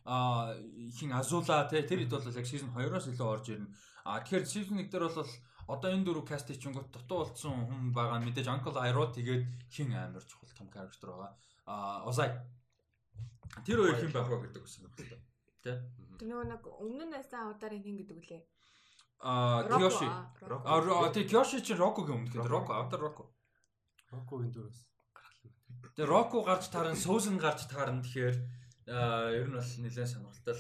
[0.06, 0.54] а
[0.94, 3.74] хин Азула те тэр хэд бол яг сизон 2-оос илүү орж ирнэ.
[4.06, 5.32] А тэгэхээр сизон 1 дээр бол
[5.68, 10.24] одоо энэ дөрөв кастыг чингот дутуу болсон хүн байгаа мэдээж Uncle Iroh тэгээд хин амар
[10.24, 11.32] чухал том character байгаа.
[11.66, 12.30] А Озай.
[13.66, 15.22] Тэр хоёр хин байх вэ гэдэг үсэн байна.
[15.64, 15.80] Тэ?
[16.20, 18.44] Тэр нөгөө нэг өмнө нь байсан удаар хин гэдэг үлээ.
[19.24, 20.08] А Кёши.
[20.08, 22.52] А тий Кёши чи Рокогийн өмнө гэдэг.
[22.52, 23.24] Роко, автор Роко.
[24.12, 25.96] Рокогийн гаргалаа.
[25.96, 28.36] Тэгээ Роко гарч таарна, Сүүзен гарч таарна тэгэхээр
[29.40, 30.60] ер нь бол нэлээд сонирхолтой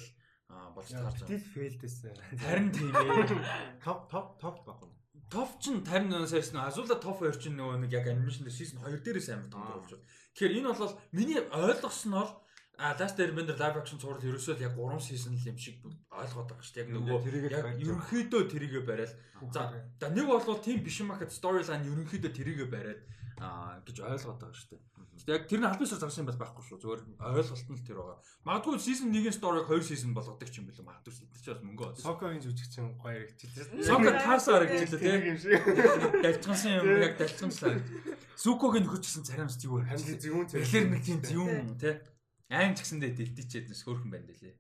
[0.72, 1.27] болж таарч байгаа.
[1.27, 2.15] Тэл фейлдээсэн.
[2.40, 3.83] Харин тийм ээ.
[3.83, 4.92] Топ топ топ баг юм.
[5.30, 8.84] Топ ч тарин нөөсөөс нөө Азула топ 2 ч нөгөө нэг яг анимашн дээр season
[8.84, 10.06] 2 дээрээс амар том болж байна.
[10.34, 12.43] Тэгэхээр энэ бол миний бол
[12.77, 15.77] А Last Airbender live action цуврал ерөөсөө яг 3 season л юм шиг
[16.10, 16.84] ойлгоод байгаа шүү дээ.
[16.84, 17.18] Яг нөгөө
[17.53, 19.14] яг ерөнхийдөө тэрийгэ барайл.
[19.53, 23.02] За нэг бол тийм биш юм ахад storyline ерөнхийдөө тэрийгэ бариад
[23.85, 24.82] гэж ойлгоод байгаа шүү дээ.
[25.27, 26.80] Яг тэр нь албан ёсоор зарсан юм бол байхгүй шүү.
[26.83, 28.17] Зүгээр ойлголт нь л тэр байгаа.
[28.43, 30.83] Магадгүй season 1-ийн story-г 2 season болгодог ч юм билүү.
[30.83, 31.95] Магадгүй тэр чинь бас мөнгө од.
[32.03, 33.88] Сокогийн жүжигчин гоё харагдчихлээ.
[33.88, 36.22] Соко таарсаа харагдчихлээ тийм.
[36.25, 37.80] Далцгансан юм яг далцгансан.
[38.35, 39.88] Сукогийн нөхөж гэсэн цариамс юу вэ?
[39.93, 40.64] Хамли зөвүүн царай.
[40.66, 41.98] Тэгэхээр нэг тийм зөвүүн тийм.
[42.51, 44.56] Аим ч гэсэндээ дэлтичээд нэс хөөрхөн байна дэлээ.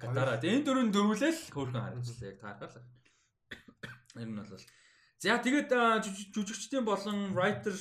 [0.00, 2.84] Гадараа энэ дөрөв дөрвөлэл хөөрхөн харагдчихлаа яг таархаа.
[4.20, 4.62] Ер нь бол
[5.20, 5.68] За тэгээд
[6.32, 7.76] жүжигчдийн болон writer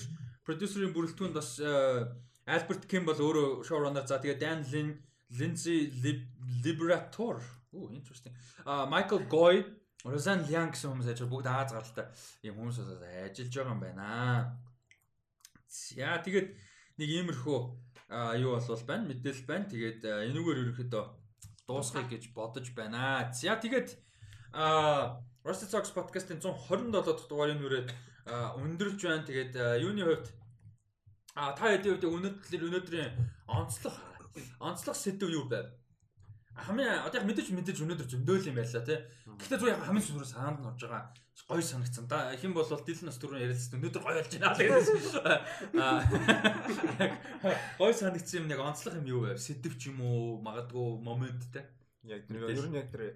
[0.49, 1.61] продюсерийн бүрэлдэхүүнд бас
[2.49, 4.89] Альберт Ким бол өөрөө showrunner за тэгээд Dan Lin,
[5.37, 5.93] Lindsay
[6.65, 7.37] Liberator.
[7.73, 8.33] Оо interesting.
[8.65, 9.61] А Michael Goy,
[10.01, 12.09] Roseanne Liang гэсэн хүмүүс ажил бүгд Аз гаралтай
[12.41, 14.07] юм хүмүүс ажиллаж байгаа юм байна.
[15.69, 16.49] За тэгээд
[16.97, 17.59] нэг иймэрхүү
[18.41, 19.69] юу болвол байна мэдээлэл байна.
[19.69, 20.01] Тэгээд
[20.33, 21.03] энүүгээр ерөнхийдөө
[21.69, 23.29] дуусгая гэж бодож байна.
[23.29, 23.93] За тэгээд
[24.57, 27.89] а Rusty Socks podcast-ын 127 дахь дугаарыг нүрээд
[28.57, 29.29] өндөрж байна.
[29.29, 29.53] Тэгээд
[29.85, 30.38] юуны хувьд
[31.39, 33.11] а та хэдийн хувьд өнөөдөр өнөөдрийн
[33.47, 33.95] онцлог
[34.59, 35.71] онцлог сэдв юу байв?
[36.59, 38.99] Хамгийн одоо яг мэдээж мэдээж өнөөдөр зөндөөл юм байлаа тий.
[39.39, 41.15] Гэхдээ зүгээр хамгийн сүрээр санаанд нь орж байгаа
[41.47, 42.05] гоё санагдсан.
[42.11, 43.79] Да хэн бол дил нас түрүүн ярилцсан.
[43.79, 45.23] Өнөөдөр гоё болж байна л гэсэн.
[45.79, 46.03] Аа
[47.79, 49.39] гоё санагдсан юм яг онцлог юм юу байв?
[49.39, 51.63] Сэдв ч юм уу, магадгүй момент тий.
[52.03, 53.15] Яг нэг ер нь яг тэр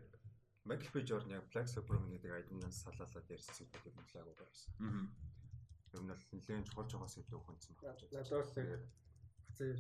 [0.64, 1.04] Michael B.
[1.04, 4.72] Jordan яг Black Superman гэдэг айднаас салаалаад ярьсан зүйл юм лаагүй байсан.
[4.80, 5.33] Аа.
[5.94, 7.94] Ер нь бол нэлээд чухал чухал сэдв өгсөн байна.
[7.94, 9.78] Надад л хацаа.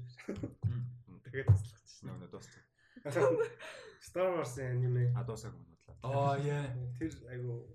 [1.25, 2.61] Тэгээд таслах чинь нөгөө дууссан.
[4.03, 5.09] Star Wars аниме.
[5.17, 6.13] А дуусаагүй юм бодлоо.
[6.13, 6.69] Аа яа.
[7.01, 7.65] Тэр айгу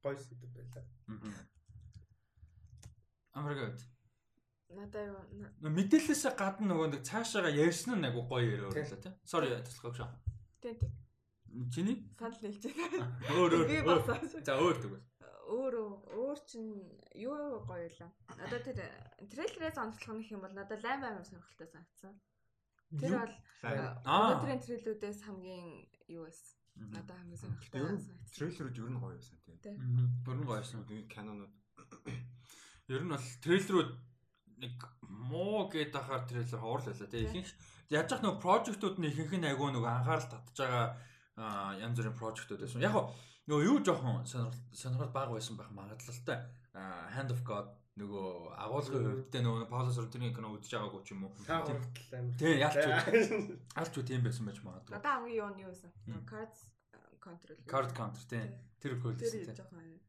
[0.00, 0.84] гоё сэдв байлаа.
[1.12, 1.44] Аа.
[3.36, 3.76] Амаргад.
[4.72, 9.12] Надаа юу мэдээлэлээс гадна нөгөө нэг цаашаага ярьсан нь айгу гоё яриа өрлөө тий.
[9.28, 10.08] Sorry таслах шүү.
[10.64, 10.92] Тийм тийм.
[11.70, 11.96] Чиний?
[12.18, 13.06] Санал нийлж байна.
[13.30, 14.42] Өөр өөр.
[14.42, 15.04] За өөр тэгвэл.
[15.44, 15.74] Өөр
[16.08, 16.64] өөр чин
[17.14, 18.10] юу гоё лаа.
[18.32, 18.80] Одоо тэр
[19.28, 22.14] трейлерээс онцлох нь юм бол надад лайм амар сонирхолтой санагдсан.
[23.00, 23.34] Тэр бол
[24.08, 25.68] өнөөдрийн трейлерүүдээс хамгийн
[26.08, 26.56] юу байсан?
[26.94, 28.18] Надад хамгийн сонирхолтой санагдсан.
[28.36, 29.76] Трейлерүүд ер нь гоё байсан тийм.
[30.24, 30.80] Бүр нь гоё байсан.
[31.12, 31.54] Канонууд.
[32.92, 33.92] Ер нь бол трейлерүүд
[34.60, 37.26] нэг муу гэдэг ахаар трейлер хоорлолоо тийм.
[37.28, 37.50] Ихэнх
[37.90, 40.86] яаж ч нэг прожектууд нь ихэнх нь айгүй нэг анхаарал татж байгаа
[41.80, 42.84] янз бүрийн прожектууд байсан.
[42.84, 42.94] Яг
[43.48, 46.38] нөгөө юу жоохон сонирхол баг байсан байх магадлалтай.
[46.74, 51.34] Hand of God нөгөө агуулгын хувьд нөгөө Паулос Ротиний кино үзэж байгаагүй ч юм уу.
[52.40, 53.54] Тийм ялч үү.
[53.78, 54.98] Ялч үү тийм байсан байж магадгүй.
[54.98, 55.92] Надаа хамгийн юу нь юу байсан?
[56.26, 56.66] Cards
[57.22, 57.56] Control.
[57.70, 58.50] Card Counter тийм.
[58.82, 60.02] Тэр хөлсөн тийм.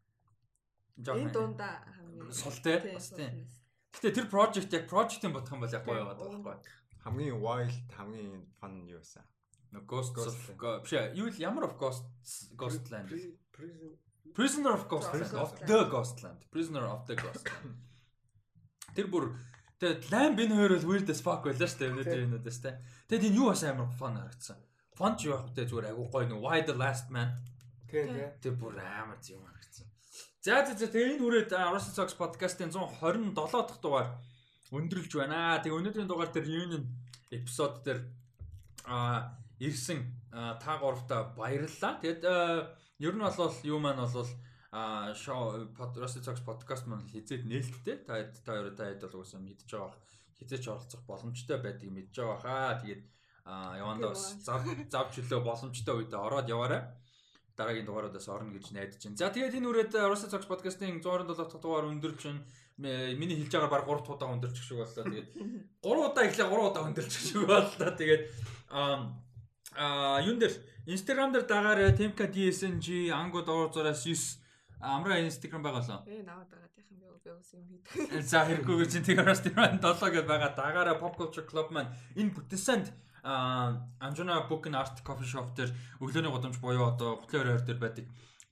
[0.98, 3.46] Энэ дундаа хамгийн сул те бас тийм.
[3.94, 6.74] Гэтэ тэр project яг project-ийн бодох юм бол яг гоё байгаад байгаа байхгүй.
[7.06, 9.24] Хамгийн wild, хамгийн fun юу байсан?
[9.84, 10.36] Ghost of
[10.84, 12.08] биш юу л ямар of Ghost
[12.56, 13.12] Ghostland.
[14.34, 16.40] Prisoner of Ghostland of the Ghostland.
[16.52, 17.76] Prisoner of the Ghostland.
[18.96, 19.36] Тэр бүр
[19.80, 22.80] тэгээд Lamb энэ хоёр бол weird as fuck байлаа шүү дээ өнөөдөр энэудээс те.
[23.12, 24.60] Тэгэд энэ юу бас амар fun харагдсан.
[24.96, 27.36] Fun ч юу ах вэ зүгээр айгу гоё нэг Why the Last Man.
[27.92, 28.16] Тийм.
[28.40, 29.88] Тэр бүр амар юм харагдсан.
[30.40, 34.16] За за за тэгээд энэ хүрээд Russell Sox podcast-ийн 127 дахь дугаар
[34.72, 35.60] өндөрлж байна.
[35.60, 36.84] Тэгээ өнөөдрийн дугаар дээр reunion
[37.32, 38.00] episode дээр
[38.88, 40.00] а ирсэн
[40.32, 42.00] та гуравтаа баярлалаа.
[42.02, 42.24] Тэгэд
[43.00, 44.30] ер нь бол юу маань бол
[44.76, 48.04] а шоу Rusty Talks podcast маань хизээд нээлттэй.
[48.04, 49.96] Та та хоёр та хэд бол уусаа мэдж байгаа.
[50.36, 52.80] Хизээч оролцох боломжтой байдгийг мэдж байгаа хаа.
[52.84, 53.04] Тэгээд
[53.46, 56.92] явандаа бас зав зав чөлөө боломжтой үед ороод яваарай.
[57.56, 59.16] Дараагийн дугаараас орно гэж найдаж байна.
[59.16, 62.36] За тэгээд энэ үрээд Rusty Talks podcast-ийн 127 дахь дугаар өндөрч.
[62.76, 65.08] Миний хэлж байгаа баг 3 удаа өндөрчих шиг боллоо.
[65.08, 65.30] Тэгээд
[65.80, 67.92] 3 удаа эхлээ 3 удаа өндөрчих шиг боллоо.
[67.96, 68.24] Тэгээд
[69.76, 70.56] а юун дээр
[70.88, 74.40] Instagram дээр дагаарай Temka DSNG Ango доор зураас 9
[74.80, 76.04] амраа Instagram байгалаа.
[76.08, 78.22] Ээ наваад байгаа тийм би би ус юм хийдэг.
[78.22, 82.88] За хэрэггүй чинь тэгээрээс тийм 7 гэдээ байгаа дагаараа Pop Culture Club маань энэ бүтэнсэнд
[83.26, 87.80] а Anjuna Book and Art Coffee Shop дээр өглөөний годомж буюу одоо гутлын оройр дээр
[87.82, 88.06] байдаг.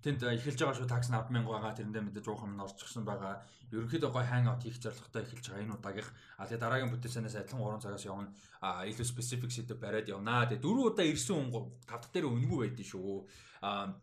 [0.04, 3.40] Тэнд эхэлж байгаа шүү такс 100000 байгаа тэрэндээ мэдээж уухан нь орчихсон байгаа.
[3.72, 6.12] Ерөнхийдөө гой хайн аут хийх зорилготой эхэлж байгаа энэ удаагийнх.
[6.36, 8.36] А тэгээ дараагийн бүтээсэнээс адилхан 3 цагаас явна.
[8.60, 10.44] А илүү specific сэдв бариад явнаа.
[10.52, 13.24] Тэгээ дөрөв удаа ирсэн хүн тав дахь дээр үнгүй байдэн шүү.
[13.64, 13.96] А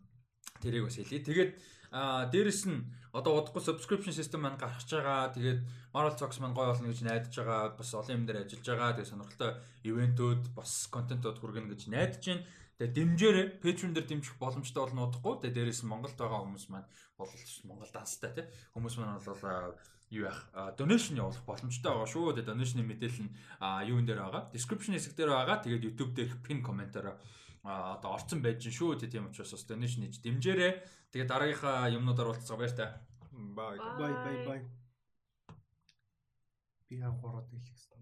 [0.57, 1.21] тэрийг бас хэлье.
[1.21, 1.51] Тэгээд
[1.91, 5.29] дээрэс нь одоо удахгүй subscription system маань гарч байгаа.
[5.35, 5.59] Тэгээд
[5.91, 7.75] Marvel Fox маань гой болно гэж найдаж байгаа.
[7.75, 8.95] Бас олон юм дээр ажиллаж байгаа.
[8.95, 9.51] Тэгээд сонирхолтой
[9.83, 12.47] ивентүүд, бас контентууд хүргэнэ гэж найдаж байна.
[12.81, 13.47] Тэгээ дэмжээрэй.
[13.61, 15.37] Patreon дээр дэмжих боломжтой болно удахгүй.
[15.45, 17.29] Тэгээ дээрээс нь Монголд байгаа хүмүүс маань бол
[17.69, 18.45] Монгол данстай тий.
[18.73, 19.77] Хүмүүс маань бол
[20.09, 20.49] юу яах
[20.81, 22.41] donation явуулах боломжтой байгаа шүү.
[22.41, 23.33] Тэгээ donation-ийн мэдээлэл нь
[23.85, 24.49] юун дээр байгаа.
[24.49, 25.61] Description хэсэг дээр байгаа.
[25.61, 27.21] Тэгээд YouTube дээрх pin комментараа
[27.61, 28.97] одоо орцсон байж шүү.
[28.97, 30.81] Тийм учраас бас donation хийж дэмжээрэй.
[31.13, 32.97] Тэгээ дараагийнхаа юмнуудаар уулзцаа баяр та.
[33.29, 34.59] Бай бай бай бай.
[36.89, 38.01] Би хаа гороод хэлэх гэсэн.